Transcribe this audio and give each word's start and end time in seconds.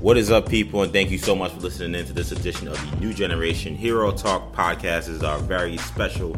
What 0.00 0.16
is 0.16 0.30
up, 0.30 0.48
people? 0.48 0.82
And 0.82 0.90
thank 0.90 1.10
you 1.10 1.18
so 1.18 1.36
much 1.36 1.52
for 1.52 1.60
listening 1.60 1.94
in 2.00 2.06
to 2.06 2.14
this 2.14 2.32
edition 2.32 2.68
of 2.68 2.90
the 2.90 2.96
New 2.96 3.12
Generation 3.12 3.76
Hero 3.76 4.10
Talk 4.10 4.50
podcast. 4.54 4.80
This 4.80 5.08
is 5.08 5.22
our 5.22 5.38
very 5.40 5.76
special 5.76 6.34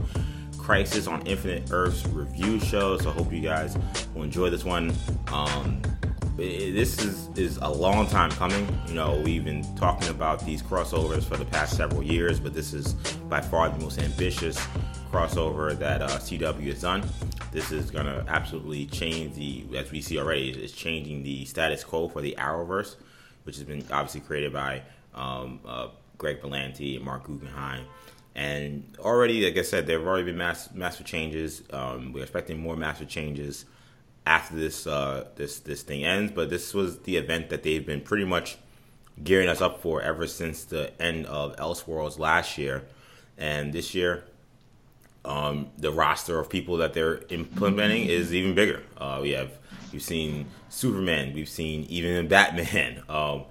Crisis 0.58 1.06
on 1.06 1.24
Infinite 1.28 1.70
Earths 1.70 2.04
review 2.08 2.58
show. 2.58 2.98
So 2.98 3.10
I 3.10 3.12
hope 3.12 3.32
you 3.32 3.40
guys 3.40 3.78
will 4.16 4.24
enjoy 4.24 4.50
this 4.50 4.64
one. 4.64 4.92
Um, 5.28 5.80
this 6.36 7.04
is 7.04 7.28
is 7.36 7.58
a 7.58 7.68
long 7.68 8.08
time 8.08 8.32
coming. 8.32 8.66
You 8.88 8.94
know, 8.94 9.22
we've 9.24 9.44
been 9.44 9.62
talking 9.76 10.08
about 10.08 10.44
these 10.44 10.60
crossovers 10.60 11.22
for 11.22 11.36
the 11.36 11.44
past 11.44 11.76
several 11.76 12.02
years, 12.02 12.40
but 12.40 12.54
this 12.54 12.72
is 12.72 12.94
by 13.28 13.40
far 13.40 13.68
the 13.68 13.78
most 13.78 14.00
ambitious 14.00 14.58
crossover 15.12 15.78
that 15.78 16.02
uh, 16.02 16.08
CW 16.08 16.66
has 16.66 16.80
done. 16.80 17.04
This 17.52 17.70
is 17.70 17.92
gonna 17.92 18.24
absolutely 18.26 18.86
change 18.86 19.36
the, 19.36 19.66
as 19.78 19.92
we 19.92 20.00
see 20.00 20.18
already, 20.18 20.50
it's 20.50 20.72
changing 20.72 21.22
the 21.22 21.44
status 21.44 21.84
quo 21.84 22.08
for 22.08 22.20
the 22.20 22.34
Arrowverse 22.40 22.96
which 23.44 23.56
has 23.56 23.64
been 23.64 23.84
obviously 23.90 24.20
created 24.20 24.52
by 24.52 24.82
um, 25.14 25.60
uh, 25.66 25.88
Greg 26.18 26.40
Berlanti 26.40 26.96
and 26.96 27.04
Marc 27.04 27.24
Guggenheim. 27.24 27.84
And 28.34 28.84
already, 28.98 29.44
like 29.44 29.58
I 29.58 29.62
said, 29.62 29.86
there 29.86 29.98
have 29.98 30.06
already 30.06 30.24
been 30.24 30.38
mass, 30.38 30.70
massive 30.72 31.04
changes. 31.04 31.62
Um, 31.70 32.12
we're 32.12 32.22
expecting 32.22 32.58
more 32.58 32.76
massive 32.76 33.08
changes 33.08 33.66
after 34.24 34.56
this 34.56 34.86
uh, 34.86 35.26
this 35.36 35.58
this 35.60 35.82
thing 35.82 36.04
ends. 36.04 36.32
But 36.32 36.48
this 36.48 36.72
was 36.72 37.00
the 37.00 37.16
event 37.16 37.50
that 37.50 37.62
they've 37.62 37.84
been 37.84 38.00
pretty 38.00 38.24
much 38.24 38.56
gearing 39.22 39.48
us 39.48 39.60
up 39.60 39.82
for 39.82 40.00
ever 40.00 40.26
since 40.26 40.64
the 40.64 40.98
end 41.00 41.26
of 41.26 41.54
Elseworlds 41.56 42.18
last 42.18 42.56
year. 42.56 42.84
And 43.36 43.72
this 43.72 43.94
year, 43.94 44.24
um, 45.26 45.68
the 45.76 45.90
roster 45.90 46.38
of 46.38 46.48
people 46.48 46.78
that 46.78 46.94
they're 46.94 47.20
implementing 47.28 48.06
is 48.06 48.32
even 48.32 48.54
bigger. 48.54 48.82
Uh, 48.96 49.18
we 49.20 49.32
have 49.32 49.50
We've 49.92 50.02
seen 50.02 50.46
Superman. 50.72 51.32
We've 51.34 51.48
seen 51.48 51.84
even 51.88 52.12
in 52.12 52.28
Batman. 52.28 53.02
Um, 53.08 53.44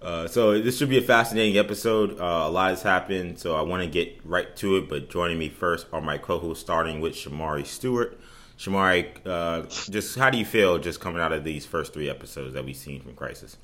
uh, 0.00 0.26
so 0.26 0.60
this 0.60 0.78
should 0.78 0.88
be 0.88 0.98
a 0.98 1.02
fascinating 1.02 1.56
episode. 1.56 2.18
Uh, 2.18 2.44
a 2.46 2.50
lot 2.50 2.70
has 2.70 2.82
happened, 2.82 3.38
so 3.38 3.54
I 3.54 3.62
want 3.62 3.84
to 3.84 3.88
get 3.88 4.18
right 4.24 4.54
to 4.56 4.76
it. 4.78 4.88
But 4.88 5.08
joining 5.08 5.38
me 5.38 5.48
first 5.48 5.86
are 5.92 6.00
my 6.00 6.18
co-hosts, 6.18 6.60
starting 6.60 7.00
with 7.00 7.14
Shamari 7.14 7.64
Stewart. 7.64 8.18
Shamari, 8.58 9.10
uh, 9.24 9.62
just 9.90 10.18
how 10.18 10.28
do 10.28 10.38
you 10.38 10.44
feel 10.44 10.78
just 10.78 10.98
coming 11.00 11.20
out 11.20 11.32
of 11.32 11.44
these 11.44 11.64
first 11.66 11.92
three 11.92 12.10
episodes 12.10 12.54
that 12.54 12.64
we've 12.64 12.76
seen 12.76 13.00
from 13.00 13.14
Crisis? 13.14 13.56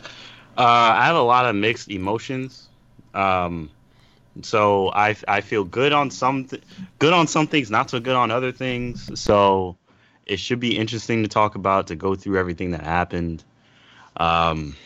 Uh, 0.00 0.04
I 0.58 1.06
have 1.06 1.16
a 1.16 1.22
lot 1.22 1.46
of 1.46 1.54
mixed 1.54 1.88
emotions. 1.88 2.68
Um, 3.14 3.70
so 4.42 4.90
I 4.92 5.16
I 5.28 5.40
feel 5.40 5.62
good 5.62 5.92
on 5.92 6.10
some 6.10 6.46
th- 6.46 6.62
good 6.98 7.12
on 7.12 7.28
some 7.28 7.46
things, 7.46 7.70
not 7.70 7.90
so 7.90 8.00
good 8.00 8.16
on 8.16 8.32
other 8.32 8.50
things. 8.50 9.20
So 9.20 9.76
it 10.26 10.38
should 10.38 10.60
be 10.60 10.76
interesting 10.76 11.22
to 11.22 11.28
talk 11.28 11.54
about 11.54 11.88
to 11.88 11.96
go 11.96 12.14
through 12.14 12.38
everything 12.38 12.70
that 12.72 12.82
happened. 12.82 13.44
Um, 14.16 14.76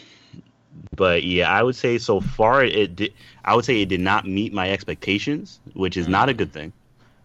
but 0.94 1.22
yeah, 1.24 1.50
I 1.50 1.62
would 1.62 1.76
say 1.76 1.98
so 1.98 2.20
far 2.20 2.64
it 2.64 2.96
did. 2.96 3.12
I 3.44 3.54
would 3.54 3.64
say 3.64 3.82
it 3.82 3.88
did 3.88 4.00
not 4.00 4.26
meet 4.26 4.52
my 4.52 4.70
expectations, 4.70 5.60
which 5.74 5.96
is 5.96 6.08
not 6.08 6.28
a 6.28 6.34
good 6.34 6.52
thing. 6.52 6.72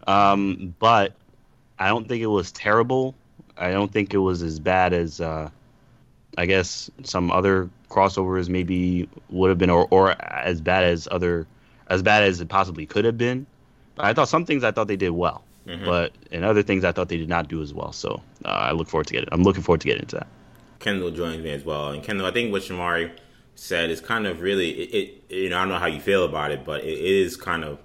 Um, 0.06 0.74
but 0.78 1.14
I 1.78 1.88
don't 1.88 2.08
think 2.08 2.22
it 2.22 2.26
was 2.26 2.52
terrible. 2.52 3.14
I 3.56 3.70
don't 3.70 3.92
think 3.92 4.14
it 4.14 4.18
was 4.18 4.42
as 4.42 4.58
bad 4.58 4.92
as 4.92 5.20
uh, 5.20 5.50
I 6.36 6.46
guess 6.46 6.90
some 7.04 7.30
other 7.30 7.70
crossovers 7.90 8.48
maybe 8.48 9.08
would 9.30 9.48
have 9.50 9.58
been, 9.58 9.70
or, 9.70 9.86
or 9.90 10.10
as 10.20 10.60
bad 10.60 10.84
as 10.84 11.06
other 11.10 11.46
as 11.88 12.02
bad 12.02 12.24
as 12.24 12.40
it 12.40 12.48
possibly 12.48 12.86
could 12.86 13.04
have 13.04 13.18
been. 13.18 13.46
But 13.94 14.06
I 14.06 14.14
thought 14.14 14.28
some 14.28 14.44
things 14.44 14.64
I 14.64 14.72
thought 14.72 14.88
they 14.88 14.96
did 14.96 15.10
well. 15.10 15.43
Mm-hmm. 15.66 15.84
But 15.84 16.12
in 16.30 16.44
other 16.44 16.62
things, 16.62 16.84
I 16.84 16.92
thought 16.92 17.08
they 17.08 17.16
did 17.16 17.28
not 17.28 17.48
do 17.48 17.62
as 17.62 17.72
well. 17.72 17.92
So 17.92 18.22
uh, 18.44 18.48
I 18.48 18.72
look 18.72 18.88
forward 18.88 19.06
to 19.08 19.14
getting. 19.14 19.28
I'm 19.32 19.42
looking 19.42 19.62
forward 19.62 19.80
to 19.80 19.86
getting 19.86 20.02
into 20.02 20.16
that. 20.16 20.26
Kendall 20.78 21.10
joins 21.10 21.42
me 21.42 21.50
as 21.50 21.64
well, 21.64 21.88
and 21.90 22.02
Kendall, 22.02 22.26
I 22.26 22.30
think 22.30 22.52
what 22.52 22.62
Shamari 22.62 23.10
said 23.54 23.88
is 23.88 24.00
kind 24.00 24.26
of 24.26 24.40
really 24.40 24.70
it, 24.70 25.22
it, 25.30 25.34
You 25.34 25.50
know, 25.50 25.56
I 25.56 25.60
don't 25.60 25.70
know 25.70 25.78
how 25.78 25.86
you 25.86 26.00
feel 26.00 26.24
about 26.24 26.50
it, 26.50 26.64
but 26.64 26.84
it 26.84 26.98
is 26.98 27.36
kind 27.36 27.64
of. 27.64 27.78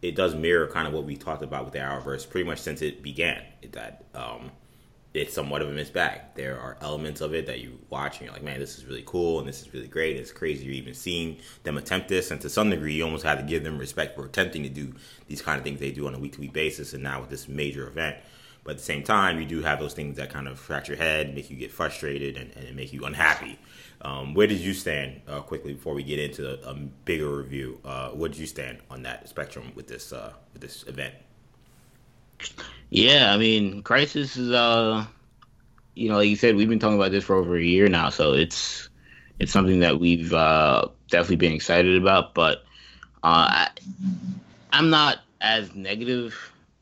It 0.00 0.14
does 0.14 0.34
mirror 0.34 0.68
kind 0.68 0.86
of 0.86 0.94
what 0.94 1.04
we 1.04 1.16
talked 1.16 1.42
about 1.42 1.64
with 1.64 1.72
the 1.72 1.80
Arrowverse 1.80 2.28
pretty 2.30 2.46
much 2.46 2.60
since 2.60 2.82
it 2.82 3.02
began. 3.02 3.42
That 3.72 4.04
um, 4.14 4.52
it's 5.18 5.34
somewhat 5.34 5.62
of 5.62 5.68
a 5.68 5.72
mixed 5.72 5.92
bag. 5.92 6.20
There 6.34 6.58
are 6.58 6.76
elements 6.80 7.20
of 7.20 7.34
it 7.34 7.46
that 7.46 7.60
you 7.60 7.78
watch 7.90 8.18
and 8.18 8.26
you're 8.26 8.32
like, 8.32 8.42
man, 8.42 8.60
this 8.60 8.78
is 8.78 8.86
really 8.86 9.02
cool 9.04 9.38
and 9.40 9.48
this 9.48 9.60
is 9.60 9.72
really 9.74 9.88
great. 9.88 10.16
It's 10.16 10.32
crazy 10.32 10.64
you're 10.64 10.74
even 10.74 10.94
seeing 10.94 11.38
them 11.64 11.76
attempt 11.76 12.08
this. 12.08 12.30
And 12.30 12.40
to 12.40 12.48
some 12.48 12.70
degree, 12.70 12.94
you 12.94 13.04
almost 13.04 13.24
have 13.24 13.38
to 13.38 13.44
give 13.44 13.64
them 13.64 13.78
respect 13.78 14.16
for 14.16 14.24
attempting 14.24 14.62
to 14.62 14.68
do 14.68 14.94
these 15.26 15.42
kind 15.42 15.58
of 15.58 15.64
things 15.64 15.80
they 15.80 15.90
do 15.90 16.06
on 16.06 16.14
a 16.14 16.18
week 16.18 16.34
to 16.34 16.40
week 16.40 16.52
basis. 16.52 16.94
And 16.94 17.02
now 17.02 17.20
with 17.20 17.30
this 17.30 17.48
major 17.48 17.88
event. 17.88 18.16
But 18.64 18.72
at 18.72 18.78
the 18.78 18.84
same 18.84 19.02
time, 19.02 19.40
you 19.40 19.46
do 19.46 19.62
have 19.62 19.80
those 19.80 19.94
things 19.94 20.16
that 20.18 20.30
kind 20.30 20.46
of 20.46 20.58
scratch 20.58 20.88
your 20.88 20.98
head, 20.98 21.34
make 21.34 21.48
you 21.48 21.56
get 21.56 21.72
frustrated, 21.72 22.36
and, 22.36 22.54
and 22.54 22.76
make 22.76 22.92
you 22.92 23.04
unhappy. 23.04 23.58
Um, 24.02 24.34
where 24.34 24.46
did 24.46 24.58
you 24.58 24.74
stand 24.74 25.22
uh, 25.26 25.40
quickly 25.40 25.72
before 25.72 25.94
we 25.94 26.02
get 26.02 26.18
into 26.18 26.46
a, 26.46 26.70
a 26.70 26.74
bigger 26.74 27.30
review? 27.38 27.80
Uh, 27.84 28.10
where 28.10 28.28
did 28.28 28.38
you 28.38 28.46
stand 28.46 28.78
on 28.90 29.02
that 29.04 29.28
spectrum 29.28 29.72
with 29.74 29.88
this 29.88 30.12
uh, 30.12 30.34
with 30.52 30.60
this 30.60 30.84
event? 30.86 31.14
Yeah, 32.90 33.32
I 33.32 33.36
mean, 33.36 33.82
Crisis 33.82 34.36
is 34.36 34.50
uh, 34.50 35.04
you 35.94 36.08
know, 36.08 36.16
like 36.16 36.28
you 36.28 36.36
said, 36.36 36.56
we've 36.56 36.68
been 36.68 36.78
talking 36.78 36.96
about 36.96 37.10
this 37.10 37.24
for 37.24 37.36
over 37.36 37.56
a 37.56 37.62
year 37.62 37.88
now, 37.88 38.08
so 38.08 38.32
it's 38.32 38.88
it's 39.38 39.52
something 39.52 39.80
that 39.80 40.00
we've 40.00 40.32
uh, 40.32 40.86
definitely 41.10 41.36
been 41.36 41.52
excited 41.52 42.00
about. 42.00 42.34
But 42.34 42.58
uh, 43.22 43.66
I, 43.66 43.68
I'm 44.72 44.90
not 44.90 45.18
as 45.40 45.74
negative, 45.74 46.34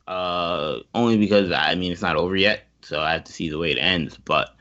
uh, 0.07 0.79
only 0.93 1.17
because 1.17 1.51
I 1.51 1.75
mean 1.75 1.91
it's 1.91 2.01
not 2.01 2.15
over 2.15 2.35
yet, 2.35 2.63
so 2.81 3.01
I 3.01 3.13
have 3.13 3.23
to 3.25 3.33
see 3.33 3.49
the 3.49 3.57
way 3.57 3.71
it 3.71 3.79
ends. 3.79 4.17
But 4.17 4.55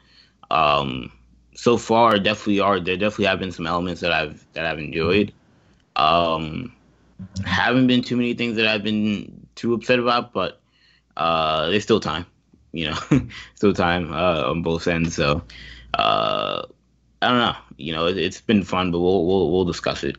um, 0.51 1.13
so 1.55 1.77
far, 1.77 2.19
definitely 2.19 2.61
are 2.61 2.81
there 2.81 2.97
definitely 2.97 3.27
have 3.27 3.39
been 3.39 3.53
some 3.53 3.67
elements 3.67 4.01
that 4.01 4.13
I've 4.13 4.45
that 4.55 4.67
I've 4.67 4.79
enjoyed. 4.79 5.33
Um, 5.97 6.73
haven't 7.45 7.87
been 7.87 8.03
too 8.03 8.17
many 8.17 8.35
things 8.35 8.57
that 8.57 8.67
I've 8.67 8.83
been 8.83 9.47
too 9.55 9.75
upset 9.75 9.99
about, 9.99 10.33
but 10.33 10.61
uh, 11.17 11.71
there's 11.71 11.83
still 11.83 12.01
time, 12.01 12.27
you 12.73 12.91
know, 12.91 12.99
still 13.55 13.73
time 13.73 14.13
uh, 14.13 14.51
on 14.51 14.63
both 14.63 14.87
ends. 14.87 15.15
So 15.15 15.43
uh, 15.95 16.63
I 17.23 17.29
don't 17.29 17.39
know, 17.39 17.57
you 17.77 17.93
know, 17.93 18.07
it, 18.07 18.17
has 18.17 18.41
been 18.41 18.63
fun, 18.63 18.91
but 18.91 19.01
we'll 19.01 19.27
we'll, 19.27 19.51
we'll 19.51 19.65
discuss 19.65 20.05
it 20.05 20.17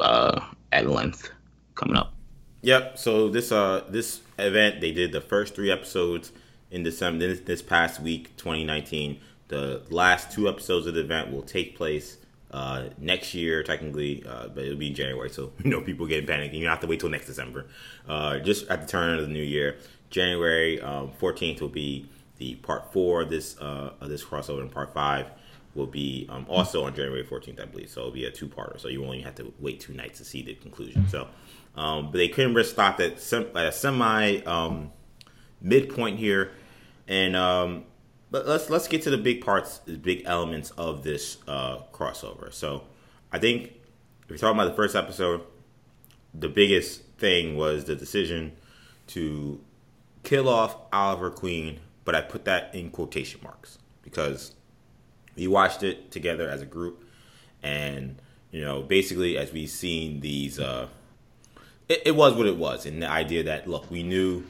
uh, 0.00 0.40
at 0.72 0.88
length 0.88 1.30
coming 1.74 1.96
up. 1.96 2.12
Yep. 2.62 2.98
So 2.98 3.28
this 3.28 3.52
uh 3.52 3.84
this 3.88 4.22
event 4.38 4.80
they 4.80 4.92
did 4.92 5.12
the 5.12 5.20
first 5.20 5.54
three 5.54 5.70
episodes 5.70 6.32
in 6.70 6.82
December 6.82 7.28
this, 7.28 7.40
this 7.40 7.62
past 7.62 8.00
week, 8.00 8.36
2019. 8.36 9.20
The 9.48 9.82
last 9.90 10.32
two 10.32 10.48
episodes 10.48 10.86
of 10.86 10.94
the 10.94 11.00
event 11.00 11.32
will 11.32 11.42
take 11.42 11.76
place 11.76 12.18
uh, 12.50 12.88
next 12.98 13.34
year, 13.34 13.62
technically, 13.62 14.24
uh, 14.26 14.48
but 14.48 14.64
it'll 14.64 14.78
be 14.78 14.88
in 14.88 14.94
January, 14.94 15.30
so 15.30 15.52
you 15.64 15.70
know 15.70 15.80
people 15.80 16.06
getting 16.06 16.26
panicked. 16.26 16.54
You 16.54 16.66
have 16.68 16.80
to 16.80 16.86
wait 16.86 17.00
till 17.00 17.08
next 17.08 17.26
December. 17.26 17.66
Uh, 18.08 18.38
just 18.38 18.66
at 18.68 18.80
the 18.80 18.86
turn 18.86 19.18
of 19.18 19.26
the 19.26 19.32
new 19.32 19.42
year, 19.42 19.76
January 20.10 20.80
um, 20.80 21.12
14th 21.20 21.60
will 21.60 21.68
be 21.68 22.08
the 22.38 22.54
part 22.56 22.92
four 22.92 23.22
of 23.22 23.30
this 23.30 23.58
uh, 23.60 23.92
of 24.00 24.08
this 24.08 24.24
crossover, 24.24 24.60
and 24.60 24.70
part 24.70 24.92
five 24.92 25.30
will 25.74 25.86
be 25.86 26.26
um, 26.30 26.46
also 26.48 26.84
on 26.84 26.94
January 26.94 27.24
14th, 27.24 27.60
I 27.60 27.66
believe. 27.66 27.90
So 27.90 28.00
it'll 28.00 28.12
be 28.12 28.24
a 28.24 28.30
two 28.30 28.48
parter. 28.48 28.80
So 28.80 28.88
you 28.88 29.04
only 29.04 29.20
have 29.20 29.34
to 29.36 29.52
wait 29.58 29.80
two 29.80 29.92
nights 29.92 30.18
to 30.18 30.24
see 30.24 30.42
the 30.42 30.54
conclusion. 30.54 31.06
So, 31.08 31.28
um, 31.76 32.06
but 32.06 32.18
they 32.18 32.28
couldn't 32.28 32.54
risk 32.54 32.72
stop 32.72 32.98
at, 33.00 33.20
sem- 33.20 33.50
at 33.54 33.66
a 33.66 33.72
semi 33.72 34.38
um, 34.44 34.90
midpoint 35.60 36.18
here, 36.18 36.52
and 37.06 37.36
um, 37.36 37.84
but 38.30 38.46
let's 38.46 38.70
let's 38.70 38.88
get 38.88 39.02
to 39.02 39.10
the 39.10 39.18
big 39.18 39.44
parts, 39.44 39.78
the 39.78 39.96
big 39.96 40.22
elements 40.24 40.70
of 40.72 41.02
this 41.02 41.38
uh, 41.46 41.78
crossover. 41.92 42.52
So 42.52 42.84
I 43.32 43.38
think 43.38 43.64
if 43.64 44.30
you're 44.30 44.38
talking 44.38 44.58
about 44.58 44.70
the 44.70 44.76
first 44.76 44.96
episode, 44.96 45.42
the 46.34 46.48
biggest 46.48 47.02
thing 47.18 47.56
was 47.56 47.84
the 47.84 47.94
decision 47.94 48.52
to 49.08 49.60
kill 50.26 50.48
off 50.48 50.76
Oliver 50.92 51.30
Queen, 51.30 51.78
but 52.04 52.16
I 52.16 52.20
put 52.20 52.46
that 52.46 52.74
in 52.74 52.90
quotation 52.90 53.40
marks 53.44 53.78
because 54.02 54.54
we 55.36 55.46
watched 55.46 55.84
it 55.84 56.10
together 56.10 56.50
as 56.50 56.60
a 56.60 56.66
group, 56.66 57.04
and 57.62 58.20
you 58.50 58.60
know, 58.60 58.82
basically 58.82 59.38
as 59.38 59.52
we 59.52 59.68
seen 59.68 60.20
these, 60.20 60.58
uh, 60.58 60.88
it, 61.88 62.02
it 62.06 62.16
was 62.16 62.34
what 62.34 62.46
it 62.46 62.56
was, 62.56 62.86
and 62.86 63.00
the 63.00 63.08
idea 63.08 63.44
that 63.44 63.68
look, 63.68 63.88
we 63.88 64.02
knew 64.02 64.44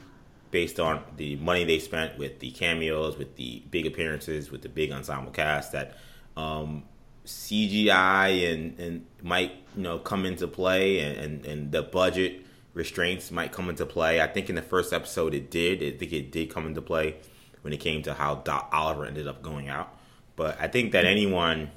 based 0.49 0.79
on 0.79 1.03
the 1.15 1.35
money 1.35 1.63
they 1.63 1.77
spent 1.77 2.17
with 2.17 2.39
the 2.39 2.49
cameos, 2.51 3.15
with 3.15 3.35
the 3.35 3.61
big 3.69 3.85
appearances, 3.85 4.49
with 4.49 4.63
the 4.63 4.69
big 4.69 4.91
ensemble 4.91 5.31
cast, 5.31 5.73
that 5.73 5.95
um, 6.35 6.85
CGI 7.27 8.51
and 8.51 8.79
and 8.79 9.05
might 9.21 9.51
you 9.75 9.83
know 9.83 9.99
come 9.99 10.25
into 10.25 10.47
play, 10.47 11.01
and, 11.01 11.17
and, 11.19 11.45
and 11.45 11.71
the 11.71 11.83
budget 11.83 12.46
restraints 12.77 13.31
might 13.31 13.51
come 13.51 13.69
into 13.69 13.85
play. 13.85 14.21
I 14.21 14.27
think 14.27 14.49
in 14.49 14.55
the 14.55 14.61
first 14.61 14.93
episode 14.93 15.33
it 15.33 15.49
did. 15.49 15.83
I 15.83 15.97
think 15.97 16.13
it 16.13 16.31
did 16.31 16.49
come 16.49 16.67
into 16.67 16.81
play 16.81 17.15
when 17.63 17.73
it 17.73 17.77
came 17.77 18.03
to 18.03 18.13
how 18.13 18.35
Doc 18.35 18.69
Oliver 18.71 19.05
ended 19.05 19.27
up 19.27 19.41
going 19.41 19.67
out. 19.67 19.93
But 20.35 20.57
I 20.61 20.67
think 20.67 20.91
that 20.91 21.03
anyone 21.03 21.71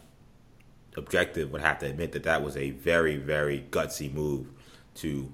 objective 0.97 1.51
would 1.51 1.63
have 1.63 1.79
to 1.79 1.87
admit 1.87 2.13
that 2.13 2.25
that 2.25 2.45
was 2.45 2.57
a 2.57 2.71
very, 2.71 3.17
very 3.17 3.65
gutsy 3.71 4.13
move 4.13 4.49
to 4.97 5.33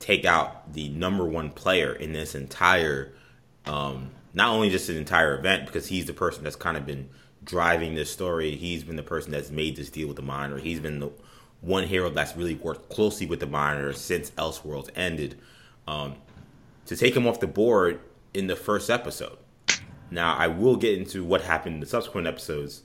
take 0.00 0.24
out 0.24 0.72
the 0.72 0.88
number 0.88 1.24
one 1.24 1.50
player 1.50 1.92
in 1.92 2.12
this 2.12 2.34
entire, 2.34 3.12
um, 3.64 4.10
not 4.34 4.48
only 4.48 4.68
just 4.68 4.88
an 4.88 4.96
entire 4.96 5.38
event, 5.38 5.66
because 5.66 5.86
he's 5.86 6.06
the 6.06 6.12
person 6.12 6.42
that's 6.42 6.56
kind 6.56 6.76
of 6.76 6.84
been 6.84 7.08
driving 7.44 7.94
this 7.94 8.10
story. 8.10 8.56
He's 8.56 8.82
been 8.82 8.96
the 8.96 9.02
person 9.04 9.30
that's 9.30 9.50
made 9.50 9.76
this 9.76 9.90
deal 9.90 10.08
with 10.08 10.16
the 10.16 10.22
monitor. 10.22 10.58
He's 10.58 10.80
been 10.80 10.98
the 10.98 11.10
one 11.62 11.84
hero 11.84 12.10
that's 12.10 12.36
really 12.36 12.56
worked 12.56 12.90
closely 12.90 13.26
with 13.26 13.40
the 13.40 13.46
monitor 13.46 13.94
since 13.94 14.30
Elseworlds 14.32 14.90
ended. 14.94 15.38
Um, 15.88 16.16
to 16.86 16.96
take 16.96 17.16
him 17.16 17.26
off 17.26 17.40
the 17.40 17.46
board 17.46 18.00
in 18.34 18.46
the 18.46 18.56
first 18.56 18.90
episode. 18.90 19.38
Now, 20.10 20.36
I 20.36 20.48
will 20.48 20.76
get 20.76 20.98
into 20.98 21.24
what 21.24 21.42
happened 21.42 21.76
in 21.76 21.80
the 21.80 21.86
subsequent 21.86 22.26
episodes 22.26 22.82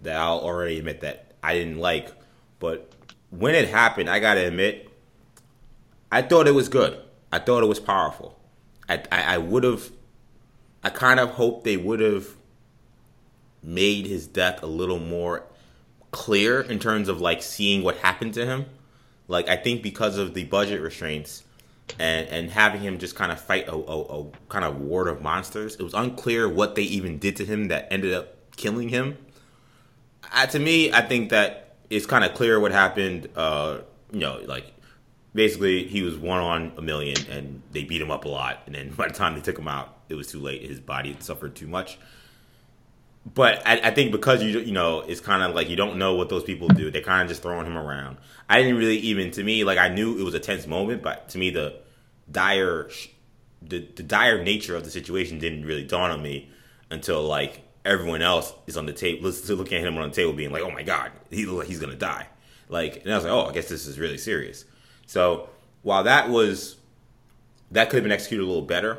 that 0.00 0.16
I'll 0.16 0.38
already 0.38 0.78
admit 0.78 1.00
that 1.00 1.32
I 1.42 1.54
didn't 1.54 1.78
like. 1.78 2.12
But 2.58 2.92
when 3.30 3.54
it 3.54 3.68
happened, 3.68 4.08
I 4.08 4.20
gotta 4.20 4.46
admit, 4.46 4.88
I 6.10 6.22
thought 6.22 6.46
it 6.46 6.54
was 6.54 6.68
good. 6.68 6.98
I 7.30 7.38
thought 7.40 7.62
it 7.62 7.66
was 7.66 7.80
powerful. 7.80 8.38
I, 8.88 9.02
I, 9.10 9.34
I 9.34 9.38
would 9.38 9.64
have, 9.64 9.90
I 10.82 10.90
kind 10.90 11.20
of 11.20 11.30
hoped 11.30 11.64
they 11.64 11.76
would 11.76 12.00
have 12.00 12.28
made 13.62 14.06
his 14.06 14.26
death 14.26 14.62
a 14.62 14.66
little 14.66 14.98
more 14.98 15.44
clear 16.12 16.60
in 16.60 16.78
terms 16.78 17.08
of 17.08 17.20
like 17.20 17.42
seeing 17.42 17.82
what 17.82 17.96
happened 17.96 18.34
to 18.34 18.46
him. 18.46 18.66
Like 19.26 19.48
I 19.48 19.56
think 19.56 19.82
because 19.82 20.18
of 20.18 20.34
the 20.34 20.44
budget 20.44 20.80
restraints 20.80 21.42
and 21.98 22.28
and 22.28 22.50
having 22.50 22.80
him 22.80 22.98
just 22.98 23.16
kind 23.16 23.32
of 23.32 23.40
fight 23.40 23.66
a, 23.66 23.74
a, 23.74 24.20
a 24.20 24.26
kind 24.48 24.64
of 24.64 24.80
ward 24.80 25.08
of 25.08 25.20
monsters, 25.20 25.74
it 25.74 25.82
was 25.82 25.94
unclear 25.94 26.48
what 26.48 26.76
they 26.76 26.82
even 26.82 27.18
did 27.18 27.36
to 27.36 27.44
him 27.44 27.68
that 27.68 27.88
ended 27.90 28.14
up 28.14 28.36
killing 28.56 28.88
him. 28.90 29.18
To 30.50 30.58
me, 30.58 30.92
I 30.92 31.02
think 31.02 31.30
that 31.30 31.76
it's 31.90 32.06
kind 32.06 32.24
of 32.24 32.34
clear 32.34 32.60
what 32.60 32.72
happened. 32.72 33.28
Uh, 33.34 33.78
you 34.12 34.20
know, 34.20 34.40
like 34.46 34.66
basically 35.34 35.84
he 35.86 36.02
was 36.02 36.16
one 36.16 36.38
on 36.38 36.72
a 36.76 36.82
million, 36.82 37.16
and 37.30 37.62
they 37.72 37.84
beat 37.84 38.00
him 38.00 38.10
up 38.10 38.24
a 38.24 38.28
lot, 38.28 38.62
and 38.66 38.74
then 38.74 38.90
by 38.96 39.08
the 39.08 39.14
time 39.14 39.34
they 39.34 39.40
took 39.40 39.58
him 39.58 39.68
out, 39.68 39.96
it 40.08 40.14
was 40.14 40.28
too 40.30 40.40
late. 40.40 40.62
His 40.62 40.80
body 40.80 41.12
had 41.12 41.22
suffered 41.22 41.54
too 41.54 41.66
much 41.66 41.98
but 43.24 43.66
I, 43.66 43.80
I, 43.84 43.90
think 43.92 44.10
because 44.10 44.42
you 44.42 44.58
you 44.60 44.72
know 44.72 45.00
it's 45.00 45.20
kind 45.20 45.42
of 45.42 45.54
like 45.54 45.68
you 45.68 45.76
don't 45.76 45.96
know 45.96 46.14
what 46.14 46.28
those 46.28 46.42
people 46.42 46.68
do. 46.68 46.90
They're 46.90 47.02
kind 47.02 47.22
of 47.22 47.28
just 47.28 47.42
throwing 47.42 47.66
him 47.66 47.78
around. 47.78 48.16
I 48.48 48.60
didn't 48.60 48.78
really 48.78 48.98
even 48.98 49.30
to 49.32 49.44
me 49.44 49.64
like 49.64 49.78
I 49.78 49.88
knew 49.88 50.18
it 50.18 50.24
was 50.24 50.34
a 50.34 50.40
tense 50.40 50.66
moment, 50.66 51.02
but 51.02 51.28
to 51.30 51.38
me 51.38 51.50
the 51.50 51.76
dire 52.30 52.88
the, 53.60 53.86
the 53.94 54.02
dire 54.02 54.42
nature 54.42 54.74
of 54.76 54.84
the 54.84 54.90
situation 54.90 55.38
didn't 55.38 55.64
really 55.64 55.84
dawn 55.84 56.10
on 56.10 56.22
me 56.22 56.50
until 56.90 57.22
like 57.22 57.62
everyone 57.84 58.22
else 58.22 58.52
is 58.66 58.76
on 58.76 58.86
the 58.86 58.92
table, 58.92 59.30
looking 59.30 59.78
at 59.78 59.84
him 59.86 59.96
on 59.98 60.08
the 60.08 60.14
table, 60.14 60.32
being 60.32 60.52
like, 60.52 60.62
"Oh 60.62 60.70
my 60.70 60.82
god, 60.82 61.12
he 61.30 61.46
like 61.46 61.68
he's 61.68 61.80
gonna 61.80 61.94
die." 61.94 62.26
Like, 62.68 63.02
and 63.04 63.12
I 63.12 63.16
was 63.16 63.24
like, 63.24 63.32
"Oh, 63.32 63.46
I 63.46 63.52
guess 63.52 63.68
this 63.68 63.86
is 63.86 63.98
really 63.98 64.18
serious." 64.18 64.64
So 65.06 65.48
while 65.82 66.04
that 66.04 66.28
was 66.28 66.76
that 67.70 67.88
could 67.88 67.96
have 67.96 68.04
been 68.04 68.12
executed 68.12 68.44
a 68.44 68.46
little 68.46 68.62
better, 68.62 68.98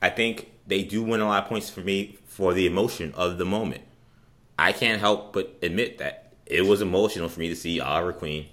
I 0.00 0.10
think 0.10 0.52
they 0.66 0.82
do 0.82 1.02
win 1.02 1.20
a 1.20 1.26
lot 1.26 1.42
of 1.42 1.48
points 1.48 1.70
for 1.70 1.80
me 1.80 2.17
for 2.38 2.54
the 2.54 2.66
emotion 2.66 3.12
of 3.16 3.36
the 3.36 3.44
moment. 3.44 3.82
I 4.56 4.70
can't 4.70 5.00
help 5.00 5.32
but 5.32 5.58
admit 5.60 5.98
that 5.98 6.34
it 6.46 6.64
was 6.64 6.80
emotional 6.80 7.28
for 7.28 7.40
me 7.40 7.48
to 7.48 7.56
see 7.56 7.80
Oliver 7.80 8.12
Queen 8.12 8.46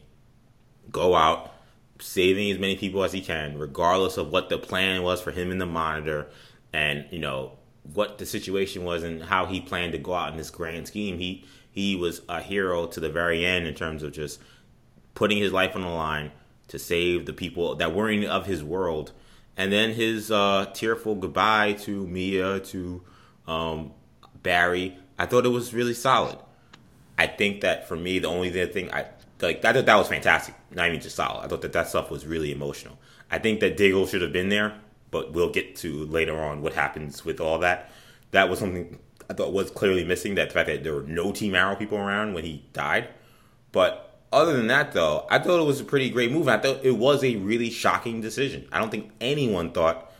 go 0.91 1.13
out 1.13 1.53
saving 1.99 2.49
as 2.49 2.57
many 2.57 2.75
people 2.77 3.03
as 3.03 3.13
he 3.13 3.21
can, 3.21 3.59
regardless 3.59 4.17
of 4.17 4.31
what 4.31 4.49
the 4.49 4.57
plan 4.57 5.03
was 5.03 5.21
for 5.21 5.29
him 5.29 5.51
in 5.51 5.59
the 5.59 5.67
monitor 5.67 6.25
and, 6.73 7.05
you 7.11 7.19
know, 7.19 7.59
what 7.93 8.17
the 8.17 8.25
situation 8.25 8.85
was 8.85 9.03
and 9.03 9.21
how 9.21 9.45
he 9.45 9.61
planned 9.61 9.91
to 9.91 9.99
go 9.99 10.15
out 10.15 10.31
in 10.31 10.37
this 10.37 10.49
grand 10.49 10.87
scheme. 10.87 11.19
He 11.19 11.45
he 11.69 11.95
was 11.95 12.23
a 12.27 12.41
hero 12.41 12.87
to 12.87 12.99
the 12.99 13.09
very 13.09 13.45
end 13.45 13.67
in 13.67 13.75
terms 13.75 14.01
of 14.01 14.13
just 14.13 14.41
putting 15.13 15.37
his 15.37 15.53
life 15.53 15.75
on 15.75 15.83
the 15.83 15.89
line 15.89 16.31
to 16.69 16.79
save 16.79 17.27
the 17.27 17.33
people 17.33 17.75
that 17.75 17.93
were 17.93 18.09
in 18.09 18.25
of 18.25 18.47
his 18.47 18.63
world. 18.63 19.11
And 19.55 19.71
then 19.71 19.91
his 19.91 20.31
uh, 20.31 20.71
tearful 20.73 21.13
goodbye 21.13 21.73
to 21.83 22.07
Mia, 22.07 22.61
to 22.61 23.03
um, 23.47 23.91
Barry. 24.41 24.97
I 25.17 25.25
thought 25.25 25.45
it 25.45 25.49
was 25.49 25.73
really 25.73 25.93
solid. 25.93 26.37
I 27.17 27.27
think 27.27 27.61
that 27.61 27.87
for 27.87 27.95
me, 27.95 28.19
the 28.19 28.27
only 28.27 28.49
thing 28.67 28.91
I 28.91 29.05
like, 29.41 29.63
I 29.63 29.73
thought 29.73 29.85
that 29.85 29.95
was 29.95 30.07
fantastic. 30.07 30.55
Not 30.71 30.87
even 30.87 31.01
just 31.01 31.15
solid. 31.15 31.43
I 31.43 31.47
thought 31.47 31.61
that 31.61 31.73
that 31.73 31.87
stuff 31.87 32.09
was 32.09 32.25
really 32.25 32.51
emotional. 32.51 32.97
I 33.29 33.39
think 33.39 33.59
that 33.59 33.77
Diggle 33.77 34.07
should 34.07 34.21
have 34.21 34.33
been 34.33 34.49
there, 34.49 34.75
but 35.11 35.33
we'll 35.33 35.51
get 35.51 35.75
to 35.77 36.05
later 36.05 36.39
on 36.41 36.61
what 36.61 36.73
happens 36.73 37.25
with 37.25 37.39
all 37.39 37.59
that. 37.59 37.91
That 38.31 38.49
was 38.49 38.59
something 38.59 38.99
I 39.29 39.33
thought 39.33 39.53
was 39.53 39.71
clearly 39.71 40.03
missing. 40.03 40.35
That 40.35 40.49
the 40.49 40.53
fact 40.53 40.67
that 40.67 40.83
there 40.83 40.93
were 40.93 41.03
no 41.03 41.31
Team 41.31 41.55
Arrow 41.55 41.75
people 41.75 41.97
around 41.97 42.33
when 42.33 42.43
he 42.43 42.65
died. 42.73 43.09
But 43.71 44.19
other 44.31 44.55
than 44.55 44.67
that, 44.67 44.93
though, 44.93 45.25
I 45.29 45.39
thought 45.39 45.61
it 45.61 45.65
was 45.65 45.81
a 45.81 45.85
pretty 45.85 46.09
great 46.09 46.31
move. 46.31 46.47
I 46.47 46.57
thought 46.57 46.83
it 46.83 46.97
was 46.97 47.23
a 47.23 47.35
really 47.37 47.69
shocking 47.69 48.21
decision. 48.21 48.67
I 48.71 48.79
don't 48.79 48.89
think 48.89 49.11
anyone 49.21 49.71
thought 49.71 50.11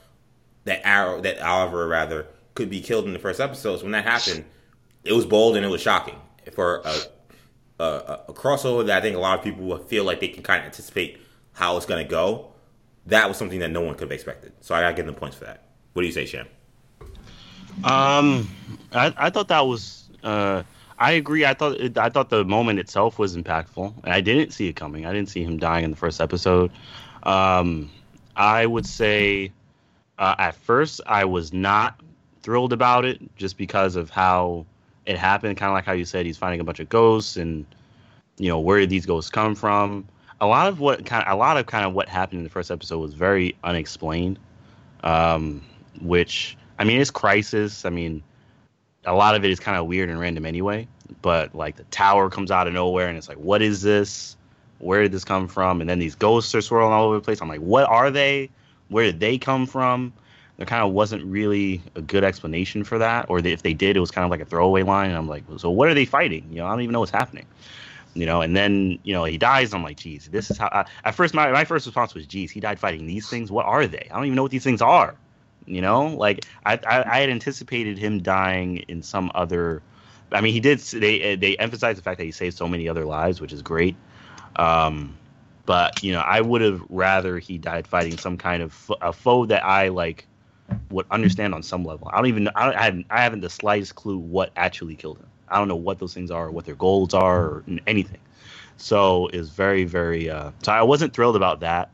that 0.66 0.86
Arrow, 0.86 1.22
that 1.22 1.40
Oliver 1.40 1.88
rather, 1.88 2.28
could 2.56 2.70
be 2.70 2.82
killed 2.82 3.06
in 3.06 3.14
the 3.14 3.20
first 3.20 3.40
episodes. 3.40 3.84
When 3.84 3.92
that 3.92 4.06
happened, 4.06 4.46
it 5.04 5.14
was 5.14 5.26
bold 5.26 5.56
and 5.56 5.66
it 5.66 5.70
was 5.70 5.82
shocking 5.82 6.16
for 6.54 6.82
a, 6.86 7.84
a, 7.84 8.20
a 8.30 8.34
crossover 8.34 8.86
that 8.88 8.98
I 8.98 9.02
think 9.02 9.16
a 9.16 9.20
lot 9.20 9.38
of 9.38 9.44
people 9.44 9.78
feel 9.78 10.04
like 10.04 10.20
they 10.20 10.30
can 10.30 10.42
kind 10.42 10.62
of 10.62 10.66
anticipate 10.66 11.20
how 11.54 11.78
it's 11.78 11.86
going 11.86 12.04
to 12.04 12.10
go. 12.10 12.52
That 13.06 13.28
was 13.28 13.38
something 13.38 13.60
that 13.60 13.70
no 13.70 13.82
one 13.82 13.94
could 13.94 14.06
have 14.06 14.12
expected. 14.12 14.54
So 14.62 14.74
I 14.74 14.82
got 14.82 14.90
to 14.90 14.96
give 14.96 15.06
them 15.06 15.16
points 15.16 15.38
for 15.38 15.46
that. 15.46 15.66
What 15.94 16.02
do 16.02 16.08
you 16.08 16.14
say, 16.14 16.26
Sham? 16.26 16.48
Um, 17.84 18.50
I, 18.92 19.14
I 19.18 19.30
thought 19.30 19.50
that 19.50 19.68
was. 19.68 20.10
Uh, 20.24 20.64
I 20.98 21.12
agree. 21.12 21.46
I 21.46 21.54
thought 21.54 21.80
it, 21.80 21.98
I 21.98 22.10
thought 22.10 22.30
the 22.30 22.46
moment 22.46 22.80
itself 22.80 23.20
was 23.20 23.36
impactful, 23.36 23.94
I 24.06 24.22
didn't 24.22 24.52
see 24.52 24.68
it 24.68 24.74
coming. 24.74 25.06
I 25.06 25.14
didn't 25.14 25.30
see 25.30 25.44
him 25.44 25.58
dying 25.58 25.84
in 25.84 25.92
the 25.92 25.98
first 25.98 26.22
episode. 26.22 26.72
Um, 27.24 27.92
I 28.36 28.66
would 28.66 28.86
say 28.86 29.52
uh, 30.18 30.36
at 30.38 30.56
first 30.56 31.02
I 31.06 31.26
was 31.26 31.52
not 31.52 32.00
thrilled 32.46 32.72
about 32.72 33.06
it 33.06 33.20
just 33.36 33.58
because 33.58 33.96
of 33.96 34.12
how 34.12 34.66
it 35.08 35.18
happened. 35.18 35.58
Kind 35.58 35.72
of 35.72 35.74
like 35.74 35.84
how 35.84 35.94
you 35.94 36.06
said, 36.06 36.28
he's 36.28 36.38
finding 36.38 36.62
a 36.62 36.64
bunch 36.64 36.80
of 36.80 36.88
ghosts 36.88 37.36
and 37.38 37.66
you 38.38 38.48
know 38.48 38.60
where 38.60 38.80
did 38.80 38.92
these 38.92 39.06
ghosts 39.06 39.32
come 39.32 39.56
from. 39.56 40.08
A 40.42 40.46
lot 40.46 40.68
of 40.68 40.80
what 40.80 41.06
kind 41.06 41.26
of, 41.26 41.34
a 41.34 41.36
lot 41.36 41.58
of 41.58 41.66
kind 41.66 41.86
of 41.86 41.94
what 41.94 42.08
happened 42.08 42.40
in 42.40 42.44
the 42.44 42.50
first 42.50 42.70
episode 42.70 43.00
was 43.00 43.16
very 43.16 43.56
unexplained. 43.64 44.38
Um, 45.04 45.64
which 46.02 46.56
I 46.78 46.84
mean, 46.84 47.02
it's 47.02 47.12
crisis. 47.12 47.84
I 47.84 47.90
mean, 47.90 48.22
a 49.06 49.16
lot 49.16 49.36
of 49.36 49.44
it 49.44 49.50
is 49.50 49.60
kind 49.60 49.78
of 49.78 49.88
weird 49.88 50.10
and 50.10 50.20
random 50.20 50.46
anyway. 50.46 50.88
But 51.22 51.56
like 51.56 51.78
the 51.78 51.84
tower 51.86 52.30
comes 52.30 52.52
out 52.52 52.68
of 52.68 52.74
nowhere, 52.74 53.08
and 53.08 53.18
it's 53.18 53.28
like, 53.30 53.38
what 53.38 53.62
is 53.62 53.82
this? 53.82 54.38
Where 54.80 55.02
did 55.02 55.12
this 55.12 55.24
come 55.24 55.48
from? 55.48 55.82
And 55.82 55.90
then 55.90 56.00
these 56.00 56.16
ghosts 56.16 56.54
are 56.54 56.62
swirling 56.62 56.94
all 56.94 57.06
over 57.06 57.16
the 57.16 57.22
place. 57.22 57.42
I'm 57.42 57.48
like, 57.48 57.62
what 57.62 57.86
are 57.86 58.12
they? 58.12 58.50
Where 58.90 59.06
did 59.06 59.20
they 59.20 59.38
come 59.38 59.66
from? 59.66 60.14
There 60.58 60.66
kind 60.66 60.84
of 60.84 60.94
wasn't 60.94 61.24
really 61.26 61.82
a 61.96 62.02
good 62.02 62.24
explanation 62.24 62.84
for 62.84 62.98
that, 62.98 63.26
or 63.30 63.40
if 63.40 63.62
they 63.62 63.74
did, 63.74 63.98
it 63.98 64.00
was 64.00 64.12
kind 64.12 64.24
of 64.24 64.32
like 64.32 64.40
a 64.40 64.46
throwaway 64.46 64.84
line. 64.84 65.10
And 65.10 65.18
I'm 65.18 65.28
like, 65.28 65.44
so 65.58 65.70
what 65.70 65.90
are 65.90 65.94
they 65.94 66.06
fighting? 66.06 66.48
You 66.50 66.58
know, 66.58 66.68
I 66.68 66.70
don't 66.70 66.82
even 66.82 66.94
know 66.94 67.02
what's 67.02 67.12
happening. 67.12 67.46
You 68.14 68.26
know, 68.26 68.40
and 68.40 68.56
then 68.56 68.98
you 69.04 69.14
know 69.14 69.26
he 69.26 69.38
dies. 69.38 69.74
I'm 69.74 69.84
like, 69.84 69.98
geez, 69.98 70.30
this 70.30 70.50
is 70.50 70.58
how. 70.58 70.70
I, 70.72 70.86
at 71.04 71.16
first, 71.16 71.34
my 71.34 71.52
my 71.52 71.66
first 71.66 71.86
response 71.86 72.14
was, 72.14 72.26
geez, 72.26 72.50
he 72.50 72.62
died 72.62 72.80
fighting 72.80 73.06
these 73.06 73.30
things. 73.30 73.52
What 73.52 73.66
are 73.66 73.86
they? 73.88 74.08
I 74.10 74.16
don't 74.16 74.26
even 74.26 74.38
know 74.38 74.44
what 74.44 74.52
these 74.52 74.64
things 74.64 74.82
are. 74.82 75.16
You 75.66 75.82
know, 75.82 76.08
like 76.08 76.46
I 76.66 76.80
I, 76.88 77.04
I 77.04 77.20
had 77.20 77.30
anticipated 77.30 77.98
him 77.98 78.22
dying 78.22 78.78
in 78.88 79.04
some 79.04 79.32
other. 79.36 79.82
I 80.32 80.40
mean, 80.40 80.54
he 80.54 80.62
did. 80.62 80.80
They 80.80 81.36
they 81.36 81.58
emphasized 81.58 81.98
the 81.98 82.04
fact 82.04 82.18
that 82.20 82.24
he 82.24 82.32
saved 82.32 82.56
so 82.56 82.70
many 82.70 82.88
other 82.88 83.04
lives, 83.04 83.42
which 83.42 83.52
is 83.52 83.62
great. 83.62 83.98
Um, 84.56 85.18
but 85.66 86.02
you 86.02 86.14
know, 86.14 86.22
I 86.22 86.40
would 86.40 86.62
have 86.62 86.82
rather 86.88 87.40
he 87.40 87.58
died 87.58 87.86
fighting 87.86 88.18
some 88.18 88.38
kind 88.38 88.64
of 88.64 88.92
a 89.02 89.12
foe 89.12 89.46
that 89.48 89.66
I 89.66 89.90
like 89.90 90.26
would 90.90 91.06
understand 91.12 91.54
on 91.54 91.64
some 91.64 91.84
level. 91.84 92.10
I 92.12 92.18
don't 92.18 92.28
even 92.28 92.48
I, 92.56 92.66
don't, 92.66 92.76
I 92.76 92.84
haven't 92.84 93.06
I 93.10 93.22
haven't 93.22 93.42
the 93.42 93.50
slightest 93.50 93.96
clue 93.96 94.18
what 94.18 94.52
actually 94.56 94.96
killed 94.96 95.18
him. 95.18 95.28
I 95.48 95.58
don't 95.58 95.68
know 95.68 95.76
what 95.76 96.00
those 96.00 96.14
things 96.14 96.32
are, 96.32 96.50
what 96.50 96.66
their 96.66 96.76
goals 96.76 97.14
are, 97.14 97.42
or 97.44 97.64
anything. 97.88 98.20
So 98.78 99.28
it's 99.28 99.50
very 99.50 99.84
very. 99.84 100.30
Uh, 100.30 100.52
so 100.64 100.72
I 100.72 100.82
wasn't 100.82 101.14
thrilled 101.14 101.36
about 101.36 101.60
that, 101.62 101.90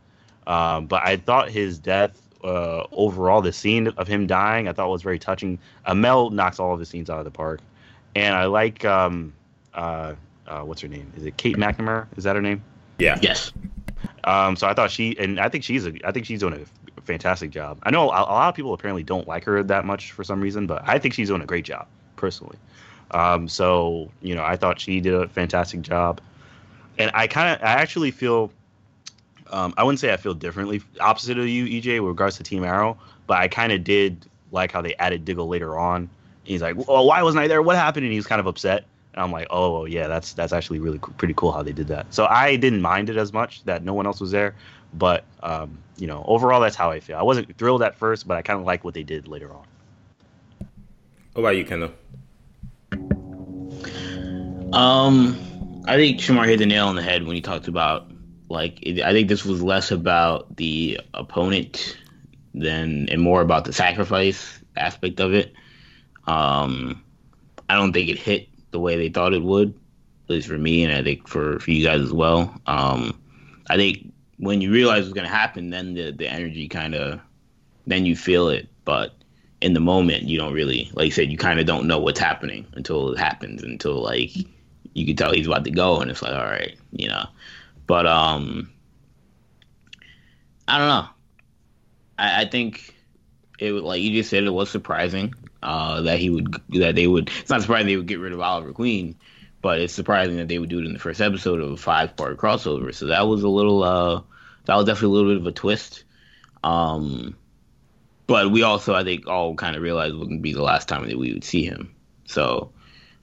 um, 0.48 0.88
but 0.88 1.04
I 1.04 1.18
thought 1.18 1.50
his 1.50 1.78
death 1.78 2.22
uh, 2.44 2.84
overall, 2.92 3.42
the 3.42 3.54
scene 3.54 3.88
of 3.88 4.08
him 4.08 4.28
dying, 4.28 4.68
I 4.68 4.74
thought 4.74 4.90
was 4.90 5.04
very 5.04 5.20
touching. 5.20 5.60
Amell 5.88 6.32
knocks 6.32 6.60
all 6.60 6.74
of 6.74 6.80
the 6.80 6.86
scenes 6.86 7.10
out 7.10 7.20
of 7.20 7.26
the 7.26 7.32
park, 7.32 7.62
and 8.16 8.36
I 8.36 8.46
like 8.46 8.86
um, 8.86 9.34
uh, 9.74 10.16
uh, 10.48 10.62
what's 10.62 10.82
her 10.82 10.88
name? 10.88 11.12
Is 11.18 11.26
it 11.26 11.38
Kate 11.38 11.58
McNamara? 11.58 12.08
Is 12.18 12.24
that 12.24 12.36
her 12.36 12.42
name? 12.42 12.64
Yeah. 13.00 13.20
Yes. 13.22 13.52
Um, 14.24 14.56
so 14.56 14.68
I 14.68 14.74
thought 14.74 14.92
she, 14.92 15.18
and 15.18 15.40
I 15.40 15.50
think 15.50 15.64
she's 15.64 15.86
a, 15.86 15.94
I 16.04 16.12
think 16.12 16.26
she's 16.26 16.40
doing 16.40 16.54
a 16.54 16.81
fantastic 17.02 17.52
job. 17.52 17.80
I 17.84 17.92
know 17.92 18.10
a, 18.10 18.14
a, 18.14 18.34
lot 18.34 18.50
of 18.50 18.56
people 18.56 18.74
apparently 18.74 19.04
don't 19.04 19.28
like 19.28 19.44
her 19.46 19.64
that 19.64 19.86
much 19.86 20.12
for 20.12 20.24
some 20.24 20.42
reason, 20.42 20.68
but 20.68 20.82
I 20.86 21.00
think 21.00 21.14
she's 21.14 21.30
doing 21.30 21.42
a 21.42 21.46
great 21.46 21.66
job 21.66 21.88
personally. 22.16 22.58
Um, 23.12 23.48
so 23.48 24.10
you 24.22 24.36
know, 24.36 24.44
I 24.44 24.56
thought 24.56 24.80
she 24.80 25.02
did 25.02 25.14
a 25.14 25.28
fantastic 25.28 25.82
job, 25.82 26.22
and 26.98 27.12
I 27.14 27.28
kind 27.28 27.56
of, 27.56 27.64
I 27.64 27.74
actually 27.74 28.12
feel, 28.12 28.52
um, 29.52 29.74
I 29.78 29.84
wouldn't 29.84 30.00
say 30.00 30.14
I 30.14 30.18
feel 30.18 30.34
differently, 30.34 30.82
opposite 31.00 31.38
of 31.38 31.48
you, 31.48 31.66
EJ, 31.66 32.00
with 32.02 32.10
regards 32.10 32.38
to 32.38 32.44
Team 32.44 32.64
Arrow, 32.64 32.98
but 33.28 33.38
I 33.38 33.48
kind 33.48 33.72
of 33.72 33.84
did 33.84 34.26
like 34.52 34.72
how 34.72 34.82
they 34.82 34.96
added 34.96 35.26
Diggle 35.26 35.48
later 35.48 35.78
on. 35.78 36.10
He's 36.44 36.62
like, 36.62 36.76
"Oh, 36.88 37.06
why 37.06 37.22
wasn't 37.24 37.44
I 37.44 37.48
there? 37.48 37.62
What 37.62 37.76
happened?" 37.76 38.06
And 38.06 38.14
he's 38.14 38.28
kind 38.28 38.40
of 38.40 38.48
upset. 38.48 38.86
And 39.14 39.22
I'm 39.22 39.32
like, 39.32 39.48
"Oh, 39.50 39.86
yeah, 39.86 40.08
that's 40.08 40.34
that's 40.34 40.54
actually 40.54 40.80
really 40.80 41.00
pretty 41.00 41.34
cool 41.36 41.52
how 41.52 41.64
they 41.64 41.74
did 41.74 41.88
that." 41.88 42.14
So 42.14 42.26
I 42.26 42.56
didn't 42.56 42.82
mind 42.82 43.10
it 43.10 43.18
as 43.18 43.34
much 43.34 43.64
that 43.66 43.84
no 43.84 43.94
one 43.94 44.06
else 44.06 44.22
was 44.22 44.32
there, 44.32 44.56
but 44.94 45.24
um, 45.42 45.78
you 45.98 46.08
know, 46.08 46.24
overall, 46.28 46.62
that's 46.62 46.76
how 46.76 46.92
I 46.92 47.00
feel. 47.00 47.18
I 47.18 47.24
wasn't 47.24 47.56
thrilled 47.58 47.84
at 47.84 47.96
first, 47.96 48.28
but 48.28 48.38
I 48.38 48.42
kind 48.42 48.60
of 48.60 48.66
like 48.66 48.84
what 48.84 48.94
they 48.94 49.04
did 49.04 49.28
later 49.28 49.52
on. 49.52 49.66
What 51.34 51.44
about 51.44 51.58
you, 51.58 51.66
Kendall? 51.66 51.92
Um, 54.74 55.84
I 55.86 55.96
think 55.96 56.20
Shamar 56.20 56.46
hit 56.48 56.60
the 56.60 56.66
nail 56.66 56.88
on 56.88 56.96
the 56.96 57.02
head 57.02 57.26
when 57.26 57.36
he 57.36 57.42
talked 57.42 57.68
about 57.68 58.12
like 58.50 58.80
it, 58.82 59.02
I 59.02 59.14
think 59.14 59.30
this 59.30 59.46
was 59.46 59.64
less 59.64 59.92
about 59.92 60.56
the 60.58 61.00
opponent 61.14 61.98
than 62.54 63.08
and 63.10 63.22
more 63.22 63.42
about 63.42 63.66
the 63.66 63.74
sacrifice 63.74 64.60
aspect 64.76 65.20
of 65.20 65.34
it. 65.34 65.54
Um, 66.28 67.04
I 67.70 67.76
don't 67.76 67.94
think 67.94 68.10
it 68.10 68.20
hit 68.20 68.50
the 68.72 68.80
way 68.80 68.98
they 68.98 69.10
thought 69.10 69.34
it 69.34 69.42
would, 69.42 69.70
at 69.70 70.30
least 70.30 70.48
for 70.48 70.58
me, 70.58 70.84
and 70.84 70.94
I 70.94 71.04
think 71.04 71.28
for 71.28 71.60
for 71.60 71.72
you 71.72 71.86
guys 71.86 72.02
as 72.02 72.14
well. 72.14 72.54
Um, 72.66 73.20
I 73.70 73.78
think 73.78 74.12
when 74.42 74.60
you 74.60 74.72
realize 74.72 75.04
what's 75.04 75.14
gonna 75.14 75.28
happen, 75.28 75.70
then 75.70 75.94
the 75.94 76.12
the 76.12 76.28
energy 76.28 76.68
kind 76.68 76.96
of 76.96 77.22
then 77.88 78.06
you 78.06 78.16
feel 78.16 78.50
it, 78.50 78.68
but 78.86 79.14
in 79.62 79.74
the 79.74 79.80
moment 79.80 80.24
you 80.24 80.40
don't 80.40 80.54
really 80.54 80.90
like 80.96 81.06
you 81.06 81.12
said 81.12 81.32
you 81.32 81.38
kind 81.38 81.60
of 81.60 81.68
don't 81.68 81.86
know 81.86 82.00
what's 82.00 82.20
happening 82.20 82.66
until 82.74 83.14
it 83.14 83.20
happens 83.20 83.62
until 83.62 84.02
like 84.02 84.36
you 84.96 85.06
can 85.06 85.16
tell 85.16 85.32
he's 85.32 85.46
about 85.46 85.64
to 85.64 85.70
go 85.70 86.02
and 86.02 86.10
it's 86.10 86.24
like 86.24 86.34
all 86.34 86.46
right 86.46 86.76
you 86.92 87.08
know. 87.08 87.26
But 87.86 88.08
um 88.08 88.72
i 90.68 90.78
don't 90.78 90.88
know. 90.88 91.08
I, 92.18 92.42
I 92.42 92.46
think 92.46 92.96
it 93.60 93.72
would 93.72 93.84
like 93.84 94.02
you 94.02 94.12
just 94.12 94.32
said 94.32 94.44
it 94.44 94.50
was 94.50 94.72
surprising 94.72 95.36
uh 95.62 96.02
that 96.02 96.18
he 96.18 96.32
would 96.32 96.60
that 96.70 96.96
they 96.96 97.06
would 97.06 97.30
it's 97.30 97.52
not 97.52 97.62
surprising 97.62 97.86
they 97.86 97.98
would 97.98 98.08
get 98.08 98.20
rid 98.20 98.34
of 98.34 98.40
oliver 98.40 98.74
queen 98.74 99.16
but 99.62 99.80
it's 99.80 99.94
surprising 99.94 100.38
that 100.38 100.48
they 100.48 100.58
would 100.58 100.70
do 100.70 100.80
it 100.80 100.86
in 100.86 100.94
the 100.94 101.00
first 101.00 101.22
episode 101.22 101.62
of 101.62 101.72
a 101.72 101.78
five 101.78 102.16
part 102.16 102.38
crossover. 102.38 102.94
So 102.94 103.06
that 103.08 103.28
was 103.28 103.44
a 103.44 103.50
little 103.50 103.84
uh 103.84 104.22
that 104.72 104.78
was 104.78 104.86
definitely 104.86 105.08
a 105.08 105.20
little 105.20 105.32
bit 105.32 105.42
of 105.42 105.48
a 105.48 105.52
twist 105.52 106.06
um 106.64 107.36
but 108.32 108.50
we 108.50 108.64
also, 108.64 108.96
I 108.96 109.04
think, 109.04 109.28
all 109.28 109.56
kind 109.56 109.76
of 109.76 109.82
realized 109.82 110.14
it 110.14 110.18
wouldn't 110.18 110.42
be 110.42 110.54
the 110.54 110.62
last 110.62 110.88
time 110.88 111.06
that 111.06 111.18
we 111.18 111.34
would 111.34 111.44
see 111.44 111.66
him. 111.66 111.94
So, 112.24 112.72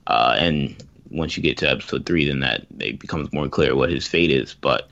uh, 0.05 0.35
and 0.37 0.75
once 1.09 1.35
you 1.35 1.41
get 1.41 1.57
to 1.57 1.67
episode 1.67 2.05
three, 2.05 2.27
then 2.27 2.41
that 2.41 2.67
it 2.77 2.99
becomes 2.99 3.33
more 3.33 3.49
clear 3.49 3.75
what 3.75 3.89
his 3.89 4.07
fate 4.07 4.29
is. 4.29 4.53
But, 4.53 4.87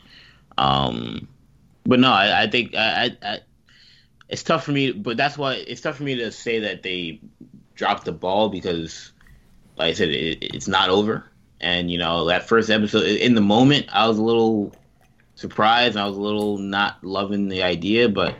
um, 0.57 1.27
but 1.83 1.99
no, 1.99 2.11
I, 2.11 2.41
I 2.41 2.47
think 2.47 2.73
I, 2.73 3.15
I, 3.21 3.39
it's 4.27 4.41
tough 4.41 4.63
for 4.63 4.71
me. 4.71 4.91
But 4.91 5.17
that's 5.17 5.37
why 5.37 5.53
it's 5.53 5.81
tough 5.81 5.97
for 5.97 6.03
me 6.03 6.15
to 6.15 6.31
say 6.31 6.61
that 6.61 6.81
they 6.81 7.21
dropped 7.75 8.05
the 8.05 8.11
ball 8.11 8.49
because, 8.49 9.11
like 9.77 9.89
I 9.89 9.93
said, 9.93 10.09
it, 10.09 10.39
it's 10.41 10.67
not 10.67 10.89
over. 10.89 11.29
And 11.61 11.91
you 11.91 11.99
know, 11.99 12.25
that 12.25 12.47
first 12.47 12.71
episode, 12.71 13.03
in 13.03 13.35
the 13.35 13.41
moment, 13.41 13.85
I 13.93 14.07
was 14.07 14.17
a 14.17 14.23
little 14.23 14.75
surprised. 15.37 15.95
I 15.95 16.05
was 16.05 16.17
a 16.17 16.21
little 16.21 16.57
not 16.57 17.01
loving 17.03 17.47
the 17.47 17.63
idea, 17.63 18.09
but 18.09 18.35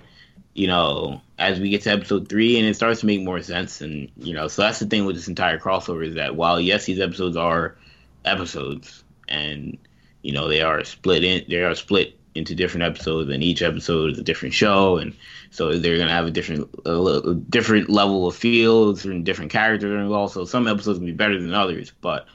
you 0.53 0.67
know, 0.67 1.21
as 1.37 1.59
we 1.59 1.69
get 1.69 1.83
to 1.83 1.91
episode 1.91 2.27
three, 2.27 2.57
and 2.57 2.67
it 2.67 2.75
starts 2.75 3.01
to 3.01 3.05
make 3.05 3.21
more 3.21 3.41
sense. 3.41 3.79
And 3.79 4.11
you 4.17 4.33
know, 4.33 4.47
so 4.49 4.63
that's 4.63 4.79
the 4.79 4.87
thing 4.87 5.05
with 5.05 5.15
this 5.15 5.29
entire 5.29 5.59
crossover 5.59 6.05
is 6.05 6.15
that 6.15 6.35
while 6.35 6.59
yes, 6.59 6.85
these 6.85 6.99
episodes 6.99 7.37
are 7.37 7.77
episodes, 8.25 9.03
and 9.29 9.77
you 10.23 10.33
know 10.33 10.49
they 10.49 10.61
are 10.61 10.83
split 10.83 11.23
in, 11.23 11.45
they 11.47 11.63
are 11.63 11.75
split 11.75 12.19
into 12.35 12.55
different 12.55 12.83
episodes, 12.83 13.29
and 13.29 13.43
each 13.43 13.61
episode 13.61 14.11
is 14.11 14.19
a 14.19 14.23
different 14.23 14.53
show, 14.53 14.97
and 14.97 15.15
so 15.51 15.77
they're 15.77 15.99
gonna 15.99 16.11
have 16.11 16.25
a 16.25 16.31
different 16.31 16.67
a 16.85 17.35
different 17.49 17.89
level 17.89 18.27
of 18.27 18.35
feels 18.35 19.05
and 19.05 19.23
different 19.23 19.51
characters 19.51 19.91
involved. 19.91 20.33
So 20.33 20.45
some 20.45 20.67
episodes 20.67 20.99
will 20.99 21.05
be 21.05 21.13
better 21.13 21.39
than 21.39 21.53
others, 21.53 21.93
but 22.01 22.25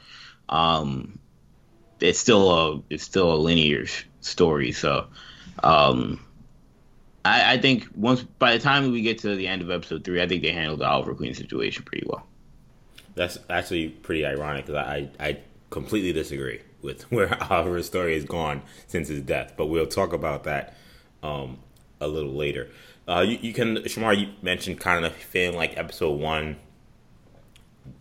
um, 0.49 1.19
it's 1.99 2.21
still 2.21 2.51
a 2.53 2.83
it's 2.89 3.03
still 3.03 3.33
a 3.33 3.37
linear 3.37 3.87
story. 4.23 4.73
So 4.73 5.07
um, 5.63 6.25
I, 7.25 7.55
I, 7.55 7.59
think 7.59 7.87
once 7.95 8.23
by 8.23 8.57
the 8.57 8.59
time 8.59 8.91
we 8.91 9.03
get 9.03 9.19
to 9.19 9.37
the 9.37 9.47
end 9.47 9.63
of 9.63 9.71
episode 9.71 10.05
three, 10.05 10.23
I 10.23 10.27
think 10.27 10.43
they 10.43 10.53
handled 10.53 10.81
the 10.81 10.89
Oliver 10.89 11.15
Queen 11.15 11.35
situation 11.35 11.85
pretty 11.85 12.07
well. 12.07 12.27
That's 13.15 13.39
actually 13.51 13.89
pretty 13.89 14.25
ironic 14.25 14.67
because 14.67 14.87
I, 14.87 15.09
I 15.21 15.39
completely 15.71 16.13
disagree 16.13 16.61
with 16.81 17.03
where 17.13 17.37
Oliver's 17.51 17.87
story 17.87 18.15
has 18.15 18.25
gone 18.25 18.63
since 18.87 19.09
his 19.09 19.21
death, 19.21 19.55
but 19.57 19.67
we'll 19.67 19.87
talk 19.87 20.13
about 20.13 20.45
that 20.45 20.77
um, 21.23 21.59
a 22.01 22.09
little 22.09 22.33
later. 22.33 22.71
Uh, 23.07 23.25
you, 23.27 23.39
you, 23.41 23.53
can, 23.53 23.77
Shamar, 23.79 24.19
you 24.19 24.33
mentioned 24.43 24.81
kind 24.81 25.05
of 25.05 25.13
feeling 25.15 25.57
like 25.57 25.77
episode 25.77 26.21
one 26.21 26.57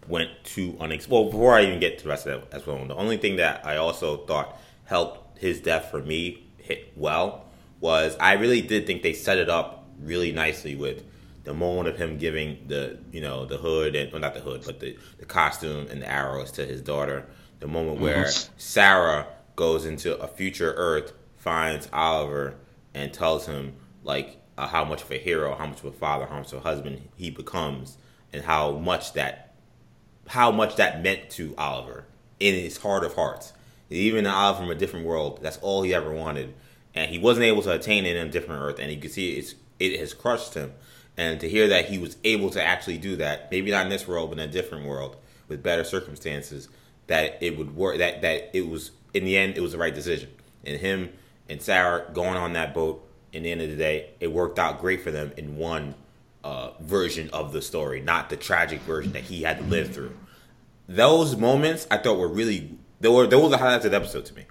went 0.07 0.29
too 0.43 0.77
unexpected. 0.79 1.11
Well, 1.11 1.25
before 1.25 1.55
I 1.55 1.63
even 1.63 1.79
get 1.79 1.97
to 1.97 2.03
the 2.03 2.09
rest 2.09 2.27
of 2.27 2.41
that 2.41 2.55
episode, 2.55 2.87
the 2.87 2.95
only 2.95 3.17
thing 3.17 3.37
that 3.37 3.65
I 3.65 3.77
also 3.77 4.17
thought 4.17 4.59
helped 4.85 5.20
his 5.41 5.59
death 5.59 5.89
for 5.89 6.01
me 6.01 6.47
hit 6.57 6.93
well 6.95 7.45
was 7.79 8.15
I 8.19 8.33
really 8.33 8.61
did 8.61 8.85
think 8.85 9.01
they 9.01 9.13
set 9.13 9.39
it 9.39 9.49
up 9.49 9.87
really 9.99 10.31
nicely 10.31 10.75
with 10.75 11.03
the 11.43 11.53
moment 11.53 11.87
of 11.87 11.97
him 11.97 12.17
giving 12.17 12.65
the 12.67 12.99
you 13.11 13.21
know 13.21 13.45
the 13.45 13.57
hood 13.57 13.95
and 13.95 14.11
well, 14.11 14.21
not 14.21 14.35
the 14.35 14.39
hood 14.39 14.61
but 14.65 14.79
the, 14.79 14.97
the 15.17 15.25
costume 15.25 15.87
and 15.89 16.01
the 16.01 16.09
arrows 16.09 16.51
to 16.51 16.65
his 16.65 16.81
daughter 16.81 17.25
the 17.59 17.67
moment 17.67 17.99
where 17.99 18.25
mm-hmm. 18.25 18.53
sarah 18.57 19.27
goes 19.55 19.85
into 19.85 20.15
a 20.19 20.27
future 20.27 20.73
earth 20.77 21.13
finds 21.37 21.89
oliver 21.91 22.55
and 22.93 23.11
tells 23.11 23.47
him 23.47 23.73
like 24.03 24.37
uh, 24.57 24.67
how 24.67 24.85
much 24.85 25.01
of 25.01 25.09
a 25.09 25.17
hero 25.17 25.55
how 25.55 25.65
much 25.65 25.79
of 25.79 25.85
a 25.85 25.91
father 25.91 26.27
how 26.27 26.37
much 26.37 26.53
of 26.53 26.59
a 26.59 26.61
husband 26.61 27.09
he 27.15 27.31
becomes 27.31 27.97
and 28.31 28.43
how 28.43 28.71
much 28.73 29.13
that 29.13 29.55
how 30.27 30.51
much 30.51 30.75
that 30.75 31.01
meant 31.01 31.29
to 31.31 31.55
oliver 31.57 32.05
in 32.39 32.53
his 32.53 32.77
heart 32.77 33.03
of 33.03 33.15
hearts 33.15 33.53
even 33.97 34.25
oliver 34.25 34.59
from 34.59 34.71
a 34.71 34.75
different 34.75 35.05
world 35.05 35.39
that's 35.41 35.57
all 35.57 35.83
he 35.83 35.93
ever 35.93 36.11
wanted 36.11 36.53
and 36.93 37.09
he 37.09 37.17
wasn't 37.17 37.45
able 37.45 37.61
to 37.63 37.71
attain 37.71 38.05
it 38.05 38.15
in 38.15 38.27
a 38.27 38.31
different 38.31 38.61
Earth, 38.61 38.79
and 38.79 38.91
you 38.91 38.99
can 38.99 39.09
see 39.09 39.33
it's 39.33 39.55
it 39.79 39.99
has 39.99 40.13
crushed 40.13 40.53
him. 40.53 40.73
And 41.17 41.39
to 41.41 41.49
hear 41.49 41.67
that 41.69 41.85
he 41.85 41.97
was 41.97 42.17
able 42.23 42.49
to 42.51 42.63
actually 42.63 42.97
do 42.97 43.17
that, 43.17 43.51
maybe 43.51 43.71
not 43.71 43.83
in 43.83 43.89
this 43.89 44.07
world, 44.07 44.29
but 44.29 44.39
in 44.39 44.49
a 44.49 44.51
different 44.51 44.85
world 44.85 45.17
with 45.47 45.61
better 45.61 45.83
circumstances, 45.83 46.69
that 47.07 47.37
it 47.41 47.57
would 47.57 47.75
work. 47.75 47.97
That 47.97 48.21
that 48.21 48.51
it 48.53 48.67
was 48.67 48.91
in 49.13 49.25
the 49.25 49.37
end, 49.37 49.57
it 49.57 49.61
was 49.61 49.71
the 49.71 49.77
right 49.77 49.93
decision. 49.93 50.29
And 50.65 50.79
him 50.79 51.11
and 51.49 51.61
Sarah 51.61 52.05
going 52.13 52.37
on 52.37 52.53
that 52.53 52.73
boat. 52.73 53.07
In 53.33 53.43
the 53.43 53.51
end 53.51 53.61
of 53.61 53.69
the 53.69 53.77
day, 53.77 54.09
it 54.19 54.29
worked 54.29 54.59
out 54.59 54.81
great 54.81 55.01
for 55.01 55.09
them 55.09 55.31
in 55.37 55.55
one 55.55 55.95
uh, 56.43 56.71
version 56.81 57.29
of 57.31 57.53
the 57.53 57.61
story, 57.61 58.01
not 58.01 58.29
the 58.29 58.35
tragic 58.35 58.81
version 58.81 59.13
that 59.13 59.23
he 59.23 59.43
had 59.43 59.59
to 59.59 59.63
live 59.63 59.93
through. 59.93 60.11
Those 60.89 61.37
moments 61.37 61.87
I 61.89 61.97
thought 61.97 62.17
were 62.17 62.27
really 62.27 62.77
they 63.01 63.09
were 63.09 63.27
those 63.27 63.43
were 63.43 63.49
the 63.49 63.57
highlights 63.57 63.85
of 63.85 63.91
the 63.91 63.97
episode 63.97 64.25
to 64.25 64.33
me. 64.33 64.45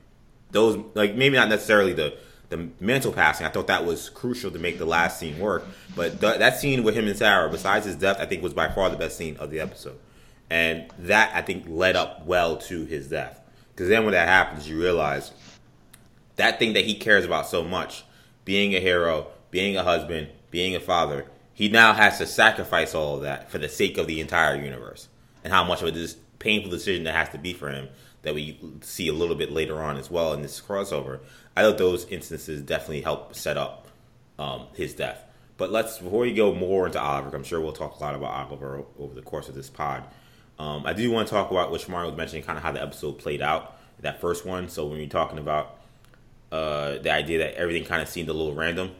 Those 0.51 0.83
like 0.95 1.15
maybe 1.15 1.37
not 1.37 1.49
necessarily 1.49 1.93
the 1.93 2.17
the 2.51 2.69
mental 2.81 3.13
passing. 3.13 3.47
I 3.47 3.51
thought 3.51 3.69
that 3.69 3.87
was 3.87 4.11
crucial 4.11 4.51
to 4.51 4.59
make 4.59 4.79
the 4.79 4.85
last 4.85 5.19
scene 5.19 5.39
work. 5.39 5.65
But 5.95 6.21
th- 6.21 6.39
that 6.39 6.59
scene 6.59 6.83
with 6.83 6.97
him 6.97 7.07
and 7.07 7.17
Sarah, 7.17 7.49
besides 7.49 7.87
his 7.87 7.95
death, 7.95 8.19
I 8.19 8.27
think 8.27 8.43
was 8.43 8.53
by 8.53 8.69
far 8.69 8.91
the 8.91 8.97
best 8.97 9.17
scene 9.17 9.37
of 9.37 9.51
the 9.51 9.61
episode. 9.61 9.99
And 10.51 10.93
that 10.99 11.31
I 11.33 11.43
think 11.43 11.67
led 11.69 11.95
up 11.95 12.27
well 12.27 12.57
to 12.57 12.85
his 12.87 13.09
death. 13.09 13.41
Because 13.73 13.89
then 13.89 14.03
when 14.03 14.13
that 14.13 14.27
happens, 14.27 14.69
you 14.69 14.81
realize 14.81 15.31
that 16.37 16.59
thing 16.59 16.73
that 16.73 16.85
he 16.85 16.95
cares 16.95 17.25
about 17.25 17.47
so 17.47 17.63
much, 17.63 18.05
being 18.45 18.75
a 18.75 18.81
hero, 18.81 19.29
being 19.53 19.77
a 19.77 19.85
husband, 19.85 20.29
being 20.51 20.75
a 20.75 20.81
father, 20.81 21.27
he 21.55 21.69
now 21.69 21.93
has 21.93 22.19
to 22.19 22.27
sacrifice 22.27 22.97
all 22.97 23.17
of 23.17 23.23
that 23.23 23.49
for 23.49 23.59
the 23.59 23.69
sake 23.69 23.97
of 23.97 24.09
the 24.09 24.21
entire 24.21 24.57
universe. 24.57 25.09
And 25.45 25.53
how 25.53 25.63
much 25.63 25.83
of 25.83 25.95
a 25.95 26.09
painful 26.41 26.71
decision 26.71 27.05
that 27.05 27.15
has 27.15 27.29
to 27.29 27.39
be 27.39 27.53
for 27.53 27.71
him 27.71 27.89
that 28.23 28.35
we 28.35 28.59
see 28.83 29.09
a 29.09 29.13
little 29.13 29.37
bit 29.37 29.51
later 29.51 29.83
on 29.83 29.97
as 29.97 30.11
well 30.11 30.33
in 30.33 30.43
this 30.43 30.61
crossover. 30.61 31.21
I 31.57 31.63
thought 31.63 31.79
those 31.79 32.07
instances 32.07 32.63
definitely 32.63 33.01
help 33.03 33.35
set 33.35 33.57
up 33.57 33.89
um, 34.39 34.67
his 34.75 34.95
death. 34.95 35.25
But 35.57 35.71
let's 35.71 35.99
before 35.99 36.21
we 36.21 36.33
go 36.33 36.55
more 36.55 36.87
into 36.87 37.01
Oliver, 37.01 37.37
I'm 37.37 37.45
sure 37.45 37.61
we'll 37.61 37.73
talk 37.73 37.99
a 37.99 38.03
lot 38.03 38.15
about 38.15 38.31
Oliver 38.31 38.85
over 38.99 39.15
the 39.15 39.23
course 39.23 39.49
of 39.49 39.55
this 39.55 39.69
pod. 39.69 40.05
Um, 40.59 40.85
I 40.87 40.93
do 40.93 41.11
want 41.11 41.29
to 41.29 41.35
talk 41.35 41.51
about 41.51 41.71
what 41.71 41.89
Mario 41.89 42.11
was 42.11 42.17
mentioning, 42.17 42.45
kind 42.45 42.59
of 42.59 42.65
how 42.65 42.73
the 42.73 42.83
episode 42.83 43.19
played 43.19 43.43
out, 43.43 43.79
that 44.01 44.21
first 44.21 44.45
one. 44.45 44.69
So 44.69 44.87
when 44.87 44.99
you're 44.99 45.09
talking 45.09 45.39
about 45.39 45.79
uh, 46.53 46.99
the 46.99 47.11
idea 47.11 47.39
that 47.39 47.55
everything 47.55 47.85
kind 47.85 48.03
of 48.03 48.09
seemed 48.09 48.29
a 48.29 48.33
little 48.33 48.55
random, 48.55 48.91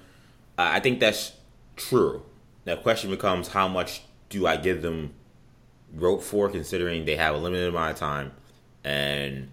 I 0.57 0.81
think 0.81 1.01
that's 1.01 1.33
true. 1.77 2.23
The 2.65 2.77
question 2.77 3.11
becomes 3.11 3.49
how 3.49 3.69
much 3.69 4.03
do 4.29 4.47
I 4.47 4.57
give 4.57 4.83
them 4.83 5.15
rope 5.95 6.23
for, 6.23 6.49
considering 6.49 7.05
they 7.05 7.17
have 7.17 7.35
a 7.35 7.39
limited 7.39 7.69
amount 7.69 7.93
of 7.93 7.99
time, 7.99 8.33
and 8.85 9.51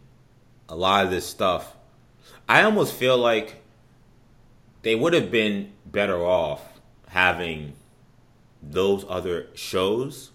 a 0.69 0.75
lot 0.75 1.05
of 1.05 1.11
this 1.11 1.25
stuff 1.25 1.77
I 2.49 2.63
almost 2.63 2.93
feel 2.93 3.17
like 3.17 3.61
they 4.81 4.95
would 4.95 5.13
have 5.13 5.29
been 5.29 5.73
better 5.85 6.23
off 6.23 6.61
having 7.09 7.73
those 8.63 9.05
other 9.09 9.47
shows 9.53 10.31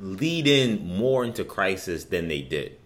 lead 0.00 0.46
in 0.46 0.86
more 0.86 1.24
into 1.24 1.44
crisis 1.44 2.04
than 2.04 2.28
they 2.28 2.40
did. 2.40 2.78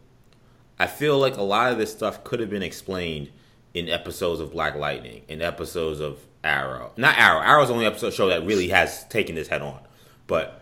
I 0.78 0.88
feel 0.88 1.18
like 1.18 1.36
a 1.36 1.42
lot 1.42 1.70
of 1.70 1.78
this 1.78 1.92
stuff 1.92 2.24
could 2.24 2.40
have 2.40 2.50
been 2.50 2.62
explained 2.62 3.30
in 3.72 3.88
episodes 3.88 4.40
of 4.40 4.50
Black 4.50 4.74
Lightning, 4.74 5.22
in 5.28 5.40
episodes 5.40 6.00
of 6.00 6.18
Arrow. 6.42 6.92
Not 6.96 7.16
Arrow. 7.16 7.40
Arrow's 7.40 7.68
the 7.68 7.74
only 7.74 7.86
episode 7.86 8.12
show 8.12 8.28
that 8.28 8.44
really 8.44 8.68
has 8.68 9.04
taken 9.04 9.36
this 9.36 9.46
head 9.46 9.62
on. 9.62 9.78
But 10.26 10.60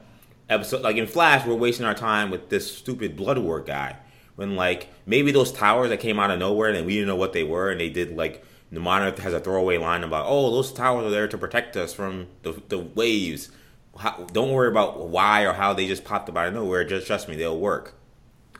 episode 0.51 0.83
like 0.83 0.97
in 0.97 1.07
Flash, 1.07 1.47
we're 1.47 1.55
wasting 1.55 1.87
our 1.87 1.95
time 1.95 2.31
with 2.31 2.51
this 2.51 2.77
stupid 2.77 3.17
Bloodwork 3.17 3.67
guy 3.67 3.97
when 4.43 4.57
like 4.57 4.89
maybe 5.07 5.31
those 5.31 5.53
towers 5.53 5.91
that 5.91 6.01
came 6.01 6.19
out 6.19 6.33
of 6.33 6.39
nowhere 6.41 6.71
and 6.71 6.85
we 6.85 6.95
didn't 6.95 7.07
know 7.07 7.17
what 7.17 7.33
they 7.33 7.45
were 7.45 7.71
and 7.71 7.81
they 7.81 7.89
did 7.89 8.17
like 8.17 8.45
the 8.73 8.81
monitor 8.81 9.23
has 9.23 9.33
a 9.33 9.39
throwaway 9.39 9.79
line 9.79 10.03
about 10.03 10.27
oh 10.27 10.51
those 10.51 10.73
towers 10.73 11.07
are 11.07 11.11
there 11.11 11.29
to 11.29 11.39
protect 11.39 11.77
us 11.77 11.95
from 11.95 12.27
the, 12.43 12.61
the 12.69 12.79
waves. 12.79 13.51
How, 13.97 14.27
don't 14.33 14.51
worry 14.51 14.69
about 14.69 15.09
why 15.09 15.43
or 15.43 15.53
how 15.53 15.75
they 15.75 15.87
just 15.87 16.05
popped 16.05 16.29
up 16.29 16.37
out 16.37 16.49
of 16.49 16.55
nowhere. 16.55 16.83
Just 16.85 17.07
trust 17.07 17.29
me 17.29 17.37
they'll 17.37 17.59
work. 17.59 17.95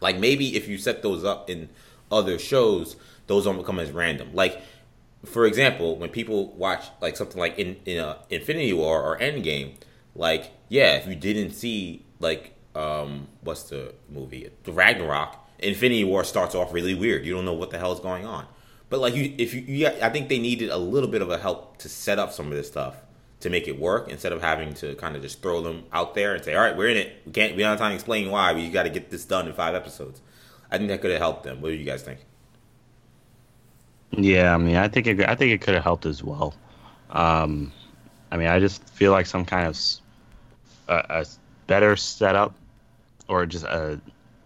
Like 0.01 0.21
maybe 0.21 0.55
if 0.57 0.69
you 0.69 0.79
set 0.79 1.03
those 1.03 1.25
up 1.25 1.51
in 1.51 1.69
other 2.13 2.39
shows, 2.39 2.95
those 3.27 3.45
don't 3.45 3.57
become 3.57 3.81
as 3.81 3.91
random. 3.91 4.31
Like 4.35 4.63
for 5.25 5.47
example, 5.47 5.97
when 5.97 6.11
people 6.11 6.53
watch 6.53 6.85
like 7.01 7.17
something 7.17 7.41
like 7.41 7.59
in 7.59 7.77
in 7.87 7.99
uh, 7.99 8.19
Infinity 8.31 8.73
War 8.73 9.03
or 9.03 9.19
Endgame, 9.19 9.75
like 10.15 10.53
yeah, 10.69 10.95
if 10.95 11.09
you 11.09 11.17
didn't 11.17 11.55
see 11.55 12.05
like 12.21 12.55
um 12.77 13.27
what's 13.41 13.65
the 13.65 13.95
movie? 14.09 14.49
The 14.63 14.73
Ragnarok, 14.73 15.42
Infinity 15.63 16.05
War 16.05 16.25
starts 16.25 16.55
off 16.55 16.73
really 16.73 16.95
weird. 16.95 17.25
You 17.25 17.35
don't 17.35 17.45
know 17.45 17.53
what 17.53 17.71
the 17.71 17.79
hell 17.79 17.93
is 17.93 18.01
going 18.01 18.27
on. 18.27 18.47
But 18.89 19.01
like 19.01 19.15
you, 19.15 19.35
if 19.39 19.55
you, 19.55 19.61
you, 19.63 19.87
I 19.87 20.11
think 20.11 20.29
they 20.29 20.39
needed 20.39 20.71
a 20.71 20.77
little 20.77 21.09
bit 21.09 21.23
of 21.23 21.31
a 21.31 21.39
help 21.39 21.79
to 21.79 21.89
set 21.89 22.19
up 22.19 22.33
some 22.33 22.47
of 22.47 22.53
this 22.53 22.69
stuff 22.69 22.97
to 23.41 23.51
make 23.51 23.67
it 23.67 23.79
work 23.79 24.09
instead 24.09 24.33
of 24.33 24.43
having 24.43 24.75
to 24.75 24.95
kind 24.97 25.17
of 25.17 25.23
just 25.23 25.43
throw 25.43 25.63
them 25.63 25.85
out 25.93 26.15
there 26.15 26.35
and 26.35 26.45
say, 26.45 26.55
all 26.55 26.63
right, 26.63 26.77
we're 26.77 26.89
in 26.89 26.97
it. 26.97 27.23
We 27.25 27.33
can't. 27.33 27.57
We 27.57 27.63
don't 27.63 27.71
have 27.71 27.79
time 27.79 27.91
to 27.91 27.95
explain 27.95 28.31
why. 28.31 28.53
We 28.53 28.69
got 28.71 28.83
to 28.83 28.91
get 28.91 29.11
this 29.11 29.25
done 29.25 29.47
in 29.47 29.55
five 29.55 29.75
episodes. 29.75 30.21
I 30.71 30.79
think 30.79 30.91
that 30.91 31.01
could 31.01 31.11
have 31.11 31.21
helped 31.21 31.45
them. 31.45 31.61
What 31.61 31.71
do 31.71 31.75
you 31.75 31.85
guys 31.85 32.03
think? 32.03 32.21
Yeah, 34.11 34.55
I 34.55 34.59
mean, 34.59 34.77
I 34.77 34.89
think 34.89 35.07
it, 35.07 35.27
I 35.27 35.35
think 35.35 35.53
it 35.53 35.61
could 35.63 35.75
have 35.75 35.83
helped 35.83 36.05
as 36.07 36.23
well. 36.23 36.55
Um, 37.11 37.73
I 38.31 38.37
mean, 38.37 38.49
I 38.49 38.59
just 38.61 38.87
feel 38.91 39.11
like 39.11 39.27
some 39.27 39.45
kind 39.45 39.67
of 39.69 39.79
a, 40.89 41.21
a 41.21 41.27
better 41.67 41.97
setup, 41.97 42.55
or 43.27 43.47
just 43.47 43.65
a 43.65 44.01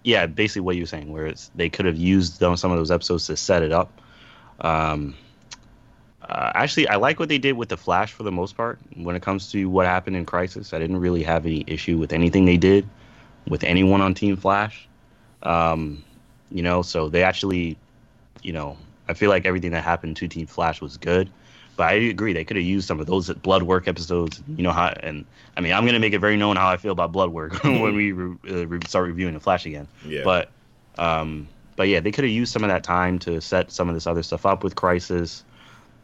yeah, 0.07 0.27
basically 0.27 0.63
what 0.63 0.77
you're 0.77 0.87
saying, 0.87 1.13
where 1.13 1.27
it's 1.27 1.51
they 1.57 1.69
could 1.69 1.85
have 1.85 1.97
used 1.97 2.35
some 2.35 2.53
of 2.53 2.79
those 2.79 2.93
episodes 2.93 3.27
to 3.27 3.37
set 3.37 3.65
it 3.65 3.73
up. 3.73 4.01
Um, 4.61 5.17
uh, 6.23 6.53
actually, 6.55 6.87
I 6.87 6.95
like 6.95 7.19
what 7.19 7.29
they 7.29 7.39
did 7.39 7.57
with 7.57 7.71
the 7.71 7.77
Flash 7.77 8.13
for 8.13 8.23
the 8.23 8.31
most 8.31 8.57
part. 8.57 8.79
When 8.95 9.17
it 9.17 9.23
comes 9.23 9.51
to 9.51 9.69
what 9.69 9.85
happened 9.85 10.15
in 10.15 10.25
Crisis, 10.25 10.73
I 10.73 10.79
didn't 10.79 10.99
really 10.99 11.25
have 11.25 11.45
any 11.45 11.65
issue 11.67 11.99
with 11.99 12.13
anything 12.13 12.45
they 12.45 12.57
did 12.57 12.89
with 13.49 13.65
anyone 13.65 14.01
on 14.01 14.15
Team 14.15 14.37
Flash. 14.37 14.87
Um, 15.43 16.05
you 16.53 16.63
know, 16.63 16.83
so 16.83 17.09
they 17.09 17.25
actually, 17.25 17.77
you 18.45 18.53
know, 18.53 18.77
I 19.09 19.15
feel 19.15 19.29
like 19.29 19.45
everything 19.45 19.73
that 19.73 19.83
happened 19.83 20.17
to 20.19 20.29
Team 20.29 20.47
Flash 20.47 20.81
was 20.81 20.97
good. 20.97 21.29
But 21.77 21.89
I 21.89 21.93
agree, 21.95 22.33
they 22.33 22.45
could 22.45 22.57
have 22.57 22.65
used 22.65 22.89
some 22.89 23.01
of 23.01 23.07
those 23.07 23.29
Bloodwork 23.31 23.87
episodes. 23.87 24.43
You 24.49 24.63
know 24.63 24.73
how, 24.73 24.89
and 24.89 25.27
I 25.57 25.61
mean, 25.61 25.73
I'm 25.73 25.85
gonna 25.85 25.99
make 25.99 26.15
it 26.15 26.21
very 26.21 26.37
known 26.37 26.57
how 26.57 26.69
I 26.69 26.79
feel 26.79 26.93
about 26.93 27.13
Bloodwork 27.13 27.53
when 27.65 27.95
we 27.95 28.13
re- 28.13 28.37
uh, 28.49 28.67
re- 28.67 28.81
start 28.87 29.07
reviewing 29.07 29.35
the 29.35 29.41
Flash 29.41 29.67
again. 29.67 29.87
Yeah. 30.07 30.23
But, 30.25 30.51
um, 30.97 31.49
but 31.77 31.89
yeah, 31.89 32.01
they 32.01 32.11
could 32.11 32.25
have 32.25 32.33
used 32.33 32.53
some 32.53 32.65
of 32.65 32.69
that 32.69 32.83
time 32.83 33.19
to 33.21 33.41
set 33.41 33.71
some 33.71 33.89
of 33.89 33.95
this 33.95 34.07
other 34.07 34.23
stuff 34.23 34.47
up 34.47 34.65
with 34.65 34.75
Crisis. 34.75 35.45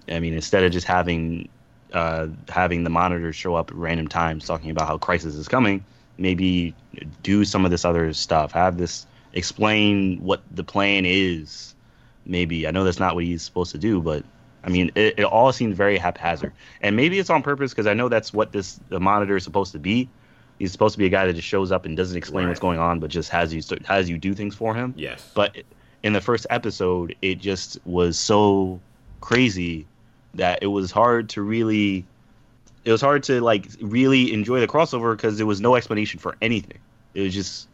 I 0.08 0.20
mean, 0.20 0.34
instead 0.34 0.64
of 0.64 0.72
just 0.72 0.86
having 0.86 1.48
uh, 1.92 2.28
having 2.48 2.84
the 2.84 2.90
monitors 2.90 3.36
show 3.36 3.54
up 3.54 3.70
at 3.70 3.76
random 3.76 4.08
times 4.08 4.46
talking 4.46 4.70
about 4.70 4.86
how 4.86 4.98
Crisis 4.98 5.34
is 5.34 5.48
coming, 5.48 5.84
maybe 6.18 6.74
do 7.22 7.44
some 7.44 7.64
of 7.64 7.70
this 7.70 7.84
other 7.84 8.12
stuff. 8.12 8.52
Have 8.52 8.76
this 8.78 9.06
explain 9.32 10.18
what 10.22 10.42
the 10.50 10.64
plan 10.64 11.04
is. 11.06 11.74
Maybe 12.24 12.66
I 12.66 12.70
know 12.70 12.84
that's 12.84 13.00
not 13.00 13.14
what 13.14 13.24
he's 13.24 13.42
supposed 13.42 13.72
to 13.72 13.78
do, 13.78 14.00
but 14.00 14.24
I 14.64 14.68
mean, 14.70 14.90
it, 14.94 15.18
it 15.18 15.24
all 15.24 15.52
seems 15.52 15.76
very 15.76 15.98
haphazard, 15.98 16.52
and 16.80 16.94
maybe 16.96 17.18
it's 17.18 17.30
on 17.30 17.42
purpose 17.42 17.72
because 17.72 17.86
I 17.86 17.94
know 17.94 18.08
that's 18.08 18.32
what 18.32 18.52
this 18.52 18.78
the 18.88 19.00
monitor 19.00 19.36
is 19.36 19.44
supposed 19.44 19.72
to 19.72 19.78
be. 19.78 20.08
He's 20.58 20.70
supposed 20.70 20.92
to 20.94 20.98
be 20.98 21.06
a 21.06 21.08
guy 21.08 21.26
that 21.26 21.32
just 21.34 21.48
shows 21.48 21.72
up 21.72 21.84
and 21.84 21.96
doesn't 21.96 22.16
explain 22.16 22.44
Right. 22.44 22.50
what's 22.50 22.60
going 22.60 22.78
on, 22.78 23.00
but 23.00 23.10
just 23.10 23.30
has 23.30 23.52
you 23.52 23.62
has 23.86 24.08
you 24.08 24.18
do 24.18 24.34
things 24.34 24.54
for 24.54 24.74
him. 24.74 24.94
Yes. 24.96 25.30
But 25.34 25.56
in 26.04 26.12
the 26.12 26.20
first 26.20 26.46
episode, 26.50 27.16
it 27.22 27.40
just 27.40 27.78
was 27.84 28.18
so 28.18 28.80
crazy 29.20 29.86
that 30.34 30.60
it 30.62 30.66
was 30.68 30.90
hard 30.90 31.28
to 31.30 31.42
really 31.42 32.04
it 32.84 32.90
was 32.92 33.00
hard 33.00 33.22
to 33.24 33.40
like 33.40 33.66
really 33.80 34.32
enjoy 34.32 34.60
the 34.60 34.66
crossover 34.68 35.16
because 35.16 35.36
there 35.36 35.46
was 35.46 35.60
no 35.60 35.74
explanation 35.76 36.18
for 36.20 36.36
anything. 36.42 36.78
It 37.14 37.22
was 37.22 37.34
just 37.34 37.68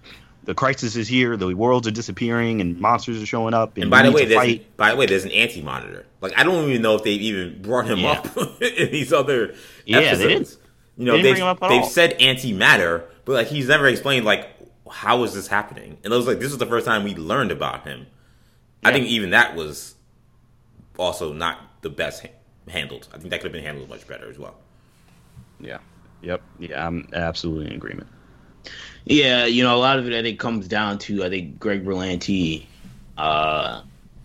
the 0.48 0.54
crisis 0.54 0.96
is 0.96 1.06
here, 1.06 1.36
the 1.36 1.52
worlds 1.54 1.86
are 1.86 1.90
disappearing, 1.90 2.62
and 2.62 2.80
monsters 2.80 3.22
are 3.22 3.26
showing 3.26 3.52
up. 3.52 3.74
And, 3.74 3.82
And 3.84 3.90
by 3.90 4.02
the 4.02 4.10
way, 4.10 4.24
there's 4.24 4.40
fight. 4.40 4.76
by 4.78 4.90
the 4.92 4.96
way, 4.96 5.04
there's 5.04 5.24
an 5.26 5.30
anti 5.30 5.60
monitor. 5.60 6.06
Like 6.22 6.32
I 6.38 6.42
don't 6.42 6.68
even 6.70 6.80
know 6.80 6.94
if 6.94 7.04
they've 7.04 7.20
even 7.20 7.60
brought 7.60 7.86
him 7.86 7.98
Yeah. 7.98 8.12
up 8.12 8.36
in 8.62 8.90
these 8.90 9.12
other 9.12 9.54
Yeah, 9.84 10.00
they 10.00 10.06
episodes. 10.08 10.28
didn't. 10.56 10.56
You 10.96 11.04
know, 11.04 11.12
They 11.12 11.18
didn't 11.18 11.24
they've, 11.24 11.32
bring 11.34 11.42
him 11.42 11.48
up 11.48 11.62
at 11.62 11.68
they've 11.68 11.84
said 11.84 12.18
antimatter, 12.18 13.04
but 13.26 13.32
like 13.34 13.46
he's 13.48 13.68
never 13.68 13.86
explained 13.86 14.24
like 14.24 14.48
how 14.90 15.22
is 15.24 15.34
this 15.34 15.48
happening. 15.48 15.98
And 16.02 16.12
it 16.12 16.16
was 16.16 16.26
like 16.26 16.38
this 16.40 16.50
is 16.50 16.56
the 16.58 16.66
first 16.66 16.86
time 16.86 17.04
we 17.04 17.14
learned 17.14 17.50
about 17.52 17.86
him. 17.86 18.06
I 18.82 18.90
think 18.92 19.06
even 19.08 19.30
that 19.30 19.54
was 19.54 19.96
also 20.98 21.32
not 21.34 21.58
the 21.82 21.90
best 21.90 22.22
ha- 22.22 22.32
handled. 22.68 23.06
I 23.12 23.18
think 23.18 23.28
that 23.30 23.40
could 23.42 23.48
have 23.48 23.52
been 23.52 23.64
handled 23.64 23.90
much 23.90 24.06
better 24.08 24.30
as 24.30 24.38
well. 24.38 24.54
Yeah. 25.60 25.78
Yep. 26.22 26.40
Yeah, 26.58 26.86
I'm 26.86 27.06
absolutely 27.12 27.66
in 27.66 27.72
agreement. 27.74 28.08
Yeah, 29.08 29.46
you 29.46 29.62
know, 29.62 29.74
a 29.74 29.78
lot 29.80 29.98
of 29.98 30.06
it 30.06 30.12
I 30.12 30.22
think 30.22 30.38
comes 30.38 30.68
down 30.68 30.98
to 30.98 31.24
I 31.24 31.30
think 31.30 31.58
Greg 31.58 31.84
Berlanti 31.84 32.66
uh, 33.16 33.80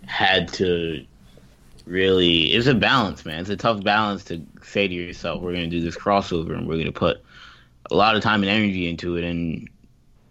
had 0.05 0.49
to 0.55 1.05
really 1.85 2.53
it's 2.53 2.67
a 2.67 2.73
balance, 2.73 3.23
man. 3.25 3.39
It's 3.39 3.49
a 3.49 3.55
tough 3.55 3.81
balance 3.81 4.25
to 4.25 4.41
say 4.61 4.89
to 4.89 4.93
yourself, 4.93 5.41
we're 5.41 5.53
gonna 5.53 5.67
do 5.67 5.79
this 5.79 5.95
crossover 5.95 6.53
and 6.57 6.67
we're 6.67 6.77
gonna 6.77 6.91
put 6.91 7.23
a 7.91 7.95
lot 7.95 8.17
of 8.17 8.21
time 8.21 8.43
and 8.43 8.49
energy 8.49 8.89
into 8.89 9.15
it 9.15 9.23
and 9.23 9.69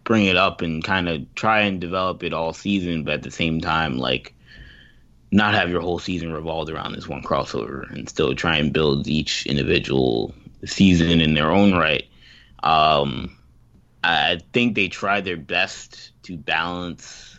bring 0.04 0.26
it 0.26 0.36
up 0.36 0.60
and 0.60 0.84
kind 0.84 1.08
of 1.08 1.34
try 1.34 1.60
and 1.60 1.80
develop 1.80 2.22
it 2.22 2.34
all 2.34 2.52
season, 2.52 3.04
but 3.04 3.14
at 3.14 3.22
the 3.22 3.30
same 3.30 3.58
time, 3.58 3.96
like 3.96 4.34
not 5.30 5.54
have 5.54 5.70
your 5.70 5.80
whole 5.80 5.98
season 5.98 6.30
revolved 6.30 6.70
around 6.70 6.92
this 6.92 7.08
one 7.08 7.22
crossover 7.22 7.90
and 7.90 8.06
still 8.06 8.34
try 8.34 8.58
and 8.58 8.74
build 8.74 9.08
each 9.08 9.46
individual 9.46 10.34
season 10.66 11.22
in 11.22 11.32
their 11.32 11.50
own 11.50 11.72
right. 11.72 12.06
Um, 12.62 13.34
I 14.04 14.40
think 14.52 14.74
they 14.74 14.88
tried 14.88 15.24
their 15.24 15.36
best 15.36 16.12
to 16.24 16.36
balance 16.36 17.38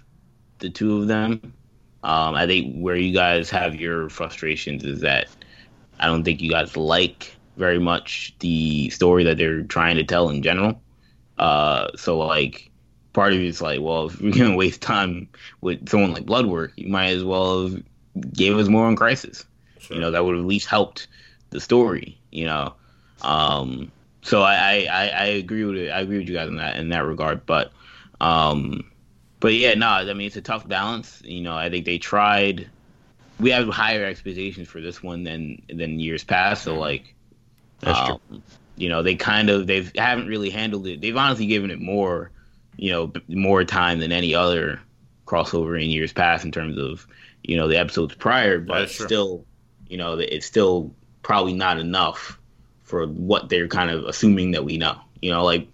the 0.60 0.70
two 0.70 1.02
of 1.02 1.08
them. 1.08 1.54
Um, 2.04 2.36
I 2.36 2.46
think 2.46 2.76
where 2.78 2.96
you 2.96 3.14
guys 3.14 3.50
have 3.50 3.76
your 3.76 4.10
frustrations 4.10 4.84
is 4.84 5.02
that 5.02 5.28
I 6.00 6.08
don't 6.08 6.24
think 6.24 6.42
you 6.42 6.50
guys 6.50 6.76
like 6.76 7.36
very 7.58 7.80
much 7.80 8.34
the 8.40 8.90
story 8.90 9.24
that 9.24 9.38
they're 9.38 9.64
trying 9.64 9.96
to 9.98 10.04
tell 10.04 10.30
in 10.30 10.42
general. 10.42 10.82
Uh, 11.38 11.88
so 11.96 12.18
like, 12.18 12.72
part 13.14 13.34
of 13.34 13.40
you 13.40 13.48
is 13.48 13.62
like, 13.62 13.80
well, 13.82 14.06
if 14.08 14.20
you're 14.22 14.32
gonna 14.32 14.56
waste 14.56 14.82
time 14.82 15.28
with 15.62 15.88
someone 15.90 16.14
like 16.14 16.26
Bloodwork, 16.26 16.74
you 16.76 16.90
might 16.90 17.12
as 17.12 17.24
well 17.24 17.68
have 17.68 17.84
gave 18.34 18.58
us 18.58 18.68
more 18.68 18.86
on 18.86 18.96
Crisis. 18.96 19.46
Sure. 19.80 19.96
You 19.96 20.02
know, 20.02 20.12
that 20.12 20.24
would 20.24 20.36
have 20.36 20.44
at 20.44 20.48
least 20.48 20.68
helped 20.68 21.08
the 21.50 21.60
story. 21.60 22.18
You 22.32 22.46
know, 22.46 22.74
um, 23.22 23.92
so 24.24 24.42
I, 24.42 24.56
I, 24.56 24.88
I, 24.92 25.08
I 25.08 25.26
agree 25.26 25.66
with 25.66 25.78
it. 25.78 25.90
I 25.90 26.00
agree 26.00 26.18
with 26.18 26.30
you 26.30 26.36
guys 26.36 26.48
in 26.48 26.56
that 26.56 26.78
in 26.78 26.90
that 26.90 27.06
regard. 27.06 27.46
But 27.46 27.72
um, 28.20 28.90
but 29.40 29.54
yeah, 29.54 29.74
no, 29.76 29.88
I 29.88 30.14
mean 30.14 30.28
it's 30.28 30.38
a 30.38 30.42
tough 30.42 30.68
balance. 30.68 31.22
You 31.24 31.42
know, 31.42 31.56
I 31.56 31.70
think 31.70 31.86
they 31.86 31.98
tried. 31.98 32.70
We 33.40 33.52
have 33.52 33.68
higher 33.68 34.06
expectations 34.06 34.70
for 34.70 34.80
this 34.80 35.04
one 35.04 35.24
than 35.24 35.62
than 35.68 36.00
years 36.00 36.24
past. 36.24 36.64
So 36.64 36.76
like, 36.76 37.14
That's 37.82 38.12
um, 38.12 38.44
you 38.78 38.88
know, 38.88 39.04
they 39.04 39.16
kind 39.16 39.50
of 39.50 39.68
they 39.68 39.90
haven't 39.98 40.28
really 40.28 40.50
handled 40.50 40.88
it. 40.88 41.02
They've 41.02 41.18
honestly 41.18 41.46
given 41.46 41.70
it 41.70 41.82
more, 41.82 42.32
you 42.78 42.92
know, 42.92 43.12
more 43.28 43.66
time 43.66 44.00
than 44.00 44.14
any 44.14 44.34
other 44.34 44.80
crossover 45.26 45.82
in 45.82 45.90
years 45.90 46.14
past 46.14 46.46
in 46.46 46.52
terms 46.52 46.78
of 46.78 47.06
you 47.44 47.58
know 47.58 47.68
the 47.68 47.78
episodes 47.78 48.16
prior. 48.16 48.60
But 48.60 48.90
still, 48.90 49.46
you 49.90 49.98
know, 49.98 50.18
it's 50.18 50.46
still 50.46 50.96
probably 51.24 51.54
not 51.54 51.78
enough 51.78 52.40
for 52.84 53.08
what 53.08 53.50
they're 53.50 53.68
kind 53.68 53.90
of 53.90 54.06
assuming 54.06 54.52
that 54.52 54.66
we 54.66 54.78
know. 54.78 55.00
You 55.22 55.32
know, 55.32 55.44
like 55.44 55.68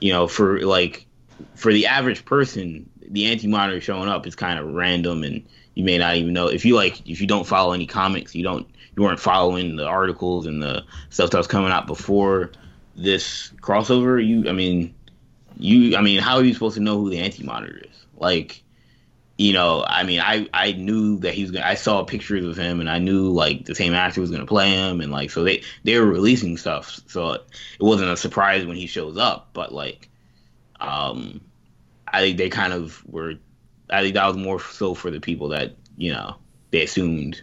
you 0.00 0.12
know, 0.12 0.26
for 0.26 0.60
like 0.60 1.06
for 1.54 1.72
the 1.72 1.86
average 1.86 2.24
person, 2.24 2.88
the 3.00 3.26
anti 3.26 3.46
monitor 3.46 3.80
showing 3.80 4.08
up 4.08 4.26
is 4.26 4.34
kind 4.34 4.58
of 4.58 4.72
random 4.72 5.22
and 5.22 5.46
you 5.74 5.84
may 5.84 5.98
not 5.98 6.16
even 6.16 6.32
know 6.32 6.48
if 6.48 6.64
you 6.64 6.74
like 6.74 7.06
if 7.08 7.20
you 7.20 7.26
don't 7.26 7.46
follow 7.46 7.72
any 7.72 7.86
comics, 7.86 8.34
you 8.34 8.42
don't 8.42 8.66
you 8.96 9.02
weren't 9.02 9.20
following 9.20 9.76
the 9.76 9.86
articles 9.86 10.46
and 10.46 10.62
the 10.62 10.84
stuff 11.10 11.30
that 11.30 11.38
was 11.38 11.46
coming 11.46 11.72
out 11.72 11.86
before 11.86 12.52
this 12.96 13.50
crossover, 13.60 14.24
you 14.24 14.48
I 14.48 14.52
mean 14.52 14.94
you 15.56 15.96
I 15.96 16.02
mean 16.02 16.20
how 16.20 16.36
are 16.36 16.44
you 16.44 16.54
supposed 16.54 16.76
to 16.76 16.82
know 16.82 16.98
who 16.98 17.10
the 17.10 17.18
anti 17.18 17.42
monitor 17.42 17.78
is? 17.78 18.06
Like 18.16 18.62
you 19.42 19.52
know, 19.52 19.84
I 19.84 20.04
mean, 20.04 20.20
I 20.20 20.48
I 20.54 20.72
knew 20.72 21.18
that 21.18 21.34
he 21.34 21.42
was 21.42 21.50
gonna. 21.50 21.66
I 21.66 21.74
saw 21.74 22.04
pictures 22.04 22.44
of 22.44 22.56
him, 22.56 22.78
and 22.78 22.88
I 22.88 22.98
knew 22.98 23.28
like 23.28 23.64
the 23.64 23.74
same 23.74 23.92
actor 23.92 24.20
was 24.20 24.30
gonna 24.30 24.46
play 24.46 24.70
him, 24.70 25.00
and 25.00 25.10
like 25.10 25.30
so 25.32 25.42
they 25.42 25.64
they 25.82 25.98
were 25.98 26.06
releasing 26.06 26.56
stuff, 26.56 27.00
so 27.08 27.32
it 27.32 27.42
wasn't 27.80 28.10
a 28.10 28.16
surprise 28.16 28.64
when 28.64 28.76
he 28.76 28.86
shows 28.86 29.18
up. 29.18 29.48
But 29.52 29.72
like, 29.74 30.08
um, 30.80 31.40
I 32.06 32.20
think 32.20 32.38
they 32.38 32.50
kind 32.50 32.72
of 32.72 33.04
were. 33.04 33.34
I 33.90 34.02
think 34.02 34.14
that 34.14 34.28
was 34.28 34.36
more 34.36 34.60
so 34.60 34.94
for 34.94 35.10
the 35.10 35.20
people 35.20 35.48
that 35.48 35.74
you 35.96 36.12
know 36.12 36.36
they 36.70 36.84
assumed 36.84 37.42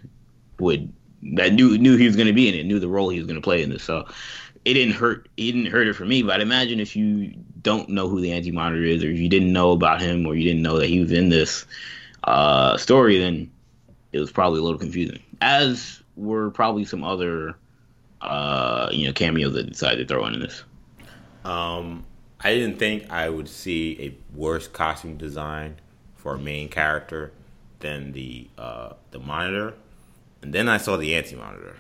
would 0.58 0.94
that 1.34 1.52
knew 1.52 1.78
knew 1.78 1.98
he 1.98 2.06
was 2.06 2.16
going 2.16 2.28
to 2.28 2.34
be 2.34 2.48
in 2.48 2.56
it, 2.56 2.66
knew 2.66 2.80
the 2.80 2.88
role 2.88 3.10
he 3.10 3.18
was 3.18 3.28
going 3.28 3.36
to 3.36 3.44
play 3.44 3.62
in 3.62 3.70
this. 3.70 3.84
So 3.84 4.08
it 4.70 4.74
didn't 4.74 4.94
hurt. 4.94 5.28
It 5.38 5.52
didn't 5.52 5.66
hurt 5.68 5.88
it 5.88 5.96
for 5.96 6.06
me. 6.06 6.22
But 6.22 6.36
I'd 6.36 6.42
imagine 6.42 6.80
if 6.80 6.96
you 6.96 7.34
don't 7.62 7.90
know 7.90 8.08
who 8.08 8.22
the 8.22 8.32
anti 8.32 8.52
monitor 8.52 8.84
is, 8.84 9.04
or 9.04 9.10
if 9.10 9.18
you 9.18 9.30
didn't 9.30 9.52
know 9.52 9.72
about 9.72 10.02
him, 10.02 10.26
or 10.26 10.36
you 10.36 10.44
didn't 10.44 10.62
know 10.62 10.78
that 10.78 10.88
he 10.88 11.00
was 11.00 11.12
in 11.12 11.30
this 11.30 11.66
uh, 12.26 12.78
story, 12.78 13.18
then 13.18 13.52
it 14.12 14.20
was 14.20 14.32
probably 14.32 14.60
a 14.60 14.64
little 14.64 14.80
confusing. 14.80 15.22
As 15.42 16.02
were 16.16 16.52
probably 16.52 16.86
some 16.86 17.04
other 17.04 17.56
uh, 18.22 18.90
you 18.92 19.08
know 19.08 19.14
cameos 19.14 19.54
that 19.54 19.70
decided 19.70 20.08
to 20.08 20.14
throw 20.14 20.26
in 20.28 20.40
this. 20.40 20.64
Um, 21.46 22.06
I 22.42 22.54
didn't 22.54 22.78
think 22.78 23.10
I 23.10 23.30
would 23.30 23.50
see 23.50 23.98
a 24.02 24.38
worse 24.38 24.68
costume 24.68 25.18
design 25.18 25.78
for 26.16 26.36
a 26.36 26.40
main 26.40 26.70
character 26.70 27.32
than 27.80 28.12
the 28.12 28.48
uh, 28.58 28.94
the 29.12 29.20
Monitor, 29.20 29.74
and 30.42 30.54
then 30.54 30.68
I 30.70 30.78
saw 30.78 30.98
the 30.98 31.16
Anti 31.16 31.36
Monitor. 31.36 31.78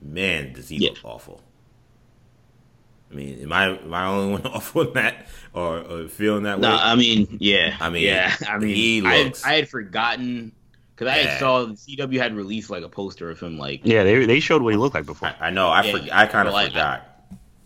Man, 0.00 0.52
does 0.52 0.68
he 0.68 0.76
Yeah. 0.76 0.90
look 0.90 0.98
awful? 1.04 1.40
I 3.10 3.14
mean, 3.14 3.40
am 3.42 3.52
I 3.52 3.66
am 3.78 3.94
I 3.94 4.06
only 4.06 4.32
one 4.42 4.46
off 4.46 4.74
on 4.76 4.92
that 4.94 5.26
or, 5.52 5.78
or 5.78 6.08
feeling 6.08 6.42
that 6.44 6.58
No, 6.60 6.70
way? 6.70 6.76
I 6.80 6.96
mean, 6.96 7.38
yeah. 7.40 7.76
I 7.80 7.88
mean, 7.90 8.02
yeah. 8.04 8.34
I 8.48 8.58
mean, 8.58 8.74
he 8.74 9.00
looks- 9.00 9.42
had, 9.42 9.52
I 9.52 9.56
had 9.56 9.68
forgotten 9.68 10.52
because 10.94 11.12
I 11.12 11.16
Yeah. 11.18 11.28
had 11.30 11.38
saw 11.38 11.66
CW 11.66 12.18
had 12.18 12.34
released 12.34 12.70
like 12.70 12.82
a 12.82 12.88
poster 12.88 13.30
of 13.30 13.38
him, 13.40 13.58
like 13.58 13.82
Yeah, 13.84 14.02
they 14.02 14.24
they 14.26 14.40
showed 14.40 14.62
what 14.62 14.72
he 14.72 14.76
looked 14.78 14.94
like 14.94 15.06
before. 15.06 15.28
I, 15.40 15.48
I 15.48 15.50
know. 15.50 15.68
I 15.68 15.82
Yeah, 15.84 15.92
for, 15.98 16.08
I 16.12 16.26
kind 16.26 16.48
of 16.48 16.52
but 16.52 16.64
like, 16.64 16.68
forgot. 16.72 17.08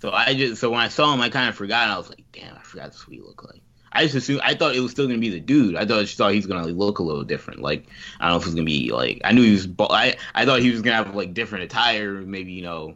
so. 0.00 0.10
I 0.10 0.34
just 0.34 0.60
so 0.60 0.70
when 0.70 0.80
I 0.80 0.88
saw 0.88 1.12
him, 1.14 1.20
I 1.20 1.28
kind 1.30 1.48
of 1.48 1.54
forgot. 1.54 1.84
And 1.84 1.92
I 1.92 1.98
was 1.98 2.08
like, 2.10 2.24
damn, 2.32 2.54
I 2.56 2.60
forgot 2.60 2.84
that's 2.84 3.06
what 3.06 3.14
he 3.14 3.20
looked 3.22 3.44
like. 3.44 3.60
I 3.92 4.04
just 4.04 4.14
assumed 4.14 4.40
I 4.44 4.54
thought 4.54 4.76
it 4.76 4.80
was 4.80 4.92
still 4.92 5.06
gonna 5.08 5.18
be 5.18 5.30
the 5.30 5.40
dude. 5.40 5.74
I 5.74 5.84
thought 5.84 6.06
she 6.06 6.14
thought 6.16 6.32
he's 6.32 6.46
gonna 6.46 6.64
like, 6.66 6.76
look 6.76 7.00
a 7.00 7.02
little 7.02 7.24
different. 7.24 7.60
Like 7.60 7.86
I 8.20 8.26
don't 8.28 8.34
know 8.34 8.40
if 8.40 8.44
it's 8.46 8.54
gonna 8.54 8.64
be 8.64 8.92
like 8.92 9.20
I 9.24 9.32
knew 9.32 9.42
he 9.42 9.50
was. 9.52 9.66
Bald. 9.66 9.90
I 9.92 10.16
I 10.34 10.44
thought 10.44 10.60
he 10.60 10.70
was 10.70 10.80
gonna 10.82 10.96
have 10.96 11.14
like 11.16 11.34
different 11.34 11.64
attire, 11.64 12.12
maybe 12.20 12.52
you 12.52 12.62
know, 12.62 12.94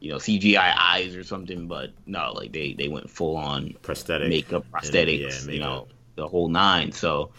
you 0.00 0.10
know 0.10 0.18
CGI 0.18 0.74
eyes 0.78 1.16
or 1.16 1.24
something. 1.24 1.66
But 1.68 1.90
no, 2.06 2.32
like 2.32 2.52
they 2.52 2.74
they 2.74 2.88
went 2.88 3.08
full 3.10 3.36
on 3.36 3.74
Prosthetic 3.82 4.28
makeup, 4.28 4.64
prosthetics, 4.72 5.46
yeah, 5.46 5.52
you 5.52 5.60
know, 5.60 5.88
the 6.16 6.26
whole 6.28 6.48
nine. 6.48 6.92
So, 6.92 7.30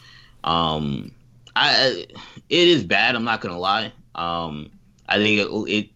um, 0.44 1.12
I 1.56 1.70
I- 1.70 2.06
it 2.50 2.68
is 2.68 2.84
bad. 2.84 3.16
I'm 3.16 3.24
not 3.24 3.42
gonna 3.42 3.60
lie. 3.60 3.92
Um, 4.16 4.72
I 5.08 5.18
think 5.18 5.40
it, 5.40 5.90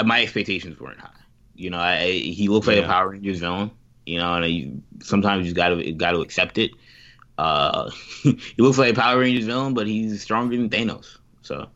it 0.00 0.06
my 0.06 0.22
expectations 0.22 0.78
weren't 0.80 1.00
high. 1.00 1.08
You 1.54 1.70
know, 1.70 1.78
I, 1.78 2.10
he 2.10 2.48
looks 2.48 2.66
like 2.66 2.78
a 2.78 2.82
Power 2.86 3.10
Rangers 3.10 3.38
villain. 3.40 3.70
You 4.04 4.18
know, 4.18 4.34
and 4.34 4.52
you, 4.52 4.82
sometimes 5.02 5.46
you 5.46 5.54
got 5.54 5.68
to 5.68 5.92
got 5.92 6.12
to 6.12 6.20
accept 6.22 6.58
it. 6.58 6.72
Uh, 7.38 7.90
he 8.22 8.36
looks 8.58 8.78
like 8.78 8.92
a 8.92 9.00
Power 9.00 9.20
Rangers 9.20 9.44
villain, 9.46 9.74
but 9.74 9.86
he's 9.86 10.20
stronger 10.22 10.56
than 10.56 10.68
Thanos. 10.70 11.18
So, 11.42 11.68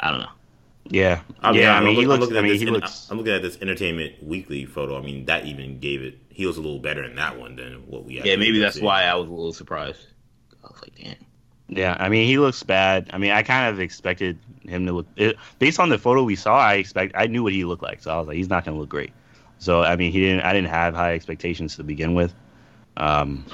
I 0.00 0.10
don't 0.10 0.20
know. 0.20 0.30
Yeah, 0.90 1.20
I 1.42 1.52
mean, 1.52 1.60
yeah. 1.62 1.74
I 1.74 1.78
I'm 1.78 1.84
mean, 1.84 1.96
he 1.96 2.06
look- 2.06 2.14
I'm 2.14 2.20
looks. 2.20 2.32
looking 2.32 2.36
I 2.36 2.38
at 2.38 2.42
mean, 2.44 2.52
this 2.52 2.62
he 2.62 2.66
en- 2.68 2.72
looks. 2.72 3.08
I'm 3.10 3.18
looking 3.18 3.32
at 3.34 3.42
this 3.42 3.58
Entertainment 3.60 4.22
Weekly 4.22 4.64
photo. 4.64 4.96
I 4.98 5.02
mean, 5.02 5.26
that 5.26 5.44
even 5.44 5.78
gave 5.80 6.02
it. 6.02 6.18
He 6.30 6.46
was 6.46 6.56
a 6.56 6.60
little 6.62 6.78
better 6.78 7.04
in 7.04 7.14
that 7.16 7.38
one 7.38 7.56
than 7.56 7.74
what 7.86 8.04
we. 8.04 8.20
Yeah, 8.22 8.36
maybe 8.36 8.58
that's 8.58 8.76
see. 8.76 8.82
why 8.82 9.02
I 9.04 9.14
was 9.14 9.28
a 9.28 9.32
little 9.32 9.52
surprised. 9.52 10.00
I 10.64 10.68
was 10.68 10.80
like, 10.82 10.94
damn. 10.96 11.16
Yeah, 11.68 11.96
I 12.00 12.08
mean, 12.08 12.26
he 12.26 12.38
looks 12.38 12.62
bad. 12.62 13.10
I 13.12 13.18
mean, 13.18 13.32
I 13.32 13.42
kind 13.42 13.68
of 13.68 13.78
expected 13.80 14.38
him 14.62 14.86
to 14.86 14.92
look. 14.92 15.06
It, 15.16 15.36
based 15.58 15.78
on 15.78 15.90
the 15.90 15.98
photo 15.98 16.22
we 16.22 16.36
saw, 16.36 16.56
I 16.58 16.74
expect 16.74 17.12
I 17.14 17.26
knew 17.26 17.42
what 17.42 17.52
he 17.52 17.64
looked 17.66 17.82
like, 17.82 18.00
so 18.00 18.10
I 18.10 18.18
was 18.18 18.26
like, 18.28 18.36
he's 18.38 18.48
not 18.48 18.64
going 18.64 18.74
to 18.74 18.80
look 18.80 18.88
great. 18.88 19.12
So 19.58 19.82
I 19.82 19.96
mean, 19.96 20.10
he 20.10 20.20
didn't. 20.20 20.40
I 20.46 20.54
didn't 20.54 20.70
have 20.70 20.94
high 20.94 21.12
expectations 21.12 21.76
to 21.76 21.84
begin 21.84 22.14
with. 22.14 22.32
Um, 22.96 23.44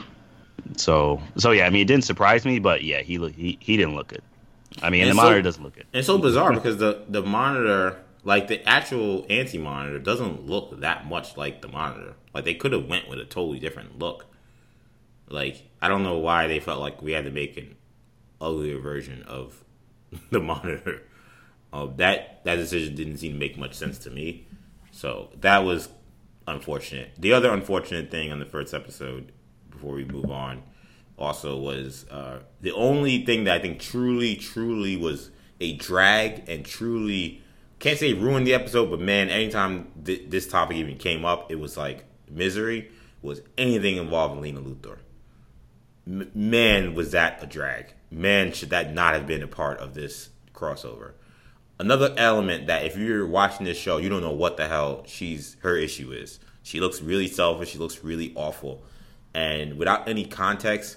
so 0.77 1.21
so 1.37 1.51
yeah, 1.51 1.67
I 1.67 1.71
mean, 1.71 1.83
it 1.83 1.87
didn't 1.89 2.05
surprise 2.05 2.45
me, 2.45 2.61
but 2.61 2.85
yeah, 2.85 3.01
he 3.03 3.19
look 3.19 3.33
he, 3.35 3.59
he 3.61 3.77
didn't 3.77 3.97
look 3.97 4.07
good. 4.09 4.23
I 4.83 4.91
mean, 4.91 5.03
And 5.03 5.11
the 5.11 5.15
so- 5.15 5.23
monitor 5.23 5.43
doesn't 5.43 5.63
look 5.63 5.75
good. 5.77 5.87
It's 5.93 6.07
so 6.07 6.19
bizarre 6.19 6.53
because 6.53 6.77
the 6.79 7.05
the 7.09 7.23
monitor, 7.23 8.01
like 8.25 8.49
the 8.49 8.67
actual 8.69 9.25
anti 9.31 9.59
monitor, 9.59 9.99
doesn't 9.99 10.47
look 10.47 10.81
that 10.81 11.07
much 11.07 11.37
like 11.37 11.63
the 11.63 11.69
monitor. 11.69 12.15
Like 12.35 12.45
they 12.45 12.55
could 12.55 12.73
have 12.73 12.87
went 12.87 13.09
with 13.09 13.19
a 13.21 13.25
totally 13.25 13.59
different 13.59 13.99
look. 13.99 14.27
Like 15.29 15.63
I 15.81 15.89
don't 15.89 16.03
know 16.03 16.19
why 16.19 16.47
they 16.49 16.61
felt 16.61 16.81
like 16.81 17.01
we 17.03 17.13
had 17.13 17.25
to 17.25 17.31
make 17.31 17.57
an 17.57 17.77
uglier 18.41 18.79
version 18.79 19.23
of 19.23 19.65
the 20.31 20.41
monitor. 20.41 21.03
Uh, 21.73 21.87
that 21.97 22.45
that 22.45 22.57
decision 22.57 22.95
didn't 22.95 23.17
seem 23.19 23.33
to 23.33 23.39
make 23.39 23.57
much 23.57 23.75
sense 23.75 23.99
to 23.99 24.11
me. 24.11 24.47
So 24.91 25.31
that 25.41 25.59
was 25.65 25.89
unfortunate. 26.47 27.13
The 27.19 27.33
other 27.33 27.53
unfortunate 27.53 28.11
thing 28.11 28.31
on 28.31 28.39
the 28.39 28.45
first 28.47 28.75
episode, 28.75 29.33
before 29.71 29.95
we 29.95 30.05
move 30.05 30.31
on, 30.31 30.63
also 31.19 31.59
was 31.59 32.07
uh, 32.11 32.41
the 32.61 32.73
only 32.73 33.25
thing 33.25 33.45
that 33.45 33.55
I 33.55 33.59
think 33.61 33.81
truly, 33.81 34.37
truly 34.37 34.97
was 34.97 35.31
a 35.61 35.75
drag 35.77 36.49
and 36.49 36.65
truly 36.65 37.43
can't 37.85 37.99
say 37.99 38.15
ruined 38.15 38.47
the 38.47 38.55
episode, 38.55 38.91
but 38.91 39.01
man, 39.01 39.29
anytime 39.29 39.89
th- 40.05 40.23
this 40.29 40.47
topic 40.47 40.79
even 40.79 40.97
came 40.97 41.25
up, 41.25 41.51
it 41.51 41.57
was 41.57 41.77
like 41.77 42.05
misery 42.31 42.91
was 43.21 43.43
anything 43.59 43.97
involving 43.97 44.41
Lena 44.41 44.61
Luthor. 44.61 44.99
M- 46.07 46.31
man, 46.35 46.95
was 46.95 47.11
that 47.13 47.43
a 47.43 47.47
drag? 47.47 47.93
Man, 48.11 48.53
should 48.53 48.71
that 48.71 48.95
not 48.95 49.13
have 49.13 49.27
been 49.27 49.43
a 49.43 49.47
part 49.47 49.81
of 49.81 49.93
this 49.93 50.31
crossover? 50.55 51.13
Another 51.79 52.15
element 52.17 52.69
that 52.69 52.87
if 52.87 52.97
you're 52.97 53.27
watching 53.27 53.67
this 53.67 53.77
show, 53.77 53.99
you 53.99 54.09
don't 54.09 54.23
know 54.23 54.31
what 54.31 54.57
the 54.57 54.67
hell 54.67 55.03
she's 55.07 55.57
her 55.61 55.77
issue 55.77 56.11
is. 56.11 56.41
She 56.63 56.81
looks 56.81 57.03
really 57.03 57.29
selfish. 57.29 57.71
She 57.71 57.79
looks 57.79 58.03
really 58.03 58.33
awful, 58.35 58.83
and 59.35 59.77
without 59.77 60.09
any 60.09 60.25
context, 60.25 60.97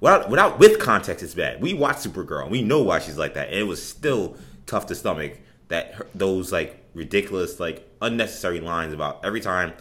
without 0.00 0.30
without 0.30 0.58
with 0.58 0.78
context, 0.78 1.22
it's 1.22 1.34
bad. 1.34 1.60
We 1.60 1.74
watch 1.74 1.96
Supergirl, 1.96 2.42
and 2.42 2.50
we 2.50 2.62
know 2.62 2.82
why 2.82 2.98
she's 2.98 3.18
like 3.18 3.34
that, 3.34 3.48
and 3.48 3.56
it 3.56 3.64
was 3.64 3.86
still 3.86 4.36
tough 4.66 4.86
to 4.86 4.94
stomach 4.94 5.38
that 5.68 5.94
her, 5.94 6.06
those 6.14 6.52
like 6.52 6.84
ridiculous, 6.94 7.58
like 7.60 7.88
unnecessary 8.00 8.60
lines 8.60 8.92
about 8.92 9.24
every 9.24 9.40
time 9.40 9.72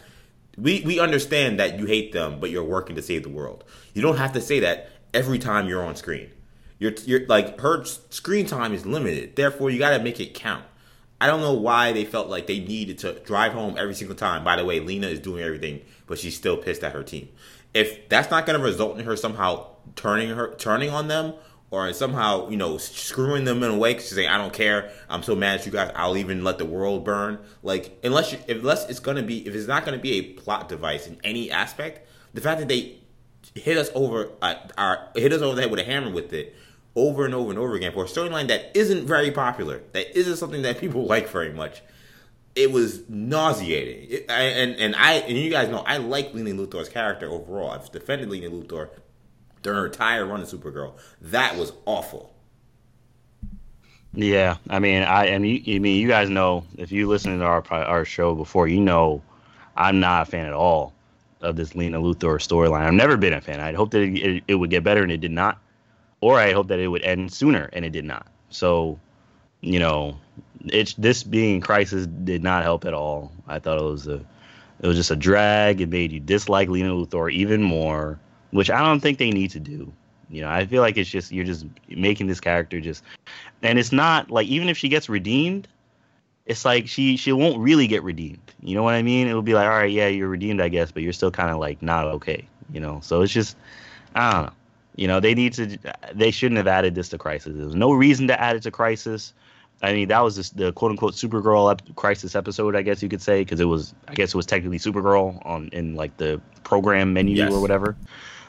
we 0.57 0.81
we 0.81 0.99
understand 0.99 1.59
that 1.59 1.79
you 1.79 1.85
hate 1.85 2.11
them, 2.11 2.39
but 2.39 2.49
you're 2.49 2.63
working 2.63 2.95
to 2.95 3.01
save 3.01 3.23
the 3.23 3.29
world. 3.29 3.63
You 3.93 4.01
don't 4.01 4.17
have 4.17 4.33
to 4.33 4.41
say 4.41 4.59
that 4.59 4.89
every 5.13 5.39
time 5.39 5.67
you're 5.67 5.83
on 5.83 5.95
screen. 5.95 6.29
You're 6.79 6.93
you're 7.05 7.25
like 7.27 7.59
her 7.59 7.83
screen 7.85 8.45
time 8.45 8.73
is 8.73 8.85
limited. 8.85 9.35
Therefore, 9.35 9.69
you 9.69 9.79
got 9.79 9.97
to 9.97 10.03
make 10.03 10.19
it 10.19 10.33
count. 10.33 10.65
I 11.21 11.27
don't 11.27 11.41
know 11.41 11.53
why 11.53 11.93
they 11.93 12.03
felt 12.03 12.27
like 12.27 12.47
they 12.47 12.59
needed 12.59 12.97
to 12.99 13.13
drive 13.19 13.53
home 13.53 13.75
every 13.77 13.95
single 13.95 14.15
time. 14.15 14.43
By 14.43 14.57
the 14.57 14.65
way, 14.65 14.79
Lena 14.81 15.07
is 15.07 15.19
doing 15.19 15.41
everything, 15.41 15.81
but 16.05 16.19
she's 16.19 16.35
still 16.35 16.57
pissed 16.57 16.83
at 16.83 16.91
her 16.91 17.03
team. 17.03 17.29
If 17.73 18.09
that's 18.09 18.29
not 18.29 18.45
going 18.45 18.57
to 18.59 18.63
result 18.63 18.99
in 18.99 19.05
her 19.05 19.15
somehow 19.15 19.67
turning 19.95 20.29
her 20.29 20.53
turning 20.55 20.89
on 20.89 21.07
them 21.07 21.33
or 21.71 21.91
somehow 21.91 22.49
you 22.49 22.57
know 22.57 22.77
screwing 22.77 23.45
them 23.45 23.63
in 23.63 23.71
a 23.71 23.77
way, 23.77 23.95
'cause 23.95 24.03
she's 24.03 24.15
saying, 24.15 24.29
"I 24.29 24.37
don't 24.37 24.53
care. 24.53 24.91
I'm 25.09 25.23
so 25.23 25.35
mad 25.35 25.59
at 25.59 25.65
you 25.65 25.71
guys. 25.71 25.91
I'll 25.95 26.17
even 26.17 26.43
let 26.43 26.57
the 26.59 26.65
world 26.65 27.03
burn." 27.03 27.39
Like 27.63 27.97
unless 28.03 28.31
you, 28.31 28.39
unless 28.47 28.87
it's 28.89 28.99
to 28.99 29.21
be 29.23 29.47
if 29.47 29.55
it's 29.55 29.67
not 29.67 29.85
going 29.85 29.97
to 29.97 30.01
be 30.01 30.13
a 30.13 30.21
plot 30.21 30.69
device 30.69 31.07
in 31.07 31.17
any 31.23 31.49
aspect, 31.51 32.07
the 32.33 32.41
fact 32.41 32.59
that 32.59 32.67
they 32.67 32.97
hit 33.55 33.77
us 33.77 33.89
over 33.95 34.29
uh, 34.41 34.55
our 34.77 35.09
hit 35.15 35.33
us 35.33 35.41
over 35.41 35.55
the 35.55 35.61
head 35.63 35.71
with 35.71 35.79
a 35.79 35.83
hammer 35.83 36.09
with 36.11 36.31
it 36.33 36.55
over 36.95 37.25
and 37.25 37.33
over 37.33 37.49
and 37.49 37.59
over 37.59 37.75
again 37.75 37.91
for 37.91 38.05
a 38.05 38.07
storyline 38.07 38.47
that 38.47 38.71
isn't 38.75 39.05
very 39.07 39.31
popular, 39.31 39.81
that 39.93 40.17
isn't 40.17 40.37
something 40.37 40.61
that 40.61 40.77
people 40.79 41.05
like 41.05 41.27
very 41.29 41.51
much. 41.51 41.81
It 42.55 42.71
was 42.71 43.09
nauseating, 43.09 44.11
it, 44.11 44.25
I, 44.29 44.43
and 44.43 44.75
and 44.75 44.95
I 44.95 45.13
and 45.13 45.37
you 45.37 45.49
guys 45.49 45.69
know 45.69 45.79
I 45.79 45.97
like 45.97 46.33
Lena 46.33 46.51
Luthor's 46.51 46.89
character 46.89 47.29
overall. 47.29 47.71
I've 47.71 47.91
defended 47.91 48.29
Lena 48.29 48.49
Luthor 48.49 48.89
during 49.63 49.79
her 49.79 49.85
entire 49.87 50.25
run 50.25 50.41
of 50.41 50.47
Supergirl. 50.47 50.93
That 51.19 51.57
was 51.57 51.73
awful. 51.85 52.33
Yeah, 54.13 54.57
I 54.69 54.77
mean, 54.77 55.01
I 55.01 55.25
and 55.25 55.47
you, 55.47 55.75
I 55.75 55.79
mean, 55.79 55.99
you 55.99 56.07
guys 56.07 56.29
know 56.29 56.63
if 56.77 56.91
you 56.91 57.07
listen 57.07 57.39
to 57.39 57.45
our 57.45 57.63
our 57.71 58.05
show 58.05 58.35
before, 58.35 58.67
you 58.67 58.79
know, 58.79 59.23
I'm 59.75 59.99
not 59.99 60.27
a 60.27 60.31
fan 60.31 60.45
at 60.45 60.53
all 60.53 60.93
of 61.41 61.55
this 61.55 61.73
Lena 61.73 61.99
Luthor 61.99 62.37
storyline. 62.37 62.81
I've 62.81 62.93
never 62.93 63.17
been 63.17 63.33
a 63.33 63.41
fan. 63.41 63.59
I'd 63.59 63.73
hoped 63.75 63.91
that 63.93 64.01
it, 64.01 64.17
it, 64.17 64.43
it 64.47 64.55
would 64.55 64.69
get 64.69 64.83
better, 64.83 65.01
and 65.01 65.11
it 65.11 65.17
did 65.17 65.31
not, 65.31 65.59
or 66.21 66.39
I 66.39 66.53
hope 66.53 66.67
that 66.67 66.79
it 66.79 66.87
would 66.87 67.01
end 67.01 67.33
sooner, 67.33 67.69
and 67.73 67.83
it 67.83 67.89
did 67.89 68.05
not. 68.05 68.27
So, 68.49 68.99
you 69.61 69.79
know, 69.79 70.17
it's 70.65 70.93
this 70.95 71.23
being 71.23 71.61
crisis 71.61 72.07
did 72.07 72.43
not 72.43 72.63
help 72.63 72.85
at 72.85 72.93
all. 72.93 73.31
I 73.47 73.59
thought 73.59 73.79
it 73.79 73.83
was 73.83 74.07
a, 74.07 74.23
it 74.81 74.87
was 74.87 74.97
just 74.97 75.11
a 75.11 75.15
drag. 75.15 75.81
It 75.81 75.89
made 75.89 76.11
you 76.11 76.19
dislike 76.19 76.69
Lena 76.69 76.89
Luthor 76.89 77.31
even 77.31 77.61
more, 77.63 78.19
which 78.51 78.69
I 78.69 78.79
don't 78.79 78.99
think 78.99 79.17
they 79.17 79.31
need 79.31 79.51
to 79.51 79.59
do. 79.59 79.91
You 80.29 80.41
know, 80.41 80.49
I 80.49 80.65
feel 80.65 80.81
like 80.81 80.97
it's 80.97 81.09
just 81.09 81.31
you're 81.31 81.45
just 81.45 81.65
making 81.89 82.27
this 82.27 82.39
character 82.39 82.79
just 82.79 83.03
and 83.61 83.77
it's 83.77 83.91
not 83.91 84.31
like 84.31 84.47
even 84.47 84.69
if 84.69 84.77
she 84.77 84.89
gets 84.89 85.09
redeemed 85.09 85.67
it's 86.45 86.65
like 86.65 86.87
she 86.87 87.15
she 87.17 87.31
won't 87.31 87.57
really 87.59 87.87
get 87.87 88.03
redeemed 88.03 88.53
you 88.61 88.75
know 88.75 88.83
what 88.83 88.93
i 88.93 89.01
mean 89.01 89.27
it 89.27 89.33
will 89.33 89.41
be 89.41 89.53
like 89.53 89.65
all 89.65 89.77
right 89.77 89.91
yeah 89.91 90.07
you're 90.07 90.27
redeemed 90.27 90.61
i 90.61 90.67
guess 90.67 90.91
but 90.91 91.03
you're 91.03 91.13
still 91.13 91.31
kind 91.31 91.49
of 91.49 91.57
like 91.57 91.81
not 91.81 92.05
okay 92.05 92.47
you 92.71 92.79
know 92.79 92.99
so 93.01 93.21
it's 93.21 93.33
just 93.33 93.55
i 94.15 94.31
don't 94.31 94.45
know 94.45 94.51
you 94.95 95.07
know 95.07 95.19
they 95.19 95.33
need 95.33 95.53
to 95.53 95.77
they 96.13 96.31
shouldn't 96.31 96.57
have 96.57 96.67
added 96.67 96.95
this 96.95 97.09
to 97.09 97.17
crisis 97.17 97.53
there's 97.55 97.75
no 97.75 97.93
reason 97.93 98.27
to 98.27 98.39
add 98.39 98.55
it 98.55 98.63
to 98.63 98.71
crisis 98.71 99.33
i 99.83 99.93
mean 99.93 100.07
that 100.07 100.21
was 100.21 100.35
just 100.35 100.57
the 100.57 100.71
quote 100.73 100.89
unquote 100.91 101.13
supergirl 101.13 101.71
ep- 101.71 101.95
crisis 101.95 102.35
episode 102.35 102.75
i 102.75 102.81
guess 102.81 103.03
you 103.03 103.09
could 103.09 103.21
say 103.21 103.41
because 103.41 103.59
it 103.59 103.65
was 103.65 103.93
i 104.07 104.13
guess 104.15 104.29
it 104.29 104.35
was 104.35 104.45
technically 104.47 104.79
supergirl 104.79 105.39
on 105.45 105.69
in 105.71 105.93
like 105.95 106.15
the 106.17 106.41
program 106.63 107.13
menu 107.13 107.35
Yes. 107.35 107.51
or 107.51 107.61
whatever 107.61 107.95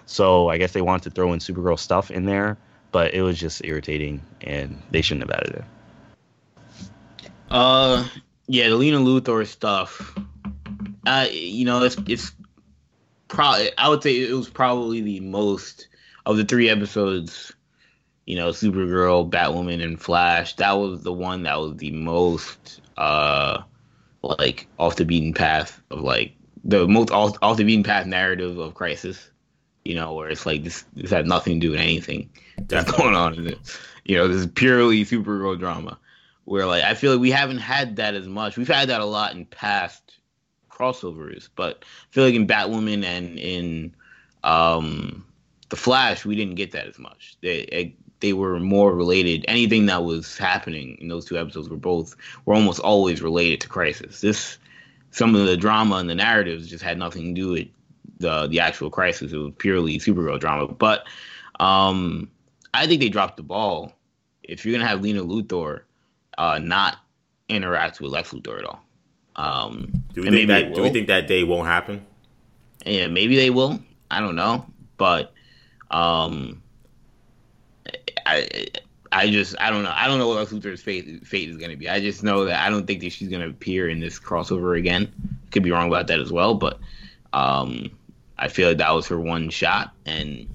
so 0.07 0.49
i 0.49 0.57
guess 0.57 0.73
they 0.73 0.81
wanted 0.83 1.03
to 1.05 1.11
throw 1.11 1.33
in 1.35 1.41
supergirl 1.41 1.79
stuff 1.79 2.11
in 2.11 2.25
there 2.25 2.57
but 2.93 3.13
it 3.13 3.21
was 3.23 3.39
just 3.39 3.63
irritating 3.65 4.23
and 4.41 4.81
they 4.91 5.03
shouldn't 5.03 5.29
have 5.31 5.39
added 5.39 5.57
it 5.57 5.65
Uh, 7.51 8.07
yeah, 8.47 8.69
the 8.69 8.77
Lena 8.77 8.99
Luthor 8.99 9.47
stuff. 9.47 10.17
Uh, 11.07 11.27
you 11.31 11.65
know, 11.65 11.83
it's 11.83 11.97
it's 12.07 12.33
probably 13.29 13.71
I 13.79 13.89
would 13.89 14.03
say 14.03 14.17
it 14.21 14.33
was 14.35 14.49
probably 14.49 15.01
the 15.03 15.21
most 15.21 15.89
of 16.27 16.37
the 16.37 16.45
three 16.45 16.69
episodes. 16.69 17.53
You 18.27 18.37
know, 18.37 18.51
Supergirl, 18.51 19.31
Batwoman, 19.31 19.83
and 19.83 20.01
Flash. 20.01 20.57
That 20.57 20.73
was 20.73 21.03
the 21.03 21.13
one 21.13 21.43
that 21.43 21.61
was 21.61 21.77
the 21.77 21.91
most 21.91 22.81
uh 22.97 23.63
like 24.23 24.67
off 24.79 24.97
the 24.97 25.05
beaten 25.05 25.35
path 25.35 25.81
of 25.91 26.01
like 26.01 26.33
the 26.65 26.89
most 26.89 27.11
off, 27.11 27.37
off 27.43 27.57
the 27.57 27.65
beaten 27.65 27.85
path 27.85 28.07
narrative 28.07 28.59
of 28.59 28.75
Crisis. 28.75 29.31
You 29.85 29.95
know, 29.95 30.15
where 30.15 30.31
it's 30.31 30.47
like 30.47 30.65
this 30.65 30.85
this 30.95 31.11
had 31.11 31.27
nothing 31.27 31.61
to 31.61 31.67
do 31.67 31.71
with 31.73 31.81
anything 31.81 32.31
that's 32.69 32.91
going 32.91 33.15
on 33.15 33.35
in 33.35 33.47
it. 33.49 33.79
You 34.05 34.17
know, 34.17 34.29
this 34.29 34.39
is 34.39 34.47
purely 34.47 35.05
Supergirl 35.05 35.59
drama. 35.59 35.99
Where 36.45 36.67
like 36.67 36.85
I 36.85 36.95
feel 36.95 37.13
like 37.13 37.21
we 37.21 37.31
haven't 37.31 37.59
had 37.59 37.97
that 37.97 38.15
as 38.15 38.27
much. 38.27 38.57
We've 38.57 38.69
had 38.69 38.89
that 38.89 39.01
a 39.01 39.07
lot 39.07 39.35
in 39.35 39.45
past 39.47 40.19
crossovers, 40.71 41.49
but 41.55 41.85
I 41.85 42.15
feel 42.15 42.25
like 42.25 42.35
in 42.35 42.47
Batwoman 42.47 43.05
and 43.05 43.39
in 43.39 43.95
um 44.43 45.27
the 45.69 45.77
Flash, 45.77 46.25
we 46.25 46.37
didn't 46.37 46.55
get 46.55 46.73
that 46.73 46.87
as 46.87 46.99
much. 46.99 47.37
They 47.43 47.97
they 48.25 48.33
were 48.33 48.59
more 48.59 48.95
related. 48.95 49.45
Anything 49.49 49.85
that 49.85 50.03
was 50.03 50.39
happening 50.39 50.97
in 50.99 51.09
those 51.09 51.27
two 51.27 51.37
episodes 51.39 51.69
were 51.69 51.77
both 51.77 52.17
were 52.47 52.55
almost 52.55 52.81
always 52.81 53.21
related 53.21 53.61
to 53.61 53.69
Crisis. 53.69 54.23
This 54.23 54.57
some 55.11 55.35
of 55.35 55.45
the 55.45 55.59
drama 55.59 55.97
and 55.97 56.09
the 56.09 56.15
narratives 56.15 56.67
just 56.67 56.83
had 56.83 56.97
nothing 56.97 57.35
to 57.35 57.41
do 57.41 57.49
with 57.51 57.69
the 58.21 58.47
the 58.47 58.61
actual 58.61 58.89
crisis. 58.89 59.31
It 59.31 59.37
was 59.37 59.53
purely 59.59 59.99
Supergirl 59.99 60.41
drama. 60.41 60.69
But 60.69 61.07
um, 61.61 62.31
I 62.73 62.87
think 62.87 63.03
they 63.03 63.11
dropped 63.11 63.37
the 63.37 63.43
ball. 63.43 63.93
If 64.43 64.65
you're 64.65 64.73
gonna 64.73 64.89
have 64.89 65.03
Lena 65.03 65.23
Luthor 65.23 65.83
uh, 66.39 66.59
not 66.59 66.97
interact 67.51 68.01
with 68.01 68.11
Lex 68.11 68.31
Luthor 68.31 68.59
at 68.59 68.65
all, 68.65 68.83
um, 69.37 69.93
do 70.15 70.23
we 70.23 70.31
think 70.31 70.49
that 70.49 70.75
do 70.75 70.81
we 70.81 70.89
think 70.89 71.09
that 71.09 71.29
day 71.29 71.45
won't 71.45 71.67
happen? 71.67 72.07
Yeah, 72.87 73.09
maybe 73.09 73.37
they 73.37 73.51
will. 73.51 73.81
I 74.11 74.21
don't 74.21 74.35
know, 74.35 74.65
but 74.97 75.35
um, 75.91 76.63
I 78.27 78.67
I 79.13 79.31
just 79.31 79.55
I 79.61 79.71
don't 79.71 79.85
know. 79.85 79.93
I 79.95 80.09
don't 80.09 80.19
know 80.19 80.27
what 80.27 80.39
Lex 80.39 80.53
Luthor's 80.53 80.83
fate 80.83 81.27
fate 81.27 81.49
is 81.49 81.57
going 81.57 81.71
to 81.71 81.77
be. 81.77 81.89
I 81.89 82.01
just 82.01 82.25
know 82.25 82.47
that 82.47 82.65
I 82.65 82.69
don't 82.69 82.87
think 82.87 83.01
that 83.01 83.13
she's 83.13 83.29
going 83.29 83.43
to 83.43 83.49
appear 83.49 83.89
in 83.89 84.01
this 84.01 84.19
crossover 84.19 84.77
again. 84.77 85.13
Could 85.53 85.63
be 85.63 85.71
wrong 85.71 85.89
about 85.89 86.09
that 86.09 86.19
as 86.19 86.33
well, 86.33 86.55
but 86.55 86.81
um, 87.33 87.91
I 88.37 88.49
feel 88.49 88.69
like 88.69 88.79
that 88.79 88.91
was 88.91 89.07
her 89.09 89.21
one 89.21 89.51
shot, 89.51 89.93
and 90.05 90.49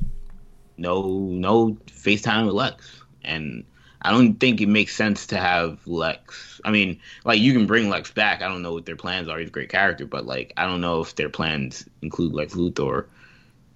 no 0.77 1.07
no 1.07 1.77
FaceTime 1.87 2.47
with 2.47 2.55
Lex, 2.55 3.01
and 3.23 3.63
I 4.01 4.11
don't 4.11 4.35
think 4.35 4.59
it 4.59 4.67
makes 4.67 4.95
sense 4.95 5.27
to 5.27 5.37
have 5.37 5.85
Lex. 5.87 6.59
I 6.65 6.71
mean, 6.71 6.99
like 7.23 7.39
you 7.39 7.53
can 7.53 7.65
bring 7.65 7.89
Lex 7.89 8.11
back. 8.11 8.41
I 8.41 8.47
don't 8.49 8.61
know 8.61 8.73
what 8.73 8.85
their 8.85 8.95
plans 8.97 9.29
are. 9.29 9.39
He's 9.39 9.47
a 9.47 9.51
great 9.51 9.69
character, 9.69 10.05
but 10.05 10.25
like 10.25 10.53
I 10.57 10.65
don't 10.65 10.81
know 10.81 11.01
if 11.01 11.15
their 11.15 11.29
plans 11.29 11.85
include 12.01 12.33
Lex 12.33 12.55
Luthor 12.55 13.05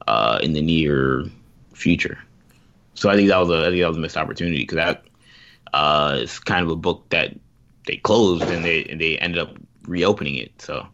uh, 0.07 0.39
in 0.41 0.53
the 0.53 0.61
near 0.61 1.25
future. 1.73 2.19
So 2.95 3.09
I 3.09 3.15
think 3.15 3.29
that 3.29 3.37
was 3.37 3.49
a 3.49 3.67
I 3.67 3.69
think 3.69 3.81
that 3.81 3.87
was 3.87 3.97
a 3.97 4.01
missed 4.01 4.17
opportunity 4.17 4.59
because 4.59 4.75
that 4.75 5.03
uh, 5.73 6.19
is 6.21 6.39
kind 6.39 6.63
of 6.63 6.71
a 6.71 6.75
book 6.75 7.09
that 7.09 7.33
they 7.87 7.97
closed 7.97 8.43
and 8.43 8.63
they 8.63 8.85
and 8.85 8.99
they 8.99 9.17
ended 9.17 9.39
up 9.39 9.55
reopening 9.83 10.35
it. 10.35 10.61
So 10.61 10.87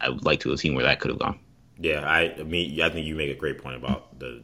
I 0.00 0.08
would 0.08 0.24
like 0.24 0.40
to 0.40 0.50
have 0.50 0.60
seen 0.60 0.74
where 0.74 0.84
that 0.84 1.00
could 1.00 1.10
have 1.10 1.20
gone. 1.20 1.38
Yeah, 1.78 2.00
I, 2.00 2.34
I 2.38 2.42
mean 2.42 2.80
I 2.80 2.90
think 2.90 3.06
you 3.06 3.14
make 3.14 3.30
a 3.30 3.38
great 3.38 3.58
point 3.58 3.76
about 3.76 4.18
the, 4.18 4.42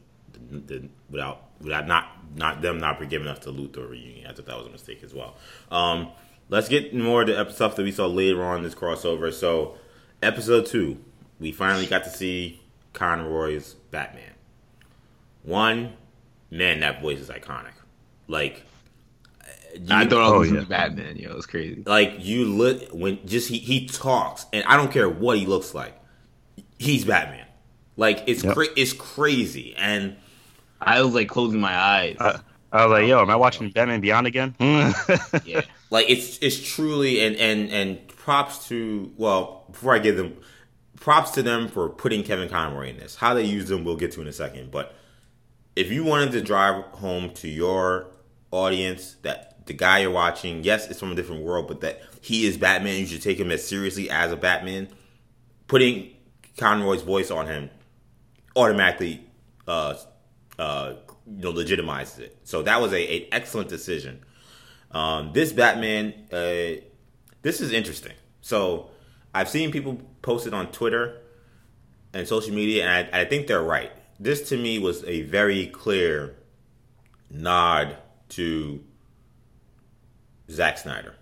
the, 0.51 0.59
the 0.59 0.89
without 1.11 1.51
without 1.61 1.87
not 1.87 2.09
not 2.37 2.63
them 2.63 2.79
not 2.79 2.99
forgiving 2.99 3.29
us 3.29 3.41
the 3.41 3.53
Luthor 3.53 3.89
reunion. 3.89 4.27
I 4.27 4.33
thought 4.33 4.47
that 4.47 4.57
was 4.57 4.67
a 4.67 4.71
mistake 4.71 5.03
as 5.03 5.15
well. 5.15 5.37
Um, 5.71 6.11
let's 6.49 6.69
get 6.69 6.95
more 6.95 7.23
of 7.23 7.29
the 7.29 7.51
stuff 7.53 7.77
that 7.77 7.83
we 7.83 7.93
saw 7.93 8.07
later 8.07 8.45
on 8.45 8.59
in 8.59 8.63
this 8.63 8.75
crossover. 8.75 9.33
So 9.33 9.79
episode 10.23 10.67
two, 10.67 10.99
we 11.39 11.53
finally 11.53 11.87
got 11.87 12.05
to 12.05 12.11
see 12.11 12.61
Conroy's 12.93 13.75
Batman. 13.91 14.35
One, 15.43 15.95
man, 16.51 16.81
that 16.81 17.01
voice 17.01 17.21
is 17.21 17.29
iconic. 17.29 17.73
Like, 18.29 18.65
you, 19.75 19.87
I 19.91 20.07
thought 20.07 20.35
I 20.35 20.37
was 20.37 20.51
oh, 20.51 20.55
yeah. 20.55 20.65
Batman. 20.65 21.17
Yo, 21.17 21.31
it 21.31 21.37
was 21.37 21.47
crazy. 21.47 21.83
Like 21.87 22.17
you 22.19 22.45
look 22.45 22.89
when 22.93 23.25
just 23.27 23.49
he 23.49 23.59
he 23.59 23.87
talks, 23.87 24.47
and 24.53 24.65
I 24.65 24.77
don't 24.77 24.93
care 24.93 25.09
what 25.09 25.39
he 25.39 25.47
looks 25.47 25.75
like. 25.75 25.97
He's 26.79 27.05
Batman. 27.05 27.47
Like 27.97 28.25
it's 28.27 28.43
yep. 28.43 28.55
cra- 28.55 28.67
it's 28.77 28.93
crazy, 28.93 29.75
and 29.77 30.17
I 30.81 31.03
was 31.03 31.15
like 31.15 31.29
closing 31.29 31.61
my 31.61 31.77
eyes. 31.77 32.17
Uh, 32.19 32.39
I 32.73 32.87
was 32.87 32.93
like, 32.93 33.09
"Yo, 33.09 33.21
am 33.21 33.31
I 33.31 33.37
watching 33.37 33.71
Batman 33.71 34.01
Beyond 34.01 34.27
again?" 34.27 34.55
yeah, 35.45 35.63
like 35.91 36.07
it's 36.09 36.39
it's 36.39 36.61
truly 36.75 37.25
and 37.25 37.37
and 37.37 37.71
and 37.71 38.09
props 38.09 38.69
to 38.69 39.13
well 39.17 39.65
before 39.71 39.95
I 39.95 39.99
give 39.99 40.17
them 40.17 40.37
props 40.99 41.31
to 41.33 41.43
them 41.43 41.69
for 41.69 41.89
putting 41.89 42.23
Kevin 42.23 42.49
Conroy 42.49 42.91
in 42.91 42.97
this. 42.97 43.17
How 43.17 43.35
they 43.35 43.45
use 43.45 43.69
them, 43.69 43.85
we'll 43.85 43.97
get 43.97 44.13
to 44.13 44.21
in 44.21 44.29
a 44.29 44.33
second, 44.33 44.71
but 44.71 44.95
if 45.77 45.91
you 45.91 46.05
wanted 46.05 46.33
to 46.33 46.41
drive 46.41 46.85
home 46.93 47.33
to 47.35 47.49
your 47.49 48.09
audience 48.51 49.17
that 49.23 49.67
the 49.67 49.73
guy 49.73 50.01
you're 50.01 50.11
watching, 50.11 50.65
yes, 50.65 50.89
it's 50.89 50.99
from 50.99 51.13
a 51.13 51.15
different 51.15 51.45
world, 51.45 51.69
but 51.69 51.81
that 51.81 52.03
he 52.21 52.47
is 52.47 52.57
Batman, 52.57 52.99
you 52.99 53.07
should 53.07 53.23
take 53.23 53.39
him 53.39 53.51
as 53.51 53.67
seriously 53.67 54.11
as 54.11 54.33
a 54.33 54.37
Batman. 54.37 54.89
Putting 55.69 56.11
Conroy's 56.57 57.03
voice 57.03 57.31
on 57.31 57.47
him 57.47 57.71
automatically, 58.57 59.25
uh, 59.69 59.95
uh, 60.59 60.95
you 61.27 61.43
know, 61.43 61.53
legitimizes 61.53 62.19
it. 62.19 62.39
So 62.43 62.63
that 62.63 62.81
was 62.81 62.93
a, 62.93 63.01
a 63.01 63.29
excellent 63.31 63.69
decision. 63.69 64.25
Um, 64.91 65.33
this 65.33 65.53
Batman, 65.53 66.15
uh, 66.33 66.83
this 67.43 67.61
is 67.61 67.73
interesting. 67.73 68.15
So 68.41 68.91
I've 69.33 69.49
seen 69.49 69.71
people 69.71 70.01
post 70.23 70.49
it 70.49 70.53
on 70.53 70.73
Twitter 70.73 71.21
and 72.13 72.27
social 72.27 72.53
media, 72.53 72.85
and 72.85 73.09
I, 73.15 73.21
I 73.21 73.25
think 73.25 73.47
they're 73.47 73.63
right 73.63 73.93
this 74.21 74.51
to 74.51 74.57
me 74.57 74.79
was 74.79 75.03
a 75.05 75.23
very 75.23 75.67
clear 75.67 76.37
nod 77.31 77.97
to 78.29 78.85
Zack 80.51 80.77
Snyder. 80.77 81.15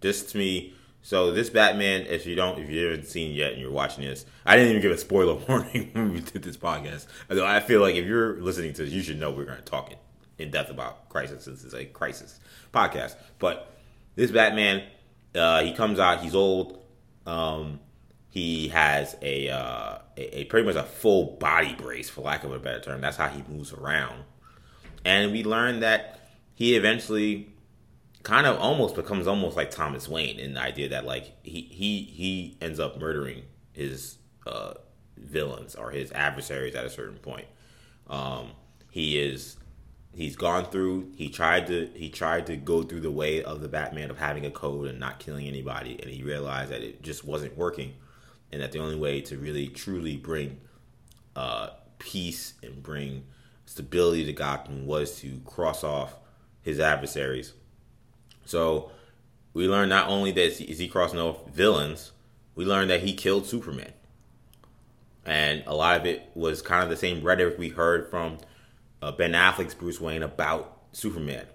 This 0.00 0.30
to 0.32 0.38
me, 0.38 0.74
so 1.00 1.32
this 1.32 1.48
Batman, 1.48 2.02
if 2.02 2.26
you 2.26 2.36
don't, 2.36 2.58
if 2.58 2.68
you 2.68 2.84
haven't 2.84 3.06
seen 3.06 3.34
yet 3.34 3.52
and 3.52 3.60
you're 3.60 3.72
watching 3.72 4.04
this, 4.04 4.26
I 4.44 4.54
didn't 4.54 4.70
even 4.70 4.82
give 4.82 4.92
a 4.92 4.98
spoiler 4.98 5.34
warning 5.48 5.90
when 5.94 6.12
we 6.12 6.20
did 6.20 6.42
this 6.42 6.58
podcast. 6.58 7.06
Although 7.30 7.46
I 7.46 7.60
feel 7.60 7.80
like 7.80 7.96
if 7.96 8.04
you're 8.04 8.40
listening 8.42 8.74
to 8.74 8.84
this, 8.84 8.92
you 8.92 9.02
should 9.02 9.18
know 9.18 9.30
we're 9.30 9.46
going 9.46 9.58
to 9.58 9.64
talk 9.64 9.92
in 10.36 10.50
depth 10.50 10.70
about 10.70 11.08
Crisis 11.08 11.44
since 11.44 11.64
it's 11.64 11.74
a 11.74 11.86
Crisis 11.86 12.38
podcast. 12.72 13.16
But 13.38 13.74
this 14.14 14.30
Batman, 14.30 14.84
uh, 15.34 15.62
he 15.62 15.72
comes 15.72 15.98
out, 15.98 16.20
he's 16.20 16.34
old. 16.34 16.84
Um, 17.26 17.80
he 18.30 18.68
has 18.68 19.16
a, 19.22 19.48
uh, 19.48 19.98
a, 20.16 20.40
a 20.40 20.44
pretty 20.44 20.66
much 20.66 20.76
a 20.76 20.84
full 20.84 21.36
body 21.36 21.74
brace, 21.74 22.10
for 22.10 22.20
lack 22.20 22.44
of 22.44 22.52
a 22.52 22.58
better 22.58 22.80
term. 22.80 23.00
That's 23.00 23.16
how 23.16 23.28
he 23.28 23.42
moves 23.48 23.72
around. 23.72 24.24
And 25.04 25.32
we 25.32 25.44
learn 25.44 25.80
that 25.80 26.20
he 26.54 26.76
eventually 26.76 27.52
kind 28.22 28.46
of 28.46 28.58
almost 28.58 28.94
becomes 28.94 29.26
almost 29.26 29.56
like 29.56 29.70
Thomas 29.70 30.08
Wayne 30.08 30.38
in 30.38 30.54
the 30.54 30.60
idea 30.60 30.88
that 30.90 31.06
like 31.06 31.32
he 31.42 31.62
he 31.62 32.02
he 32.02 32.56
ends 32.60 32.78
up 32.78 33.00
murdering 33.00 33.44
his 33.72 34.18
uh, 34.46 34.74
villains 35.16 35.74
or 35.74 35.90
his 35.90 36.12
adversaries 36.12 36.74
at 36.74 36.84
a 36.84 36.90
certain 36.90 37.18
point. 37.18 37.46
Um, 38.08 38.50
he 38.90 39.18
is 39.18 39.56
he's 40.12 40.36
gone 40.36 40.64
through 40.64 41.12
he 41.16 41.28
tried 41.28 41.66
to 41.68 41.90
he 41.94 42.08
tried 42.08 42.46
to 42.46 42.56
go 42.56 42.82
through 42.82 43.00
the 43.00 43.10
way 43.10 43.42
of 43.42 43.60
the 43.60 43.68
Batman 43.68 44.10
of 44.10 44.18
having 44.18 44.44
a 44.44 44.50
code 44.50 44.88
and 44.88 44.98
not 44.98 45.20
killing 45.20 45.46
anybody 45.46 45.98
and 46.02 46.10
he 46.10 46.22
realized 46.22 46.72
that 46.72 46.82
it 46.82 47.02
just 47.02 47.24
wasn't 47.24 47.56
working 47.56 47.94
and 48.52 48.62
that 48.62 48.72
the 48.72 48.78
only 48.78 48.96
way 48.96 49.20
to 49.20 49.36
really 49.36 49.68
truly 49.68 50.16
bring 50.16 50.60
uh, 51.36 51.70
peace 51.98 52.54
and 52.62 52.82
bring 52.82 53.24
stability 53.66 54.24
to 54.24 54.32
Gotham 54.32 54.86
was 54.86 55.20
to 55.20 55.40
cross 55.44 55.84
off 55.84 56.14
his 56.62 56.80
adversaries. 56.80 57.52
So 58.44 58.90
we 59.52 59.68
learned 59.68 59.90
not 59.90 60.08
only 60.08 60.32
that 60.32 60.60
is 60.60 60.78
he 60.78 60.88
crossing 60.88 61.18
off 61.18 61.48
villains, 61.50 62.12
we 62.54 62.64
learned 62.64 62.90
that 62.90 63.02
he 63.02 63.12
killed 63.12 63.46
Superman. 63.46 63.92
And 65.24 65.62
a 65.66 65.74
lot 65.74 66.00
of 66.00 66.06
it 66.06 66.30
was 66.34 66.62
kind 66.62 66.82
of 66.82 66.88
the 66.88 66.96
same 66.96 67.22
rhetoric 67.22 67.58
we 67.58 67.68
heard 67.68 68.08
from 68.10 68.38
uh, 69.02 69.12
Ben 69.12 69.32
Affleck's 69.32 69.74
Bruce 69.74 70.00
Wayne 70.00 70.22
about 70.22 70.78
Superman. 70.92 71.46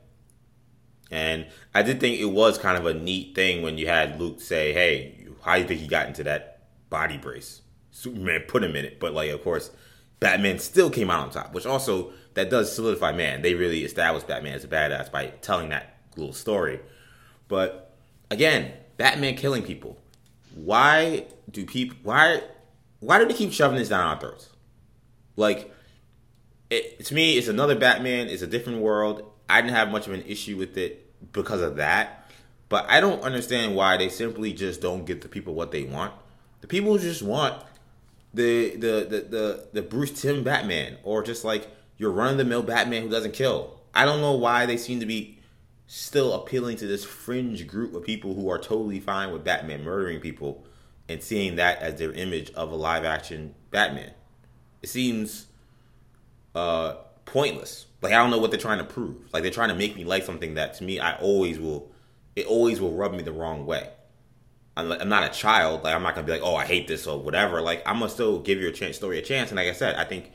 And 1.09 1.47
I 1.73 1.81
did 1.81 1.99
think 1.99 2.19
it 2.19 2.25
was 2.25 2.57
kind 2.57 2.77
of 2.77 2.85
a 2.85 2.93
neat 2.93 3.35
thing 3.35 3.61
when 3.63 3.77
you 3.77 3.87
had 3.87 4.19
Luke 4.19 4.41
say, 4.41 4.73
"Hey, 4.73 5.27
how 5.43 5.55
do 5.55 5.61
you 5.61 5.67
think 5.67 5.81
he 5.81 5.87
got 5.87 6.07
into 6.07 6.23
that 6.23 6.52
body 6.93 7.17
brace. 7.17 7.61
Superman 7.89 8.43
put 8.47 8.63
him 8.63 8.75
in 8.75 8.85
it, 8.85 8.99
but 8.99 9.13
like 9.13 9.31
of 9.31 9.43
course, 9.43 9.71
Batman 10.19 10.59
still 10.59 10.91
came 10.91 11.09
out 11.09 11.25
on 11.25 11.31
top, 11.31 11.53
which 11.53 11.65
also 11.65 12.13
that 12.35 12.51
does 12.51 12.73
solidify 12.73 13.11
man. 13.11 13.41
They 13.41 13.55
really 13.55 13.83
established 13.83 14.27
Batman 14.27 14.53
as 14.53 14.63
a 14.63 14.67
badass 14.67 15.11
by 15.11 15.27
telling 15.41 15.69
that 15.69 15.97
little 16.15 16.33
story. 16.33 16.79
But 17.47 17.95
again, 18.29 18.73
Batman 18.97 19.35
killing 19.35 19.63
people. 19.63 19.97
Why 20.53 21.25
do 21.49 21.65
people 21.65 21.97
why 22.03 22.43
why 22.99 23.17
do 23.17 23.25
they 23.25 23.33
keep 23.33 23.51
shoving 23.51 23.79
this 23.79 23.89
down 23.89 24.05
our 24.05 24.19
throats? 24.19 24.49
Like 25.35 25.73
it, 26.69 27.03
to 27.05 27.15
me, 27.15 27.39
it's 27.39 27.47
another 27.47 27.75
Batman. 27.75 28.27
It's 28.27 28.43
a 28.43 28.47
different 28.47 28.81
world. 28.81 29.31
I 29.49 29.61
didn't 29.61 29.75
have 29.75 29.89
much 29.89 30.05
of 30.05 30.13
an 30.13 30.23
issue 30.27 30.57
with 30.57 30.77
it 30.77 31.31
because 31.33 31.61
of 31.61 31.77
that. 31.77 32.29
But 32.69 32.85
I 32.87 33.01
don't 33.01 33.21
understand 33.23 33.75
why 33.75 33.97
they 33.97 34.09
simply 34.09 34.53
just 34.53 34.79
don't 34.79 35.05
get 35.05 35.21
the 35.21 35.27
people 35.27 35.55
what 35.55 35.71
they 35.71 35.83
want. 35.83 36.13
The 36.63 36.67
people 36.67 36.97
just 36.97 37.21
want 37.21 37.61
the 38.33 38.77
the 38.77 39.05
the 39.09 39.19
the, 39.29 39.67
the 39.73 39.81
Bruce 39.81 40.21
Timm 40.21 40.45
Batman 40.45 40.97
or 41.03 41.21
just 41.21 41.43
like 41.43 41.67
your 41.97 42.09
run 42.09 42.31
of 42.31 42.37
the 42.37 42.45
mill 42.45 42.63
Batman 42.63 43.01
who 43.01 43.09
doesn't 43.09 43.33
kill. 43.33 43.81
I 43.93 44.05
don't 44.05 44.21
know 44.21 44.31
why 44.31 44.65
they 44.65 44.77
seem 44.77 45.01
to 45.01 45.05
be 45.05 45.39
still 45.87 46.31
appealing 46.31 46.77
to 46.77 46.87
this 46.87 47.03
fringe 47.03 47.67
group 47.67 47.93
of 47.93 48.05
people 48.05 48.33
who 48.33 48.49
are 48.49 48.57
totally 48.57 49.01
fine 49.01 49.33
with 49.33 49.43
Batman 49.43 49.83
murdering 49.83 50.21
people 50.21 50.65
and 51.09 51.21
seeing 51.21 51.57
that 51.57 51.79
as 51.81 51.99
their 51.99 52.13
image 52.13 52.49
of 52.51 52.71
a 52.71 52.75
live 52.75 53.03
action 53.03 53.55
Batman. 53.69 54.13
it 54.81 54.87
seems 54.87 55.47
uh, 56.55 56.93
pointless. 57.25 57.87
Like 58.01 58.13
I 58.13 58.15
don't 58.19 58.31
know 58.31 58.39
what 58.39 58.51
they're 58.51 58.59
trying 58.59 58.77
to 58.77 58.85
prove. 58.85 59.17
Like 59.33 59.43
they're 59.43 59.51
trying 59.51 59.67
to 59.67 59.75
make 59.75 59.97
me 59.97 60.05
like 60.05 60.23
something 60.23 60.53
that 60.53 60.75
to 60.75 60.85
me 60.85 60.97
I 61.01 61.17
always 61.17 61.59
will. 61.59 61.91
It 62.37 62.45
always 62.45 62.79
will 62.79 62.93
rub 62.93 63.11
me 63.11 63.21
the 63.21 63.33
wrong 63.33 63.65
way. 63.65 63.89
I'm, 64.75 64.91
I'm 64.91 65.09
not 65.09 65.23
a 65.23 65.29
child. 65.29 65.83
Like 65.83 65.95
I'm 65.95 66.03
not 66.03 66.15
gonna 66.15 66.27
be 66.27 66.33
like, 66.33 66.41
oh, 66.43 66.55
I 66.55 66.65
hate 66.65 66.87
this 66.87 67.07
or 67.07 67.19
whatever. 67.19 67.61
Like 67.61 67.83
I'm 67.85 67.99
gonna 67.99 68.09
still 68.09 68.39
give 68.39 68.59
your 68.59 68.71
chance, 68.71 68.97
story 68.97 69.19
a 69.19 69.21
chance. 69.21 69.49
And 69.51 69.57
like 69.57 69.67
I 69.67 69.73
said, 69.73 69.95
I 69.95 70.03
think 70.03 70.31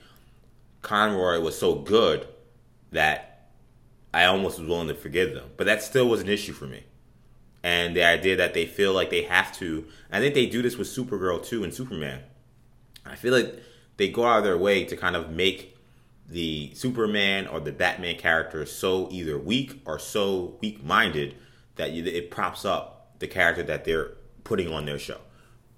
Conroy 0.83 1.40
was 1.40 1.59
so 1.59 1.77
good 1.77 2.27
that 2.92 3.51
I 4.14 4.24
almost 4.24 4.59
was 4.59 4.68
willing 4.68 4.88
to 4.88 4.94
forgive 4.94 5.35
them. 5.35 5.51
But 5.57 5.66
that 5.66 5.83
still 5.83 6.09
was 6.09 6.20
an 6.20 6.29
issue 6.29 6.53
for 6.53 6.66
me. 6.66 6.85
And 7.62 7.96
the 7.96 8.05
idea 8.05 8.37
that 8.37 8.55
they 8.55 8.66
feel 8.66 8.92
like 8.92 9.11
they 9.11 9.22
have 9.22 9.53
to. 9.59 9.87
I 10.11 10.20
think 10.20 10.35
they 10.35 10.46
do 10.46 10.62
this 10.62 10.77
with 10.77 10.88
Supergirl 10.88 11.44
too 11.44 11.64
and 11.64 11.74
Superman. 11.74 12.22
I 13.05 13.16
feel 13.16 13.33
like 13.33 13.62
they 13.96 14.09
go 14.09 14.24
out 14.24 14.38
of 14.38 14.44
their 14.44 14.59
way 14.59 14.85
to 14.85 14.96
kind 14.96 15.16
of 15.16 15.31
make 15.31 15.77
the 16.29 16.72
Superman 16.74 17.46
or 17.46 17.59
the 17.59 17.72
Batman 17.72 18.16
character 18.16 18.64
so 18.66 19.09
either 19.11 19.38
weak 19.38 19.81
or 19.87 19.98
so 19.98 20.57
weak 20.61 20.85
minded 20.85 21.35
that 21.77 21.90
it 21.90 22.31
props 22.31 22.64
up 22.64 23.14
the 23.18 23.27
character 23.27 23.62
that 23.62 23.85
they're 23.85 24.12
putting 24.48 24.72
on 24.72 24.87
their 24.87 24.98
show. 24.98 25.20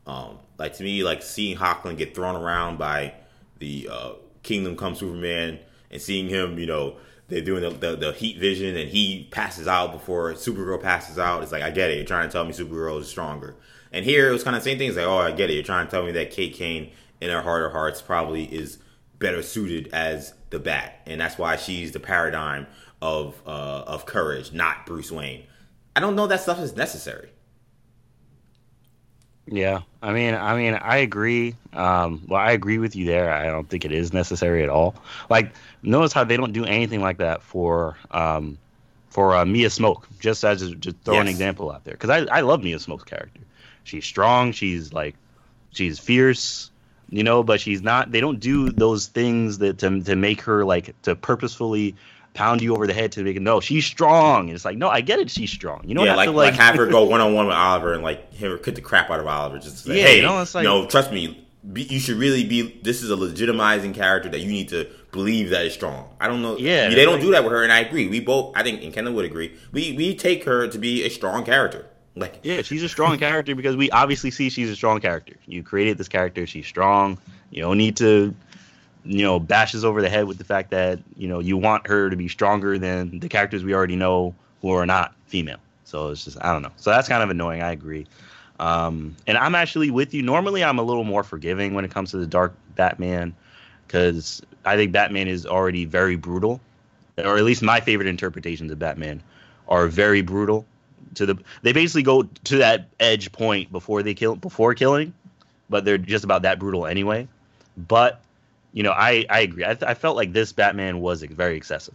Um, 0.06 0.38
like 0.58 0.74
to 0.76 0.82
me, 0.82 1.04
like 1.04 1.22
seeing 1.22 1.56
Hoechlin 1.56 1.98
get 1.98 2.14
thrown 2.14 2.36
around 2.36 2.78
by 2.78 3.14
the 3.58 3.88
uh, 3.90 4.12
Kingdom 4.42 4.76
Come 4.76 4.94
Superman 4.94 5.58
and 5.90 6.00
seeing 6.00 6.28
him, 6.28 6.58
you 6.58 6.66
know, 6.66 6.96
they're 7.28 7.42
doing 7.42 7.62
the, 7.62 7.70
the, 7.70 7.96
the, 7.96 8.12
heat 8.12 8.38
vision 8.38 8.76
and 8.76 8.88
he 8.88 9.28
passes 9.30 9.68
out 9.68 9.92
before 9.92 10.32
Supergirl 10.32 10.82
passes 10.82 11.18
out. 11.18 11.42
It's 11.42 11.52
like, 11.52 11.62
I 11.62 11.70
get 11.70 11.90
it. 11.90 11.96
You're 11.96 12.06
trying 12.06 12.28
to 12.28 12.32
tell 12.32 12.44
me 12.44 12.52
Supergirl 12.52 13.00
is 13.00 13.08
stronger. 13.08 13.54
And 13.92 14.04
here 14.04 14.28
it 14.28 14.32
was 14.32 14.42
kind 14.42 14.56
of 14.56 14.64
the 14.64 14.70
same 14.70 14.78
thing. 14.78 14.88
It's 14.88 14.96
like, 14.96 15.06
oh, 15.06 15.18
I 15.18 15.30
get 15.32 15.50
it. 15.50 15.54
You're 15.54 15.62
trying 15.62 15.86
to 15.86 15.90
tell 15.90 16.04
me 16.04 16.12
that 16.12 16.30
Kate 16.30 16.54
Kane 16.54 16.90
in 17.20 17.30
her 17.30 17.42
heart 17.42 17.64
of 17.64 17.72
hearts 17.72 18.00
probably 18.00 18.44
is 18.44 18.78
better 19.18 19.42
suited 19.42 19.88
as 19.92 20.34
the 20.50 20.58
Bat, 20.58 21.02
and 21.06 21.20
that's 21.20 21.38
why 21.38 21.56
she's 21.56 21.92
the 21.92 22.00
paradigm 22.00 22.66
of 23.00 23.40
uh, 23.46 23.84
of 23.86 24.06
courage, 24.06 24.52
not 24.52 24.86
Bruce 24.86 25.12
Wayne. 25.12 25.44
I 25.94 26.00
don't 26.00 26.16
know 26.16 26.26
that 26.26 26.40
stuff 26.40 26.58
is 26.58 26.74
necessary. 26.74 27.30
Yeah, 29.52 29.80
I 30.00 30.12
mean, 30.12 30.34
I 30.34 30.56
mean, 30.56 30.74
I 30.74 30.98
agree. 30.98 31.56
Um, 31.72 32.22
well, 32.28 32.40
I 32.40 32.52
agree 32.52 32.78
with 32.78 32.94
you 32.94 33.04
there. 33.04 33.32
I 33.32 33.46
don't 33.46 33.68
think 33.68 33.84
it 33.84 33.90
is 33.90 34.12
necessary 34.12 34.62
at 34.62 34.68
all. 34.68 34.94
Like, 35.28 35.52
notice 35.82 36.12
how 36.12 36.22
they 36.22 36.36
don't 36.36 36.52
do 36.52 36.64
anything 36.64 37.00
like 37.00 37.18
that 37.18 37.42
for 37.42 37.96
um, 38.12 38.58
for 39.08 39.34
uh, 39.34 39.44
Mia 39.44 39.68
Smoak. 39.68 40.04
Just 40.20 40.44
as 40.44 40.70
just 40.76 40.96
throw 41.04 41.14
yes. 41.14 41.22
an 41.22 41.28
example 41.28 41.72
out 41.72 41.82
there, 41.84 41.94
because 41.94 42.10
I 42.10 42.18
I 42.38 42.40
love 42.42 42.62
Mia 42.62 42.78
Smoak's 42.78 43.04
character. 43.04 43.40
She's 43.82 44.04
strong. 44.04 44.52
She's 44.52 44.92
like, 44.92 45.16
she's 45.72 45.98
fierce 45.98 46.70
you 47.10 47.24
know, 47.24 47.42
but 47.42 47.60
she's 47.60 47.82
not. 47.82 48.12
They 48.12 48.20
don't 48.20 48.38
do 48.38 48.70
those 48.70 49.08
things 49.08 49.58
that 49.58 49.78
to 49.78 50.00
to 50.02 50.16
make 50.16 50.42
her 50.42 50.64
like 50.64 50.94
to 51.02 51.16
purposefully 51.16 51.96
pound 52.34 52.62
you 52.62 52.74
over 52.74 52.86
the 52.86 52.92
head 52.92 53.12
to 53.12 53.22
make 53.22 53.36
it 53.36 53.42
no 53.42 53.60
she's 53.60 53.84
strong. 53.84 54.48
And 54.48 54.54
it's 54.54 54.64
like 54.64 54.76
no 54.76 54.88
i 54.88 55.00
get 55.00 55.18
it 55.18 55.30
she's 55.30 55.50
strong. 55.50 55.82
You 55.84 55.94
know 55.94 56.04
yeah 56.04 56.14
like, 56.14 56.28
to, 56.28 56.32
like, 56.32 56.52
like 56.52 56.60
have 56.60 56.76
her 56.76 56.86
go 56.86 57.04
one-on-one 57.04 57.46
with 57.46 57.54
oliver 57.54 57.92
and 57.92 58.02
like 58.02 58.32
him 58.32 58.58
kick 58.62 58.74
the 58.74 58.80
crap 58.80 59.10
out 59.10 59.20
of 59.20 59.26
oliver 59.26 59.58
just 59.58 59.84
to 59.84 59.90
say 59.90 59.98
yeah, 59.98 60.06
hey 60.06 60.16
you 60.16 60.22
know, 60.22 60.44
like, 60.54 60.64
no 60.64 60.86
trust 60.86 61.12
me 61.12 61.46
be, 61.72 61.82
you 61.82 61.98
should 61.98 62.16
really 62.16 62.44
be 62.44 62.80
this 62.82 63.02
is 63.02 63.10
a 63.10 63.16
legitimizing 63.16 63.94
character 63.94 64.28
that 64.30 64.40
you 64.40 64.50
need 64.50 64.70
to 64.70 64.88
believe 65.12 65.50
that 65.50 65.66
is 65.66 65.74
strong. 65.74 66.08
I 66.20 66.28
don't 66.28 66.40
know. 66.40 66.56
Yeah 66.56 66.88
they 66.88 67.04
don't 67.04 67.14
like, 67.14 67.22
do 67.22 67.32
that 67.32 67.42
with 67.42 67.52
her 67.52 67.62
and 67.62 67.72
i 67.72 67.80
agree. 67.80 68.08
We 68.08 68.20
both 68.20 68.56
i 68.56 68.62
think 68.62 68.82
and 68.82 68.92
kendall 68.92 69.14
would 69.14 69.24
agree 69.24 69.56
we 69.72 69.92
we 69.92 70.14
take 70.14 70.44
her 70.44 70.68
to 70.68 70.78
be 70.78 71.04
a 71.04 71.10
strong 71.10 71.44
character. 71.44 71.86
Like 72.16 72.40
yeah, 72.42 72.62
she's 72.62 72.82
a 72.82 72.88
strong 72.88 73.18
character 73.26 73.54
because 73.54 73.76
we 73.76 73.90
obviously 73.90 74.30
see 74.30 74.50
she's 74.50 74.70
a 74.70 74.76
strong 74.76 75.00
character. 75.00 75.34
You 75.46 75.62
created 75.62 75.98
this 75.98 76.08
character, 76.08 76.46
she's 76.46 76.66
strong. 76.66 77.18
You 77.50 77.62
don't 77.62 77.78
need 77.78 77.96
to, 77.96 78.34
you 79.04 79.22
know, 79.22 79.38
bashes 79.38 79.84
over 79.84 80.02
the 80.02 80.08
head 80.08 80.26
with 80.26 80.38
the 80.38 80.44
fact 80.44 80.70
that 80.70 80.98
you 81.16 81.28
know 81.28 81.38
you 81.38 81.56
want 81.56 81.86
her 81.86 82.10
to 82.10 82.16
be 82.16 82.28
stronger 82.28 82.78
than 82.78 83.20
the 83.20 83.28
characters 83.28 83.64
we 83.64 83.74
already 83.74 83.96
know 83.96 84.34
who 84.62 84.70
are 84.70 84.86
not 84.86 85.14
female. 85.26 85.58
So 85.84 86.10
it's 86.10 86.24
just 86.24 86.38
I 86.40 86.52
don't 86.52 86.62
know. 86.62 86.72
So 86.76 86.90
that's 86.90 87.08
kind 87.08 87.22
of 87.22 87.30
annoying. 87.30 87.62
I 87.62 87.72
agree. 87.72 88.06
Um, 88.58 89.16
and 89.26 89.38
I'm 89.38 89.54
actually 89.54 89.90
with 89.90 90.12
you. 90.12 90.22
Normally, 90.22 90.62
I'm 90.62 90.78
a 90.78 90.82
little 90.82 91.04
more 91.04 91.24
forgiving 91.24 91.74
when 91.74 91.84
it 91.84 91.90
comes 91.90 92.10
to 92.10 92.18
the 92.18 92.26
dark 92.26 92.54
Batman 92.74 93.34
because 93.86 94.42
I 94.64 94.76
think 94.76 94.92
Batman 94.92 95.28
is 95.28 95.46
already 95.46 95.86
very 95.86 96.16
brutal, 96.16 96.60
or 97.18 97.38
at 97.38 97.44
least 97.44 97.62
my 97.62 97.80
favorite 97.80 98.06
interpretations 98.06 98.70
of 98.70 98.78
Batman 98.78 99.22
are 99.68 99.88
very 99.88 100.20
brutal 100.20 100.66
to 101.14 101.26
the 101.26 101.38
they 101.62 101.72
basically 101.72 102.02
go 102.02 102.22
to 102.22 102.58
that 102.58 102.88
edge 102.98 103.32
point 103.32 103.72
before 103.72 104.02
they 104.02 104.14
kill 104.14 104.36
before 104.36 104.74
killing, 104.74 105.12
but 105.68 105.84
they're 105.84 105.98
just 105.98 106.24
about 106.24 106.42
that 106.42 106.58
brutal 106.58 106.86
anyway. 106.86 107.26
But 107.76 108.20
you 108.72 108.82
know, 108.82 108.92
I 108.92 109.26
I 109.30 109.40
agree. 109.40 109.64
I, 109.64 109.76
I 109.82 109.94
felt 109.94 110.16
like 110.16 110.32
this 110.32 110.52
Batman 110.52 111.00
was 111.00 111.22
very 111.22 111.56
excessive. 111.56 111.94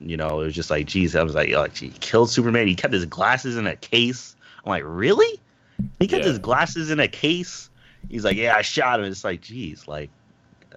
You 0.00 0.16
know, 0.16 0.40
it 0.40 0.44
was 0.44 0.54
just 0.54 0.70
like, 0.70 0.86
geez, 0.86 1.16
I 1.16 1.22
was 1.22 1.34
like, 1.34 1.50
like 1.50 1.76
he 1.76 1.90
killed 2.00 2.30
Superman. 2.30 2.66
He 2.66 2.74
kept 2.74 2.92
his 2.92 3.06
glasses 3.06 3.56
in 3.56 3.66
a 3.66 3.76
case. 3.76 4.36
I'm 4.64 4.70
like, 4.70 4.82
really? 4.84 5.40
He 5.98 6.06
kept 6.06 6.24
yeah. 6.24 6.30
his 6.30 6.38
glasses 6.38 6.90
in 6.90 7.00
a 7.00 7.08
case. 7.08 7.70
He's 8.08 8.24
like, 8.24 8.36
yeah, 8.36 8.54
I 8.54 8.62
shot 8.62 9.00
him. 9.00 9.06
It's 9.06 9.24
like, 9.24 9.40
geez, 9.40 9.88
like, 9.88 10.10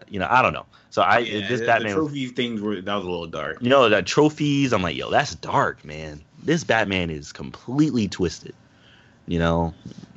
you 0.07 0.19
know, 0.19 0.27
I 0.29 0.41
don't 0.41 0.53
know. 0.53 0.65
So 0.91 1.01
I 1.01 1.19
yeah, 1.19 1.47
this 1.47 1.59
the, 1.59 1.65
Batman 1.65 1.89
the 1.91 1.95
trophy 1.95 2.27
things 2.27 2.61
were 2.61 2.81
that 2.81 2.95
was 2.95 3.05
a 3.05 3.09
little 3.09 3.27
dark. 3.27 3.61
You 3.61 3.69
know, 3.69 3.89
the 3.89 4.01
trophies. 4.01 4.71
I'm 4.71 4.81
like, 4.81 4.95
yo, 4.95 5.09
that's 5.09 5.35
dark, 5.35 5.83
man 5.83 6.23
this 6.47 6.63
Batman 6.63 7.09
is 7.11 7.31
completely 7.31 8.07
twisted. 8.07 8.55
You 9.27 9.39
know, 9.39 9.73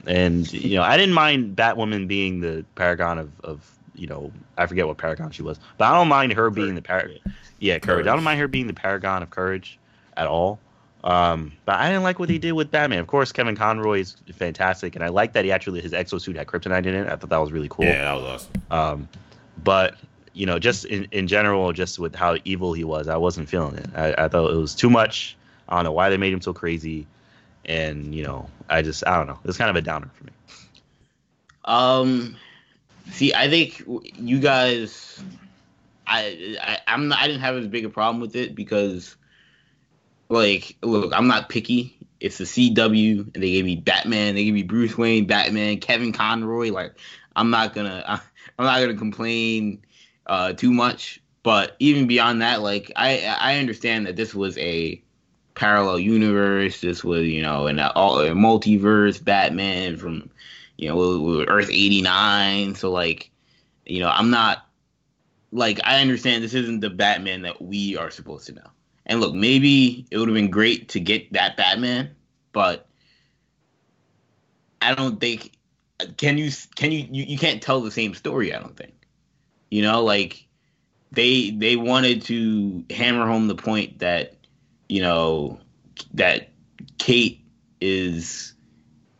and 0.06 0.50
you 0.52 0.76
know, 0.76 0.84
I 0.84 0.96
didn't 0.96 1.14
mind 1.14 1.56
Batwoman 1.56 2.06
being 2.06 2.40
the 2.40 2.64
paragon 2.76 3.18
of, 3.18 3.40
of 3.40 3.78
you 4.00 4.06
know, 4.06 4.32
I 4.56 4.66
forget 4.66 4.86
what 4.86 4.96
paragon 4.96 5.30
she 5.30 5.42
was, 5.42 5.60
but 5.76 5.84
I 5.84 5.92
don't 5.92 6.08
mind 6.08 6.32
her 6.32 6.48
being 6.48 6.74
the 6.74 6.82
paragon. 6.82 7.18
Yeah, 7.58 7.74
courage. 7.74 7.82
courage. 7.82 8.06
I 8.06 8.14
don't 8.14 8.24
mind 8.24 8.40
her 8.40 8.48
being 8.48 8.66
the 8.66 8.72
paragon 8.72 9.22
of 9.22 9.28
courage 9.28 9.78
at 10.16 10.26
all. 10.26 10.58
Um, 11.04 11.52
but 11.64 11.76
I 11.76 11.88
didn't 11.88 12.02
like 12.02 12.18
what 12.18 12.28
he 12.28 12.38
did 12.38 12.52
with 12.52 12.70
Batman. 12.70 12.98
Of 12.98 13.06
course, 13.06 13.32
Kevin 13.32 13.56
Conroy 13.56 14.00
is 14.00 14.16
fantastic, 14.34 14.94
and 14.94 15.04
I 15.04 15.08
like 15.08 15.34
that 15.34 15.44
he 15.44 15.52
actually 15.52 15.80
his 15.80 15.92
exosuit 15.92 16.36
had 16.36 16.46
kryptonite 16.46 16.86
in 16.86 16.94
it. 16.94 17.06
I 17.06 17.16
thought 17.16 17.30
that 17.30 17.38
was 17.38 17.52
really 17.52 17.68
cool. 17.68 17.84
Yeah, 17.84 18.04
that 18.04 18.14
was 18.14 18.24
awesome. 18.24 18.62
Um, 18.70 19.08
but 19.62 19.96
you 20.32 20.46
know, 20.46 20.58
just 20.58 20.86
in, 20.86 21.06
in 21.10 21.26
general, 21.26 21.72
just 21.72 21.98
with 21.98 22.14
how 22.14 22.36
evil 22.44 22.72
he 22.72 22.84
was, 22.84 23.08
I 23.08 23.16
wasn't 23.16 23.48
feeling 23.48 23.76
it. 23.76 23.86
I, 23.94 24.14
I 24.24 24.28
thought 24.28 24.50
it 24.50 24.56
was 24.56 24.74
too 24.74 24.90
much. 24.90 25.36
I 25.68 25.76
don't 25.76 25.84
know 25.84 25.92
why 25.92 26.08
they 26.10 26.16
made 26.16 26.32
him 26.32 26.40
so 26.40 26.52
crazy, 26.52 27.06
and 27.66 28.14
you 28.14 28.22
know, 28.22 28.48
I 28.68 28.82
just 28.82 29.06
I 29.06 29.16
don't 29.16 29.26
know. 29.26 29.38
It's 29.44 29.58
kind 29.58 29.70
of 29.70 29.76
a 29.76 29.82
downer 29.82 30.10
for 30.14 30.24
me. 30.24 30.32
Um, 31.64 32.36
see, 33.12 33.34
I 33.34 33.48
think 33.48 33.82
you 34.16 34.40
guys, 34.40 35.22
I, 36.06 36.56
I 36.60 36.78
I'm 36.86 37.08
not, 37.08 37.20
I 37.20 37.26
didn't 37.26 37.42
have 37.42 37.56
as 37.56 37.66
big 37.66 37.84
a 37.84 37.90
problem 37.90 38.20
with 38.20 38.36
it 38.36 38.54
because, 38.54 39.16
like, 40.28 40.76
look, 40.82 41.12
I'm 41.14 41.28
not 41.28 41.48
picky. 41.48 41.96
It's 42.20 42.38
the 42.38 42.44
CW, 42.44 43.34
and 43.34 43.42
they 43.42 43.52
gave 43.52 43.64
me 43.64 43.76
Batman. 43.76 44.34
They 44.34 44.44
gave 44.44 44.54
me 44.54 44.62
Bruce 44.62 44.96
Wayne, 44.96 45.26
Batman, 45.26 45.78
Kevin 45.78 46.12
Conroy. 46.12 46.70
Like, 46.70 46.94
I'm 47.34 47.50
not 47.50 47.74
gonna 47.74 48.04
I, 48.06 48.14
I'm 48.58 48.66
not 48.66 48.80
gonna 48.80 48.94
complain 48.94 49.82
uh, 50.26 50.52
too 50.52 50.72
much. 50.72 51.20
But 51.42 51.76
even 51.78 52.06
beyond 52.06 52.42
that, 52.42 52.60
like 52.60 52.92
I 52.96 53.24
I 53.40 53.58
understand 53.58 54.06
that 54.06 54.16
this 54.16 54.34
was 54.34 54.58
a 54.58 55.02
parallel 55.54 55.98
universe. 55.98 56.80
This 56.80 57.04
was, 57.04 57.26
you 57.26 57.42
know, 57.42 57.66
an 57.66 57.78
all 57.78 58.20
a 58.20 58.30
multiverse 58.30 59.22
Batman 59.22 59.96
from, 59.96 60.30
you 60.80 60.88
know, 60.88 61.44
Earth 61.46 61.68
eighty 61.68 62.00
nine. 62.00 62.74
So 62.74 62.90
like, 62.90 63.30
you 63.84 64.00
know, 64.00 64.08
I'm 64.08 64.30
not 64.30 64.66
like 65.52 65.78
I 65.84 66.00
understand 66.00 66.42
this 66.42 66.54
isn't 66.54 66.80
the 66.80 66.88
Batman 66.88 67.42
that 67.42 67.60
we 67.60 67.98
are 67.98 68.10
supposed 68.10 68.46
to 68.46 68.54
know. 68.54 68.70
And 69.04 69.20
look, 69.20 69.34
maybe 69.34 70.06
it 70.10 70.16
would 70.16 70.28
have 70.28 70.34
been 70.34 70.50
great 70.50 70.88
to 70.90 71.00
get 71.00 71.34
that 71.34 71.58
Batman, 71.58 72.14
but 72.52 72.86
I 74.80 74.94
don't 74.94 75.20
think 75.20 75.52
can 76.16 76.38
you 76.38 76.50
can 76.76 76.92
you, 76.92 77.06
you 77.10 77.24
you 77.24 77.38
can't 77.38 77.60
tell 77.60 77.82
the 77.82 77.90
same 77.90 78.14
story. 78.14 78.54
I 78.54 78.58
don't 78.58 78.76
think. 78.76 78.94
You 79.70 79.82
know, 79.82 80.02
like 80.02 80.46
they 81.12 81.50
they 81.50 81.76
wanted 81.76 82.22
to 82.22 82.86
hammer 82.88 83.26
home 83.26 83.48
the 83.48 83.54
point 83.54 83.98
that 83.98 84.36
you 84.88 85.02
know, 85.02 85.60
that 86.14 86.48
Kate 86.96 87.44
is 87.82 88.54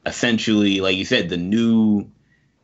essentially, 0.06 0.80
like 0.80 0.96
you 0.96 1.04
said, 1.04 1.28
the 1.28 1.36
new, 1.36 2.10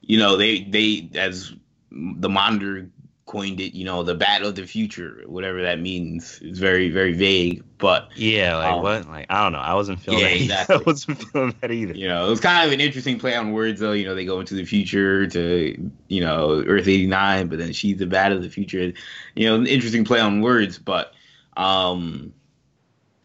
you 0.00 0.18
know, 0.18 0.36
they 0.36 0.62
they 0.62 1.08
as 1.14 1.52
the 1.90 2.28
monitor 2.28 2.88
coined 3.26 3.58
it, 3.58 3.74
you 3.74 3.84
know, 3.84 4.04
the 4.04 4.14
bat 4.14 4.42
of 4.42 4.54
the 4.54 4.64
future, 4.64 5.22
whatever 5.26 5.62
that 5.62 5.80
means. 5.80 6.38
It's 6.42 6.58
very 6.58 6.90
very 6.90 7.12
vague, 7.12 7.64
but 7.78 8.08
yeah, 8.14 8.56
like 8.56 8.72
um, 8.72 8.82
what? 8.82 9.08
Like 9.08 9.26
I 9.28 9.42
don't 9.42 9.52
know. 9.52 9.58
I 9.58 9.74
wasn't 9.74 10.00
feeling 10.00 10.20
yeah, 10.20 10.64
that. 10.64 10.70
Exactly. 10.70 10.76
I 10.76 10.82
wasn't 10.86 11.22
feeling 11.24 11.54
that 11.60 11.70
either. 11.70 11.94
You 11.94 12.08
know, 12.08 12.26
it 12.26 12.30
was 12.30 12.40
kind 12.40 12.66
of 12.66 12.72
an 12.72 12.80
interesting 12.80 13.18
play 13.18 13.34
on 13.34 13.52
words, 13.52 13.80
though. 13.80 13.92
You 13.92 14.06
know, 14.06 14.14
they 14.14 14.24
go 14.24 14.40
into 14.40 14.54
the 14.54 14.64
future 14.64 15.26
to 15.26 15.90
you 16.08 16.20
know 16.20 16.62
Earth 16.66 16.88
eighty 16.88 17.06
nine, 17.06 17.48
but 17.48 17.58
then 17.58 17.72
she's 17.72 17.98
the 17.98 18.06
bat 18.06 18.32
of 18.32 18.42
the 18.42 18.50
future. 18.50 18.92
You 19.34 19.46
know, 19.46 19.56
an 19.56 19.66
interesting 19.66 20.04
play 20.04 20.20
on 20.20 20.40
words, 20.40 20.78
but 20.78 21.12
um 21.56 22.32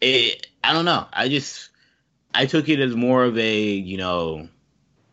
it, 0.02 0.48
I 0.64 0.72
don't 0.72 0.84
know. 0.84 1.06
I 1.12 1.28
just 1.28 1.70
I 2.34 2.46
took 2.46 2.68
it 2.68 2.80
as 2.80 2.94
more 2.94 3.24
of 3.24 3.36
a 3.38 3.62
you 3.62 3.96
know 3.96 4.48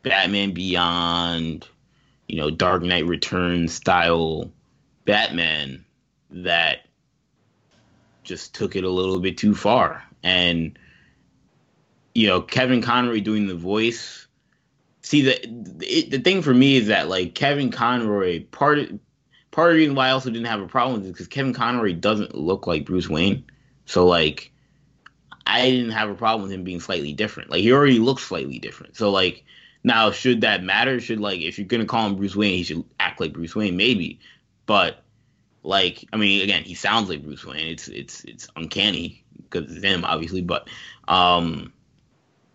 Batman 0.04 0.52
Beyond, 0.52 1.68
you 2.28 2.38
know 2.38 2.50
Dark 2.50 2.84
Knight 2.84 3.06
Returns 3.06 3.74
style 3.74 4.52
Batman 5.06 5.86
that 6.32 6.86
just 8.24 8.54
took 8.54 8.76
it 8.76 8.84
a 8.84 8.90
little 8.90 9.20
bit 9.20 9.38
too 9.38 9.56
far. 9.56 10.04
And 10.24 10.78
you 12.14 12.28
know, 12.28 12.42
Kevin 12.42 12.82
Conroy 12.82 13.22
doing 13.22 13.48
the 13.48 13.56
voice. 13.56 14.28
See 15.02 15.22
the 15.22 15.40
the, 15.48 16.10
the 16.10 16.20
thing 16.20 16.42
for 16.42 16.54
me 16.54 16.76
is 16.76 16.88
that 16.88 17.10
like 17.10 17.34
Kevin 17.34 17.72
Conroy 17.72 18.44
part 18.52 18.80
of, 18.80 19.00
part 19.52 19.72
of 19.72 19.76
the 19.76 19.80
reason 19.80 19.96
why 19.96 20.08
I 20.08 20.12
also 20.12 20.30
didn't 20.30 20.48
have 20.48 20.62
a 20.62 20.68
problem 20.68 21.02
is 21.02 21.08
because 21.08 21.28
Kevin 21.28 21.54
Conroy 21.54 21.94
doesn't 21.94 22.36
look 22.36 22.68
like 22.68 22.86
Bruce 22.86 23.10
Wayne. 23.10 23.44
So 23.86 24.06
like 24.06 24.52
I 25.50 25.72
didn't 25.72 25.92
have 25.92 26.10
a 26.10 26.16
problem 26.16 26.44
with 26.44 26.52
him 26.52 26.64
being 26.64 26.80
slightly 26.80 27.12
different. 27.12 27.50
Like 27.50 27.62
he 27.62 27.72
already 27.72 27.98
looks 27.98 28.24
slightly 28.24 28.60
different. 28.60 28.96
So 28.96 29.10
like 29.10 29.44
now 29.84 30.12
should 30.12 30.42
that 30.42 30.64
matter? 30.64 31.00
Should 31.00 31.20
like 31.20 31.42
if 31.42 31.58
you're 31.58 31.68
gonna 31.68 31.86
call 31.86 32.06
him 32.06 32.16
Bruce 32.16 32.36
Wayne, 32.36 32.58
he 32.58 32.64
should 32.64 32.84
act 33.00 33.20
like 33.20 33.34
Bruce 33.34 33.56
Wayne, 33.56 33.76
maybe. 33.76 34.20
But 34.68 35.04
like 35.64 36.06
I 36.14 36.18
mean, 36.18 36.44
again, 36.44 36.64
he 36.64 36.76
sounds 36.76 37.10
like 37.10 37.24
Bruce 37.24 37.44
Wayne. 37.44 37.68
It's 37.68 37.88
it's 37.88 38.24
it's 38.26 38.48
uncanny 38.56 39.24
because 39.38 39.76
it's 39.76 39.84
him, 39.84 40.06
obviously. 40.06 40.42
But 40.42 40.70
um, 41.08 41.74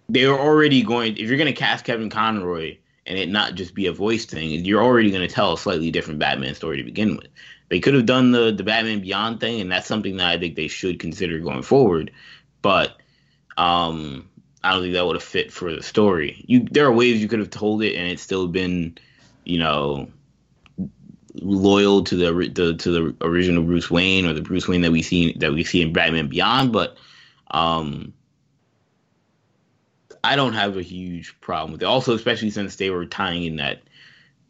they're 0.09 0.39
already 0.39 0.83
going. 0.85 1.17
If 1.17 1.29
you're 1.29 1.39
gonna 1.39 1.53
cast 1.53 1.85
Kevin 1.85 2.11
Conroy 2.11 2.77
and 3.07 3.19
it 3.19 3.29
not 3.29 3.57
just 3.57 3.75
be 3.75 3.87
a 3.87 3.93
voice 3.93 4.25
thing, 4.25 4.51
you're 4.65 4.85
already 4.85 5.11
gonna 5.11 5.27
tell 5.27 5.53
a 5.53 5.59
slightly 5.59 5.91
different 5.91 6.21
Batman 6.21 6.55
story 6.55 6.77
to 6.77 6.85
begin 6.85 7.17
with. 7.17 7.29
They 7.71 7.81
could 7.81 7.95
have 7.95 8.07
done 8.07 8.31
the 8.31 8.53
the 8.53 8.63
Batman 8.63 9.01
Beyond 9.01 9.41
thing, 9.41 9.61
and 9.61 9.73
that's 9.73 9.89
something 9.89 10.17
that 10.19 10.29
I 10.29 10.39
think 10.39 10.55
they 10.55 10.69
should 10.69 11.01
consider 11.01 11.41
going 11.41 11.63
forward. 11.63 12.13
But 12.65 12.97
um, 13.59 14.27
I 14.63 14.73
don't 14.73 14.81
think 14.81 14.95
that 14.95 15.05
would 15.05 15.17
have 15.17 15.23
fit 15.23 15.53
for 15.53 15.71
the 15.71 15.83
story. 15.83 16.43
You 16.49 16.61
there 16.71 16.87
are 16.87 16.93
ways 16.93 17.21
you 17.21 17.29
could 17.29 17.41
have 17.41 17.51
told 17.51 17.83
it, 17.83 17.95
and 17.95 18.09
it's 18.09 18.23
still 18.23 18.49
been, 18.49 18.97
you 19.45 19.59
know, 19.59 20.09
loyal 21.43 22.05
to 22.05 22.17
the, 22.17 22.33
the 22.49 22.75
to 22.75 22.91
the 22.91 23.15
original 23.21 23.65
Bruce 23.65 23.91
Wayne 23.91 24.25
or 24.25 24.33
the 24.33 24.41
Bruce 24.41 24.67
Wayne 24.67 24.81
that 24.81 24.93
we 24.93 25.03
see 25.03 25.35
that 25.41 25.53
we 25.53 25.63
see 25.63 25.83
in 25.83 25.93
Batman 25.93 26.29
Beyond. 26.29 26.73
But 26.73 26.97
um, 27.51 28.15
I 30.25 30.35
don't 30.35 30.55
have 30.55 30.79
a 30.79 30.83
huge 30.83 31.39
problem 31.43 31.73
with 31.73 31.83
it. 31.83 31.85
Also, 31.85 32.15
especially 32.15 32.49
since 32.49 32.77
they 32.77 32.89
were 32.89 33.05
tying 33.05 33.45
in 33.45 33.57
that 33.57 33.83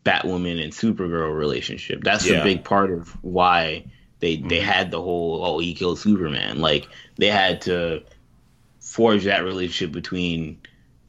Batwoman 0.05 0.63
and 0.63 0.73
Supergirl 0.73 1.37
relationship. 1.37 2.05
That's 2.05 2.31
yeah. 2.31 2.37
a 2.37 2.45
big 2.45 2.63
part 2.63 2.93
of 2.93 3.09
why 3.25 3.87
they 4.25 4.39
mm-hmm. 4.39 4.49
they 4.49 4.61
had 4.61 4.91
the 4.91 5.01
whole 5.01 5.45
oh 5.45 5.59
he 5.59 5.75
killed 5.75 5.99
Superman. 5.99 6.61
Like 6.61 6.89
they 7.17 7.29
had 7.29 7.61
to 7.63 8.03
forge 8.81 9.25
that 9.25 9.45
relationship 9.45 9.93
between 9.93 10.59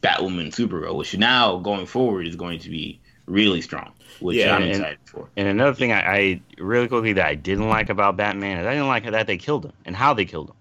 Batwoman 0.02 0.42
and 0.42 0.52
Supergirl, 0.52 0.96
which 0.96 1.18
now 1.18 1.58
going 1.58 1.86
forward 1.86 2.28
is 2.28 2.36
going 2.36 2.60
to 2.60 2.70
be 2.70 3.00
really 3.26 3.62
strong. 3.62 3.92
Which 4.20 4.38
yeah, 4.38 4.56
I'm 4.56 4.64
and, 4.64 4.72
excited 4.72 5.00
for. 5.06 5.30
And 5.36 5.48
another 5.48 5.74
thing 5.74 5.92
I, 5.92 6.16
I, 6.16 6.42
really 6.58 6.88
quickly 6.88 7.14
that 7.14 7.26
I 7.26 7.36
didn't 7.36 7.68
like 7.68 7.90
about 7.90 8.16
Batman 8.16 8.60
is 8.60 8.66
I 8.66 8.74
didn't 8.74 8.88
like 8.88 9.10
that 9.10 9.28
they 9.28 9.38
killed 9.38 9.66
him 9.66 9.74
and 9.86 9.96
how 9.96 10.14
they 10.14 10.26
killed 10.26 10.50
him. 10.50 10.56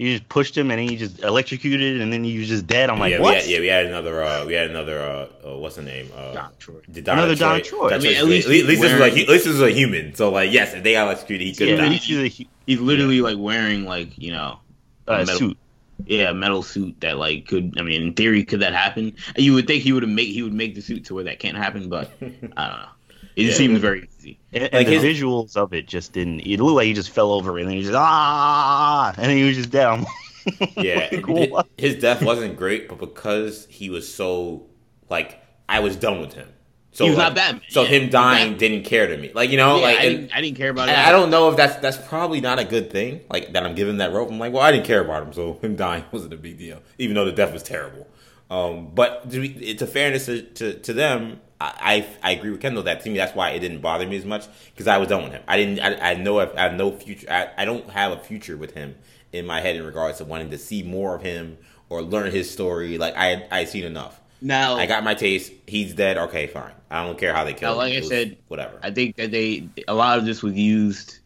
You 0.00 0.16
just 0.16 0.30
pushed 0.30 0.56
him 0.56 0.70
and 0.70 0.80
then 0.80 0.88
you 0.88 0.96
just 0.96 1.22
electrocuted 1.22 2.00
and 2.00 2.10
then 2.10 2.24
he 2.24 2.38
was 2.38 2.48
just 2.48 2.66
dead. 2.66 2.88
I'm 2.88 2.98
like, 2.98 3.12
yeah, 3.12 3.20
what? 3.20 3.34
We 3.34 3.40
had, 3.40 3.50
yeah, 3.50 3.60
we 3.60 3.66
had 3.66 3.84
another. 3.84 4.24
Uh, 4.24 4.46
we 4.46 4.54
had 4.54 4.70
another. 4.70 4.98
Uh, 4.98 5.28
uh, 5.46 5.58
what's 5.58 5.76
the 5.76 5.82
name? 5.82 6.10
Uh, 6.16 6.32
Don 6.32 6.50
Troy. 6.58 6.80
Don 6.90 7.18
another 7.18 7.36
Troy. 7.36 7.58
Don 7.58 7.62
Troy. 7.62 7.90
I 7.90 7.98
mean, 7.98 8.16
at 8.16 8.24
least, 8.24 8.46
at 8.46 8.50
least 8.50 8.80
this 8.80 8.92
is 8.92 8.98
like 8.98 9.12
at 9.12 9.28
least 9.28 9.44
this 9.44 9.46
is 9.46 9.60
a 9.60 9.70
human. 9.70 10.14
So 10.14 10.30
like, 10.30 10.52
yes, 10.52 10.72
if 10.72 10.82
they 10.82 10.94
got 10.94 11.04
electrocuted, 11.04 11.46
he 11.48 11.54
could 11.54 11.68
yeah, 11.68 11.76
die. 11.76 11.88
He's, 11.88 12.46
he's 12.64 12.80
literally 12.80 13.16
yeah. 13.16 13.24
like 13.24 13.36
wearing 13.38 13.84
like 13.84 14.16
you 14.16 14.32
know 14.32 14.60
a 15.06 15.18
metal, 15.18 15.36
suit. 15.36 15.58
Yeah, 16.06 16.30
a 16.30 16.34
metal 16.34 16.62
suit 16.62 16.98
that 17.00 17.18
like 17.18 17.46
could. 17.46 17.74
I 17.78 17.82
mean, 17.82 18.00
in 18.00 18.14
theory, 18.14 18.42
could 18.42 18.60
that 18.60 18.72
happen? 18.72 19.14
You 19.36 19.52
would 19.52 19.66
think 19.66 19.82
he 19.82 19.92
would 19.92 20.08
make 20.08 20.28
he 20.28 20.42
would 20.42 20.54
make 20.54 20.76
the 20.76 20.80
suit 20.80 21.04
to 21.04 21.14
where 21.14 21.24
that 21.24 21.40
can't 21.40 21.58
happen, 21.58 21.90
but 21.90 22.10
I 22.22 22.24
don't 22.30 22.52
know. 22.56 22.88
It 23.36 23.46
yeah, 23.46 23.54
seems 23.54 23.78
very 23.78 24.08
easy. 24.18 24.38
And, 24.52 24.64
and 24.64 24.72
like 24.72 24.86
the 24.86 24.98
his, 24.98 25.20
visuals 25.20 25.56
of 25.56 25.72
it 25.72 25.86
just 25.86 26.12
didn't. 26.12 26.40
It 26.40 26.60
looked 26.60 26.76
like 26.76 26.86
he 26.86 26.94
just 26.94 27.10
fell 27.10 27.32
over 27.32 27.58
and 27.58 27.68
then 27.68 27.76
he 27.76 27.82
just 27.82 27.94
ah, 27.94 29.12
and 29.16 29.26
then 29.26 29.36
he 29.36 29.44
was 29.44 29.56
just 29.56 29.70
down. 29.70 30.06
yeah, 30.76 31.20
cool. 31.20 31.64
his 31.76 31.96
death 31.96 32.22
wasn't 32.22 32.56
great, 32.56 32.88
but 32.88 32.98
because 32.98 33.66
he 33.66 33.90
was 33.90 34.12
so 34.12 34.66
like, 35.08 35.42
I 35.68 35.80
was 35.80 35.96
done 35.96 36.20
with 36.20 36.32
him. 36.32 36.48
So 36.92 37.04
he 37.04 37.10
was 37.10 37.18
like, 37.18 37.28
not 37.28 37.34
Batman. 37.36 37.62
So 37.68 37.82
yeah, 37.82 37.88
him 37.88 38.10
dying 38.10 38.56
didn't 38.56 38.82
care 38.82 39.06
to 39.06 39.16
me. 39.16 39.30
Like 39.32 39.50
you 39.50 39.56
know, 39.56 39.76
yeah, 39.76 39.82
like 39.82 39.98
I 39.98 40.02
didn't, 40.02 40.34
I 40.34 40.40
didn't, 40.40 40.56
care 40.56 40.70
about 40.70 40.88
it. 40.88 40.98
I 40.98 41.12
don't 41.12 41.30
know 41.30 41.48
if 41.48 41.56
that's 41.56 41.76
that's 41.76 41.96
probably 42.08 42.40
not 42.40 42.58
a 42.58 42.64
good 42.64 42.90
thing. 42.90 43.20
Like 43.30 43.52
that 43.52 43.64
I'm 43.64 43.76
giving 43.76 43.98
that 43.98 44.12
rope. 44.12 44.28
I'm 44.28 44.38
like, 44.38 44.52
well, 44.52 44.62
I 44.62 44.72
didn't 44.72 44.86
care 44.86 45.00
about 45.04 45.22
him, 45.22 45.32
so 45.32 45.54
him 45.62 45.76
dying 45.76 46.04
wasn't 46.12 46.34
a 46.34 46.36
big 46.36 46.58
deal, 46.58 46.82
even 46.98 47.14
though 47.14 47.24
the 47.24 47.32
death 47.32 47.52
was 47.52 47.62
terrible. 47.62 48.08
Um, 48.50 48.90
but 48.92 49.22
it's 49.30 49.80
a 49.80 49.86
fairness 49.86 50.26
to, 50.26 50.42
to, 50.42 50.74
to 50.80 50.92
them. 50.92 51.40
I, 51.60 52.06
I, 52.22 52.30
I 52.30 52.32
agree 52.32 52.50
with 52.50 52.60
Kendall 52.60 52.82
that 52.82 53.02
to 53.04 53.10
me 53.10 53.16
that's 53.16 53.34
why 53.34 53.50
it 53.50 53.60
didn't 53.60 53.80
bother 53.80 54.06
me 54.06 54.16
as 54.16 54.24
much 54.24 54.46
because 54.74 54.88
I 54.88 54.98
was 54.98 55.08
done 55.08 55.22
with 55.22 55.32
him. 55.32 55.42
I 55.46 55.56
didn't 55.56 55.80
I, 55.80 56.10
I 56.12 56.14
know 56.14 56.40
I 56.40 56.60
have 56.60 56.74
no 56.74 56.90
future. 56.90 57.30
I, 57.30 57.48
I 57.56 57.64
don't 57.64 57.88
have 57.90 58.12
a 58.12 58.18
future 58.18 58.56
with 58.56 58.72
him 58.72 58.96
in 59.32 59.46
my 59.46 59.60
head 59.60 59.76
in 59.76 59.84
regards 59.84 60.18
to 60.18 60.24
wanting 60.24 60.50
to 60.50 60.58
see 60.58 60.82
more 60.82 61.14
of 61.14 61.22
him 61.22 61.58
or 61.88 62.02
learn 62.02 62.32
his 62.32 62.50
story. 62.50 62.98
Like 62.98 63.14
I 63.16 63.46
I 63.52 63.64
seen 63.66 63.84
enough. 63.84 64.20
Now 64.42 64.76
I 64.76 64.86
got 64.86 65.04
my 65.04 65.14
taste. 65.14 65.52
He's 65.66 65.94
dead. 65.94 66.18
Okay, 66.18 66.46
fine. 66.46 66.72
I 66.90 67.04
don't 67.04 67.18
care 67.18 67.34
how 67.34 67.44
they 67.44 67.54
kill 67.54 67.76
now, 67.76 67.82
him. 67.82 67.94
Like 67.94 68.04
I 68.04 68.06
said, 68.06 68.36
whatever. 68.48 68.80
I 68.82 68.90
think 68.90 69.16
that 69.16 69.30
they 69.30 69.68
a 69.86 69.94
lot 69.94 70.18
of 70.18 70.24
this 70.24 70.42
was 70.42 70.54
used 70.54 71.18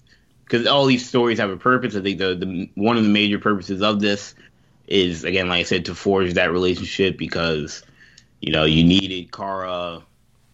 because 0.44 0.66
all 0.66 0.84
these 0.84 1.08
stories 1.08 1.38
have 1.38 1.50
a 1.50 1.56
purpose. 1.56 1.96
I 1.96 2.02
think 2.02 2.18
the, 2.18 2.34
the 2.34 2.70
one 2.74 2.96
of 2.96 3.04
the 3.04 3.08
major 3.08 3.38
purposes 3.38 3.82
of 3.82 4.00
this 4.00 4.34
is 4.86 5.24
again, 5.24 5.48
like 5.48 5.60
I 5.60 5.64
said, 5.64 5.86
to 5.86 5.94
forge 5.94 6.34
that 6.34 6.52
relationship 6.52 7.16
because 7.16 7.82
you 8.40 8.52
know 8.52 8.64
you 8.64 8.84
needed 8.84 9.32
Kara 9.32 10.02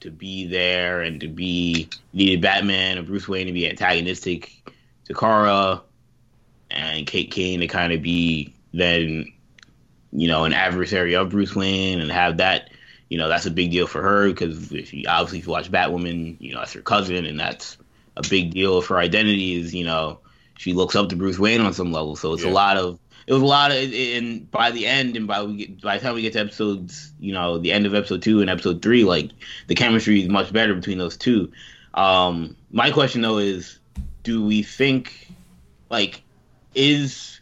to 0.00 0.10
be 0.10 0.46
there 0.46 1.02
and 1.02 1.20
to 1.20 1.28
be 1.28 1.88
needed 2.12 2.40
Batman 2.40 2.98
and 2.98 3.06
Bruce 3.06 3.28
Wayne 3.28 3.46
to 3.46 3.52
be 3.52 3.68
antagonistic 3.68 4.62
to 5.06 5.14
Kara 5.14 5.82
and 6.70 7.06
Kate 7.06 7.30
Kane 7.30 7.60
to 7.60 7.66
kind 7.66 7.92
of 7.92 8.02
be 8.02 8.54
then 8.72 9.32
you 10.12 10.28
know 10.28 10.44
an 10.44 10.52
adversary 10.52 11.14
of 11.14 11.30
Bruce 11.30 11.54
Wayne 11.54 12.00
and 12.00 12.10
have 12.10 12.38
that 12.38 12.70
you 13.08 13.18
know 13.18 13.28
that's 13.28 13.46
a 13.46 13.50
big 13.50 13.70
deal 13.70 13.86
for 13.86 14.02
her 14.02 14.28
because 14.28 14.72
if 14.72 14.92
you 14.94 15.04
obviously 15.08 15.38
if 15.40 15.46
you 15.46 15.52
watch 15.52 15.70
Batwoman 15.70 16.36
you 16.40 16.52
know 16.52 16.60
that's 16.60 16.72
her 16.72 16.80
cousin 16.80 17.26
and 17.26 17.38
that's 17.38 17.76
a 18.16 18.22
big 18.28 18.52
deal 18.52 18.78
of 18.78 18.86
her 18.86 18.98
identity 18.98 19.60
is 19.60 19.74
you 19.74 19.84
know 19.84 20.18
she 20.56 20.72
looks 20.72 20.94
up 20.94 21.08
to 21.08 21.16
Bruce 21.16 21.38
Wayne 21.38 21.60
on 21.60 21.72
some 21.74 21.92
level 21.92 22.16
so 22.16 22.32
it's 22.32 22.44
yeah. 22.44 22.50
a 22.50 22.52
lot 22.52 22.76
of 22.76 22.98
it 23.26 23.32
was 23.32 23.42
a 23.42 23.46
lot 23.46 23.70
of 23.70 23.76
and 23.76 24.50
by 24.50 24.70
the 24.70 24.86
end 24.86 25.16
and 25.16 25.26
by 25.26 25.42
we 25.42 25.56
get, 25.56 25.80
by 25.80 25.96
the 25.96 26.02
time 26.02 26.14
we 26.14 26.22
get 26.22 26.32
to 26.32 26.40
episodes 26.40 27.12
you 27.20 27.32
know 27.32 27.58
the 27.58 27.72
end 27.72 27.86
of 27.86 27.94
episode 27.94 28.22
two 28.22 28.40
and 28.40 28.50
episode 28.50 28.82
three 28.82 29.04
like 29.04 29.30
the 29.66 29.74
chemistry 29.74 30.22
is 30.22 30.28
much 30.28 30.52
better 30.52 30.74
between 30.74 30.98
those 30.98 31.16
two 31.16 31.50
um 31.94 32.56
my 32.70 32.90
question 32.90 33.22
though 33.22 33.38
is 33.38 33.78
do 34.22 34.44
we 34.44 34.62
think 34.62 35.28
like 35.90 36.22
is 36.74 37.40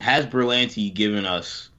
has 0.00 0.26
Berlanti 0.26 0.92
given 0.92 1.26
us 1.26 1.70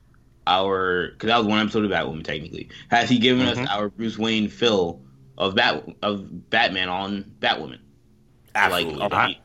our 0.48 1.10
because 1.12 1.28
that 1.28 1.38
was 1.38 1.48
one 1.48 1.60
episode 1.60 1.86
of 1.86 1.92
Batwoman 1.92 2.24
technically 2.24 2.70
has 2.90 3.10
he 3.10 3.20
given 3.20 3.48
mm-hmm. 3.48 3.64
us 3.64 3.70
our 3.70 3.90
Bruce 3.90 4.18
Wayne 4.18 4.48
fill 4.48 5.02
of 5.38 5.56
Bat 5.56 5.90
of 6.02 6.50
Batman 6.50 6.90
on 6.90 7.32
Batwoman 7.40 7.80
Absolutely 8.56 9.08
like. 9.10 9.38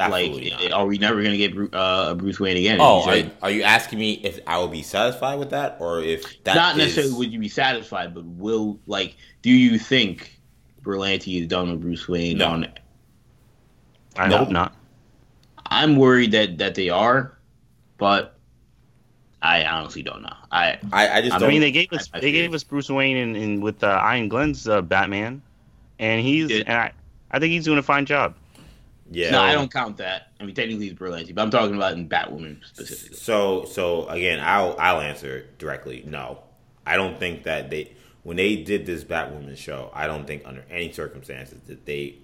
Absolutely 0.00 0.50
like 0.50 0.70
not. 0.70 0.72
are 0.72 0.86
we 0.86 0.96
never 0.96 1.22
gonna 1.22 1.36
get 1.36 1.54
uh, 1.74 2.14
Bruce 2.14 2.38
Wayne 2.38 2.56
again 2.56 2.78
oh 2.80 3.02
are, 3.08 3.30
are, 3.42 3.50
you 3.50 3.62
asking 3.62 3.98
me 3.98 4.12
if 4.22 4.38
I 4.46 4.56
will 4.58 4.68
be 4.68 4.82
satisfied 4.82 5.40
with 5.40 5.50
that 5.50 5.76
or 5.80 6.00
if 6.00 6.42
that 6.44 6.54
not 6.54 6.76
necessarily 6.76 7.14
would 7.14 7.32
you 7.32 7.40
be 7.40 7.48
satisfied 7.48 8.14
but 8.14 8.24
will 8.24 8.78
like 8.86 9.16
do 9.42 9.50
you 9.50 9.76
think 9.76 10.38
Berlanti 10.82 11.40
is 11.40 11.48
done 11.48 11.72
with 11.72 11.80
Bruce 11.80 12.06
Wayne 12.06 12.38
no. 12.38 12.46
on 12.46 12.68
I 14.16 14.28
no. 14.28 14.38
hope 14.38 14.50
not 14.50 14.74
I'm 15.70 15.96
worried 15.96 16.32
that 16.32 16.58
that 16.58 16.74
they 16.74 16.88
are, 16.88 17.36
but 17.98 18.36
I 19.42 19.64
honestly 19.64 20.02
don't 20.02 20.22
know. 20.22 20.34
I 20.50 20.78
I, 20.92 21.08
I 21.08 21.22
just 21.22 21.40
I 21.40 21.48
mean 21.48 21.60
they 21.60 21.70
gave 21.70 21.92
us 21.92 22.08
I, 22.12 22.18
I 22.18 22.20
they 22.20 22.32
gave 22.32 22.52
us 22.54 22.64
Bruce 22.64 22.90
Wayne 22.90 23.16
and, 23.16 23.36
in 23.36 23.60
with 23.60 23.84
uh, 23.84 24.00
Iain 24.02 24.28
Glen's 24.28 24.66
uh, 24.66 24.82
Batman, 24.82 25.42
and 25.98 26.20
he's 26.20 26.50
and 26.50 26.70
I 26.70 26.92
I 27.30 27.38
think 27.38 27.52
he's 27.52 27.64
doing 27.64 27.78
a 27.78 27.82
fine 27.82 28.06
job. 28.06 28.34
Yeah. 29.10 29.30
No, 29.30 29.40
I 29.40 29.52
don't 29.54 29.72
count 29.72 29.96
that. 29.98 30.32
I 30.40 30.44
mean, 30.44 30.54
technically 30.54 30.88
he's 30.88 30.94
Berlanti, 30.94 31.34
but 31.34 31.42
I'm 31.42 31.50
talking 31.50 31.74
about 31.74 31.94
in 31.94 32.08
Batwoman 32.08 32.64
specifically. 32.64 33.16
So, 33.16 33.64
so 33.64 34.06
again, 34.08 34.40
I'll 34.40 34.76
I'll 34.78 35.00
answer 35.00 35.46
directly. 35.58 36.04
No, 36.06 36.40
I 36.86 36.96
don't 36.96 37.18
think 37.18 37.44
that 37.44 37.70
they 37.70 37.94
when 38.22 38.36
they 38.36 38.56
did 38.56 38.84
this 38.84 39.04
Batwoman 39.04 39.56
show, 39.56 39.90
I 39.94 40.06
don't 40.06 40.26
think 40.26 40.42
under 40.44 40.64
any 40.70 40.92
circumstances 40.92 41.60
that 41.68 41.86
they 41.86 42.16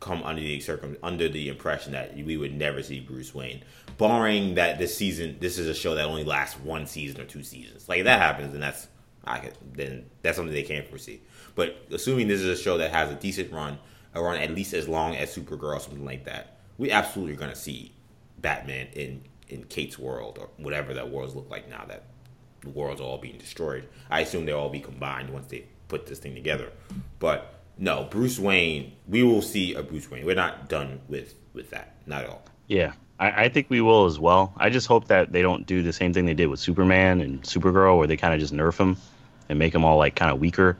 come 0.00 0.22
under 0.22 0.40
the 0.40 0.60
circum 0.60 0.96
under 1.02 1.28
the 1.28 1.48
impression 1.48 1.92
that 1.92 2.14
we 2.16 2.36
would 2.36 2.54
never 2.54 2.82
see 2.82 3.00
Bruce 3.00 3.34
Wayne, 3.34 3.62
barring 3.96 4.54
that 4.54 4.78
this 4.78 4.96
season 4.96 5.36
this 5.40 5.58
is 5.58 5.66
a 5.66 5.74
show 5.74 5.94
that 5.94 6.04
only 6.04 6.24
lasts 6.24 6.58
one 6.60 6.86
season 6.86 7.20
or 7.20 7.24
two 7.24 7.42
seasons. 7.42 7.88
Like 7.88 8.00
if 8.00 8.04
that 8.04 8.20
happens, 8.20 8.52
then 8.52 8.60
that's 8.60 8.88
I 9.24 9.38
could, 9.40 9.54
then 9.72 10.06
that's 10.22 10.36
something 10.36 10.54
they 10.54 10.62
can't 10.62 10.86
foresee. 10.86 11.20
But 11.54 11.76
assuming 11.90 12.28
this 12.28 12.40
is 12.40 12.58
a 12.58 12.62
show 12.62 12.78
that 12.78 12.92
has 12.92 13.10
a 13.10 13.14
decent 13.14 13.52
run, 13.52 13.78
a 14.18 14.22
run 14.22 14.36
at 14.36 14.50
least 14.54 14.74
as 14.74 14.88
long 14.88 15.16
as 15.16 15.34
Supergirl, 15.34 15.80
something 15.80 16.04
like 16.04 16.24
that, 16.24 16.58
we 16.76 16.90
absolutely 16.90 17.34
are 17.34 17.38
going 17.38 17.50
to 17.50 17.56
see 17.56 17.92
Batman 18.38 18.88
in 18.92 19.22
in 19.48 19.64
Kate's 19.64 19.98
world 19.98 20.38
or 20.38 20.50
whatever 20.58 20.92
that 20.94 21.08
worlds 21.08 21.34
look 21.34 21.48
like 21.50 21.70
now 21.70 21.84
that 21.88 22.04
the 22.60 22.68
world's 22.68 23.00
all 23.00 23.18
being 23.18 23.38
destroyed. 23.38 23.88
I 24.10 24.20
assume 24.20 24.44
they'll 24.44 24.58
all 24.58 24.68
be 24.68 24.80
combined 24.80 25.30
once 25.30 25.46
they 25.46 25.64
put 25.88 26.06
this 26.06 26.18
thing 26.18 26.34
together, 26.34 26.70
but 27.18 27.54
no, 27.78 28.04
Bruce 28.10 28.38
Wayne. 28.38 28.92
We 29.06 29.22
will 29.22 29.42
see 29.42 29.74
a 29.74 29.82
Bruce 29.82 30.10
Wayne. 30.10 30.26
We're 30.26 30.34
not 30.34 30.68
done 30.68 31.00
with 31.08 31.34
with 31.54 31.70
that. 31.70 31.94
Not 32.06 32.24
at 32.24 32.30
all. 32.30 32.42
Yeah, 32.66 32.92
I, 33.18 33.44
I 33.44 33.48
think 33.48 33.70
we 33.70 33.80
will 33.80 34.06
as 34.06 34.18
well. 34.18 34.52
I 34.56 34.70
just 34.70 34.86
hope 34.86 35.08
that 35.08 35.32
they 35.32 35.42
don't 35.42 35.66
do 35.66 35.82
the 35.82 35.92
same 35.92 36.12
thing 36.12 36.26
they 36.26 36.34
did 36.34 36.46
with 36.46 36.60
Superman 36.60 37.20
and 37.20 37.42
Supergirl, 37.42 37.96
where 37.96 38.06
they 38.06 38.16
kind 38.16 38.34
of 38.34 38.40
just 38.40 38.52
nerf 38.52 38.76
them 38.76 38.96
and 39.48 39.58
make 39.58 39.72
them 39.72 39.84
all 39.84 39.96
like 39.96 40.16
kind 40.16 40.30
of 40.30 40.40
weaker 40.40 40.76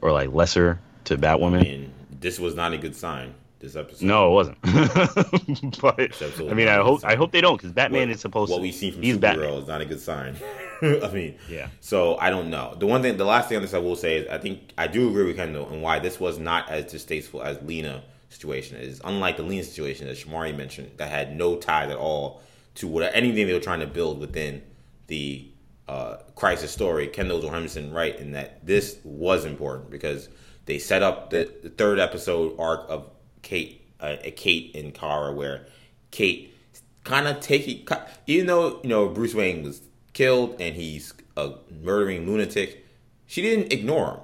or 0.00 0.12
like 0.12 0.32
lesser 0.32 0.80
to 1.04 1.18
Batwoman. 1.18 1.60
I 1.60 1.62
mean, 1.62 1.92
this 2.20 2.38
was 2.38 2.54
not 2.54 2.72
a 2.72 2.78
good 2.78 2.94
sign. 2.94 3.34
This 3.58 3.76
episode. 3.76 4.06
No, 4.06 4.28
it 4.30 4.32
wasn't. 4.32 4.62
but 5.82 6.22
I 6.50 6.54
mean, 6.54 6.68
I 6.68 6.76
hope 6.76 7.04
I 7.04 7.14
hope 7.14 7.30
they 7.30 7.42
don't 7.42 7.58
because 7.58 7.72
Batman 7.72 8.08
What- 8.08 8.14
is 8.14 8.20
supposed 8.20 8.50
what 8.50 8.56
to. 8.58 8.62
we 8.62 8.72
see 8.72 8.90
from 8.90 9.02
he's 9.02 9.16
Supergirl 9.16 9.20
Batman. 9.20 9.52
is 9.54 9.68
not 9.68 9.80
a 9.82 9.84
good 9.84 10.00
sign. 10.00 10.36
I 10.82 11.10
mean, 11.12 11.34
Yeah. 11.48 11.68
So 11.80 12.16
I 12.16 12.30
don't 12.30 12.48
know. 12.48 12.74
The 12.78 12.86
one 12.86 13.02
thing, 13.02 13.18
the 13.18 13.26
last 13.26 13.48
thing 13.50 13.56
on 13.56 13.62
this 13.62 13.74
I 13.74 13.78
will 13.78 13.96
say 13.96 14.16
is 14.18 14.28
I 14.30 14.38
think 14.38 14.72
I 14.78 14.86
do 14.86 15.10
agree 15.10 15.24
with 15.26 15.36
Kendall 15.36 15.68
and 15.68 15.82
why 15.82 15.98
this 15.98 16.18
was 16.18 16.38
not 16.38 16.70
as 16.70 16.90
distasteful 16.90 17.42
as 17.42 17.60
Lena 17.62 18.02
situation 18.30 18.78
is. 18.78 18.98
Unlike 19.04 19.36
the 19.36 19.42
Lena 19.42 19.62
situation 19.64 20.06
that 20.06 20.16
Shamari 20.16 20.56
mentioned, 20.56 20.92
that 20.96 21.10
had 21.10 21.36
no 21.36 21.56
ties 21.56 21.90
at 21.90 21.98
all 21.98 22.40
to 22.76 22.88
what 22.88 23.14
anything 23.14 23.46
they 23.46 23.52
were 23.52 23.60
trying 23.60 23.80
to 23.80 23.86
build 23.86 24.20
within 24.20 24.62
the 25.08 25.46
uh, 25.86 26.16
crisis 26.34 26.70
story. 26.70 27.08
Kendall's 27.08 27.44
or 27.44 27.52
Henderson 27.52 27.92
right 27.92 28.18
in 28.18 28.32
that 28.32 28.64
this 28.64 28.96
was 29.04 29.44
important 29.44 29.90
because 29.90 30.30
they 30.70 30.78
set 30.78 31.02
up 31.02 31.30
the, 31.30 31.52
the 31.64 31.68
third 31.68 31.98
episode 31.98 32.54
arc 32.56 32.86
of 32.88 33.10
Kate, 33.42 33.84
uh, 33.98 34.16
Kate 34.36 34.72
and 34.76 34.94
Kara, 34.94 35.32
where 35.32 35.66
Kate 36.12 36.54
kind 37.02 37.26
of 37.26 37.40
taking, 37.40 37.84
even 38.28 38.46
though 38.46 38.80
you 38.82 38.88
know 38.88 39.08
Bruce 39.08 39.34
Wayne 39.34 39.64
was 39.64 39.82
killed 40.12 40.60
and 40.60 40.76
he's 40.76 41.12
a 41.36 41.54
murdering 41.82 42.24
lunatic, 42.24 42.86
she 43.26 43.42
didn't 43.42 43.72
ignore 43.72 44.12
him. 44.12 44.20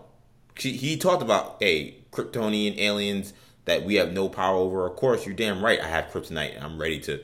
She, 0.56 0.72
he 0.72 0.96
talked 0.96 1.20
about 1.20 1.56
hey 1.58 1.96
Kryptonian 2.12 2.78
aliens 2.78 3.32
that 3.64 3.84
we 3.84 3.96
have 3.96 4.12
no 4.12 4.28
power 4.28 4.56
over. 4.56 4.86
Of 4.86 4.94
course, 4.94 5.26
you're 5.26 5.34
damn 5.34 5.64
right. 5.64 5.80
I 5.80 5.88
have 5.88 6.12
kryptonite 6.12 6.54
and 6.54 6.64
I'm 6.64 6.80
ready 6.80 7.00
to, 7.00 7.20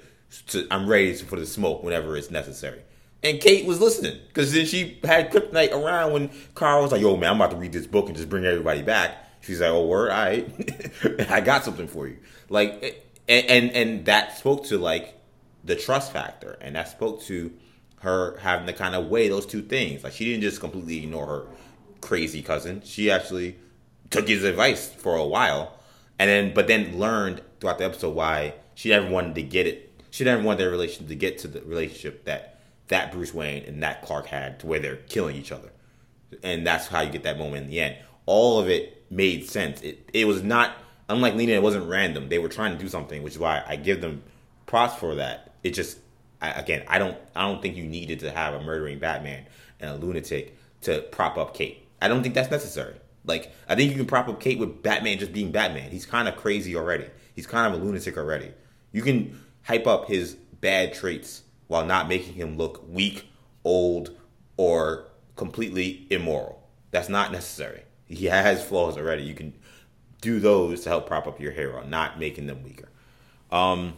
to 0.48 0.66
I'm 0.68 0.88
ready 0.88 1.14
for 1.14 1.38
the 1.38 1.46
smoke 1.46 1.84
whenever 1.84 2.16
it's 2.16 2.30
necessary. 2.30 2.82
And 3.22 3.40
Kate 3.40 3.64
was 3.66 3.80
listening 3.80 4.18
because 4.28 4.52
then 4.52 4.66
she 4.66 4.98
had 5.04 5.30
kryptonite 5.30 5.72
around 5.72 6.12
when 6.12 6.30
Carl 6.54 6.82
was 6.82 6.92
like, 6.92 7.00
"Yo, 7.00 7.16
man, 7.16 7.30
I'm 7.30 7.36
about 7.36 7.52
to 7.52 7.56
read 7.56 7.72
this 7.72 7.86
book 7.86 8.08
and 8.08 8.16
just 8.16 8.28
bring 8.28 8.44
everybody 8.44 8.82
back." 8.82 9.40
She's 9.42 9.60
like, 9.60 9.70
"Oh, 9.70 9.86
word, 9.86 10.10
all 10.10 10.24
right, 10.24 11.30
I 11.30 11.40
got 11.40 11.64
something 11.64 11.86
for 11.86 12.08
you." 12.08 12.18
Like, 12.48 12.78
eh, 12.82 12.92
and, 13.28 13.46
and 13.46 13.70
and 13.70 14.04
that 14.06 14.38
spoke 14.38 14.66
to 14.66 14.78
like 14.78 15.14
the 15.64 15.76
trust 15.76 16.12
factor, 16.12 16.58
and 16.60 16.74
that 16.74 16.88
spoke 16.88 17.22
to 17.22 17.52
her 18.00 18.36
having 18.38 18.66
to 18.66 18.72
kind 18.72 18.96
of 18.96 19.06
weigh 19.06 19.28
those 19.28 19.46
two 19.46 19.62
things. 19.62 20.02
Like, 20.02 20.12
she 20.12 20.24
didn't 20.24 20.42
just 20.42 20.58
completely 20.58 21.04
ignore 21.04 21.26
her 21.26 21.46
crazy 22.00 22.42
cousin. 22.42 22.82
She 22.84 23.08
actually 23.08 23.56
took 24.10 24.26
his 24.26 24.42
advice 24.42 24.88
for 24.88 25.14
a 25.14 25.24
while, 25.24 25.78
and 26.18 26.28
then 26.28 26.54
but 26.54 26.66
then 26.66 26.98
learned 26.98 27.40
throughout 27.60 27.78
the 27.78 27.84
episode 27.84 28.16
why 28.16 28.54
she 28.74 28.88
never 28.88 29.08
wanted 29.08 29.36
to 29.36 29.42
get 29.42 29.68
it. 29.68 29.90
She 30.10 30.24
never 30.24 30.42
wanted 30.42 30.58
their 30.58 30.70
relationship 30.70 31.06
to 31.06 31.14
get 31.14 31.38
to 31.38 31.48
the 31.48 31.62
relationship 31.62 32.24
that 32.24 32.51
that 32.88 33.12
Bruce 33.12 33.32
Wayne 33.32 33.64
and 33.64 33.82
that 33.82 34.02
Clark 34.02 34.26
had 34.26 34.60
to 34.60 34.66
where 34.66 34.80
they're 34.80 34.96
killing 34.96 35.36
each 35.36 35.52
other, 35.52 35.70
and 36.42 36.66
that's 36.66 36.86
how 36.86 37.00
you 37.00 37.10
get 37.10 37.22
that 37.24 37.38
moment 37.38 37.64
in 37.64 37.70
the 37.70 37.80
end. 37.80 37.96
All 38.26 38.58
of 38.58 38.68
it 38.68 39.04
made 39.10 39.48
sense. 39.48 39.80
It 39.82 40.10
it 40.12 40.26
was 40.26 40.42
not 40.42 40.76
unlike 41.08 41.34
Lena. 41.34 41.52
It 41.52 41.62
wasn't 41.62 41.88
random. 41.88 42.28
They 42.28 42.38
were 42.38 42.48
trying 42.48 42.76
to 42.76 42.82
do 42.82 42.88
something, 42.88 43.22
which 43.22 43.34
is 43.34 43.38
why 43.38 43.62
I 43.66 43.76
give 43.76 44.00
them 44.00 44.22
props 44.66 44.96
for 44.96 45.16
that. 45.16 45.54
It 45.62 45.70
just 45.70 45.98
I, 46.40 46.50
again, 46.50 46.84
I 46.88 46.98
don't 46.98 47.16
I 47.34 47.42
don't 47.42 47.62
think 47.62 47.76
you 47.76 47.84
needed 47.84 48.20
to 48.20 48.30
have 48.30 48.54
a 48.54 48.60
murdering 48.60 48.98
Batman 48.98 49.46
and 49.80 49.90
a 49.90 49.94
lunatic 49.94 50.56
to 50.82 51.02
prop 51.02 51.38
up 51.38 51.54
Kate. 51.54 51.86
I 52.00 52.08
don't 52.08 52.22
think 52.22 52.34
that's 52.34 52.50
necessary. 52.50 52.96
Like 53.24 53.52
I 53.68 53.74
think 53.76 53.90
you 53.90 53.96
can 53.96 54.06
prop 54.06 54.28
up 54.28 54.40
Kate 54.40 54.58
with 54.58 54.82
Batman 54.82 55.18
just 55.18 55.32
being 55.32 55.52
Batman. 55.52 55.90
He's 55.90 56.06
kind 56.06 56.28
of 56.28 56.36
crazy 56.36 56.74
already. 56.76 57.06
He's 57.34 57.46
kind 57.46 57.72
of 57.72 57.80
a 57.80 57.84
lunatic 57.84 58.18
already. 58.18 58.52
You 58.90 59.02
can 59.02 59.40
hype 59.62 59.86
up 59.86 60.08
his 60.08 60.34
bad 60.60 60.92
traits 60.92 61.41
while 61.72 61.86
not 61.86 62.06
making 62.06 62.34
him 62.34 62.58
look 62.58 62.84
weak, 62.86 63.26
old, 63.64 64.10
or 64.58 65.06
completely 65.36 66.06
immoral. 66.10 66.68
That's 66.90 67.08
not 67.08 67.32
necessary. 67.32 67.84
He 68.06 68.26
has 68.26 68.62
flaws 68.62 68.98
already. 68.98 69.22
You 69.22 69.34
can 69.34 69.54
do 70.20 70.38
those 70.38 70.82
to 70.82 70.90
help 70.90 71.06
prop 71.06 71.26
up 71.26 71.40
your 71.40 71.52
hero, 71.52 71.82
not 71.86 72.18
making 72.18 72.46
them 72.46 72.62
weaker. 72.62 72.90
Um, 73.50 73.94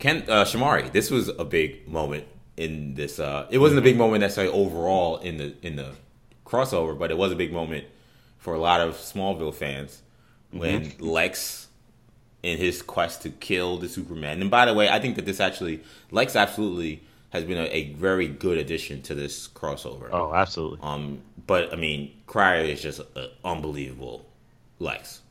Ken 0.00 0.24
uh, 0.28 0.44
Shamari, 0.44 0.90
this 0.90 1.12
was 1.12 1.28
a 1.28 1.44
big 1.44 1.86
moment 1.86 2.24
in 2.56 2.94
this. 2.96 3.20
Uh, 3.20 3.46
it 3.50 3.58
wasn't 3.58 3.78
a 3.78 3.82
big 3.82 3.96
moment 3.96 4.22
necessarily 4.22 4.52
overall 4.52 5.18
in 5.18 5.36
the 5.36 5.54
in 5.62 5.76
the 5.76 5.92
crossover, 6.44 6.98
but 6.98 7.12
it 7.12 7.16
was 7.16 7.30
a 7.30 7.36
big 7.36 7.52
moment 7.52 7.84
for 8.36 8.52
a 8.52 8.58
lot 8.58 8.80
of 8.80 8.94
Smallville 8.94 9.54
fans 9.54 10.02
when 10.50 10.92
Lex, 10.98 11.67
in 12.42 12.58
his 12.58 12.82
quest 12.82 13.22
to 13.22 13.30
kill 13.30 13.78
the 13.78 13.88
Superman. 13.88 14.40
And 14.40 14.50
by 14.50 14.64
the 14.66 14.74
way, 14.74 14.88
I 14.88 15.00
think 15.00 15.16
that 15.16 15.26
this 15.26 15.40
actually 15.40 15.82
Lex 16.10 16.36
absolutely 16.36 17.02
has 17.30 17.44
been 17.44 17.58
a, 17.58 17.64
a 17.66 17.92
very 17.94 18.26
good 18.28 18.58
addition 18.58 19.02
to 19.02 19.14
this 19.14 19.48
crossover. 19.48 20.08
Oh, 20.12 20.32
absolutely. 20.34 20.78
Um, 20.82 21.20
but 21.46 21.72
I 21.72 21.76
mean, 21.76 22.12
Cryer 22.26 22.62
is 22.62 22.80
just 22.80 23.00
an 23.16 23.28
unbelievable 23.44 24.24
Lex. 24.78 25.22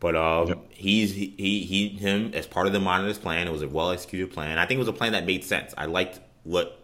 But 0.00 0.16
um, 0.16 0.48
Yep. 0.48 0.58
he's 0.70 1.12
he, 1.14 1.34
he 1.36 1.60
he 1.64 1.88
him 1.90 2.32
as 2.34 2.46
part 2.46 2.66
of 2.66 2.72
the 2.72 2.80
Monitor's 2.80 3.18
plan. 3.18 3.46
It 3.46 3.52
was 3.52 3.62
a 3.62 3.68
well 3.68 3.90
executed 3.90 4.32
plan. 4.32 4.58
I 4.58 4.66
think 4.66 4.76
it 4.76 4.80
was 4.80 4.88
a 4.88 4.92
plan 4.92 5.12
that 5.12 5.24
made 5.26 5.44
sense. 5.44 5.72
I 5.78 5.86
liked 5.86 6.20
what 6.42 6.80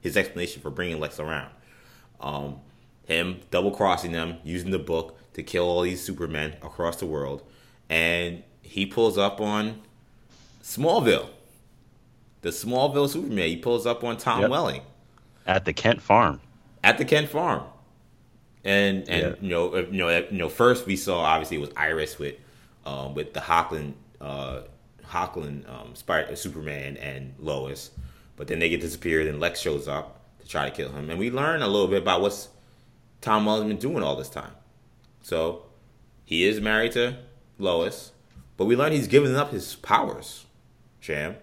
his 0.00 0.16
explanation 0.16 0.62
for 0.62 0.70
bringing 0.70 1.00
Lex 1.00 1.18
around. 1.18 1.50
Um, 2.20 2.60
him 3.06 3.40
double 3.50 3.70
crossing 3.70 4.12
them, 4.12 4.36
using 4.44 4.70
the 4.70 4.78
book 4.78 5.16
to 5.34 5.42
kill 5.42 5.64
all 5.64 5.82
these 5.82 6.02
Supermen 6.04 6.52
across 6.62 6.96
the 6.96 7.06
world, 7.06 7.42
and 7.88 8.42
he 8.70 8.86
pulls 8.86 9.18
up 9.18 9.40
on 9.40 9.80
Smallville, 10.62 11.28
the 12.42 12.50
Smallville 12.50 13.08
Superman. 13.08 13.48
He 13.48 13.56
pulls 13.56 13.86
up 13.86 14.04
on 14.04 14.16
Tom 14.16 14.42
Yep. 14.42 14.50
Welling 14.50 14.82
At 15.46 15.64
the 15.64 15.72
Kent 15.72 16.00
farm. 16.00 16.40
at 16.84 16.98
the 16.98 17.04
Kent 17.04 17.28
farm. 17.28 17.64
And 18.64 19.08
and 19.08 19.22
Yeah. 19.22 19.34
you 19.40 19.48
know 19.48 19.74
uh, 19.74 19.78
you 19.90 19.98
know 19.98 20.08
uh, 20.08 20.22
you 20.30 20.38
know 20.38 20.48
first 20.48 20.86
we 20.86 20.96
saw 20.96 21.20
obviously 21.20 21.56
it 21.56 21.60
was 21.60 21.70
Iris 21.76 22.18
with 22.18 22.36
um, 22.86 23.14
with 23.14 23.32
the 23.34 23.40
Hoechlin 23.40 23.94
uh, 24.20 24.60
Hoechlin 25.06 25.68
um, 25.68 25.94
Spider 25.94 26.36
Superman 26.36 26.96
and 26.98 27.34
Lois, 27.38 27.90
but 28.36 28.46
then 28.48 28.58
they 28.58 28.68
get 28.68 28.80
disappeared 28.80 29.26
and 29.26 29.40
Lex 29.40 29.60
shows 29.60 29.88
up 29.88 30.20
to 30.40 30.46
try 30.48 30.68
to 30.68 30.74
kill 30.74 30.90
him, 30.92 31.08
and 31.10 31.18
we 31.18 31.30
learn 31.30 31.62
a 31.62 31.66
little 31.68 31.88
bit 31.88 32.02
about 32.02 32.20
what's 32.20 32.48
Tom 33.22 33.46
Welling's 33.46 33.68
been 33.68 33.78
doing 33.78 34.02
all 34.04 34.14
this 34.16 34.28
time. 34.30 34.52
So 35.22 35.62
he 36.24 36.44
is 36.44 36.60
married 36.60 36.92
to 36.92 37.16
Lois, 37.58 38.12
but 38.60 38.66
we 38.66 38.76
learn 38.76 38.92
he's 38.92 39.08
giving 39.08 39.34
up 39.36 39.52
his 39.52 39.74
powers. 39.76 40.44
Sham. 41.00 41.34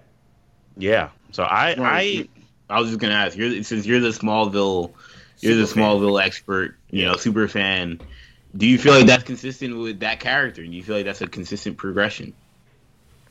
Yeah. 0.77 1.09
So 1.31 1.41
I 1.41 1.73
I 1.79 2.29
I 2.69 2.79
was 2.79 2.89
just 2.89 2.99
gonna 2.99 3.15
ask. 3.15 3.35
You're 3.35 3.63
since 3.63 3.87
you're 3.87 3.99
the 3.99 4.09
Smallville, 4.09 4.91
you're 5.39 5.55
the 5.55 5.65
Super 5.65 5.81
fan. 5.81 5.83
Smallville 5.83 6.23
expert. 6.23 6.77
You 6.91 7.05
know, 7.05 7.15
super 7.15 7.47
fan. 7.47 7.99
Do 8.55 8.67
you 8.67 8.77
feel 8.77 8.93
like 8.93 9.07
that's 9.07 9.23
consistent 9.23 9.79
with 9.79 10.01
that 10.01 10.19
character? 10.19 10.61
Do 10.63 10.69
you 10.69 10.83
feel 10.83 10.95
like 10.95 11.05
that's 11.05 11.21
a 11.21 11.27
consistent 11.27 11.77
progression? 11.77 12.33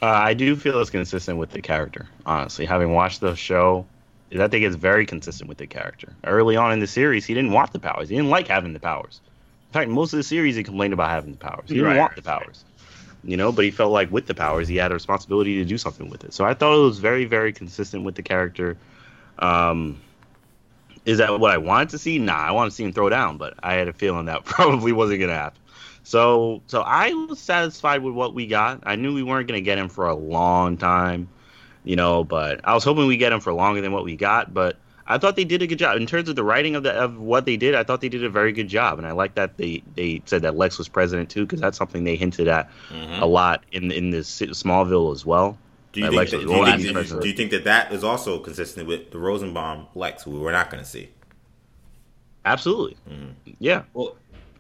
Uh, 0.02 0.06
I 0.06 0.34
do 0.34 0.56
feel 0.56 0.80
it's 0.80 0.90
consistent 0.90 1.38
with 1.38 1.52
the 1.52 1.62
character, 1.62 2.08
honestly. 2.26 2.66
Having 2.66 2.92
watched 2.92 3.20
the 3.20 3.36
show, 3.36 3.86
I 4.36 4.48
think 4.48 4.64
it's 4.64 4.74
very 4.74 5.06
consistent 5.06 5.48
with 5.48 5.58
the 5.58 5.68
character. 5.68 6.12
Early 6.24 6.56
on 6.56 6.72
in 6.72 6.80
the 6.80 6.88
series, 6.88 7.24
he 7.24 7.34
didn't 7.34 7.52
want 7.52 7.72
the 7.72 7.78
powers. 7.78 8.08
He 8.08 8.16
didn't 8.16 8.30
like 8.30 8.48
having 8.48 8.72
the 8.72 8.80
powers. 8.80 9.20
In 9.68 9.72
fact, 9.72 9.90
most 9.90 10.12
of 10.12 10.16
the 10.16 10.24
series, 10.24 10.56
he 10.56 10.64
complained 10.64 10.92
about 10.92 11.10
having 11.10 11.30
the 11.30 11.38
powers. 11.38 11.68
He 11.68 11.74
didn't 11.76 11.90
Right, 11.90 11.98
want 11.98 12.16
the 12.16 12.22
powers. 12.22 12.64
You 13.26 13.36
know, 13.36 13.50
but 13.50 13.64
he 13.64 13.72
felt 13.72 13.90
like 13.90 14.10
with 14.12 14.26
the 14.26 14.34
powers, 14.34 14.68
he 14.68 14.76
had 14.76 14.92
a 14.92 14.94
responsibility 14.94 15.56
to 15.56 15.64
do 15.64 15.76
something 15.78 16.08
with 16.08 16.22
it. 16.22 16.32
So 16.32 16.44
I 16.44 16.54
thought 16.54 16.78
it 16.78 16.82
was 16.82 17.00
very, 17.00 17.24
very 17.24 17.52
consistent 17.52 18.04
with 18.04 18.14
the 18.14 18.22
character. 18.22 18.78
Um, 19.40 20.00
is 21.04 21.18
that 21.18 21.38
what 21.40 21.50
I 21.50 21.58
wanted 21.58 21.88
to 21.90 21.98
see? 21.98 22.20
Nah, 22.20 22.36
I 22.36 22.52
wanted 22.52 22.70
to 22.70 22.76
see 22.76 22.84
him 22.84 22.92
throw 22.92 23.08
down, 23.08 23.36
but 23.36 23.54
I 23.64 23.74
had 23.74 23.88
a 23.88 23.92
feeling 23.92 24.26
that 24.26 24.44
probably 24.44 24.92
wasn't 24.92 25.20
to 25.20 25.28
happen. 25.28 25.60
So, 26.04 26.62
so 26.68 26.82
I 26.82 27.12
was 27.12 27.40
satisfied 27.40 28.02
with 28.02 28.14
what 28.14 28.32
we 28.32 28.46
got. 28.46 28.84
I 28.84 28.94
knew 28.94 29.12
we 29.12 29.24
weren't 29.24 29.48
to 29.48 29.60
get 29.60 29.76
him 29.76 29.88
for 29.88 30.06
a 30.06 30.14
long 30.14 30.76
time, 30.76 31.28
you 31.82 31.96
know, 31.96 32.22
but 32.22 32.60
I 32.62 32.74
was 32.74 32.84
hoping 32.84 33.08
we 33.08 33.16
get 33.16 33.32
him 33.32 33.40
for 33.40 33.52
longer 33.52 33.80
than 33.80 33.90
what 33.90 34.04
we 34.04 34.14
got. 34.14 34.54
But 34.54 34.76
I 35.08 35.18
thought 35.18 35.36
they 35.36 35.44
did 35.44 35.62
a 35.62 35.66
good 35.66 35.78
job 35.78 35.96
in 35.96 36.06
terms 36.06 36.28
of 36.28 36.36
the 36.36 36.42
writing 36.42 36.74
of 36.74 36.82
the 36.82 36.92
of 36.92 37.18
what 37.18 37.44
they 37.44 37.56
did. 37.56 37.74
I 37.74 37.84
thought 37.84 38.00
they 38.00 38.08
did 38.08 38.24
a 38.24 38.30
very 38.30 38.52
good 38.52 38.68
job, 38.68 38.98
and 38.98 39.06
I 39.06 39.12
like 39.12 39.34
that 39.34 39.56
they 39.56 39.82
they 39.94 40.22
said 40.26 40.42
that 40.42 40.56
Lex 40.56 40.78
was 40.78 40.88
president 40.88 41.30
too, 41.30 41.46
because 41.46 41.60
that's 41.60 41.78
something 41.78 42.04
they 42.04 42.16
hinted 42.16 42.48
at 42.48 42.68
mm-hmm. 42.90 43.22
a 43.22 43.26
lot 43.26 43.64
in 43.72 43.92
in 43.92 44.10
this 44.10 44.40
Smallville 44.40 45.12
as 45.12 45.24
well. 45.24 45.58
Do 45.92 46.00
you, 46.00 46.10
think 46.10 46.30
that, 46.30 46.36
do, 46.36 46.42
you 46.42 46.48
think, 46.48 46.66
I'm 46.66 46.76
do 46.78 46.82
you- 46.82 46.88
impressed 46.90 47.12
with 47.12 47.22
do 47.22 47.28
you 47.28 47.34
it. 47.34 47.36
think 47.36 47.50
that 47.52 47.64
that 47.64 47.92
is 47.92 48.04
also 48.04 48.38
consistent 48.40 48.86
with 48.86 49.12
the 49.12 49.18
Rosenbaum 49.18 49.86
Lex, 49.94 50.24
who 50.24 50.40
we're 50.40 50.52
not 50.52 50.70
going 50.70 50.82
to 50.82 50.88
see? 50.88 51.08
Absolutely, 52.44 52.96
mm-hmm. 53.08 53.52
yeah, 53.58 53.84
Well, 53.94 54.16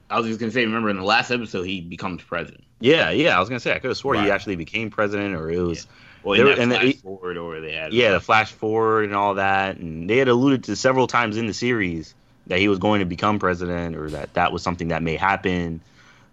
I 0.08 0.18
was 0.18 0.28
just 0.28 0.40
gonna 0.40 0.52
say. 0.52 0.64
Remember, 0.64 0.90
in 0.90 0.96
the 0.96 1.02
last 1.04 1.30
episode, 1.30 1.64
he 1.64 1.80
becomes 1.80 2.22
president. 2.22 2.64
yeah, 2.80 3.10
yeah. 3.10 3.36
I 3.36 3.40
was 3.40 3.48
gonna 3.48 3.60
say 3.60 3.74
I 3.74 3.78
could 3.78 3.88
have 3.88 3.96
swore 3.96 4.14
he 4.14 4.30
actually 4.30 4.56
became 4.56 4.90
president, 4.90 5.34
or 5.34 5.50
it 5.50 5.58
was. 5.58 5.86
Well, 6.26 6.34
They 6.34 6.40
in 6.40 6.46
were- 6.48 6.54
that 6.56 6.62
and 6.62 6.72
the- 6.72 6.76
flash 6.78 6.94
forward, 6.96 7.36
or 7.36 7.60
they 7.60 7.70
had 7.70 7.92
yeah, 7.92 8.10
the 8.10 8.20
flash 8.20 8.50
forward 8.50 9.04
and 9.04 9.14
all 9.14 9.34
that, 9.34 9.76
and 9.76 10.10
they 10.10 10.16
had 10.16 10.26
alluded 10.26 10.64
to 10.64 10.74
several 10.74 11.06
times 11.06 11.36
in 11.36 11.46
the 11.46 11.54
series 11.54 12.14
that 12.48 12.58
he 12.58 12.66
was 12.66 12.80
going 12.80 12.98
to 12.98 13.04
become 13.06 13.38
president 13.38 13.94
or 13.94 14.10
that 14.10 14.34
that 14.34 14.52
was 14.52 14.60
something 14.60 14.88
that 14.88 15.04
may 15.04 15.14
happen. 15.14 15.80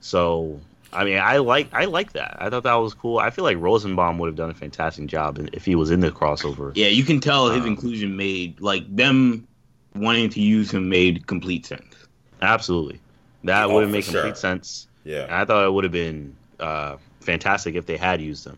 So 0.02 0.60
I 0.91 1.04
mean, 1.06 1.20
I 1.20 1.38
like 1.38 1.68
I 1.74 1.86
like 1.86 2.14
that. 2.14 2.38
I 2.39 2.50
thought 2.50 2.64
that 2.64 2.74
was 2.74 2.96
cool. 2.96 3.20
I 3.20 3.30
feel 3.30 3.44
like 3.44 3.58
Rosenbaum 3.60 4.18
would 4.18 4.26
have 4.30 4.36
done 4.36 4.50
a 4.50 4.56
fantastic 4.56 5.06
job 5.06 5.48
if 5.54 5.64
he 5.64 5.76
was 5.76 5.91
in 5.91 6.00
the 6.00 6.10
crossover. 6.10 6.72
Yeah, 6.74 6.88
you 6.88 7.04
can 7.04 7.20
tell 7.20 7.52
his 7.52 7.62
um, 7.62 7.68
inclusion 7.68 8.18
made 8.18 8.60
like 8.62 8.84
them 8.96 9.48
wanting 9.96 10.32
to 10.32 10.41
use 10.41 10.72
him 10.72 10.89
made 10.89 11.28
complete 11.28 11.68
sense. 11.68 11.94
Absolutely, 12.41 13.00
that 13.44 13.66
oh, 13.66 13.74
would 13.76 13.84
have 13.84 13.91
made 13.91 14.06
sure. 14.06 14.22
complete 14.22 14.38
sense. 14.38 14.88
Yeah, 15.04 15.26
and 15.26 15.36
I 15.36 15.46
thought 15.46 15.66
it 15.68 15.72
would 15.72 15.84
have 15.84 15.94
been 15.94 16.36
uh, 16.60 16.98
fantastic 17.20 17.76
if 17.76 17.86
they 17.86 17.98
had 17.98 18.22
used 18.22 18.48
him. 18.48 18.58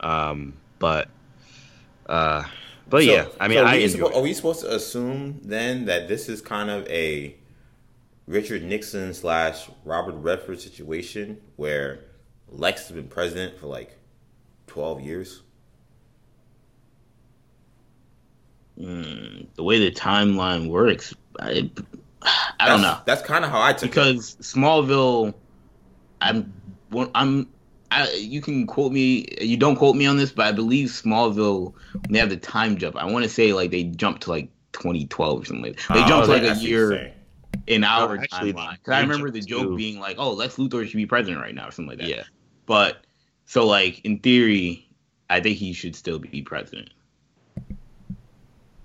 Um, 0.00 0.54
but 0.82 1.08
uh, 2.06 2.42
but 2.90 3.04
so, 3.04 3.10
yeah, 3.10 3.26
I 3.40 3.46
mean, 3.46 3.58
so 3.88 4.08
I 4.08 4.18
are 4.18 4.20
we 4.20 4.34
supposed 4.34 4.62
to 4.62 4.74
assume 4.74 5.40
then 5.44 5.84
that 5.86 6.08
this 6.08 6.28
is 6.28 6.42
kind 6.42 6.68
of 6.70 6.86
a 6.88 7.36
Richard 8.26 8.64
Nixon 8.64 9.14
slash 9.14 9.70
Robert 9.84 10.16
Redford 10.16 10.60
situation 10.60 11.40
where 11.54 12.00
Lex 12.48 12.88
has 12.88 12.96
been 12.96 13.06
president 13.06 13.56
for 13.58 13.68
like 13.68 13.96
twelve 14.66 15.00
years? 15.00 15.42
Mm, 18.76 19.46
the 19.54 19.62
way 19.62 19.78
the 19.78 19.92
timeline 19.92 20.68
works, 20.68 21.14
I, 21.38 21.70
I 22.58 22.66
don't 22.66 22.82
know. 22.82 22.98
That's 23.04 23.22
kind 23.22 23.44
of 23.44 23.52
how 23.52 23.62
I 23.62 23.72
took 23.72 23.88
because 23.90 24.34
it. 24.34 24.42
Smallville. 24.42 25.32
I'm 26.20 26.52
I'm 27.14 27.48
I, 27.92 28.12
you 28.14 28.40
can 28.40 28.66
quote 28.66 28.92
me. 28.92 29.26
You 29.40 29.56
don't 29.56 29.76
quote 29.76 29.96
me 29.96 30.06
on 30.06 30.16
this, 30.16 30.32
but 30.32 30.46
I 30.46 30.52
believe 30.52 30.88
Smallville. 30.88 31.74
They 32.08 32.18
have 32.18 32.30
the 32.30 32.36
time 32.36 32.76
jump, 32.76 32.96
I 32.96 33.04
want 33.04 33.24
to 33.24 33.28
say 33.28 33.52
like 33.52 33.70
they 33.70 33.84
jumped 33.84 34.22
to 34.22 34.30
like 34.30 34.48
2012 34.72 35.42
or 35.42 35.44
something. 35.44 35.62
Like 35.62 35.76
that. 35.76 35.94
They 35.94 36.02
oh, 36.02 36.08
jumped 36.08 36.26
to 36.26 36.32
like 36.32 36.42
a 36.42 36.60
year 36.60 37.12
in 37.66 37.84
our 37.84 38.16
no, 38.16 38.22
timeline. 38.24 38.72
Because 38.78 38.94
I 38.94 39.00
remember 39.00 39.30
the 39.30 39.40
joke 39.40 39.62
too. 39.62 39.76
being 39.76 40.00
like, 40.00 40.16
"Oh, 40.18 40.32
Lex 40.32 40.56
Luthor 40.56 40.86
should 40.86 40.96
be 40.96 41.06
president 41.06 41.42
right 41.42 41.54
now" 41.54 41.68
or 41.68 41.70
something 41.70 41.90
like 41.90 41.98
that. 41.98 42.08
Yeah. 42.08 42.22
But 42.66 43.04
so 43.46 43.66
like 43.66 44.04
in 44.04 44.18
theory, 44.20 44.88
I 45.28 45.40
think 45.40 45.58
he 45.58 45.72
should 45.72 45.94
still 45.94 46.18
be 46.18 46.42
president. 46.42 46.90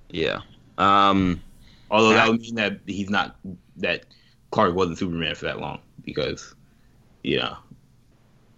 Yeah. 0.09 0.41
Um. 0.77 1.41
Although 1.89 2.13
that 2.13 2.27
would 2.27 2.41
mean 2.41 2.55
that 2.55 2.79
he's 2.85 3.09
not 3.09 3.37
that 3.77 4.05
Clark 4.51 4.75
wasn't 4.75 4.97
Superman 4.97 5.35
for 5.35 5.45
that 5.45 5.59
long 5.59 5.79
because, 6.03 6.53
yeah, 7.23 7.55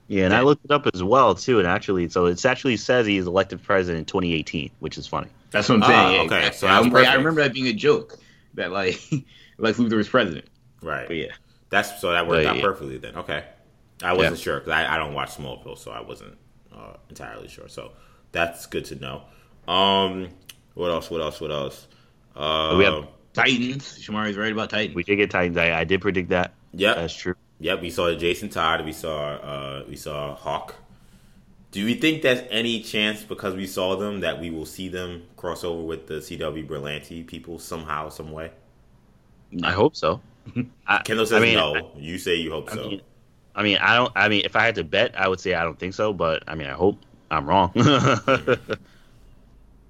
yeah, 0.09 0.25
and 0.25 0.33
I 0.33 0.41
looked 0.41 0.65
it 0.65 0.71
up 0.71 0.87
as 0.91 1.03
well 1.03 1.35
too, 1.35 1.59
and 1.59 1.67
actually, 1.67 2.09
so 2.09 2.25
it 2.25 2.43
actually 2.43 2.77
says 2.77 3.05
he's 3.05 3.27
elected 3.27 3.61
president 3.61 3.99
in 3.99 4.05
2018, 4.05 4.71
which 4.79 4.97
is 4.97 5.05
funny. 5.05 5.27
That's 5.51 5.69
what 5.69 5.83
I'm 5.83 5.83
saying. 5.83 6.31
Ah, 6.31 6.35
okay, 6.35 6.51
so 6.51 6.67
I, 6.67 6.79
I, 6.79 7.13
remember 7.13 7.41
that 7.43 7.53
being 7.53 7.67
a 7.67 7.73
joke 7.73 8.17
that 8.55 8.71
like 8.71 8.99
like 9.59 9.75
Luthor 9.75 9.97
was 9.97 10.09
president. 10.09 10.45
Right. 10.81 11.07
But 11.07 11.15
yeah. 11.15 11.33
That's 11.69 12.01
so 12.01 12.11
that 12.11 12.27
worked 12.27 12.43
but, 12.43 12.49
out 12.49 12.55
yeah. 12.55 12.61
perfectly 12.63 12.97
then. 12.97 13.17
Okay. 13.17 13.43
I 14.01 14.13
wasn't 14.13 14.37
yeah. 14.37 14.43
sure 14.43 14.59
because 14.59 14.71
I, 14.71 14.95
I 14.95 14.97
don't 14.97 15.13
watch 15.13 15.35
Smallville, 15.35 15.77
so 15.77 15.91
I 15.91 16.01
wasn't 16.01 16.37
uh, 16.73 16.93
entirely 17.09 17.47
sure. 17.47 17.67
So 17.67 17.91
that's 18.31 18.65
good 18.65 18.85
to 18.85 18.95
know. 18.95 19.23
Um, 19.71 20.29
what 20.73 20.89
else? 20.89 21.11
What 21.11 21.21
else? 21.21 21.39
What 21.39 21.51
else? 21.51 21.87
Uh, 22.35 22.75
we 22.77 22.85
have 22.85 23.07
Titans. 23.33 23.99
Shamari's 23.99 24.37
right 24.37 24.51
about 24.51 24.71
Titans. 24.71 24.95
We 24.95 25.03
did 25.03 25.17
get 25.17 25.29
Titans. 25.29 25.57
I, 25.57 25.79
I 25.79 25.83
did 25.83 26.01
predict 26.01 26.29
that. 26.29 26.53
Yeah, 26.73 26.95
that's 26.95 27.13
true. 27.13 27.35
Yep, 27.59 27.81
we 27.81 27.89
saw 27.89 28.13
Jason 28.15 28.49
Todd. 28.49 28.85
We 28.85 28.93
saw 28.93 29.33
uh, 29.35 29.83
we 29.87 29.95
saw 29.95 30.35
Hawk. 30.35 30.75
Do 31.71 31.85
we 31.85 31.93
think 31.93 32.23
there's 32.23 32.47
any 32.49 32.81
chance 32.81 33.23
because 33.23 33.53
we 33.53 33.67
saw 33.67 33.95
them 33.95 34.21
that 34.21 34.39
we 34.39 34.49
will 34.49 34.65
see 34.65 34.87
them 34.87 35.23
cross 35.37 35.63
over 35.63 35.83
with 35.83 36.07
the 36.07 36.15
CW 36.15 36.67
Berlanti 36.67 37.27
people 37.27 37.59
somehow, 37.59 38.09
some 38.09 38.31
way? 38.31 38.51
I 39.63 39.71
hope 39.71 39.95
so. 39.95 40.21
Kendall 41.03 41.25
says 41.25 41.41
I 41.41 41.45
mean, 41.45 41.55
no. 41.55 41.75
I, 41.75 41.83
you 41.97 42.17
say 42.17 42.35
you 42.35 42.49
hope 42.49 42.71
I 42.71 42.75
so. 42.75 42.87
Mean, 42.87 43.01
I 43.55 43.63
mean, 43.63 43.77
I 43.77 43.95
don't. 43.95 44.11
I 44.15 44.29
mean, 44.29 44.43
if 44.45 44.55
I 44.55 44.63
had 44.65 44.75
to 44.75 44.83
bet, 44.83 45.19
I 45.19 45.27
would 45.27 45.39
say 45.39 45.53
I 45.53 45.63
don't 45.63 45.77
think 45.77 45.93
so. 45.93 46.13
But 46.13 46.43
I 46.47 46.55
mean, 46.55 46.67
I 46.67 46.73
hope 46.73 46.97
I'm 47.29 47.47
wrong. 47.47 47.71
it's 47.75 48.57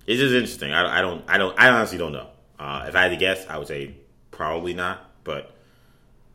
just 0.07 0.33
interesting. 0.33 0.73
I, 0.73 0.99
I, 0.99 1.01
don't. 1.01 1.23
I 1.27 1.37
don't. 1.37 1.57
I 1.57 1.69
honestly 1.69 1.97
don't 1.97 2.13
know. 2.13 2.27
Uh, 2.57 2.85
if 2.87 2.95
I 2.95 3.03
had 3.03 3.09
to 3.09 3.17
guess, 3.17 3.45
I 3.47 3.57
would 3.57 3.67
say 3.67 3.95
probably 4.31 4.73
not. 4.73 5.05
But 5.23 5.53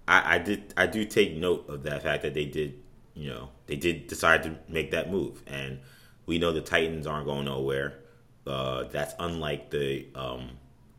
I, 0.06 0.36
I 0.36 0.38
did 0.38 0.74
I 0.76 0.86
do 0.86 1.04
take 1.04 1.36
note 1.36 1.68
of 1.68 1.82
that 1.84 2.02
fact 2.02 2.22
that 2.22 2.34
they 2.34 2.44
did 2.44 2.80
you 3.14 3.30
know 3.30 3.50
they 3.66 3.76
did 3.76 4.06
decide 4.06 4.42
to 4.44 4.56
make 4.68 4.90
that 4.90 5.10
move, 5.10 5.42
and 5.46 5.80
we 6.26 6.38
know 6.38 6.52
the 6.52 6.60
Titans 6.60 7.06
aren't 7.06 7.26
going 7.26 7.46
nowhere. 7.46 8.00
Uh, 8.46 8.84
that's 8.84 9.14
unlike 9.18 9.70
the 9.70 10.06
um, 10.14 10.50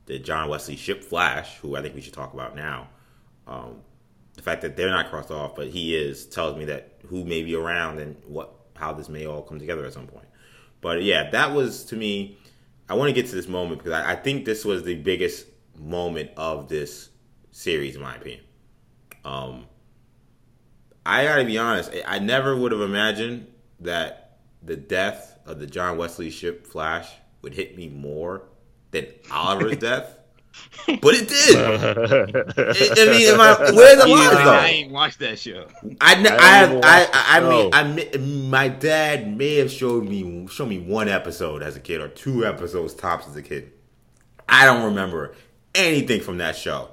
the 0.05 0.19
John 0.19 0.49
Wesley 0.49 0.75
Shipp 0.75 1.03
Flash, 1.03 1.57
who 1.57 1.75
I 1.75 1.81
think 1.81 1.95
we 1.95 2.01
should 2.01 2.13
talk 2.13 2.33
about 2.33 2.55
now. 2.55 2.87
Um, 3.47 3.81
the 4.33 4.41
fact 4.41 4.61
that 4.63 4.75
they're 4.75 4.89
not 4.89 5.09
crossed 5.09 5.31
off, 5.31 5.55
but 5.55 5.67
he 5.67 5.95
is, 5.95 6.25
tells 6.25 6.57
me 6.57 6.65
that 6.65 6.99
who 7.07 7.23
may 7.23 7.43
be 7.43 7.55
around 7.55 7.99
and 7.99 8.15
what 8.25 8.51
how 8.75 8.93
this 8.93 9.09
may 9.09 9.25
all 9.25 9.41
come 9.41 9.59
together 9.59 9.85
at 9.85 9.93
some 9.93 10.07
point. 10.07 10.27
But 10.81 11.03
yeah, 11.03 11.29
that 11.29 11.53
was 11.53 11.85
to 11.85 11.95
me. 11.95 12.37
I 12.87 12.93
want 12.93 13.09
to 13.09 13.13
get 13.13 13.27
to 13.29 13.35
this 13.35 13.47
moment 13.47 13.79
because 13.79 13.93
I, 13.93 14.11
I 14.11 14.15
think 14.15 14.45
this 14.45 14.63
was 14.63 14.83
the 14.83 14.95
biggest 14.95 15.47
moment 15.77 16.31
of 16.37 16.67
this 16.69 17.09
series, 17.51 17.95
in 17.95 18.01
my 18.01 18.15
opinion. 18.15 18.44
Um, 19.25 19.65
I 21.05 21.25
gotta 21.25 21.43
be 21.43 21.57
honest. 21.57 21.91
I 22.05 22.19
never 22.19 22.55
would 22.55 22.71
have 22.71 22.81
imagined 22.81 23.47
that 23.81 24.37
the 24.63 24.75
death 24.75 25.37
of 25.45 25.59
the 25.59 25.67
John 25.67 25.97
Wesley 25.97 26.29
Shipp 26.29 26.65
Flash 26.65 27.11
would 27.41 27.53
hit 27.53 27.75
me 27.75 27.89
more 27.89 28.43
than 28.91 29.07
Oliver's 29.31 29.77
death. 29.79 30.17
But 30.87 31.15
it 31.15 31.27
did. 31.27 31.57
I, 32.57 33.11
mean, 33.11 33.33
am 33.33 33.41
I, 33.41 33.71
where's 33.73 34.01
the 34.01 34.07
line 34.07 34.35
though? 34.35 34.51
I 34.51 34.67
ain't 34.67 34.91
watched 34.91 35.19
that 35.19 35.37
show. 35.37 35.67
I 35.99 36.15
I 36.15 36.79
I, 36.81 37.09
I, 37.11 37.37
I 37.37 37.49
mean, 37.49 38.13
I 38.13 38.17
my 38.47 38.67
dad 38.69 39.35
may 39.35 39.55
have 39.55 39.69
showed 39.69 40.07
me 40.07 40.47
showed 40.47 40.69
me 40.69 40.79
one 40.79 41.09
episode 41.09 41.61
as 41.61 41.75
a 41.75 41.79
kid 41.81 41.99
or 41.99 42.07
two 42.07 42.45
episodes 42.45 42.93
tops 42.93 43.27
as 43.27 43.35
a 43.35 43.41
kid. 43.41 43.73
I 44.47 44.65
don't 44.65 44.85
remember 44.85 45.35
anything 45.73 46.21
from 46.21 46.37
that 46.37 46.55
show, 46.55 46.89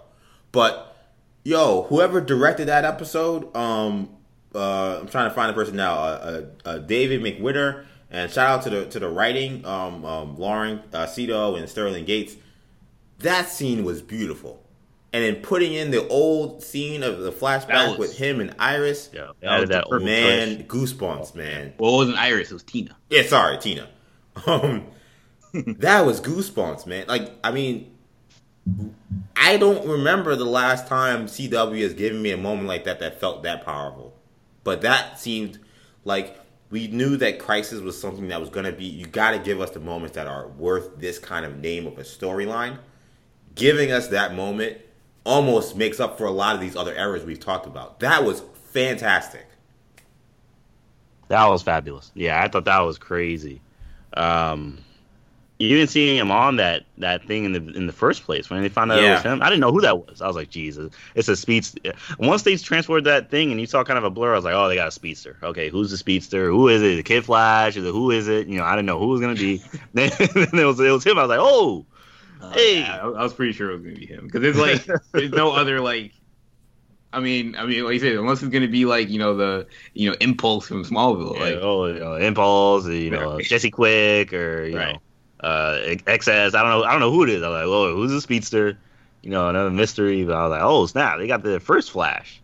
but 0.51 0.91
yo, 1.45 1.82
whoever 1.84 2.20
directed 2.20 2.66
that 2.68 2.84
episode, 2.84 3.55
um, 3.57 4.11
uh, 4.55 5.01
I'm 5.01 5.09
trying 5.09 5.28
to 5.28 5.34
find 5.34 5.51
the 5.51 5.55
person 5.55 5.76
now. 5.76 5.95
Uh, 5.95 6.45
uh, 6.64 6.68
uh, 6.68 6.78
David 6.78 7.22
McWhirter, 7.22 7.84
and 8.11 8.30
shout 8.30 8.49
out 8.49 8.62
to 8.64 8.70
the 8.70 8.86
to 8.86 8.99
the 8.99 9.09
writing, 9.09 9.64
um, 9.64 10.05
um, 10.05 10.36
Lauren 10.38 10.82
uh, 10.93 11.07
Certo 11.07 11.57
and 11.57 11.68
Sterling 11.68 12.05
Gates. 12.05 12.36
That 13.20 13.49
scene 13.49 13.84
was 13.84 14.03
beautiful, 14.03 14.62
and 15.12 15.24
then 15.24 15.36
putting 15.43 15.72
in 15.72 15.90
the 15.90 16.07
old 16.09 16.62
scene 16.62 17.03
of 17.03 17.20
the 17.20 17.32
flashback 17.32 17.90
was, 17.90 17.99
with 17.99 18.18
him 18.18 18.40
and 18.40 18.55
Iris. 18.59 19.11
Yeah, 19.12 19.28
that, 19.40 19.68
that 19.68 20.03
man, 20.03 20.64
goosebumps, 20.64 21.34
man. 21.34 21.72
Well, 21.78 21.95
it 21.95 21.97
wasn't 21.97 22.18
Iris; 22.18 22.51
it 22.51 22.55
was 22.55 22.62
Tina. 22.62 22.97
Yeah, 23.11 23.22
sorry, 23.22 23.59
Tina. 23.59 23.88
Um, 24.47 24.86
that 25.53 26.07
was 26.07 26.20
goosebumps, 26.20 26.86
man. 26.86 27.07
Like, 27.07 27.30
I 27.45 27.53
mean, 27.53 27.91
I 29.37 29.57
don't 29.57 29.87
remember 29.87 30.37
the 30.37 30.45
last 30.45 30.87
time 30.87 31.27
CW 31.27 31.83
has 31.83 31.95
given 31.95 32.23
me 32.23 32.31
a 32.31 32.37
moment 32.37 32.69
like 32.69 32.85
that 32.85 33.01
that 33.01 33.21
felt 33.21 33.43
that 33.43 33.65
powerful. 33.65 34.15
But 34.65 34.83
that 34.83 35.19
seemed 35.19 35.59
like 36.05 36.39
we 36.71 36.89
knew 36.89 37.17
that 37.17 37.39
Crisis 37.39 37.81
was 37.81 38.01
something 38.01 38.29
that 38.29 38.41
was 38.41 38.51
going 38.51 38.67
to 38.67 38.73
be. 38.73 38.85
You 38.85 39.07
got 39.07 39.33
to 39.33 39.39
give 39.39 39.61
us 39.61 39.71
the 39.71 39.81
moments 39.81 40.15
that 40.15 40.27
are 40.27 40.49
worth 40.49 40.99
this 40.99 41.19
kind 41.19 41.45
of 41.45 41.59
name 41.59 41.87
of 41.87 41.99
a 41.99 42.03
storyline. 42.03 42.79
Giving 43.55 43.93
us 43.93 44.09
that 44.09 44.35
moment 44.35 44.79
almost 45.25 45.77
makes 45.77 46.01
up 46.01 46.17
for 46.17 46.25
a 46.25 46.31
lot 46.31 46.55
of 46.55 46.61
these 46.61 46.77
other 46.77 46.95
errors 46.95 47.25
we've 47.25 47.41
talked 47.41 47.67
about. 47.67 48.01
That 48.01 48.25
was 48.25 48.43
fantastic. 48.73 49.47
That 51.29 51.47
was 51.49 51.63
fabulous. 51.63 52.11
Yeah, 52.15 52.43
I 52.43 52.49
thought 52.49 52.65
that 52.65 52.81
was 52.81 52.99
crazy. 52.99 53.61
Um, 54.15 54.79
even 55.63 55.87
seeing 55.87 56.17
him 56.17 56.31
on 56.31 56.57
that 56.57 56.85
that 56.99 57.25
thing 57.25 57.45
in 57.45 57.53
the 57.53 57.61
in 57.77 57.87
the 57.87 57.93
first 57.93 58.25
place 58.25 58.51
when 58.51 58.63
they 58.63 58.69
found 58.69 58.91
out 58.91 59.01
yeah. 59.01 59.13
it 59.13 59.15
was 59.15 59.23
him, 59.23 59.43
I 59.43 59.47
didn't 59.47 59.61
know 59.61 59.71
who 59.71 59.81
that 59.83 60.07
was. 60.07 60.21
I 60.21 60.27
was 60.27 60.35
like, 60.35 60.51
Jesus, 60.51 60.93
it's 61.15 61.29
a 61.29 61.37
speedster. 61.37 61.93
Once 62.19 62.43
they 62.43 62.57
transported 62.57 63.05
that 63.05 63.31
thing 63.31 63.53
and 63.53 63.61
you 63.61 63.67
saw 63.67 63.85
kind 63.85 63.99
of 63.99 64.05
a 64.05 64.11
blur, 64.11 64.33
I 64.33 64.37
was 64.37 64.45
like, 64.45 64.55
oh, 64.55 64.69
they 64.69 64.75
got 64.75 64.89
a 64.89 64.93
speedster. 64.93 65.39
Okay, 65.43 65.69
who's 65.69 65.91
the 65.91 65.97
speedster? 65.97 66.49
Who 66.49 66.69
is 66.69 66.83
it? 66.83 66.97
The 66.97 67.03
Kid 67.03 67.25
Flash? 67.25 67.77
Is 67.77 67.85
it 67.85 67.93
who 67.93 68.11
is 68.11 68.29
it? 68.29 68.49
You 68.49 68.59
know, 68.59 68.65
I 68.65 68.73
didn't 68.73 68.87
know 68.87 68.99
who 68.99 69.09
was 69.09 69.21
gonna 69.21 69.35
be. 69.35 69.63
then, 69.95 70.11
it 70.19 70.67
was 70.67 70.81
it 70.81 70.91
was 70.91 71.05
him. 71.05 71.19
I 71.19 71.23
was 71.23 71.29
like, 71.29 71.41
oh, 71.41 71.87
uh, 72.41 72.51
hey. 72.51 72.81
Yeah, 72.81 72.99
I 73.01 73.23
was 73.23 73.33
pretty 73.33 73.53
sure 73.53 73.71
it 73.71 73.75
was 73.75 73.83
gonna 73.83 73.97
be 73.97 74.07
him 74.07 74.27
because 74.27 74.43
it's 74.43 74.59
like 74.59 74.85
there's 75.13 75.31
no 75.31 75.53
other 75.53 75.81
like. 75.81 76.13
I 77.15 77.21
mean, 77.21 77.57
I 77.57 77.67
mean, 77.67 77.85
like 77.85 77.93
you 77.93 78.01
said, 78.01 78.13
unless 78.17 78.43
it's 78.43 78.51
gonna 78.51 78.69
be 78.69 78.87
like 78.87 79.11
you 79.11 79.19
know 79.19 79.37
the 79.37 79.67
you 79.93 80.11
know 80.11 80.17
Impulse 80.21 80.67
from 80.67 80.83
Smallville, 80.83 81.35
yeah, 81.35 81.41
like 81.41 81.59
oh, 81.61 81.87
you 81.87 82.01
know, 82.01 82.17
Impulse, 82.17 82.89
you 82.89 83.11
know 83.11 83.39
Jesse 83.39 83.71
Quick, 83.71 84.33
or 84.33 84.65
you 84.65 84.77
right. 84.77 84.95
know 84.95 85.03
uh, 85.43 85.78
XS. 85.84 86.55
I 86.55 86.62
don't 86.62 86.70
know. 86.70 86.84
I 86.84 86.93
don't 86.93 87.01
know 87.01 87.11
who 87.11 87.24
it 87.24 87.30
is. 87.30 87.43
I'm 87.43 87.51
like, 87.53 87.64
oh, 87.64 87.95
who's 87.95 88.11
the 88.11 88.20
speedster? 88.20 88.78
You 89.22 89.30
know, 89.30 89.49
another 89.49 89.70
mystery. 89.70 90.24
But 90.24 90.34
I 90.36 90.43
was 90.43 90.51
like, 90.51 90.62
oh 90.62 90.86
snap, 90.86 91.18
they 91.18 91.26
got 91.26 91.43
the 91.43 91.61
first 91.61 91.90
Flash. 91.90 92.40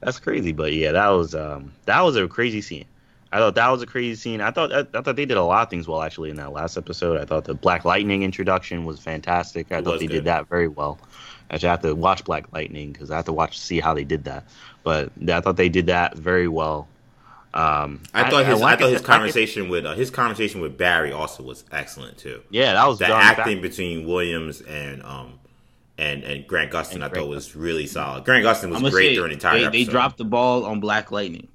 That's 0.00 0.18
crazy. 0.18 0.52
But 0.52 0.72
yeah, 0.72 0.92
that 0.92 1.08
was 1.08 1.34
um, 1.34 1.72
that 1.86 2.00
was 2.02 2.16
a 2.16 2.26
crazy 2.28 2.60
scene. 2.60 2.84
I 3.32 3.38
thought 3.38 3.54
that 3.54 3.68
was 3.68 3.80
a 3.80 3.86
crazy 3.86 4.14
scene. 4.14 4.40
I 4.42 4.50
thought 4.50 4.72
I, 4.72 4.80
I, 4.80 5.00
thought 5.02 5.16
they 5.16 5.24
did 5.24 5.38
a 5.38 5.42
lot 5.42 5.62
of 5.62 5.70
things 5.70 5.88
well 5.88 6.02
actually 6.02 6.28
in 6.28 6.36
that 6.36 6.52
last 6.52 6.76
episode. 6.76 7.18
I 7.18 7.24
thought 7.24 7.44
the 7.44 7.54
Black 7.54 7.84
Lightning 7.84 8.22
introduction 8.22 8.84
was 8.84 9.00
fantastic. 9.00 9.72
I 9.72 9.78
It 9.78 9.84
thought 9.84 10.00
they 10.00 10.06
good. 10.06 10.12
did 10.14 10.24
that 10.24 10.48
very 10.48 10.68
well. 10.68 10.98
Actually, 11.50 11.68
I 11.68 11.72
have 11.72 11.82
to 11.82 11.94
watch 11.94 12.24
Black 12.24 12.52
Lightning 12.52 12.92
because 12.92 13.10
I 13.10 13.16
have 13.16 13.24
to 13.26 13.32
watch 13.32 13.56
to 13.58 13.62
see 13.62 13.80
how 13.80 13.94
they 13.94 14.04
did 14.04 14.24
that. 14.24 14.44
But 14.82 15.12
I 15.28 15.40
thought 15.40 15.56
they 15.56 15.68
did 15.70 15.86
that 15.86 16.16
very 16.16 16.48
well. 16.48 16.88
Um, 17.54 18.02
I 18.14 18.30
thought 18.30 18.46
his 18.46 18.60
I, 18.60 18.64
like 18.64 18.78
thought 18.78 18.90
his 18.90 19.02
conversation 19.02 19.68
with 19.68 19.84
uh, 19.84 19.94
his 19.94 20.10
conversation 20.10 20.60
with 20.62 20.78
Barry 20.78 21.12
also 21.12 21.42
was 21.42 21.64
excellent 21.70 22.16
too. 22.16 22.42
yeah, 22.50 22.72
that 22.72 22.86
was 22.86 22.98
The 22.98 23.08
acting 23.08 23.60
between 23.60 24.06
Williams 24.06 24.62
and 24.62 25.02
um 25.02 25.38
and 25.98 26.24
and 26.24 26.46
Grant 26.46 26.72
Gustin 26.72 26.94
And 26.94 27.04
I 27.04 27.08
Grant 27.08 27.26
thought 27.26 27.30
was 27.30 27.54
really 27.54 27.86
solid. 27.86 28.24
Grant 28.24 28.44
Gustin 28.44 28.70
was 28.70 28.92
great 28.92 29.10
say 29.10 29.14
during 29.16 29.30
the 29.30 29.34
entire 29.34 29.70
they, 29.70 29.84
they 29.84 29.84
dropped 29.84 30.16
the 30.16 30.24
ball 30.24 30.64
on 30.64 30.80
Black 30.80 31.10
Lightning 31.10 31.48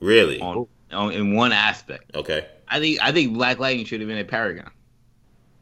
really 0.00 0.40
on, 0.40 0.66
on 0.92 1.12
in 1.12 1.34
one 1.34 1.52
aspect. 1.52 2.14
okay. 2.14 2.46
I 2.68 2.80
think 2.80 2.98
I 3.02 3.12
think 3.12 3.32
Black 3.32 3.58
Lightning 3.58 3.86
should 3.86 4.00
have 4.00 4.08
been 4.08 4.18
a 4.18 4.24
Paragon. 4.24 4.70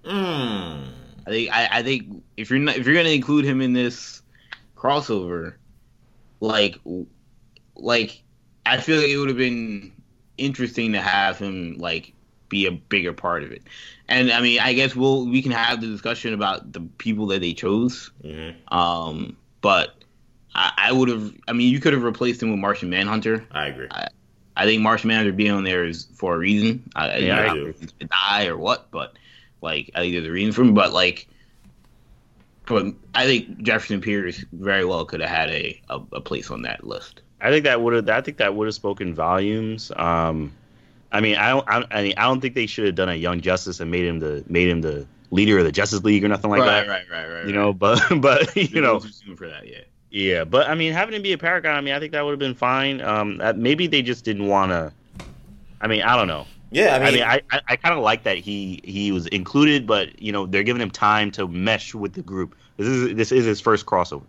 Mm. 0.05 0.89
I 1.27 1.31
think 1.31 1.51
I, 1.53 1.69
I 1.71 1.83
think 1.83 2.25
if 2.37 2.51
you're 2.51 2.59
not 2.59 2.77
if 2.77 2.87
you're 2.87 2.97
gonna 2.97 3.11
include 3.11 3.45
him 3.45 3.61
in 3.61 3.73
this 3.73 4.23
crossover, 4.77 5.55
like 6.41 6.81
like 7.77 8.23
I 8.67 8.79
feel 8.81 8.99
like 8.99 9.09
it 9.09 9.17
would 9.17 9.29
have 9.29 9.39
been 9.39 9.93
interesting 10.39 10.93
to 10.93 11.01
have 11.01 11.39
him 11.39 11.77
like 11.79 12.13
be 12.49 12.67
a 12.67 12.73
bigger 12.73 13.13
part 13.13 13.43
of 13.43 13.53
it. 13.53 13.63
And 14.09 14.31
I 14.31 14.41
mean, 14.41 14.61
I 14.61 14.73
guess 14.73 14.95
we'll 14.95 15.27
we 15.27 15.43
can 15.43 15.53
have 15.53 15.81
the 15.81 15.87
discussion 15.87 16.35
about 16.35 16.73
the 16.73 16.81
people 16.99 17.27
that 17.29 17.41
they 17.41 17.55
chose. 17.55 18.11
hmm 18.23 18.51
Um, 18.69 19.37
but 19.61 19.95
I, 20.55 20.73
I 20.77 20.93
would 20.93 21.09
have. 21.09 21.33
I 21.49 21.53
mean, 21.53 21.71
you 21.71 21.81
could 21.81 21.93
have 21.93 22.03
replaced 22.03 22.43
him 22.43 22.51
with 22.51 22.59
Martian 22.59 22.91
Manhunter. 22.91 23.45
I 23.51 23.67
agree. 23.67 23.89
I 24.59 24.65
think 24.65 24.81
Martian 24.83 25.09
Manhunter 25.09 25.33
being 25.33 25.51
on 25.51 25.65
there 25.65 25.85
is 25.85 26.07
for 26.15 26.35
a 26.35 26.39
reason. 26.39 26.89
I, 26.95 27.19
Yeah, 27.19 27.41
I 27.41 27.51
I 27.51 27.55
do. 27.55 27.73
do. 27.73 28.07
Die 28.07 28.47
or 28.47 28.57
what, 28.57 28.91
but 28.91 29.17
like 29.61 29.91
I 29.95 30.01
think 30.01 30.15
there's 30.15 30.27
a 30.27 30.31
reason 30.31 30.53
for 30.53 30.63
him. 30.63 30.73
But 30.75 30.93
like, 30.93 31.29
but 32.67 32.87
I 33.15 33.27
think 33.27 33.63
Jefferson 33.63 34.01
Pierce 34.01 34.45
very 34.53 34.85
well 34.85 35.05
could 35.05 35.21
have 35.21 35.31
had 35.31 35.51
a, 35.51 35.81
a, 35.91 36.01
a 36.13 36.21
place 36.21 36.51
on 36.51 36.63
that 36.63 36.87
list. 36.87 37.21
I 37.47 37.51
think 37.51 37.63
that 37.63 37.81
would 37.81 37.95
have. 37.95 38.09
I 38.09 38.21
think 38.23 38.39
that 38.39 38.57
would 38.57 38.67
have 38.67 38.75
spoken 38.75 39.15
volumes. 39.15 39.93
Um, 39.95 40.53
I 41.13 41.21
mean, 41.21 41.37
I 41.37 41.51
don't. 41.51 41.69
I, 41.69 41.85
I 41.93 42.03
mean, 42.03 42.15
I 42.17 42.25
don't 42.25 42.41
think 42.41 42.57
they 42.57 42.67
should 42.67 42.87
have 42.87 42.97
done 42.97 43.09
a 43.09 43.15
Young 43.15 43.41
Justice 43.41 43.79
and 43.79 43.89
made 43.89 44.05
him 44.05 44.19
the 44.19 44.43
made 44.49 44.69
him 44.69 44.81
the 44.81 45.07
leader 45.31 45.57
of 45.57 45.65
the 45.65 45.71
Justice 45.71 46.03
League 46.03 46.25
or 46.25 46.29
nothing 46.29 46.51
like 46.51 46.63
that. 46.63 46.89
right, 46.89 47.05
right, 47.09 47.25
right. 47.25 47.35
right. 47.35 47.47
You 47.47 47.53
know, 47.53 47.73
but 47.73 48.03
but 48.21 48.57
you 48.57 48.81
know, 48.81 48.99
too 48.99 49.11
soon 49.11 49.37
for 49.37 49.47
that. 49.47 49.69
Yeah, 49.69 49.83
yeah. 50.11 50.43
But 50.43 50.69
I 50.69 50.75
mean, 50.75 50.93
having 50.93 51.15
him 51.15 51.23
be 51.23 51.35
a 51.35 51.39
Paragon, 51.39 51.77
I 51.77 51.81
mean, 51.83 51.95
I 51.95 52.01
think 52.01 52.11
that 52.13 52.25
would 52.25 52.33
have 52.33 52.41
been 52.41 52.57
fine. 52.57 53.01
Um, 53.01 53.37
that, 53.37 53.57
maybe 53.57 53.87
they 53.87 54.03
just 54.03 54.25
didn't 54.25 54.49
want 54.49 54.73
to. 54.73 54.93
I 55.81 55.87
mean, 55.87 56.03
I 56.03 56.17
don't 56.17 56.27
know. 56.27 56.47
Yeah, 56.73 56.97
I 56.97 56.99
mean, 56.99 57.07
I 57.07 57.11
mean, 57.13 57.23
I, 57.23 57.43
I, 57.53 57.61
I 57.69 57.77
kind 57.77 57.95
of 57.95 58.03
like 58.03 58.25
that 58.25 58.39
he 58.39 58.81
he 58.83 59.13
was 59.13 59.29
included, 59.29 59.87
but 59.87 60.21
you 60.21 60.33
know, 60.33 60.47
they're 60.47 60.65
giving 60.65 60.83
him 60.83 60.91
time 60.91 61.31
to 61.33 61.47
mesh 61.47 61.95
with 61.95 62.15
the 62.15 62.23
group. 62.23 62.57
This 62.77 62.89
is 62.89 63.15
this 63.15 63.31
is 63.31 63.45
his 63.45 63.61
first 63.61 63.87
crossover, 63.87 64.25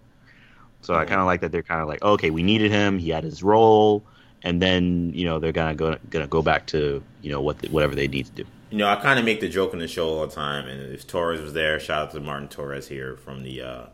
so 0.81 0.93
I 0.93 1.05
kind 1.05 1.19
of 1.19 1.25
like 1.25 1.41
that 1.41 1.51
they're 1.51 1.63
kind 1.63 1.81
of 1.81 1.87
like, 1.87 2.01
okay, 2.01 2.29
we 2.29 2.43
needed 2.43 2.71
him. 2.71 2.99
He 2.99 3.09
had 3.09 3.23
his 3.23 3.43
role, 3.43 4.03
and 4.43 4.61
then 4.61 5.11
you 5.13 5.25
know 5.25 5.39
they're 5.39 5.51
gonna 5.51 5.75
go 5.75 5.97
gonna 6.09 6.27
go 6.27 6.41
back 6.41 6.67
to 6.67 7.03
you 7.21 7.31
know 7.31 7.41
what 7.41 7.59
the, 7.59 7.69
whatever 7.69 7.95
they 7.95 8.07
need 8.07 8.25
to 8.27 8.31
do. 8.31 8.45
you 8.69 8.77
know, 8.77 8.87
I 8.87 8.95
kind 8.97 9.17
of 9.19 9.25
make 9.25 9.39
the 9.39 9.49
joke 9.49 9.73
in 9.73 9.79
the 9.79 9.87
show 9.87 10.07
all 10.09 10.27
the 10.27 10.33
time, 10.33 10.67
and 10.67 10.93
if 10.93 11.07
Torres 11.07 11.41
was 11.41 11.53
there, 11.53 11.79
shout 11.79 12.07
out 12.07 12.11
to 12.11 12.19
Martin 12.19 12.47
Torres 12.47 12.87
here 12.87 13.15
from 13.17 13.43
the 13.43 13.61
uh, 13.61 13.85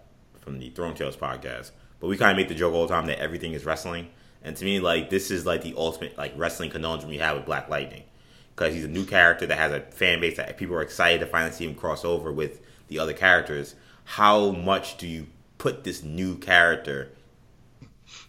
from 0.41 0.59
the 0.59 0.69
Throne 0.71 0.93
Tales 0.95 1.15
podcast. 1.15 1.71
But 1.99 2.07
we 2.07 2.17
kind 2.17 2.31
of 2.31 2.37
make 2.37 2.49
the 2.49 2.55
joke 2.55 2.73
all 2.73 2.85
the 2.85 2.93
time 2.93 3.05
that 3.07 3.19
everything 3.19 3.53
is 3.53 3.65
wrestling, 3.65 4.09
and 4.43 4.55
to 4.57 4.65
me, 4.65 4.79
like 4.79 5.09
this 5.09 5.31
is 5.31 5.45
like 5.45 5.61
the 5.63 5.73
ultimate 5.77 6.17
like 6.17 6.33
wrestling 6.35 6.69
conundrum 6.69 7.11
you 7.11 7.21
have 7.21 7.37
with 7.37 7.45
Black 7.45 7.69
Lightning, 7.69 8.03
because 8.55 8.73
he's 8.73 8.83
a 8.83 8.89
new 8.89 9.05
character 9.05 9.45
that 9.45 9.57
has 9.57 9.71
a 9.71 9.79
fan 9.79 10.19
base 10.19 10.37
that 10.37 10.57
people 10.57 10.75
are 10.75 10.81
excited 10.81 11.19
to 11.21 11.25
finally 11.25 11.53
see 11.53 11.65
him 11.65 11.75
cross 11.75 12.03
over 12.03 12.31
with 12.31 12.61
the 12.89 12.99
other 12.99 13.13
characters. 13.13 13.75
How 14.05 14.51
much 14.51 14.97
do 14.97 15.07
you 15.07 15.27
put 15.63 15.85
this 15.85 16.03
new 16.03 16.35
character 16.35 17.09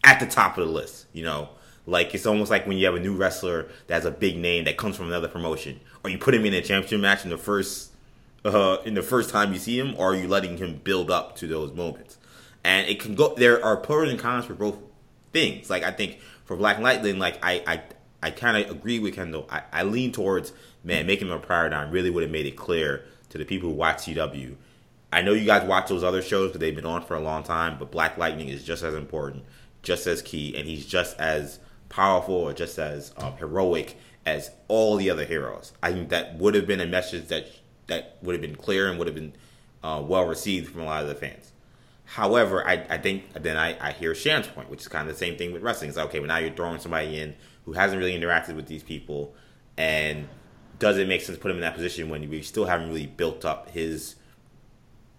at 0.04 0.20
the 0.20 0.26
top 0.26 0.56
of 0.56 0.64
the 0.64 0.72
list. 0.72 1.06
You 1.12 1.24
know, 1.24 1.48
like 1.84 2.14
it's 2.14 2.26
almost 2.26 2.48
like 2.48 2.64
when 2.64 2.78
you 2.78 2.86
have 2.86 2.94
a 2.94 3.00
new 3.00 3.16
wrestler 3.16 3.66
that 3.88 3.94
has 3.94 4.04
a 4.04 4.12
big 4.12 4.36
name 4.36 4.64
that 4.64 4.76
comes 4.76 4.96
from 4.96 5.08
another 5.08 5.26
promotion, 5.26 5.80
or 6.04 6.10
you 6.10 6.16
put 6.16 6.32
him 6.32 6.46
in 6.46 6.54
a 6.54 6.62
championship 6.62 7.00
match 7.00 7.24
in 7.24 7.30
the 7.30 7.36
first 7.36 7.90
uh, 8.44 8.76
in 8.84 8.94
the 8.94 9.02
first 9.02 9.30
time 9.30 9.52
you 9.52 9.58
see 9.58 9.76
him, 9.76 9.96
or 9.98 10.12
are 10.12 10.14
you 10.14 10.28
letting 10.28 10.58
him 10.58 10.80
build 10.84 11.10
up 11.10 11.34
to 11.36 11.48
those 11.48 11.72
moments? 11.72 12.18
And 12.62 12.88
it 12.88 13.00
can 13.00 13.16
go. 13.16 13.34
There 13.34 13.62
are 13.64 13.76
pros 13.76 14.08
and 14.10 14.18
cons 14.18 14.44
for 14.44 14.54
both 14.54 14.76
things. 15.32 15.68
Like 15.68 15.82
I 15.82 15.90
think 15.90 16.20
for 16.44 16.56
Black 16.56 16.78
Lightning, 16.78 17.18
like 17.18 17.44
I 17.44 17.64
I, 17.66 17.82
I 18.22 18.30
kind 18.30 18.64
of 18.64 18.70
agree 18.70 19.00
with 19.00 19.16
Kendall. 19.16 19.48
I, 19.50 19.62
I 19.72 19.82
lean 19.82 20.12
towards 20.12 20.52
man 20.84 21.04
making 21.08 21.26
him 21.26 21.34
a 21.34 21.40
paradigm 21.40 21.90
really 21.90 22.10
would 22.10 22.22
have 22.22 22.30
made 22.30 22.46
it 22.46 22.54
clear 22.54 23.04
to 23.30 23.38
the 23.38 23.44
people 23.44 23.70
who 23.70 23.74
watch 23.74 24.06
CW. 24.06 24.54
I 25.14 25.22
know 25.22 25.32
you 25.32 25.46
guys 25.46 25.62
watch 25.62 25.88
those 25.88 26.02
other 26.02 26.22
shows 26.22 26.48
because 26.48 26.60
they've 26.60 26.74
been 26.74 26.84
on 26.84 27.04
for 27.04 27.14
a 27.14 27.20
long 27.20 27.44
time, 27.44 27.76
but 27.78 27.92
Black 27.92 28.18
Lightning 28.18 28.48
is 28.48 28.64
just 28.64 28.82
as 28.82 28.94
important, 28.94 29.44
just 29.82 30.08
as 30.08 30.20
key, 30.20 30.56
and 30.56 30.66
he's 30.66 30.86
just 30.86 31.16
as 31.20 31.60
powerful 31.88 32.34
or 32.34 32.52
just 32.52 32.80
as 32.80 33.14
um, 33.18 33.36
heroic 33.36 33.96
as 34.26 34.50
all 34.66 34.96
the 34.96 35.10
other 35.10 35.24
heroes. 35.24 35.72
I 35.80 35.92
think 35.92 36.08
that 36.08 36.36
would 36.38 36.56
have 36.56 36.66
been 36.66 36.80
a 36.80 36.86
message 36.86 37.28
that 37.28 37.46
that 37.86 38.16
would 38.22 38.34
have 38.34 38.42
been 38.42 38.56
clear 38.56 38.88
and 38.88 38.98
would 38.98 39.06
have 39.06 39.14
been 39.14 39.34
uh, 39.84 40.02
well 40.04 40.26
received 40.26 40.72
from 40.72 40.80
a 40.80 40.84
lot 40.84 41.02
of 41.02 41.08
the 41.08 41.14
fans. 41.14 41.52
However, 42.06 42.66
I, 42.66 42.84
I 42.90 42.98
think 42.98 43.32
then 43.34 43.56
I, 43.56 43.76
I 43.80 43.92
hear 43.92 44.16
Shan's 44.16 44.48
point, 44.48 44.68
which 44.68 44.80
is 44.80 44.88
kind 44.88 45.08
of 45.08 45.14
the 45.14 45.18
same 45.18 45.36
thing 45.36 45.52
with 45.52 45.62
wrestling. 45.62 45.90
It's 45.90 45.96
like, 45.96 46.06
okay, 46.06 46.18
well 46.18 46.28
now 46.28 46.38
you're 46.38 46.54
throwing 46.54 46.80
somebody 46.80 47.20
in 47.20 47.36
who 47.66 47.74
hasn't 47.74 48.00
really 48.00 48.18
interacted 48.18 48.56
with 48.56 48.66
these 48.66 48.82
people, 48.82 49.32
and 49.76 50.26
does 50.80 50.98
it 50.98 51.06
make 51.06 51.20
sense 51.20 51.38
to 51.38 51.42
put 51.42 51.52
him 51.52 51.58
in 51.58 51.60
that 51.60 51.74
position 51.74 52.08
when 52.08 52.28
we 52.28 52.42
still 52.42 52.64
haven't 52.64 52.88
really 52.88 53.06
built 53.06 53.44
up 53.44 53.70
his 53.70 54.16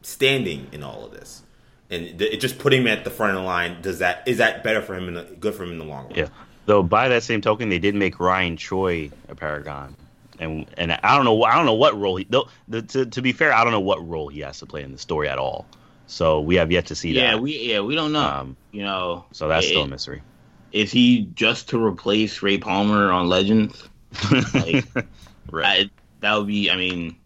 standing 0.06 0.68
in 0.72 0.84
all 0.84 1.06
of 1.06 1.12
this? 1.12 1.42
And 1.90 2.18
th- 2.18 2.34
it 2.34 2.38
just 2.38 2.58
put 2.58 2.74
him 2.74 2.88
at 2.88 3.04
the 3.04 3.12
front 3.12 3.36
of 3.36 3.42
the 3.42 3.46
line. 3.46 3.82
Does 3.82 4.00
that 4.00 4.28
is 4.28 4.38
that 4.38 4.64
better 4.64 4.82
for 4.82 4.96
him? 4.96 5.08
In 5.08 5.14
the, 5.16 5.24
good 5.24 5.54
for 5.54 5.64
him 5.64 5.72
in 5.72 5.78
the 5.78 5.86
long 5.86 6.06
run? 6.06 6.16
Yeah. 6.16 6.28
Though 6.66 6.82
by 6.82 7.10
that 7.10 7.24
same 7.24 7.42
token, 7.42 7.70
they 7.70 7.78
did 7.80 7.94
make 7.94 8.20
Ryan 8.20 8.58
Choi 8.58 9.12
a 9.30 9.36
Paragon, 9.36 9.96
and 10.40 10.66
and 10.78 10.92
I 10.92 11.16
don't 11.16 11.26
know 11.26 11.44
I 11.44 11.56
don't 11.56 11.68
know 11.68 11.76
what 11.76 11.96
role 12.00 12.16
he. 12.16 12.26
Though 12.28 12.48
the, 12.68 12.82
to 12.82 13.06
to 13.06 13.22
be 13.22 13.34
fair, 13.34 13.54
I 13.54 13.64
don't 13.64 13.72
know 13.72 13.80
what 13.80 14.06
role 14.08 14.30
he 14.30 14.40
has 14.40 14.60
to 14.60 14.66
play 14.66 14.82
in 14.82 14.92
the 14.92 14.98
story 14.98 15.30
at 15.30 15.38
all. 15.38 15.68
So 16.08 16.42
we 16.42 16.56
have 16.56 16.72
yet 16.72 16.88
to 16.88 16.96
see 16.96 17.12
yeah, 17.12 17.32
that. 17.32 17.42
we 17.42 17.58
yeah 17.58 17.82
we 17.82 17.94
don't 17.94 18.14
know. 18.14 18.24
Um, 18.24 18.58
you 18.72 18.84
know, 18.84 19.26
so 19.32 19.48
that's 19.48 19.66
it- 19.66 19.70
still 19.70 19.84
a 19.84 19.88
mystery. 19.88 20.24
is 20.72 20.92
he 20.92 21.30
just 21.36 21.70
to 21.70 21.84
replace 21.84 22.42
Ray 22.42 22.58
Palmer 22.58 23.12
on 23.12 23.30
Legends? 23.30 23.88
Like, 24.54 24.86
right. 25.52 25.86
I, 25.86 25.90
that 26.22 26.36
would 26.38 26.48
be. 26.48 26.72
I 26.72 26.78
mean, 26.78 27.18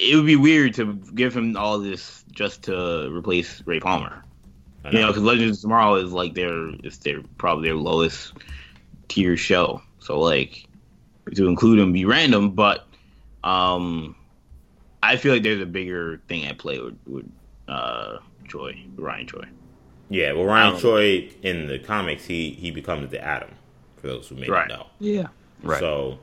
it 0.00 0.16
would 0.16 0.26
be 0.26 0.36
weird 0.36 0.74
to 0.74 0.94
give 1.14 1.36
him 1.36 1.56
all 1.56 1.78
this 1.78 2.24
just 2.32 2.62
to 2.64 3.10
replace 3.14 3.62
Ray 3.66 3.80
Palmer. 3.80 4.24
I 4.84 4.90
You 4.90 5.00
know, 5.00 5.08
because 5.08 5.22
Legends 5.22 5.58
of 5.58 5.62
Tomorrow 5.62 5.96
is 5.96 6.12
like 6.12 6.34
their 6.34 6.68
it's 6.82 6.98
their 6.98 7.22
probably 7.38 7.68
their 7.68 7.76
lowest 7.76 8.32
tier 9.08 9.36
show. 9.36 9.82
So 9.98 10.18
like 10.18 10.66
to 11.34 11.46
include 11.46 11.78
him 11.78 11.92
be 11.92 12.06
random, 12.06 12.52
but 12.52 12.86
um, 13.44 14.16
I 15.02 15.16
feel 15.16 15.34
like 15.34 15.42
there's 15.42 15.60
a 15.60 15.66
bigger 15.66 16.20
thing 16.28 16.44
at 16.46 16.58
play 16.58 16.80
with, 16.80 16.98
with 17.06 17.30
uh 17.68 18.18
Choi, 18.48 18.82
Ryan 18.96 19.26
Choi. 19.26 19.44
Yeah, 20.08 20.32
well, 20.32 20.44
Ryan 20.46 20.78
Choi 20.80 21.30
in 21.42 21.66
the 21.66 21.78
comics, 21.78 22.24
he 22.24 22.50
he 22.50 22.70
becomes 22.70 23.10
the 23.10 23.22
Atom. 23.22 23.50
For 23.98 24.06
those 24.06 24.28
who 24.28 24.34
may 24.36 24.48
Right. 24.48 24.66
not 24.66 24.78
know, 24.78 24.86
yeah. 24.98 25.26
Right. 25.62 25.78
So 25.78 26.18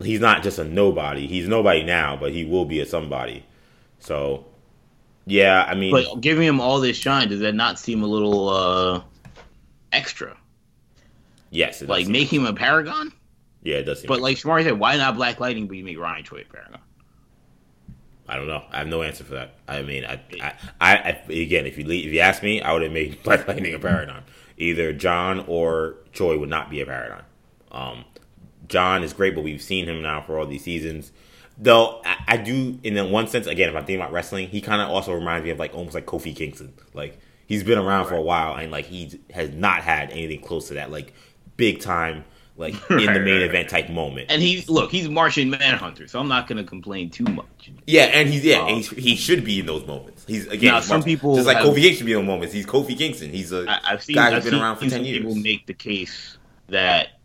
he's 0.00 0.20
not 0.20 0.42
just 0.42 0.58
a 0.58 0.64
nobody. 0.64 1.26
He's 1.26 1.48
nobody 1.48 1.82
now, 1.82 2.16
but 2.16 2.32
he 2.32 2.44
will 2.44 2.64
be 2.64 2.80
a 2.80 2.86
somebody. 2.86 3.44
So 3.98 4.44
yeah, 5.26 5.64
I 5.68 5.74
mean, 5.74 5.92
But 5.92 6.20
giving 6.20 6.46
him 6.46 6.60
all 6.60 6.80
this 6.80 6.96
shine, 6.96 7.28
does 7.28 7.40
that 7.40 7.54
not 7.54 7.78
seem 7.78 8.02
a 8.02 8.06
little 8.06 8.48
uh 8.48 9.02
extra? 9.92 10.36
yes, 11.50 11.82
it 11.82 11.88
Like 11.88 12.06
making 12.08 12.40
him 12.40 12.46
a 12.46 12.52
paragon? 12.54 13.12
yeah, 13.62 13.76
it 13.76 13.84
does. 13.84 14.00
Seem 14.00 14.08
But 14.08 14.20
like 14.20 14.36
Shamari 14.36 14.64
said, 14.64 14.78
why 14.78 14.96
not 14.96 15.16
Black 15.16 15.40
Lightning 15.40 15.66
but 15.66 15.76
you 15.76 15.84
make 15.84 15.98
Ryan 15.98 16.24
Choi 16.24 16.42
a 16.42 16.44
paragon? 16.44 16.80
I 18.28 18.36
don't 18.36 18.48
know. 18.48 18.64
I 18.72 18.78
have 18.78 18.88
no 18.88 19.02
answer 19.02 19.22
for 19.24 19.34
that. 19.34 19.54
I 19.68 19.82
mean, 19.82 20.04
I, 20.04 20.20
I, 20.40 20.52
I, 20.80 20.94
I 20.96 21.32
again, 21.32 21.64
if 21.66 21.78
you 21.78 21.86
le 21.86 21.94
if 21.94 22.06
you 22.12 22.20
ask 22.20 22.42
me, 22.42 22.60
I 22.60 22.72
would 22.72 22.82
have 22.82 22.92
made 22.92 23.22
Black 23.24 23.46
Lightning 23.46 23.74
a 23.74 23.78
paradigm. 23.78 24.24
Either 24.58 24.92
John 24.92 25.44
or 25.46 25.96
Choi 26.12 26.38
would 26.38 26.48
not 26.48 26.70
be 26.70 26.80
a 26.80 26.86
paradigm. 26.86 27.22
Um, 27.70 28.04
John 28.68 29.02
is 29.02 29.12
great, 29.12 29.34
but 29.34 29.44
we've 29.44 29.62
seen 29.62 29.86
him 29.86 30.02
now 30.02 30.22
for 30.22 30.38
all 30.38 30.46
these 30.46 30.64
seasons. 30.64 31.12
Though 31.58 32.02
I, 32.04 32.16
I 32.28 32.36
do, 32.36 32.78
in 32.82 33.10
one 33.10 33.28
sense, 33.28 33.46
again, 33.46 33.68
if 33.70 33.74
I'm 33.74 33.82
thinking 33.86 34.00
about 34.00 34.12
wrestling, 34.12 34.48
he 34.48 34.60
kind 34.60 34.82
of 34.82 34.90
also 34.90 35.12
reminds 35.14 35.44
me 35.44 35.50
of 35.50 35.58
like 35.58 35.74
almost 35.74 35.94
like 35.94 36.04
Kofi 36.06 36.34
Kingston. 36.36 36.74
Like 36.92 37.18
he's 37.46 37.64
been 37.64 37.78
around 37.78 38.06
for 38.08 38.14
a 38.14 38.22
while, 38.22 38.54
and 38.56 38.70
like 38.70 38.84
he 38.86 39.18
has 39.32 39.50
not 39.50 39.82
had 39.82 40.10
anything 40.10 40.40
close 40.42 40.68
to 40.68 40.74
that, 40.74 40.90
like 40.90 41.14
big 41.56 41.80
time, 41.80 42.24
like 42.58 42.74
in 42.90 42.98
the 42.98 43.20
main 43.20 43.40
right, 43.40 43.42
event 43.42 43.70
type 43.70 43.88
moment. 43.88 44.26
And 44.30 44.42
he's 44.42 44.68
look, 44.68 44.90
he's 44.90 45.08
Martian 45.08 45.48
Manhunter, 45.48 46.06
so 46.08 46.20
I'm 46.20 46.28
not 46.28 46.46
gonna 46.46 46.64
complain 46.64 47.08
too 47.08 47.24
much. 47.24 47.70
Yeah, 47.86 48.02
and 48.04 48.28
he's 48.28 48.44
yeah, 48.44 48.58
Um, 48.60 48.68
and 48.68 48.76
he's, 48.76 48.90
he 48.90 49.16
should 49.16 49.42
be 49.42 49.60
in 49.60 49.64
those 49.66 49.86
moments. 49.86 50.24
He's 50.26 50.46
again, 50.48 50.82
some 50.82 50.98
Mark- 50.98 51.06
people 51.06 51.36
just 51.36 51.46
like 51.46 51.56
have- 51.56 51.66
Kofi 51.66 51.76
Kingston 51.76 51.94
should 51.96 52.06
be 52.06 52.12
in 52.12 52.18
those 52.18 52.26
moments. 52.26 52.52
He's 52.52 52.66
Kofi 52.66 52.98
Kingston. 52.98 53.30
He's 53.30 53.52
a 53.52 53.64
I, 53.66 53.92
I've 53.92 54.02
seen, 54.02 54.16
guy 54.16 54.26
I've 54.26 54.34
who's 54.34 54.44
been 54.44 54.52
seen 54.52 54.62
around 54.62 54.76
for 54.76 54.90
ten 54.90 55.04
years. 55.06 55.18
people 55.20 55.34
make 55.36 55.66
the 55.66 55.74
case 55.74 56.36
that 56.68 57.15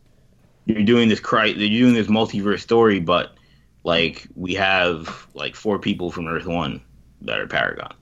you're 0.65 0.83
doing 0.83 1.09
this 1.09 1.19
cry, 1.19 1.45
you're 1.45 1.81
doing 1.81 1.93
this 1.93 2.07
multiverse 2.07 2.59
story, 2.59 2.99
but 2.99 3.35
like 3.83 4.27
we 4.35 4.53
have 4.55 5.27
like 5.33 5.55
four 5.55 5.79
people 5.79 6.11
from 6.11 6.27
Earth 6.27 6.45
One 6.45 6.81
that 7.21 7.39
are 7.39 7.47
Paragons. 7.47 7.95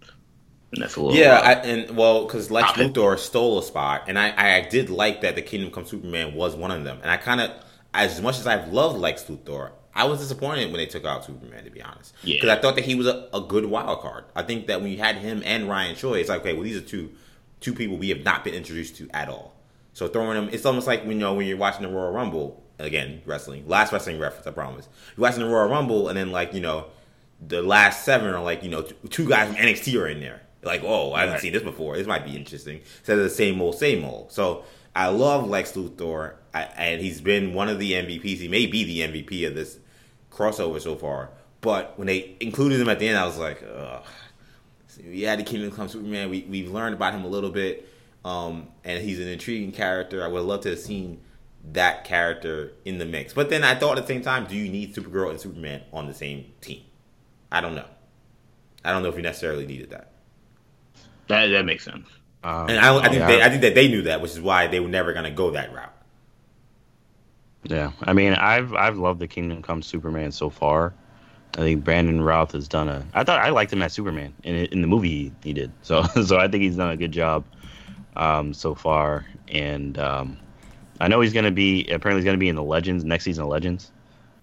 And 0.71 0.83
that's 0.83 0.95
a 0.97 1.01
little 1.01 1.17
Yeah, 1.17 1.39
I, 1.43 1.53
and 1.53 1.97
well, 1.97 2.25
because 2.25 2.51
Lex. 2.51 2.71
Luthor 2.73 3.17
stole 3.17 3.57
a 3.57 3.63
spot, 3.63 4.03
and 4.07 4.19
I, 4.19 4.57
I 4.57 4.61
did 4.61 4.89
like 4.89 5.21
that 5.21 5.35
the 5.35 5.41
Kingdom 5.41 5.71
Come 5.71 5.85
Superman 5.85 6.35
was 6.35 6.55
one 6.55 6.71
of 6.71 6.83
them. 6.83 6.99
And 7.01 7.09
I 7.09 7.17
kind 7.17 7.41
of, 7.41 7.51
as 7.93 8.21
much 8.21 8.37
as 8.37 8.45
I've 8.45 8.71
loved 8.71 8.99
Lex 8.99 9.23
Luthor, 9.23 9.71
I 9.95 10.05
was 10.05 10.19
disappointed 10.19 10.71
when 10.71 10.77
they 10.77 10.85
took 10.85 11.05
out 11.05 11.25
Superman, 11.25 11.63
to 11.63 11.71
be 11.71 11.81
honest. 11.81 12.13
Yeah. 12.23 12.35
Because 12.35 12.49
I 12.49 12.61
thought 12.61 12.75
that 12.75 12.85
he 12.85 12.93
was 12.93 13.07
a, 13.07 13.27
a 13.33 13.41
good 13.41 13.65
wild 13.65 14.01
card. 14.01 14.25
I 14.35 14.43
think 14.43 14.67
that 14.67 14.81
when 14.81 14.91
you 14.91 14.99
had 14.99 15.15
him 15.15 15.41
and 15.43 15.67
Ryan 15.67 15.95
Choi, 15.95 16.19
it's 16.19 16.29
like, 16.29 16.41
okay, 16.41 16.53
well, 16.53 16.63
these 16.63 16.77
are 16.77 16.81
two 16.81 17.11
two 17.61 17.73
people 17.73 17.97
we 17.97 18.09
have 18.09 18.23
not 18.23 18.43
been 18.43 18.53
introduced 18.53 18.95
to 18.97 19.09
at 19.11 19.27
all. 19.27 19.53
So 19.93 20.07
throwing 20.07 20.35
them, 20.35 20.49
it's 20.51 20.65
almost 20.65 20.87
like 20.87 21.01
when 21.01 21.13
you 21.13 21.17
know 21.19 21.33
when 21.33 21.45
you're 21.47 21.57
watching 21.57 21.81
the 21.83 21.89
Royal 21.89 22.11
Rumble 22.11 22.63
again, 22.77 23.21
wrestling, 23.25 23.67
last 23.67 23.91
wrestling 23.91 24.19
reference, 24.19 24.47
I 24.47 24.51
promise. 24.51 24.87
You're 25.17 25.23
watching 25.23 25.41
the 25.41 25.49
Royal 25.49 25.67
Rumble, 25.69 26.07
and 26.09 26.17
then 26.17 26.31
like 26.31 26.53
you 26.53 26.61
know, 26.61 26.85
the 27.45 27.61
last 27.61 28.05
seven 28.05 28.33
are 28.33 28.41
like 28.43 28.63
you 28.63 28.69
know 28.69 28.83
two 28.83 29.27
guys 29.27 29.47
from 29.47 29.57
NXT 29.57 29.99
are 29.99 30.07
in 30.07 30.19
there. 30.19 30.41
Like, 30.61 30.83
oh, 30.83 31.13
I 31.13 31.21
haven't 31.21 31.33
Right. 31.35 31.41
seen 31.41 31.53
this 31.53 31.63
before. 31.63 31.95
This 31.97 32.05
might 32.07 32.25
be 32.25 32.35
interesting. 32.35 32.81
Instead 32.99 33.17
of 33.17 33.23
the 33.23 33.29
same 33.29 33.61
old, 33.61 33.75
same 33.75 34.03
old. 34.03 34.31
So 34.31 34.63
I 34.95 35.07
love 35.07 35.47
Lex 35.47 35.71
Luthor, 35.73 36.33
I, 36.53 36.63
and 36.63 37.01
he's 37.01 37.21
been 37.21 37.53
one 37.53 37.69
of 37.69 37.79
the 37.79 37.93
MVPs. 37.93 38.39
He 38.39 38.47
may 38.49 38.65
be 38.65 38.83
the 38.83 38.99
MVP 39.01 39.47
of 39.47 39.55
this 39.55 39.79
crossover 40.31 40.81
so 40.81 40.95
far. 40.95 41.29
But 41.61 41.97
when 41.97 42.07
they 42.07 42.35
included 42.39 42.79
him 42.79 42.87
at 42.89 42.99
the 42.99 43.07
end, 43.07 43.17
I 43.17 43.25
was 43.25 43.37
like, 43.37 43.63
ugh. 43.63 44.05
So 44.87 45.01
we 45.05 45.21
had 45.23 45.39
the 45.39 45.43
Kingdom 45.43 45.71
Come 45.71 45.87
Superman. 45.89 46.29
We 46.29 46.45
we've 46.49 46.71
learned 46.71 46.95
about 46.95 47.13
him 47.13 47.23
a 47.23 47.27
little 47.27 47.49
bit, 47.51 47.87
um, 48.25 48.67
and 48.83 49.03
he's 49.03 49.19
an 49.19 49.27
intriguing 49.27 49.71
character. 49.71 50.23
I 50.23 50.27
would 50.27 50.43
love 50.43 50.61
to 50.61 50.69
have 50.71 50.79
seen 50.79 51.21
that 51.71 52.03
character 52.03 52.73
in 52.85 52.97
the 52.97 53.05
mix. 53.05 53.33
But 53.33 53.49
then 53.49 53.63
I 53.63 53.75
thought 53.75 53.97
at 53.97 54.07
the 54.07 54.13
same 54.13 54.21
time, 54.21 54.45
do 54.45 54.55
you 54.55 54.69
need 54.69 54.95
Supergirl 54.95 55.29
and 55.29 55.39
Superman 55.39 55.83
on 55.93 56.07
the 56.07 56.13
same 56.13 56.51
team? 56.61 56.83
I 57.51 57.61
don't 57.61 57.75
know. 57.75 57.85
I 58.83 58.91
don't 58.91 59.03
know 59.03 59.09
if 59.09 59.15
you 59.15 59.21
necessarily 59.21 59.65
needed 59.65 59.89
that. 59.91 60.11
that 61.27 61.47
that 61.47 61.65
makes 61.65 61.83
sense. 61.83 62.07
Um, 62.43 62.69
And 62.69 62.79
I, 62.79 62.95
I 62.97 63.09
think 63.09 63.15
yeah. 63.15 63.27
they, 63.27 63.41
I 63.41 63.49
think 63.49 63.61
that 63.61 63.75
they 63.75 63.87
knew 63.87 64.03
that, 64.03 64.21
which 64.21 64.31
is 64.31 64.41
why 64.41 64.67
they 64.67 64.79
were 64.79 64.87
never 64.87 65.11
going 65.13 65.25
to 65.25 65.31
go 65.31 65.51
that 65.51 65.73
route. 65.73 65.93
Yeah, 67.63 67.91
I 68.03 68.13
mean, 68.13 68.33
I've 68.33 68.73
I've 68.73 68.97
loved 68.97 69.19
the 69.19 69.27
Kingdom 69.27 69.61
Come 69.61 69.81
Superman 69.81 70.31
so 70.31 70.49
far. 70.49 70.93
I 71.55 71.61
think 71.61 71.83
Brandon 71.83 72.21
Routh 72.21 72.53
has 72.53 72.67
done 72.69 72.87
a. 72.87 73.05
I 73.13 73.23
thought 73.25 73.39
I 73.39 73.49
liked 73.49 73.73
him 73.73 73.81
as 73.81 73.91
Superman 73.91 74.33
in 74.43 74.55
in 74.55 74.81
the 74.81 74.87
movie 74.87 75.09
he, 75.09 75.33
he 75.43 75.53
did. 75.53 75.71
So 75.81 76.03
so 76.25 76.37
I 76.37 76.47
think 76.47 76.63
he's 76.63 76.77
done 76.77 76.89
a 76.89 76.97
good 76.97 77.11
job 77.11 77.43
um, 78.19 78.53
so 78.53 78.75
far. 78.75 79.25
And 79.47 79.97
um, 79.97 80.37
I 80.99 81.07
know 81.07 81.21
he's 81.21 81.33
gonna 81.33 81.51
be 81.51 81.81
apparently 81.85 82.21
he's 82.21 82.25
gonna 82.25 82.37
be 82.37 82.49
in 82.49 82.55
the 82.55 82.63
Legends 82.63 83.03
next 83.03 83.23
season 83.23 83.43
of 83.45 83.49
Legends 83.49 83.91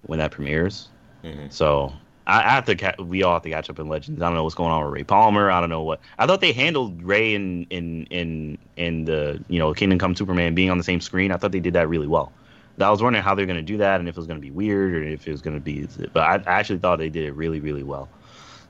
when 0.03 0.19
that 0.19 0.31
premieres. 0.33 0.89
Mhm. 1.25 1.53
So 1.53 1.93
I, 2.27 2.39
I 2.41 2.51
have 2.51 2.65
to. 2.67 2.75
Ca- 2.75 3.03
we 3.03 3.23
all 3.23 3.35
have 3.35 3.43
to 3.43 3.51
catch 3.51 3.71
up 3.71 3.79
in 3.79 3.89
Legends. 3.89 4.21
I 4.23 4.27
don't 4.27 4.35
know 4.35 4.43
what's 4.45 4.55
going 4.57 4.73
on 4.73 4.85
with 4.85 4.93
Ray 4.93 5.05
Palmer. 5.05 5.51
I 5.51 5.61
don't 5.61 5.71
know 5.71 5.83
what. 5.83 6.01
I 6.19 6.27
thought 6.27 6.41
they 6.41 6.53
handled 6.53 7.03
Ray 7.03 7.35
in 7.35 7.67
in 7.71 8.07
in 8.07 8.59
in 8.77 9.05
the 9.05 9.43
you 9.49 9.59
know 9.59 9.73
Kingdom 9.75 9.99
Come 9.99 10.15
Superman 10.17 10.55
being 10.55 10.71
on 10.71 10.79
the 10.79 10.85
same 10.85 11.01
screen. 11.01 11.31
I 11.31 11.37
thought 11.37 11.53
they 11.53 11.61
did 11.61 11.75
that 11.75 11.89
really 11.89 12.07
well. 12.09 12.33
I 12.79 12.91
was 12.91 13.03
wondering 13.03 13.23
how 13.25 13.35
they're 13.35 13.47
going 13.47 13.57
to 13.57 13.63
do 13.63 13.79
that 13.79 14.01
and 14.01 14.09
if 14.09 14.17
it 14.17 14.19
was 14.19 14.27
going 14.27 14.39
to 14.39 14.43
be 14.47 14.51
weird 14.51 14.93
or 14.93 15.03
if 15.03 15.27
it 15.27 15.31
was 15.31 15.41
going 15.41 15.57
to 15.57 15.63
be. 15.63 15.87
But 16.13 16.21
I, 16.25 16.35
I 16.35 16.59
actually 16.59 16.79
thought 16.79 16.99
they 16.99 17.09
did 17.09 17.25
it 17.25 17.33
really 17.33 17.59
really 17.61 17.83
well. 17.83 18.09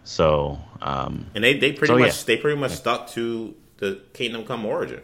So 0.04 0.58
um, 0.80 1.26
And 1.34 1.42
they, 1.42 1.58
they 1.58 1.72
pretty 1.72 1.92
So, 1.92 1.98
much 1.98 2.08
yeah. 2.18 2.22
they 2.26 2.36
pretty 2.36 2.56
much 2.60 2.70
stuck 2.72 3.08
to 3.10 3.52
the 3.78 4.02
Kingdom 4.14 4.44
Come 4.44 4.64
origin. 4.66 5.02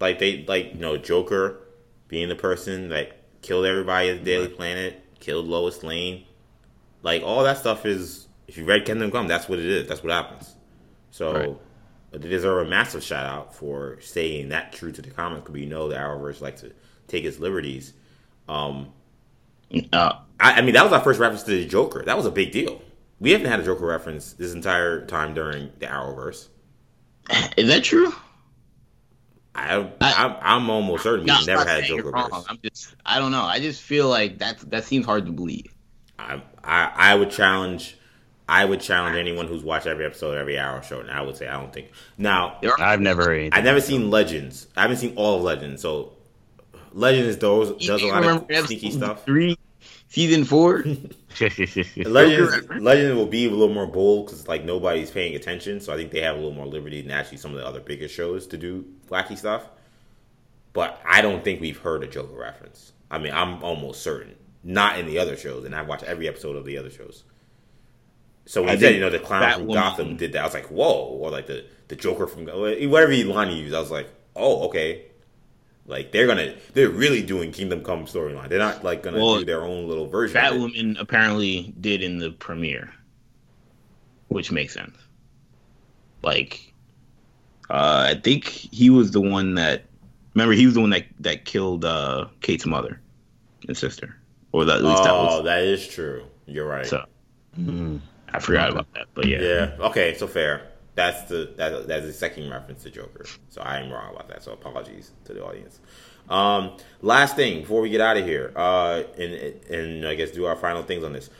Like 0.00 0.18
they 0.18 0.44
like 0.46 0.74
you 0.74 0.80
know 0.80 0.96
Joker 0.96 1.60
being 2.08 2.28
the 2.28 2.36
person 2.36 2.88
that 2.90 3.18
killed 3.42 3.66
everybody 3.66 4.10
at 4.10 4.18
the 4.20 4.24
Daily 4.24 4.48
Planet, 4.48 5.02
killed 5.20 5.46
Lois 5.46 5.82
Lane, 5.82 6.24
like 7.02 7.22
all 7.22 7.44
that 7.44 7.58
stuff 7.58 7.86
is. 7.86 8.28
If 8.48 8.58
you 8.58 8.64
read 8.64 8.84
Kingdom 8.86 9.10
Come, 9.10 9.28
that's 9.28 9.48
what 9.48 9.58
it 9.58 9.66
is. 9.66 9.88
That's 9.88 10.02
what 10.02 10.12
happens. 10.12 10.56
So 11.10 11.32
Right. 11.32 11.56
they 12.12 12.28
deserve 12.28 12.66
a 12.66 12.70
massive 12.70 13.02
shout 13.02 13.26
out 13.26 13.54
for 13.54 13.98
staying 14.00 14.50
that 14.50 14.72
true 14.72 14.92
to 14.92 15.02
the 15.02 15.10
comics. 15.10 15.42
Because 15.42 15.54
we 15.54 15.66
know 15.66 15.88
the 15.88 15.96
Arrowverse 15.96 16.40
like 16.40 16.56
to 16.58 16.72
take 17.08 17.24
its 17.24 17.38
liberties. 17.38 17.94
Um, 18.48 18.92
Uh, 19.92 20.12
I, 20.40 20.54
I 20.54 20.60
mean, 20.62 20.74
that 20.74 20.84
was 20.84 20.92
our 20.92 21.00
first 21.00 21.20
reference 21.20 21.42
to 21.44 21.50
the 21.52 21.66
Joker. 21.66 22.02
That 22.04 22.16
was 22.16 22.26
a 22.26 22.30
big 22.30 22.52
deal. 22.52 22.82
We 23.20 23.32
haven't 23.32 23.46
had 23.48 23.60
a 23.60 23.64
Joker 23.64 23.86
reference 23.86 24.32
this 24.34 24.52
entire 24.52 25.06
time 25.06 25.34
during 25.34 25.72
the 25.78 25.86
Arrowverse. 25.86 26.48
is 27.56 27.68
that 27.68 27.84
true? 27.84 28.12
I, 29.54 29.76
I- 29.78 29.88
I 30.00 30.54
I'm 30.56 30.68
almost 30.68 31.04
certain 31.04 31.26
No, 31.26 31.34
we've 31.34 31.40
I'm 31.40 31.46
never 31.46 31.68
had 31.68 31.84
a 31.84 31.86
saying 31.86 31.98
Joker 31.98 32.10
verse. 32.10 32.44
I'm 32.48 32.58
just, 32.64 32.96
I 33.06 33.18
don't 33.20 33.30
know. 33.30 33.42
I 33.44 33.60
just 33.60 33.82
feel 33.82 34.08
like 34.08 34.38
that 34.38 34.58
that 34.70 34.84
seems 34.84 35.06
hard 35.06 35.26
to 35.26 35.32
believe. 35.32 35.72
I, 36.18 36.42
I 36.62 36.90
I 36.94 37.14
would 37.14 37.30
challenge. 37.30 37.96
I 38.48 38.64
would 38.64 38.80
challenge 38.80 39.16
anyone 39.16 39.46
who's 39.46 39.62
watched 39.62 39.86
every 39.86 40.04
episode 40.04 40.32
of 40.32 40.38
every 40.38 40.58
hour 40.58 40.82
show, 40.82 41.00
and 41.00 41.10
I 41.10 41.22
would 41.22 41.36
say 41.36 41.46
I 41.46 41.58
don't 41.58 41.72
think. 41.72 41.88
Now, 42.18 42.58
I've 42.78 43.00
never 43.00 43.24
heard. 43.24 43.54
I've 43.54 43.64
never 43.64 43.80
seen 43.80 44.10
Legends. 44.10 44.66
I 44.76 44.82
haven't 44.82 44.98
seen 44.98 45.14
all 45.16 45.36
of 45.38 45.42
Legends, 45.42 45.80
so 45.80 46.12
Legends 46.92 47.36
does 47.36 47.70
does 47.86 48.02
a 48.02 48.04
You 48.06 48.12
lot 48.12 48.20
remember 48.20 48.52
of 48.54 48.66
sneaky 48.66 48.90
stuff. 48.90 49.24
Three, 49.24 49.56
season 50.08 50.44
four. 50.44 50.84
Legends. 51.96 52.68
Legends 52.80 53.16
will 53.16 53.26
be 53.26 53.46
a 53.46 53.50
little 53.50 53.74
more 53.74 53.86
bold 53.86 54.26
because 54.26 54.46
like 54.48 54.64
nobody's 54.64 55.10
paying 55.10 55.34
attention, 55.34 55.80
so 55.80 55.92
I 55.92 55.96
think 55.96 56.10
they 56.10 56.20
have 56.20 56.36
a 56.36 56.38
little 56.38 56.54
more 56.54 56.66
liberty 56.66 57.02
than 57.02 57.10
actually 57.10 57.38
some 57.38 57.52
of 57.52 57.58
the 57.58 57.66
other 57.66 57.80
bigger 57.80 58.08
shows 58.08 58.46
to 58.48 58.56
do 58.56 58.84
wacky 59.08 59.36
stuff. 59.36 59.68
But 60.72 61.00
I 61.06 61.20
don't 61.22 61.44
think 61.44 61.60
we've 61.60 61.78
heard 61.78 62.02
a 62.02 62.06
Joker 62.06 62.36
reference. 62.36 62.92
I 63.10 63.18
mean, 63.18 63.32
I'm 63.32 63.62
almost 63.62 64.02
certain 64.02 64.34
not 64.64 64.98
in 64.98 65.06
the 65.06 65.18
other 65.18 65.36
shows, 65.36 65.64
and 65.64 65.74
I 65.74 65.82
watched 65.82 66.04
every 66.04 66.26
episode 66.26 66.56
of 66.56 66.64
the 66.64 66.78
other 66.78 66.90
shows. 66.90 67.24
So 68.46 68.62
when 68.62 68.70
I 68.70 68.72
you 68.74 68.80
said 68.80 68.94
you 68.94 69.00
know 69.00 69.10
the 69.10 69.18
clown 69.18 69.52
from 69.52 69.68
Gotham 69.68 70.16
did 70.16 70.32
that, 70.32 70.42
I 70.42 70.44
was 70.44 70.54
like, 70.54 70.70
whoa, 70.70 71.04
or 71.20 71.30
like 71.30 71.46
the 71.46 71.64
the 71.88 71.96
Joker 71.96 72.26
from 72.26 72.46
whatever 72.46 73.12
you 73.12 73.24
line 73.24 73.50
you 73.50 73.62
use, 73.62 73.74
I 73.74 73.80
was 73.80 73.90
like, 73.90 74.08
oh, 74.34 74.66
okay. 74.68 75.06
Like 75.86 76.12
they're 76.12 76.26
gonna, 76.26 76.54
they're 76.72 76.88
really 76.88 77.22
doing 77.22 77.52
Kingdom 77.52 77.82
Come 77.84 78.06
storyline. 78.06 78.48
They're 78.48 78.58
not 78.58 78.82
like 78.84 79.02
gonna 79.02 79.18
Well, 79.18 79.38
do 79.40 79.44
their 79.44 79.62
own 79.64 79.86
little 79.86 80.06
version. 80.06 80.36
of 80.38 80.42
it. 80.44 80.48
Batwoman 80.56 80.98
apparently 80.98 81.74
did 81.80 82.02
in 82.02 82.18
the 82.18 82.30
premiere, 82.30 82.92
which 84.28 84.50
makes 84.50 84.72
sense. 84.74 84.96
Like, 86.22 86.72
uh, 87.68 88.14
I 88.16 88.20
think 88.22 88.46
he 88.46 88.88
was 88.90 89.10
the 89.10 89.20
one 89.20 89.54
that. 89.56 89.84
Remember, 90.34 90.54
he 90.54 90.64
was 90.66 90.74
the 90.74 90.80
one 90.80 90.90
that 90.90 91.04
that 91.20 91.44
killed 91.44 91.84
uh, 91.84 92.26
Kate's 92.40 92.66
mother 92.66 93.00
and 93.68 93.76
sister, 93.76 94.16
or 94.52 94.64
that, 94.64 94.78
at 94.78 94.84
least 94.84 95.04
that 95.04 95.12
was. 95.12 95.40
Oh, 95.40 95.42
that 95.42 95.62
is 95.62 95.86
true. 95.86 96.24
You're 96.46 96.66
right. 96.66 96.86
So 96.86 97.04
Mm. 97.58 98.00
I 98.32 98.40
forgot 98.40 98.70
about 98.70 98.92
that, 98.94 99.06
but 99.14 99.26
yeah. 99.28 99.40
yeah. 99.40 99.76
Okay. 99.78 100.14
So 100.16 100.26
fair. 100.26 100.66
That's 100.94 101.22
the 101.28 101.52
that, 101.56 101.88
that's 101.88 102.06
the 102.06 102.12
second 102.12 102.50
reference 102.50 102.82
to 102.84 102.90
Joker. 102.90 103.26
So 103.50 103.60
I 103.62 103.78
am 103.78 103.90
wrong 103.90 104.14
about 104.14 104.28
that. 104.28 104.42
So 104.42 104.52
apologies 104.52 105.10
to 105.24 105.34
the 105.34 105.44
audience. 105.44 105.80
Um, 106.28 106.76
last 107.02 107.36
thing 107.36 107.60
before 107.62 107.80
we 107.80 107.90
get 107.90 108.00
out 108.00 108.16
of 108.16 108.24
here, 108.24 108.52
uh, 108.56 109.02
and 109.18 109.32
and 109.70 110.06
I 110.08 110.14
guess 110.14 110.30
do 110.30 110.44
our 110.46 110.56
final 110.56 110.82
things 110.82 111.02
on 111.04 111.12
this. 111.12 111.30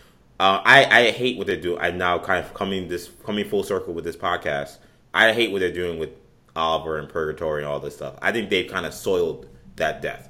Uh, 0.40 0.60
I 0.64 0.84
I 1.06 1.10
hate 1.12 1.38
what 1.38 1.46
they 1.46 1.56
do. 1.56 1.78
I'm 1.78 1.96
now 1.98 2.18
kind 2.18 2.44
of 2.44 2.52
coming 2.52 2.88
this 2.88 3.10
coming 3.24 3.48
full 3.48 3.62
circle 3.62 3.94
with 3.94 4.04
this 4.04 4.16
podcast. 4.16 4.78
I 5.14 5.32
hate 5.32 5.52
what 5.52 5.60
they're 5.60 5.72
doing 5.72 5.98
with 6.00 6.10
Oliver 6.56 6.98
and 6.98 7.08
Purgatory 7.08 7.62
and 7.62 7.68
all 7.68 7.78
this 7.78 7.94
stuff. 7.94 8.16
I 8.20 8.32
think 8.32 8.50
they've 8.50 8.68
kind 8.70 8.84
of 8.86 8.92
soiled 8.92 9.46
that 9.76 10.02
death. 10.02 10.28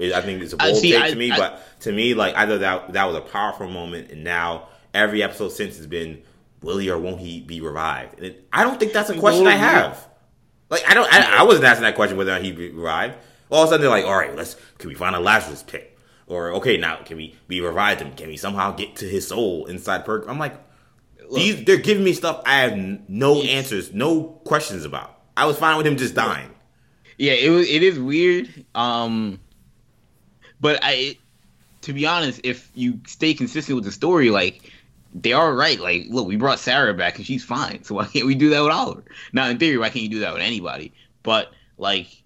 I 0.00 0.20
think 0.20 0.42
it's 0.42 0.52
a 0.52 0.56
bold 0.56 0.76
see, 0.76 0.92
take 0.92 1.02
I- 1.02 1.10
to 1.10 1.16
me, 1.16 1.30
I- 1.32 1.36
but 1.36 1.80
to 1.80 1.92
me, 1.92 2.14
like 2.14 2.34
I 2.36 2.46
thought 2.46 2.60
that 2.60 2.92
that 2.92 3.04
was 3.04 3.16
a 3.16 3.20
powerful 3.20 3.68
moment, 3.68 4.10
and 4.10 4.24
now 4.24 4.68
every 4.94 5.22
episode 5.22 5.50
since 5.50 5.76
has 5.76 5.86
been 5.86 6.22
will 6.62 6.78
he 6.78 6.90
or 6.90 6.98
won't 6.98 7.20
he 7.20 7.40
be 7.40 7.60
revived? 7.60 8.16
And 8.18 8.26
it, 8.26 8.48
I 8.52 8.64
don't 8.64 8.78
think 8.78 8.92
that's 8.92 9.10
a 9.10 9.18
question 9.18 9.46
I 9.46 9.56
have. 9.56 10.08
Like 10.70 10.88
I 10.88 10.94
don't, 10.94 11.12
I, 11.12 11.40
I 11.40 11.42
wasn't 11.42 11.64
asking 11.66 11.82
that 11.82 11.94
question 11.94 12.16
whether 12.16 12.30
or 12.30 12.34
not 12.34 12.42
he'd 12.42 12.56
be 12.56 12.70
revived. 12.70 13.16
All 13.50 13.62
of 13.62 13.68
a 13.68 13.72
sudden 13.72 13.82
they're 13.82 13.90
like, 13.90 14.06
all 14.06 14.16
right, 14.16 14.34
let's 14.34 14.56
can 14.78 14.88
we 14.88 14.94
find 14.94 15.14
a 15.14 15.20
Lazarus 15.20 15.62
pit? 15.62 15.98
Or 16.26 16.52
okay, 16.54 16.78
now 16.78 16.96
can 16.96 17.18
we 17.18 17.36
be 17.48 17.60
revived 17.60 18.00
him? 18.00 18.14
Can 18.14 18.28
we 18.28 18.36
somehow 18.36 18.72
get 18.72 18.96
to 18.96 19.04
his 19.06 19.28
soul 19.28 19.66
inside 19.66 20.04
Perk? 20.04 20.26
I'm 20.28 20.38
like, 20.38 20.54
these 21.34 21.64
they're 21.64 21.76
giving 21.76 22.04
me 22.04 22.12
stuff 22.12 22.42
I 22.46 22.60
have 22.60 22.76
no 23.08 23.42
answers, 23.42 23.92
no 23.92 24.24
questions 24.44 24.84
about. 24.84 25.18
I 25.36 25.46
was 25.46 25.58
fine 25.58 25.76
with 25.76 25.86
him 25.86 25.96
just 25.96 26.14
dying. 26.14 26.50
Yeah, 27.18 27.32
it 27.32 27.50
was. 27.50 27.68
It 27.68 27.82
is 27.82 27.98
weird. 27.98 28.48
Um, 28.74 29.40
but 30.60 30.80
I, 30.82 31.18
to 31.82 31.92
be 31.92 32.06
honest, 32.06 32.40
if 32.44 32.70
you 32.74 33.00
stay 33.06 33.34
consistent 33.34 33.76
with 33.76 33.84
the 33.84 33.92
story, 33.92 34.30
like 34.30 34.70
they 35.14 35.32
are 35.32 35.54
right. 35.54 35.78
Like, 35.78 36.06
look, 36.08 36.26
we 36.26 36.36
brought 36.36 36.58
Sara 36.58 36.94
back 36.94 37.16
and 37.16 37.26
she's 37.26 37.44
fine. 37.44 37.84
So 37.84 37.94
why 37.94 38.06
can't 38.06 38.26
we 38.26 38.34
do 38.34 38.50
that 38.50 38.62
with 38.62 38.72
Oliver? 38.72 39.04
Now, 39.32 39.46
in 39.48 39.58
theory, 39.58 39.78
why 39.78 39.88
can't 39.88 40.02
you 40.02 40.08
do 40.08 40.20
that 40.20 40.32
with 40.32 40.42
anybody? 40.42 40.92
But 41.22 41.52
like, 41.78 42.22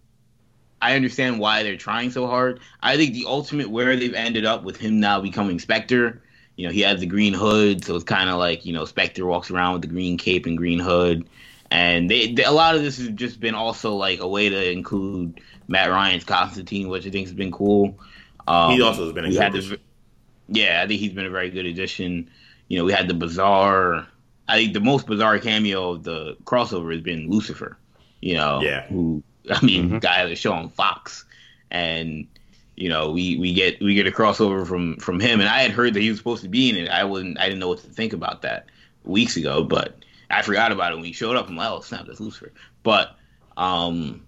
I 0.80 0.95
understand 0.95 1.39
why 1.39 1.62
they're 1.62 1.76
trying 1.76 2.11
so 2.11 2.26
hard. 2.26 2.61
I 2.82 2.97
think 2.97 3.14
the 3.14 3.24
ultimate 3.26 3.70
where 3.70 3.97
they've 3.97 4.14
ended 4.14 4.45
up 4.45 4.62
with 4.62 4.76
him 4.76 5.01
now 5.01 5.20
becoming 5.20 5.59
Spectre. 5.59 6.22
You 6.57 6.66
know, 6.66 6.72
he 6.72 6.80
has 6.82 7.01
the 7.01 7.07
green 7.07 7.34
hood, 7.34 7.84
so 7.84 7.97
it's 7.97 8.05
kind 8.05 8.30
of 8.30 8.39
like 8.39 8.64
you 8.64 8.72
know 8.72 8.84
Spectre 8.84 9.26
walks 9.26 9.51
around 9.51 9.74
with 9.74 9.82
the 9.82 9.89
green 9.89 10.16
cape 10.16 10.47
and 10.47 10.57
green 10.57 10.78
hood, 10.78 11.28
and 11.70 12.11
they, 12.11 12.32
they, 12.32 12.45
a 12.45 12.51
lot 12.51 12.74
of 12.74 12.82
this 12.82 12.97
has 12.99 13.09
just 13.09 13.41
been 13.41 13.55
also 13.55 13.95
like 13.95 14.20
a 14.20 14.28
way 14.28 14.49
to 14.49 14.70
include 14.70 15.41
Matt 15.68 15.91
Ryan's 15.91 16.24
Constantine, 16.24 16.89
which 16.89 17.07
I 17.07 17.11
think 17.11 17.26
has 17.26 17.34
been 17.34 17.53
cool. 17.53 17.99
Um, 18.47 18.72
he 18.72 18.80
also 18.80 19.05
has 19.05 19.12
been 19.12 19.26
a 19.26 19.30
good 19.30 19.43
addition. 19.43 19.78
Yeah, 20.49 20.82
I 20.82 20.87
think 20.87 21.01
he's 21.01 21.12
been 21.12 21.26
a 21.26 21.30
very 21.30 21.51
good 21.51 21.66
addition. 21.66 22.30
You 22.68 22.78
know, 22.78 22.84
we 22.84 22.92
had 22.92 23.08
the 23.08 23.14
bizarre. 23.14 24.06
I 24.48 24.56
think 24.58 24.74
the 24.74 24.80
most 24.80 25.06
bizarre 25.06 25.38
cameo 25.38 25.92
of 25.92 26.04
the 26.04 26.36
crossover 26.44 26.92
has 26.92 27.02
been 27.02 27.30
Lucifer. 27.30 27.76
You 28.20 28.34
know, 28.34 28.60
yeah. 28.60 28.86
Who 28.86 29.22
I 29.50 29.64
mean, 29.64 29.86
mm-hmm. 29.86 29.98
guy 29.98 30.26
that 30.26 30.36
show 30.36 30.52
on 30.52 30.68
Fox, 30.68 31.24
and 31.70 32.26
you 32.74 32.88
know, 32.88 33.12
we 33.12 33.38
we 33.38 33.54
get 33.54 33.80
we 33.80 33.94
get 33.94 34.06
a 34.06 34.10
crossover 34.10 34.66
from 34.66 34.96
from 34.96 35.20
him, 35.20 35.40
and 35.40 35.48
I 35.48 35.60
had 35.60 35.70
heard 35.70 35.94
that 35.94 36.00
he 36.00 36.10
was 36.10 36.18
supposed 36.18 36.42
to 36.42 36.48
be 36.48 36.68
in 36.70 36.76
it. 36.76 36.88
I 36.88 37.04
wasn't, 37.04 37.38
I 37.38 37.44
didn't 37.44 37.60
know 37.60 37.68
what 37.68 37.78
to 37.78 37.88
think 37.88 38.12
about 38.12 38.42
that 38.42 38.66
weeks 39.04 39.36
ago, 39.36 39.62
but 39.62 40.04
I 40.30 40.42
forgot 40.42 40.72
about 40.72 40.92
it 40.92 40.96
when 40.96 41.04
he 41.04 41.12
showed 41.12 41.36
up. 41.36 41.48
I'm 41.48 41.56
like, 41.56 41.70
oh 41.70 41.80
snap, 41.80 42.06
that's 42.06 42.20
Lucifer. 42.20 42.52
But 42.82 43.16
um, 43.56 44.26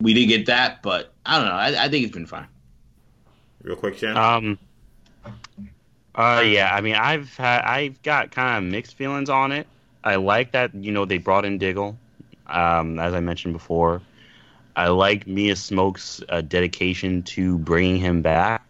we 0.00 0.14
did 0.14 0.26
get 0.26 0.46
that, 0.46 0.82
but 0.82 1.12
I 1.26 1.38
don't 1.38 1.46
know. 1.46 1.54
I, 1.54 1.84
I 1.84 1.88
think 1.88 2.06
it's 2.06 2.14
been 2.14 2.26
fine. 2.26 2.48
Real 3.62 3.76
quick, 3.76 3.98
Shan. 3.98 4.16
Um. 4.16 4.58
Uh, 6.14 6.42
yeah. 6.46 6.74
I 6.74 6.80
mean, 6.80 6.94
I've 6.94 7.36
had, 7.36 7.62
I've 7.62 8.02
got 8.02 8.30
kind 8.30 8.64
of 8.64 8.70
mixed 8.70 8.96
feelings 8.96 9.28
on 9.28 9.52
it. 9.52 9.66
I 10.04 10.16
like 10.16 10.52
that 10.52 10.74
you 10.74 10.92
know 10.92 11.06
they 11.06 11.18
brought 11.18 11.44
in 11.44 11.58
Diggle, 11.58 11.96
um, 12.46 12.98
as 12.98 13.14
I 13.14 13.20
mentioned 13.20 13.54
before. 13.54 14.02
I 14.76 14.88
like 14.88 15.26
Mia 15.26 15.54
Smoak's 15.54 16.22
uh, 16.28 16.40
dedication 16.42 17.22
to 17.22 17.58
bringing 17.58 17.98
him 17.98 18.22
back. 18.22 18.64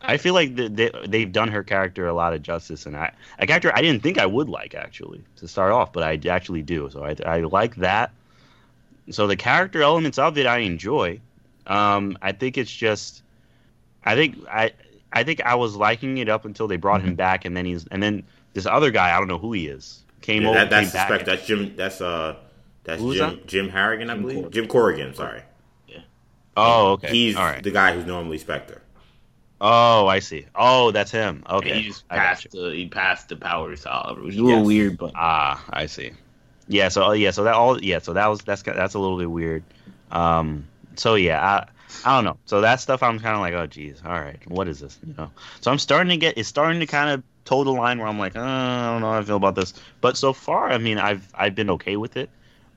I 0.00 0.16
feel 0.18 0.34
like 0.34 0.54
they, 0.54 0.90
they've 1.06 1.32
done 1.32 1.48
her 1.48 1.62
character 1.62 2.06
a 2.06 2.12
lot 2.12 2.34
of 2.34 2.42
justice, 2.42 2.86
and 2.86 2.96
I, 2.96 3.12
a 3.38 3.46
character 3.46 3.72
I 3.74 3.80
didn't 3.80 4.02
think 4.02 4.18
I 4.18 4.26
would 4.26 4.48
like 4.48 4.74
actually 4.74 5.22
to 5.36 5.48
start 5.48 5.72
off, 5.72 5.92
but 5.92 6.02
I 6.02 6.20
actually 6.28 6.62
do. 6.62 6.90
So 6.90 7.04
I, 7.04 7.16
I 7.24 7.40
like 7.40 7.76
that. 7.76 8.10
So 9.10 9.26
the 9.26 9.36
character 9.36 9.82
elements 9.82 10.18
of 10.18 10.36
it 10.36 10.46
I 10.46 10.58
enjoy. 10.58 11.20
Um, 11.66 12.18
I 12.20 12.32
think 12.32 12.58
it's 12.58 12.74
just, 12.74 13.22
I 14.04 14.14
think 14.14 14.36
I, 14.48 14.72
I 15.14 15.22
think 15.22 15.40
I 15.42 15.54
was 15.54 15.76
liking 15.76 16.18
it 16.18 16.28
up 16.28 16.44
until 16.44 16.68
they 16.68 16.76
brought 16.76 17.00
mm-hmm. 17.00 17.10
him 17.10 17.14
back, 17.14 17.44
and 17.44 17.56
then 17.56 17.64
he's, 17.64 17.86
and 17.86 18.02
then 18.02 18.24
this 18.52 18.66
other 18.66 18.90
guy 18.90 19.14
I 19.14 19.18
don't 19.18 19.28
know 19.28 19.38
who 19.38 19.52
he 19.52 19.68
is 19.68 20.02
came 20.20 20.42
yeah, 20.42 20.48
over. 20.48 20.58
That, 20.58 20.70
that's 20.70 20.92
suspect. 20.92 21.26
That's 21.26 21.46
Jim. 21.46 21.76
That's 21.76 22.00
uh 22.00 22.36
that's 22.82 23.00
Jim 23.00 23.16
that? 23.16 23.46
Jim 23.46 23.68
Harrigan, 23.68 24.10
I 24.10 24.14
Jim 24.14 24.22
believe. 24.22 24.36
Corrigan. 24.36 24.52
Jim 24.52 24.66
Corrigan, 24.68 25.14
sorry. 25.14 25.42
Yeah. 25.88 26.00
Oh, 26.56 26.92
okay. 26.92 27.08
He's 27.08 27.34
the 27.34 27.70
guy 27.72 27.94
who's 27.94 28.06
normally 28.06 28.38
Spectre. 28.38 28.82
Oh, 29.60 30.06
I 30.08 30.18
see. 30.18 30.46
Oh, 30.54 30.90
that's 30.90 31.10
him. 31.10 31.44
Okay. 31.48 31.74
he 31.74 31.88
just 31.88 32.06
passed 32.08 32.50
the 32.50 32.70
he 32.70 32.88
passed 32.88 33.28
the 33.28 33.36
powers 33.36 33.82
to 33.82 33.92
Oliver, 33.92 34.22
which 34.22 34.34
is 34.34 34.40
a 34.40 34.42
little 34.42 34.58
yes. 34.58 34.66
weird, 34.66 34.98
but 34.98 35.12
ah, 35.14 35.64
I 35.70 35.86
see. 35.86 36.10
Yeah. 36.68 36.88
So 36.88 37.12
yeah. 37.12 37.30
So 37.30 37.44
that 37.44 37.54
all 37.54 37.82
yeah. 37.82 38.00
So 38.00 38.12
that 38.14 38.26
was 38.26 38.42
that's 38.42 38.62
that's 38.62 38.94
a 38.94 38.98
little 38.98 39.18
bit 39.18 39.30
weird. 39.30 39.64
Um. 40.10 40.66
So 40.96 41.14
yeah. 41.14 41.42
I, 41.42 41.68
I 42.04 42.16
don't 42.16 42.24
know. 42.24 42.38
So 42.46 42.60
that 42.60 42.80
stuff, 42.80 43.02
I'm 43.02 43.18
kind 43.20 43.34
of 43.34 43.40
like, 43.40 43.54
oh, 43.54 43.66
geez, 43.66 44.00
all 44.04 44.12
right, 44.12 44.38
what 44.48 44.68
is 44.68 44.80
this? 44.80 44.98
You 45.06 45.14
know. 45.16 45.30
So 45.60 45.70
I'm 45.70 45.78
starting 45.78 46.10
to 46.10 46.16
get, 46.16 46.38
it's 46.38 46.48
starting 46.48 46.80
to 46.80 46.86
kind 46.86 47.10
of 47.10 47.22
toe 47.44 47.64
the 47.64 47.70
line 47.70 47.98
where 47.98 48.08
I'm 48.08 48.18
like, 48.18 48.36
oh, 48.36 48.42
I 48.42 48.92
don't 48.92 49.00
know 49.00 49.12
how 49.12 49.18
I 49.18 49.22
feel 49.22 49.36
about 49.36 49.54
this. 49.54 49.74
But 50.00 50.16
so 50.16 50.32
far, 50.32 50.70
I 50.70 50.78
mean, 50.78 50.98
I've 50.98 51.28
I've 51.34 51.54
been 51.54 51.70
okay 51.70 51.96
with 51.96 52.16
it 52.16 52.30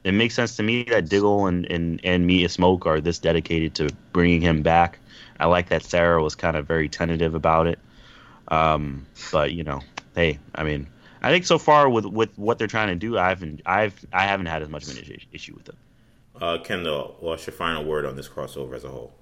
it 0.08 0.14
makes 0.14 0.36
sense 0.36 0.56
to 0.56 0.64
me 0.64 0.84
that 0.84 1.10
Diggle 1.10 1.48
and, 1.48 1.70
and, 1.70 2.00
and 2.02 2.26
Mia 2.26 2.48
Smoak 2.48 2.86
are 2.86 3.02
this 3.02 3.20
dedicated 3.20 3.76
to 3.76 3.90
bringing 4.14 4.40
him 4.40 4.62
back. 4.62 5.00
I 5.38 5.48
like 5.48 5.68
that 5.68 5.84
Sara 5.84 6.24
was 6.24 6.34
kind 6.34 6.56
of 6.56 6.66
very 6.66 6.88
tentative 6.88 7.36
about 7.36 7.68
it. 7.68 7.78
Um, 8.48 9.06
but 9.34 9.52
you 9.52 9.66
know, 9.66 9.82
hey, 10.16 10.40
I 10.56 10.64
mean, 10.64 10.88
I 11.22 11.32
think 11.32 11.46
so 11.46 11.58
far 11.58 11.90
with 11.90 12.06
with 12.06 12.30
what 12.38 12.58
they're 12.58 12.68
trying 12.68 12.88
to 12.88 12.96
do, 12.96 13.18
I 13.18 13.28
haven't 13.28 13.62
I've 13.66 14.06
I 14.14 14.26
haven't 14.26 14.46
had 14.46 14.62
as 14.62 14.70
much 14.70 14.84
of 14.84 14.98
an 14.98 15.20
issue 15.34 15.54
with 15.54 15.66
them. 15.66 15.76
Uh, 16.42 16.58
Kendall, 16.60 17.16
what's 17.20 17.48
your 17.48 17.54
final 17.54 17.84
word 17.84 18.06
on 18.06 18.16
this 18.16 18.28
crossover 18.28 18.76
as 18.76 18.84
a 18.84 18.90
whole? 18.90 19.14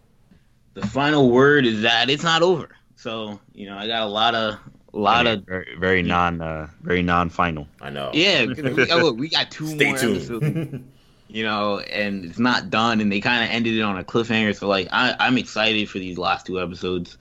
The 0.74 0.86
final 0.86 1.30
word 1.30 1.66
is 1.66 1.82
that 1.84 2.10
it's 2.10 2.24
not 2.24 2.42
over. 2.42 2.76
So 2.96 3.40
you 3.54 3.68
know, 3.68 3.78
I 3.78 3.88
got 3.88 4.02
a 4.04 4.08
lot 4.08 4.36
of 4.36 4.60
a 4.94 4.98
lot 4.98 5.26
very, 5.26 5.36
of 5.36 5.46
very, 5.46 5.76
very 5.78 6.02
non 6.02 6.42
uh, 6.42 6.68
very 6.82 7.02
non 7.02 7.30
final. 7.30 7.68
I 7.82 7.90
know. 7.90 8.12
Yeah, 8.14 8.46
we, 8.58 8.92
oh, 8.92 9.14
we 9.14 9.30
got 9.30 9.52
two 9.52 9.68
Stay 9.68 9.90
more 9.90 9.98
tuned. 9.98 10.16
episodes. 10.18 10.84
you 11.30 11.44
know, 11.44 11.80
and 11.80 12.26
it's 12.26 12.40
not 12.40 12.70
done, 12.70 13.00
and 13.00 13.12
they 13.12 13.22
kind 13.22 13.44
of 13.44 13.50
ended 13.50 13.76
it 13.76 13.82
on 13.82 13.98
a 13.98 14.04
cliffhanger. 14.04 14.56
So 14.56 14.68
like, 14.68 14.88
I, 14.92 15.16
I'm 15.20 15.38
excited 15.38 15.90
for 15.90 16.00
these 16.00 16.18
last 16.18 16.46
two 16.46 16.60
episodes. 16.62 17.18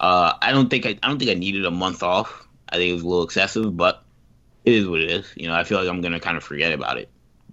Uh, 0.00 0.34
I 0.42 0.52
don't 0.52 0.68
think 0.68 0.86
I, 0.86 0.90
I 1.02 1.08
don't 1.08 1.18
think 1.18 1.30
I 1.30 1.34
needed 1.34 1.64
a 1.64 1.70
month 1.70 2.02
off. 2.02 2.46
I 2.68 2.76
think 2.76 2.90
it 2.90 2.94
was 2.94 3.02
a 3.02 3.08
little 3.08 3.24
excessive, 3.24 3.76
but 3.76 4.04
it 4.64 4.74
is 4.74 4.86
what 4.86 5.00
it 5.00 5.10
is. 5.10 5.32
You 5.34 5.48
know, 5.48 5.54
I 5.54 5.64
feel 5.64 5.78
like 5.78 5.88
I'm 5.88 6.02
gonna 6.02 6.20
kind 6.20 6.36
of 6.36 6.44
forget 6.44 6.72
about 6.72 6.98
it 6.98 7.08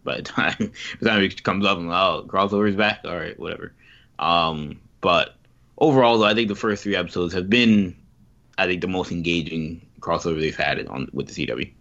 by 0.11 0.17
the 0.17 0.23
time 0.23 0.71
the 0.99 1.09
time 1.09 1.29
comes 1.43 1.65
up. 1.65 1.77
I'm 1.77 1.87
like, 1.87 1.97
oh, 1.97 2.25
crossover's 2.27 2.75
back. 2.75 3.01
All 3.05 3.15
right, 3.15 3.37
whatever. 3.39 3.73
Um, 4.19 4.79
but 5.01 5.35
overall, 5.77 6.17
though, 6.17 6.25
I 6.25 6.33
think 6.33 6.47
the 6.47 6.55
first 6.55 6.83
three 6.83 6.95
episodes 6.95 7.33
have 7.33 7.49
been 7.49 7.95
I 8.57 8.67
think 8.67 8.81
the 8.81 8.87
most 8.87 9.11
engaging 9.11 9.85
crossover 9.99 10.39
they've 10.39 10.55
had 10.55 10.85
on 10.87 11.09
with 11.13 11.27
the 11.27 11.47
CW. 11.47 11.71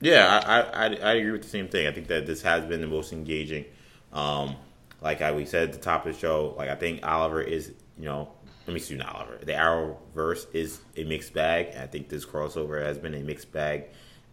Yeah, 0.00 0.40
I, 0.44 0.60
I, 0.60 0.86
I 0.86 1.12
agree 1.14 1.32
with 1.32 1.42
the 1.42 1.48
same 1.48 1.68
thing. 1.68 1.86
I 1.86 1.92
think 1.92 2.06
that 2.08 2.26
this 2.26 2.42
has 2.42 2.64
been 2.64 2.80
the 2.80 2.86
most 2.86 3.12
engaging. 3.12 3.64
Um, 4.12 4.56
like 5.00 5.22
I, 5.22 5.32
we 5.32 5.44
said 5.44 5.68
at 5.68 5.72
the 5.72 5.80
top 5.80 6.06
of 6.06 6.12
the 6.12 6.18
show, 6.18 6.54
like 6.56 6.68
I 6.68 6.74
think 6.74 7.06
Oliver 7.06 7.40
is, 7.40 7.72
you 7.98 8.04
know, 8.04 8.28
let 8.66 8.74
me 8.74 8.80
see, 8.80 8.94
not 8.94 9.14
Oliver. 9.14 9.38
The 9.38 9.52
Arrowverse 9.52 10.46
is 10.52 10.80
a 10.96 11.04
mixed 11.04 11.32
bag. 11.32 11.74
I 11.76 11.86
think 11.86 12.08
this 12.08 12.24
crossover 12.24 12.82
has 12.84 12.98
been 12.98 13.14
a 13.14 13.20
mixed 13.20 13.52
bag. 13.52 13.86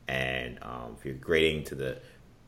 And 0.07 0.59
um, 0.61 0.95
if 0.97 1.05
you're 1.05 1.15
grading 1.15 1.63
to 1.65 1.75
the 1.75 1.99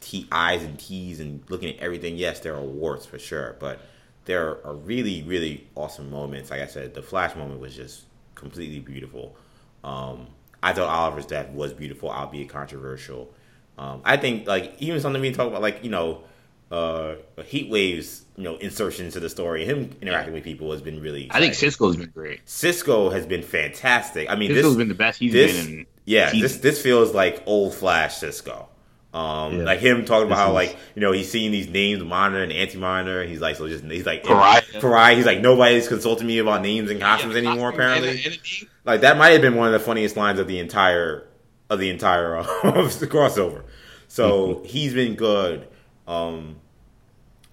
T 0.01 0.27
I's 0.31 0.63
and 0.63 0.77
T's 0.79 1.19
and 1.19 1.43
looking 1.49 1.75
at 1.75 1.79
everything, 1.79 2.17
yes, 2.17 2.39
there 2.39 2.55
are 2.55 2.61
warts 2.61 3.05
for 3.05 3.19
sure, 3.19 3.55
but 3.59 3.79
there 4.25 4.65
are 4.65 4.75
really, 4.75 5.23
really 5.23 5.67
awesome 5.75 6.11
moments. 6.11 6.51
Like 6.51 6.61
I 6.61 6.67
said, 6.67 6.93
the 6.93 7.01
Flash 7.01 7.35
moment 7.35 7.59
was 7.59 7.75
just 7.75 8.03
completely 8.35 8.79
beautiful. 8.79 9.35
Um, 9.83 10.27
I 10.61 10.73
thought 10.73 10.89
Oliver's 10.89 11.25
death 11.25 11.49
was 11.49 11.73
beautiful, 11.73 12.09
albeit 12.09 12.49
controversial. 12.49 13.33
Um, 13.77 14.01
I 14.03 14.17
think 14.17 14.47
like 14.47 14.75
even 14.79 14.99
something 14.99 15.21
we 15.21 15.31
talk 15.31 15.47
about, 15.47 15.61
like 15.61 15.83
you 15.83 15.89
know, 15.89 16.23
uh, 16.71 17.15
Heat 17.45 17.69
Waves, 17.69 18.25
you 18.35 18.43
know, 18.43 18.57
insertion 18.57 19.05
into 19.05 19.19
the 19.19 19.29
story, 19.29 19.65
him 19.65 19.91
interacting 20.01 20.33
with 20.33 20.43
people 20.43 20.71
has 20.71 20.81
been 20.81 21.01
really. 21.01 21.25
Exciting. 21.25 21.43
I 21.43 21.45
think 21.45 21.55
Cisco's 21.55 21.95
been 21.95 22.09
great. 22.09 22.41
Cisco 22.45 23.09
has 23.09 23.25
been 23.25 23.43
fantastic. 23.43 24.29
I 24.29 24.35
mean, 24.35 24.49
Cisco's 24.49 24.63
this, 24.63 24.71
has 24.71 24.77
been 24.77 24.87
the 24.89 24.95
best 24.95 25.19
he's 25.19 25.31
this, 25.31 25.65
been 25.65 25.79
in. 25.79 25.85
Yeah, 26.05 26.31
this 26.31 26.57
this 26.57 26.81
feels 26.81 27.13
like 27.13 27.43
old 27.45 27.73
Flash 27.73 28.17
Cisco. 28.17 28.67
Um, 29.17 29.59
yeah. 29.59 29.63
like 29.63 29.79
him 29.79 30.05
talking 30.05 30.27
about 30.27 30.35
this 30.35 30.37
how 30.37 30.49
is... 30.49 30.53
like 30.53 30.77
you 30.93 31.01
know 31.01 31.11
he's 31.11 31.31
seeing 31.31 31.51
these 31.51 31.67
names 31.67 32.03
monitor 32.03 32.43
and 32.43 32.53
anti 32.53 32.77
monitor 32.77 33.21
and 33.21 33.29
he's 33.29 33.41
like 33.41 33.55
so 33.55 33.67
just 33.67 33.83
he's 33.85 34.05
like 34.05 34.23
pariah. 34.23 34.61
pariah 34.79 35.15
he's 35.15 35.25
like 35.25 35.41
nobody's 35.41 35.87
consulting 35.87 36.27
me 36.27 36.37
about 36.37 36.61
names 36.61 36.91
and 36.91 37.01
costumes 37.01 37.33
yeah, 37.33 37.49
anymore 37.49 37.69
apparently. 37.69 38.21
Like 38.85 39.01
that 39.01 39.17
might 39.17 39.29
have 39.29 39.41
been 39.41 39.55
one 39.55 39.65
of 39.65 39.73
the 39.73 39.79
funniest 39.79 40.17
lines 40.17 40.39
of 40.39 40.47
the 40.47 40.59
entire 40.59 41.27
of 41.67 41.79
the 41.79 41.89
entire 41.89 42.37
uh, 42.37 42.43
the 42.63 43.07
crossover. 43.09 43.63
So 44.07 44.55
mm-hmm. 44.55 44.65
he's 44.65 44.93
been 44.93 45.15
good. 45.15 45.67
Um 46.07 46.57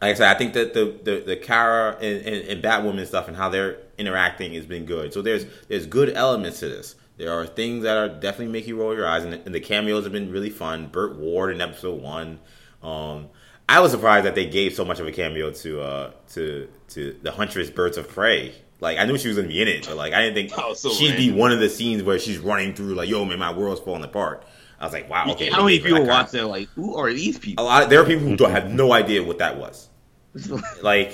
like 0.03 0.11
I 0.11 0.15
said 0.15 0.37
I 0.37 0.39
think 0.39 0.53
that 0.53 0.75
the 0.75 0.99
the, 1.03 1.23
the 1.25 1.37
Kara 1.37 1.97
and, 1.97 2.27
and, 2.27 2.49
and 2.49 2.63
Batwoman 2.63 3.07
stuff 3.07 3.27
and 3.27 3.37
how 3.37 3.49
they're 3.49 3.79
interacting 3.97 4.53
has 4.53 4.67
been 4.67 4.85
good. 4.85 5.15
So 5.15 5.23
there's 5.23 5.47
there's 5.69 5.87
good 5.87 6.11
elements 6.11 6.61
to 6.61 6.69
this 6.69 6.95
there 7.17 7.33
are 7.33 7.47
things 7.47 7.85
that 7.85 7.97
are 7.97 8.09
definitely 8.09 8.53
make 8.53 8.67
you 8.67 8.79
roll 8.79 8.95
your 8.95 9.07
eyes, 9.07 9.25
and 9.25 9.33
the, 9.33 9.41
and 9.45 9.55
the 9.55 9.61
cameos 9.61 10.05
have 10.05 10.13
been 10.13 10.31
really 10.31 10.51
fun. 10.51 10.89
Burt 10.89 11.17
Ward 11.17 11.53
in 11.53 11.61
episode 11.61 12.03
one. 12.03 12.41
Um, 12.83 13.29
I 13.69 13.81
was 13.81 13.93
surprised 13.93 14.27
that 14.27 14.35
they 14.35 14.47
gave 14.47 14.75
so 14.75 14.85
much 14.85 15.01
of 15.01 15.07
a 15.07 15.13
cameo 15.13 15.51
to 15.51 15.81
uh, 15.81 16.11
to 16.31 16.69
to 16.89 17.17
the 17.23 17.33
Huntress 17.33 17.71
Birds 17.71 17.97
of 17.97 18.09
Prey. 18.09 18.55
Like 18.81 18.99
I 18.99 19.05
knew 19.05 19.17
she 19.17 19.29
was 19.29 19.37
gonna 19.37 19.49
be 19.49 19.63
in 19.63 19.69
it, 19.69 19.87
but 19.87 19.97
like 19.97 20.13
I 20.13 20.23
didn't 20.23 20.35
think 20.35 20.53
oh, 20.59 20.75
so 20.75 20.91
she'd 20.91 21.11
random. 21.11 21.35
be 21.35 21.41
one 21.41 21.53
of 21.53 21.61
the 21.61 21.69
scenes 21.69 22.03
where 22.03 22.19
she's 22.19 22.39
running 22.39 22.75
through 22.75 22.95
like, 22.95 23.09
"Yo, 23.09 23.25
man, 23.25 23.39
my 23.39 23.53
world's 23.53 23.81
falling 23.81 24.05
apart." 24.05 24.45
I 24.81 24.85
was 24.85 24.93
like, 24.93 25.09
"Wow, 25.09 25.31
okay." 25.31 25.51
How 25.51 25.63
many 25.63 25.79
people 25.79 26.05
watch 26.05 26.33
that? 26.33 26.47
Like, 26.47 26.69
who 26.71 26.97
are 26.97 27.13
these 27.13 27.39
people? 27.39 27.65
A 27.65 27.67
lot. 27.67 27.85
Of, 27.85 27.91
there 27.91 28.03
are 28.03 28.05
people 28.05 28.27
who 28.27 28.37
don't 28.37 28.51
have 28.51 28.71
no 28.71 28.93
idea 28.93 29.23
what 29.23 29.39
that 29.39 29.57
was. 29.57 29.89
like 30.83 31.13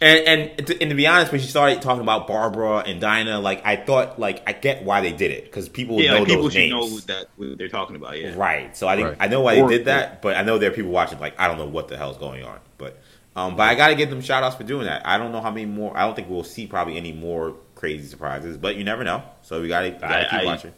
and 0.00 0.26
and 0.58 0.66
to, 0.66 0.80
and 0.80 0.90
to 0.90 0.94
be 0.94 1.06
honest, 1.06 1.32
when 1.32 1.40
she 1.40 1.46
started 1.46 1.80
talking 1.82 2.02
about 2.02 2.26
Barbara 2.26 2.78
and 2.78 3.00
Dinah, 3.00 3.40
like 3.40 3.64
I 3.64 3.76
thought, 3.76 4.18
like 4.18 4.42
I 4.46 4.52
get 4.52 4.84
why 4.84 5.00
they 5.00 5.12
did 5.12 5.30
it 5.30 5.44
because 5.44 5.68
people 5.68 6.00
yeah, 6.00 6.12
know 6.12 6.18
like, 6.20 6.28
people 6.28 6.42
those 6.44 6.54
names. 6.54 6.72
know 6.72 6.98
that 7.14 7.28
what 7.36 7.58
they're 7.58 7.68
talking 7.68 7.96
about. 7.96 8.20
Yeah, 8.20 8.34
right. 8.36 8.76
So 8.76 8.88
I 8.88 8.96
think 8.96 9.08
right. 9.08 9.16
I 9.20 9.28
know 9.28 9.40
why 9.40 9.60
or, 9.60 9.68
they 9.68 9.78
did 9.78 9.86
that, 9.86 10.22
but 10.22 10.36
I 10.36 10.42
know 10.42 10.58
there 10.58 10.70
are 10.70 10.74
people 10.74 10.90
watching 10.90 11.18
like 11.20 11.38
I 11.38 11.48
don't 11.48 11.58
know 11.58 11.66
what 11.66 11.88
the 11.88 11.96
hell's 11.96 12.18
going 12.18 12.44
on, 12.44 12.58
but 12.78 13.00
um, 13.36 13.56
but 13.56 13.64
I 13.64 13.74
got 13.74 13.88
to 13.88 13.94
give 13.94 14.10
them 14.10 14.20
shout 14.20 14.42
outs 14.42 14.56
for 14.56 14.64
doing 14.64 14.86
that. 14.86 15.06
I 15.06 15.18
don't 15.18 15.32
know 15.32 15.40
how 15.40 15.50
many 15.50 15.66
more. 15.66 15.96
I 15.96 16.04
don't 16.06 16.14
think 16.14 16.28
we'll 16.28 16.44
see 16.44 16.66
probably 16.66 16.96
any 16.96 17.12
more 17.12 17.54
crazy 17.74 18.06
surprises, 18.06 18.56
but 18.56 18.76
you 18.76 18.84
never 18.84 19.04
know. 19.04 19.22
So 19.42 19.60
we 19.60 19.68
got 19.68 19.82
to 19.82 19.90
keep 19.90 20.02
I, 20.02 20.44
watching. 20.44 20.72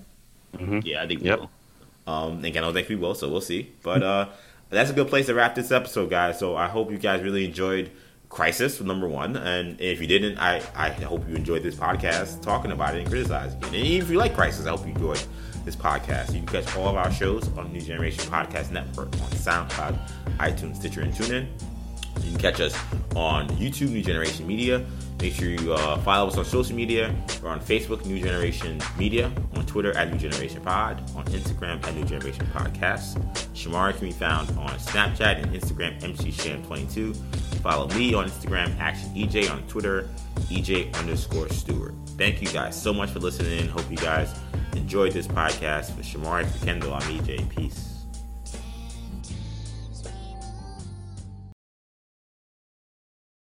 Mm-hmm. 0.55 0.81
Yeah, 0.85 1.03
I 1.03 1.07
think 1.07 1.23
yep. 1.23 1.39
we 1.39 1.45
will. 1.45 1.51
Um, 2.07 2.45
and 2.45 2.47
I 2.47 2.61
don't 2.61 2.73
think 2.73 2.89
we 2.89 2.97
will, 2.97 3.15
so 3.15 3.29
we'll 3.29 3.41
see. 3.41 3.73
But 3.83 4.03
uh, 4.03 4.29
that's 4.71 4.91
a 4.91 4.93
good 4.93 5.09
place 5.09 5.27
to 5.27 5.35
wrap 5.35 5.55
this 5.55 5.71
episode, 5.71 6.09
guys. 6.09 6.39
So 6.39 6.57
I 6.57 6.69
hope 6.69 6.91
you 6.91 6.99
guys 6.99 7.23
really 7.23 7.45
enjoyed 7.45 7.91
crisis 8.29 8.81
number 8.81 9.09
one 9.09 9.37
and 9.37 9.81
if 9.81 10.01
you 10.01 10.07
didn't 10.07 10.37
i 10.39 10.61
i 10.75 10.91
hope 10.91 11.27
you 11.29 11.37
enjoyed 11.37 11.63
this 11.63 11.77
podcast 11.77 12.43
talking 12.43 12.73
about 12.73 12.95
it 12.95 12.99
and 12.99 13.09
criticizing 13.09 13.59
it 13.61 13.67
and 13.67 13.75
even 13.77 14.07
if 14.07 14.11
you 14.11 14.19
like 14.19 14.35
crisis 14.35 14.67
i 14.67 14.71
hope 14.71 14.85
you 14.85 14.93
enjoyed 14.93 15.23
this 15.67 15.77
podcast. 15.77 16.33
You 16.33 16.41
can 16.41 16.47
catch 16.47 16.77
all 16.77 16.89
of 16.89 16.97
our 16.97 17.13
shows 17.13 17.49
on 17.59 17.71
New 17.73 17.81
Generation 17.83 18.23
Podcast 18.31 18.71
Network 18.71 19.09
on 19.09 19.31
SoundCloud, 19.33 19.99
iTunes, 20.39 20.77
Stitcher, 20.77 21.03
and 21.03 21.13
TuneIn. 21.13 21.49
You 22.23 22.31
can 22.31 22.39
catch 22.39 22.61
us 22.61 22.77
on 23.15 23.49
YouTube, 23.51 23.91
New 23.91 24.03
Generation 24.03 24.47
Media. 24.47 24.85
Make 25.21 25.33
sure 25.35 25.49
you 25.49 25.73
uh, 25.73 25.97
follow 25.99 26.29
us 26.29 26.37
on 26.37 26.45
social 26.45 26.77
media. 26.77 27.15
We're 27.43 27.49
on 27.49 27.61
Facebook, 27.61 28.05
New 28.05 28.21
Generation 28.21 28.81
Media, 28.99 29.33
on 29.55 29.65
Twitter 29.65 29.97
at 29.97 30.11
New 30.13 30.19
Generation 30.19 30.61
Pod, 30.61 31.01
on 31.17 31.25
Instagram 31.27 31.83
at 31.87 31.95
New 31.95 32.05
Generation 32.05 32.47
Podcast. 32.53 33.19
Shamari 33.55 33.97
can 33.97 34.09
be 34.09 34.13
found 34.13 34.51
on 34.59 34.71
Snapchat 34.79 35.43
and 35.43 35.55
Instagram, 35.55 35.99
MCSham22. 36.01 37.17
Follow 37.63 37.89
me 37.97 38.13
on 38.13 38.29
Instagram, 38.29 38.79
Action 38.79 39.09
EJ, 39.15 39.51
on 39.51 39.67
Twitter, 39.69 40.09
EJ 40.51 40.95
underscore 40.99 41.49
Stewart. 41.49 41.95
Thank 42.19 42.43
you 42.43 42.49
guys 42.49 42.81
so 42.81 42.93
much 42.93 43.11
for 43.11 43.19
listening. 43.19 43.69
Hope 43.69 43.91
you 43.91 43.97
guys 43.97 44.35
enjoyed 44.75 45.13
this 45.13 45.27
podcast. 45.27 45.93
For 45.93 46.03
Shamari, 46.03 46.47
for 46.47 46.65
Kendall, 46.65 46.93
I'm 46.93 47.03
EJ. 47.03 47.49
Peace. 47.49 47.86